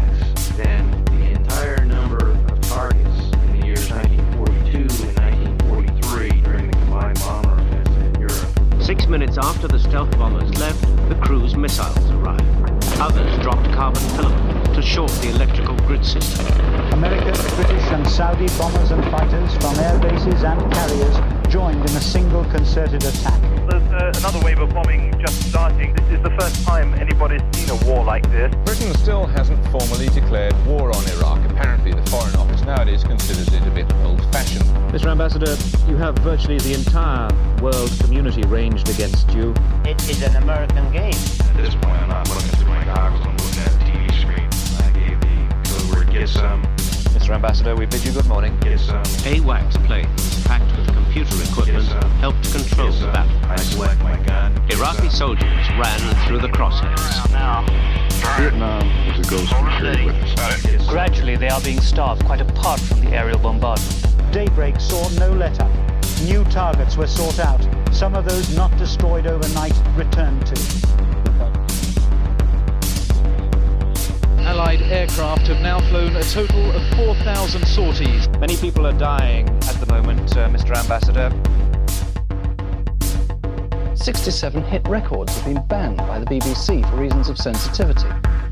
Six 8.88 9.06
minutes 9.06 9.38
after 9.38 9.68
the 9.68 9.80
stealth 9.80 10.18
bombers 10.18 10.50
left, 10.60 10.82
the 11.10 11.16
cruise 11.16 11.58
missiles 11.58 12.10
arrived. 12.12 12.42
Others 13.02 13.38
dropped 13.44 13.70
carbon 13.74 14.02
filament 14.16 14.76
to 14.76 14.82
short 14.82 15.12
the 15.20 15.28
electrical 15.32 15.76
grid 15.80 16.06
system. 16.06 16.48
American, 16.94 17.36
British 17.58 17.84
and 17.92 18.08
Saudi 18.08 18.48
bombers 18.58 18.92
and 18.92 19.04
fighters 19.12 19.54
from 19.58 19.76
air 19.80 20.00
bases 20.00 20.42
and 20.42 20.72
carriers 20.72 21.37
joined 21.50 21.80
in 21.90 21.96
a 21.96 22.02
single 22.02 22.44
concerted 22.46 23.04
attack. 23.04 23.42
There's 23.70 23.84
uh, 23.94 24.12
another 24.18 24.44
wave 24.44 24.60
of 24.60 24.74
bombing 24.74 25.18
just 25.20 25.50
starting. 25.50 25.96
This 25.96 26.18
is 26.18 26.22
the 26.22 26.32
first 26.32 26.64
time 26.66 26.94
anybody's 26.96 27.42
seen 27.54 27.70
a 27.70 27.86
war 27.86 28.04
like 28.04 28.30
this. 28.32 28.54
Britain 28.66 28.94
still 28.96 29.26
hasn't 29.26 29.66
formally 29.70 30.08
declared 30.10 30.54
war 30.66 30.96
on 30.96 31.04
Iraq. 31.10 31.50
Apparently, 31.50 31.94
the 31.94 32.06
Foreign 32.10 32.36
Office 32.36 32.62
nowadays 32.64 33.04
considers 33.04 33.48
it 33.54 33.66
a 33.66 33.72
bit 33.72 33.92
old-fashioned. 34.04 34.66
Mr. 34.92 35.08
Ambassador, 35.08 35.56
you 35.90 35.96
have 35.96 36.18
virtually 36.20 36.58
the 36.58 36.74
entire 36.74 37.30
world 37.62 37.92
community 38.02 38.42
ranged 38.44 38.90
against 38.90 39.32
you. 39.32 39.54
It 39.86 40.02
is 40.10 40.22
an 40.24 40.36
American 40.36 40.92
game. 40.92 41.14
At 41.14 41.58
this 41.58 41.76
point, 41.76 42.02
I'm 42.02 42.10
not 42.10 42.28
looking 42.28 42.50
through 42.60 42.68
my 42.68 42.84
goggles. 42.84 43.26
I'm 43.26 43.38
looking 43.38 43.62
at 43.62 43.72
the 43.72 43.86
TV 43.86 44.22
screen. 44.22 44.50
I 44.84 44.92
gave 44.92 45.20
the 45.22 45.70
code 45.70 45.96
word, 45.96 46.12
get 46.12 46.28
some. 46.28 46.77
Mr. 47.10 47.32
Ambassador, 47.32 47.76
we 47.76 47.86
bid 47.86 48.04
you 48.06 48.12
good 48.12 48.28
morning. 48.28 48.58
Get 48.62 48.80
some. 48.80 49.04
AWACS 49.04 49.86
planes, 49.86 50.44
packed 50.44 50.78
with 50.78 50.88
computer 50.88 51.36
equipment, 51.44 51.86
helped 52.20 52.52
control 52.52 52.92
the 52.92 53.08
battle. 53.08 53.38
I 53.50 53.56
select 53.58 54.02
my 54.02 54.18
gun. 54.24 54.54
Iraqi 54.70 55.10
soldiers 55.10 55.70
ran 55.78 56.00
through 56.28 56.40
the 56.40 56.50
crosshairs. 56.50 57.32
Now, 57.32 57.66
Vietnam 58.38 58.88
was 59.08 59.28
a 59.28 59.30
ghost 59.30 59.54
we 59.54 60.06
with 60.06 60.16
us. 60.16 60.88
Gradually, 60.88 61.36
they 61.36 61.50
are 61.50 61.62
being 61.62 61.82
starved 61.82 62.26
quite 62.26 62.42
apart 62.42 62.80
from 62.80 63.02
the 63.02 63.12
aerial 63.12 63.40
bombardment. 63.40 64.06
Daybreak 64.32 64.80
saw 64.80 65.10
no 65.20 65.32
letter. 65.32 65.68
New 66.24 66.44
targets 66.46 66.98
were 66.98 67.08
sought 67.08 67.40
out. 67.40 67.68
Some 67.94 68.16
of 68.16 68.26
those 68.26 68.56
not 68.56 68.76
destroyed 68.78 69.28
overnight 69.28 69.76
returned 69.96 70.46
to. 70.48 70.56
Allied 74.48 74.82
aircraft 74.84 75.48
have 75.48 75.62
now 75.62 75.78
flown 75.90 76.16
a 76.16 76.24
total 76.24 76.72
of 76.72 76.82
4,000 76.96 77.68
sorties. 77.68 78.30
Many 78.40 78.56
people 78.56 78.88
are 78.88 78.98
dying 78.98 79.46
at 79.50 79.76
the 79.82 79.86
moment, 79.88 80.38
uh, 80.38 80.48
Mr. 80.48 80.74
Ambassador. 80.74 81.30
67 83.94 84.64
hit 84.64 84.88
records 84.88 85.36
have 85.36 85.54
been 85.54 85.68
banned 85.68 85.98
by 85.98 86.20
the 86.20 86.26
BBC 86.26 86.90
for 86.90 86.96
reasons 86.96 87.28
of 87.28 87.38
sensitivity. 87.38 88.08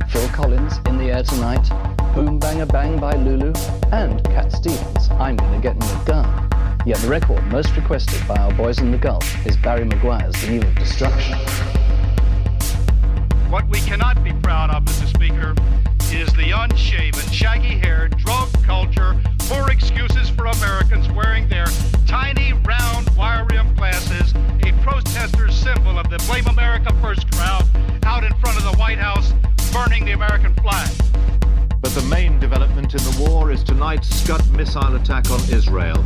Phil 0.09 0.27
Collins, 0.29 0.73
In 0.85 0.97
the 0.97 1.11
Air 1.11 1.23
Tonight, 1.23 1.65
Boom 2.13 2.39
Bang 2.39 2.59
A 2.59 2.65
Bang 2.65 2.99
by 2.99 3.13
Lulu, 3.13 3.53
and 3.93 4.21
Cat 4.25 4.51
Stevens, 4.51 5.09
I'm 5.11 5.37
Gonna 5.37 5.61
Get 5.61 5.77
Me 5.77 5.87
a 5.87 6.05
Gun. 6.05 6.81
Yet 6.85 6.97
the 6.97 7.07
record 7.07 7.41
most 7.45 7.73
requested 7.77 8.21
by 8.27 8.35
our 8.35 8.53
boys 8.55 8.79
in 8.79 8.91
the 8.91 8.97
Gulf 8.97 9.47
is 9.47 9.55
Barry 9.55 9.85
Maguire's 9.85 10.35
The 10.41 10.55
Eve 10.55 10.63
of 10.65 10.75
Destruction. 10.75 11.84
What 13.55 13.69
we 13.69 13.79
cannot 13.79 14.21
be 14.21 14.33
proud 14.43 14.69
of, 14.69 14.83
Mr. 14.83 15.07
Speaker, 15.07 15.55
is 16.13 16.27
the 16.33 16.51
unshaven, 16.51 17.25
shaggy-haired, 17.31 18.17
drug 18.17 18.49
culture 18.63 19.15
for 19.43 19.71
excuses 19.71 20.29
for 20.29 20.47
Americans 20.47 21.09
wearing 21.13 21.47
their 21.47 21.65
tiny, 22.05 22.51
round, 22.65 23.09
wire-rimmed 23.11 23.77
glasses, 23.77 24.33
a 24.65 24.73
protester 24.83 25.49
symbol 25.49 25.97
of 25.97 26.09
the 26.09 26.17
Blame 26.27 26.47
America 26.47 26.93
First 27.01 27.31
crowd, 27.31 27.63
out 28.03 28.25
in 28.25 28.33
front 28.39 28.57
of 28.57 28.63
the 28.63 28.75
White 28.77 28.99
House, 28.99 29.33
burning 29.71 30.03
the 30.03 30.11
American 30.11 30.53
flag. 30.55 30.91
But 31.79 31.91
the 31.95 32.05
main 32.09 32.37
development 32.39 32.93
in 32.93 32.99
the 33.03 33.29
war 33.29 33.51
is 33.51 33.63
tonight's 33.63 34.13
Scud 34.13 34.45
missile 34.51 34.97
attack 34.97 35.31
on 35.31 35.39
Israel. 35.49 36.03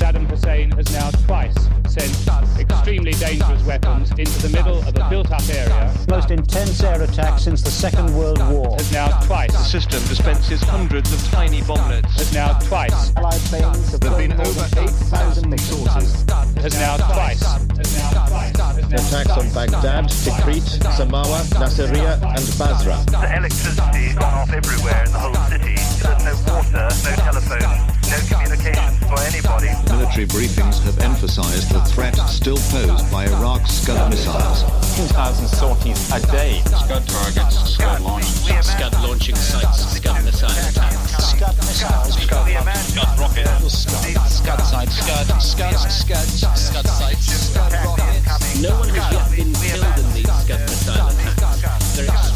Saddam 0.00 0.26
Hussein 0.30 0.70
has 0.70 0.90
now 0.94 1.10
twice 1.26 1.54
sent 1.86 2.58
extremely 2.58 3.12
dangerous 3.12 3.62
weapons 3.64 4.10
into 4.12 4.38
the 4.40 4.48
middle 4.48 4.78
of 4.78 4.96
a 4.96 5.06
built-up 5.10 5.46
area. 5.50 5.92
Most 6.08 6.30
intense 6.30 6.82
air 6.82 7.02
attack 7.02 7.38
since 7.38 7.60
the 7.60 7.70
Second 7.70 8.16
World 8.16 8.38
War. 8.48 8.76
Has 8.78 8.90
now 8.92 9.08
twice. 9.20 9.52
The 9.52 9.58
system 9.58 10.00
dispenses 10.08 10.62
hundreds 10.62 11.12
of 11.12 11.20
tiny 11.30 11.60
bomblets. 11.60 12.16
Has 12.16 12.32
now 12.32 12.58
twice. 12.60 13.12
Allied 13.16 13.40
planes 13.50 13.90
have 13.92 14.00
There 14.00 14.10
have 14.10 14.18
been 14.18 14.32
over 14.32 14.64
8,000 14.80 15.60
sources. 15.60 16.24
Has 16.62 16.74
now 16.80 16.96
twice. 16.96 17.42
Has 17.42 17.96
now 17.98 18.26
twice. 18.26 18.56
Attacks 18.90 19.36
on 19.36 19.52
Baghdad, 19.52 20.04
Tikrit, 20.08 20.64
Samawa, 20.96 21.44
Nasiriyah, 21.60 22.22
and 22.24 22.58
Basra. 22.58 22.96
The 23.10 23.36
electricity 23.36 24.14
gone 24.14 24.34
off 24.34 24.50
everywhere 24.50 25.04
in 25.04 25.12
the 25.12 25.18
whole 25.18 25.34
city. 25.50 25.76
There's 26.24 26.46
no 26.46 26.54
water, 26.54 26.88
no 26.88 27.16
telephone, 27.16 27.99
no 28.10 28.18
communications 28.26 28.98
for 29.06 29.18
anybody. 29.22 29.70
Military 29.86 30.26
briefings 30.26 30.82
have 30.82 30.98
emphasized 30.98 31.70
the 31.70 31.80
threat 31.84 32.16
still 32.28 32.58
posed 32.74 33.10
by 33.10 33.26
Iraq's 33.26 33.82
Scud 33.82 34.10
missiles. 34.10 34.62
2,000 34.96 35.48
sorties 35.48 36.10
a 36.12 36.20
day. 36.32 36.60
Scud 36.66 37.06
targets, 37.06 37.56
Scud 37.74 38.00
launches. 38.00 38.66
Scud 38.66 38.92
launching 39.02 39.36
sites, 39.36 39.96
Scud 39.96 40.24
missile 40.24 40.50
attacks. 40.50 41.24
Scud 41.30 41.56
missiles. 41.56 42.14
Scud 42.22 43.18
rocket. 43.18 43.46
Scud 43.70 44.60
sites. 44.60 44.94
Scud. 44.98 45.40
Scud. 45.40 45.74
Scud. 45.76 46.58
Scud 46.58 46.86
sites. 46.86 47.26
Scud 47.26 47.72
rockets. 47.72 48.60
No 48.60 48.70
one 48.78 48.88
has 48.88 49.12
yet 49.12 49.30
been 49.30 49.52
killed 49.54 49.98
in 49.98 50.12
these 50.14 50.32
Scud 50.42 50.60
missile 50.60 51.08
attacks. 51.08 52.29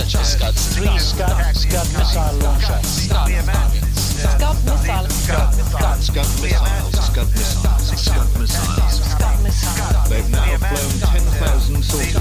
They're 0.00 0.08
extremely 0.08 0.08
inaccurate. 0.08 0.08
Search 0.08 0.16
for 0.16 0.24
Scuds. 0.24 0.76
Three 0.76 0.98
Scud, 0.98 1.56
Scud 1.56 1.86
missile 1.92 2.38
launchers. 2.40 2.86
Scud 3.00 4.56
missiles. 4.64 5.16
Scud 7.04 7.28
missiles. 7.36 8.00
Scud 8.00 8.28
missiles. 8.38 8.94
Scud 9.04 9.42
missiles. 9.44 10.08
They've 10.08 10.30
now 10.30 10.56
flown 10.56 10.92
10,000 11.04 11.84
sorties. 11.84 12.16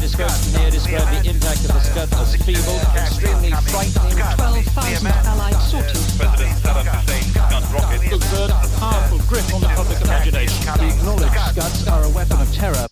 Described 0.00 0.54
near 0.54 0.70
described 0.70 1.10
the 1.10 1.30
impact 1.30 1.60
of 1.66 1.74
the 1.74 1.80
Scud 1.80 2.12
as 2.14 2.36
feeble, 2.36 2.78
extremely 2.94 3.50
frightening. 3.74 4.16
12,000 4.16 5.06
Allied 5.26 5.60
sorties. 5.62 6.16
President 6.16 6.56
Saddam 6.62 6.86
Hussein's 6.86 7.34
gun 7.34 7.62
rocket. 7.74 8.06
Exert 8.06 8.50
a 8.50 8.68
powerful 8.78 9.18
grip 9.26 9.52
on 9.52 9.60
the 9.60 9.68
public 9.74 10.00
imagination. 10.00 10.62
We 10.80 10.88
acknowledge 10.94 11.34
Scuds 11.50 11.88
are 11.88 12.04
a 12.04 12.10
weapon 12.10 12.40
of 12.40 12.52
terror. 12.54 12.86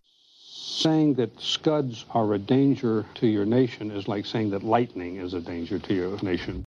Saying 0.77 1.15
that 1.15 1.41
Scuds 1.41 2.05
are 2.11 2.35
a 2.35 2.39
danger 2.39 3.07
to 3.15 3.27
your 3.27 3.47
nation 3.47 3.91
is 3.91 4.07
like 4.07 4.27
saying 4.27 4.51
that 4.51 4.63
lightning 4.63 5.17
is 5.17 5.33
a 5.33 5.41
danger 5.41 5.79
to 5.79 5.95
your 5.95 6.21
nation. 6.21 6.63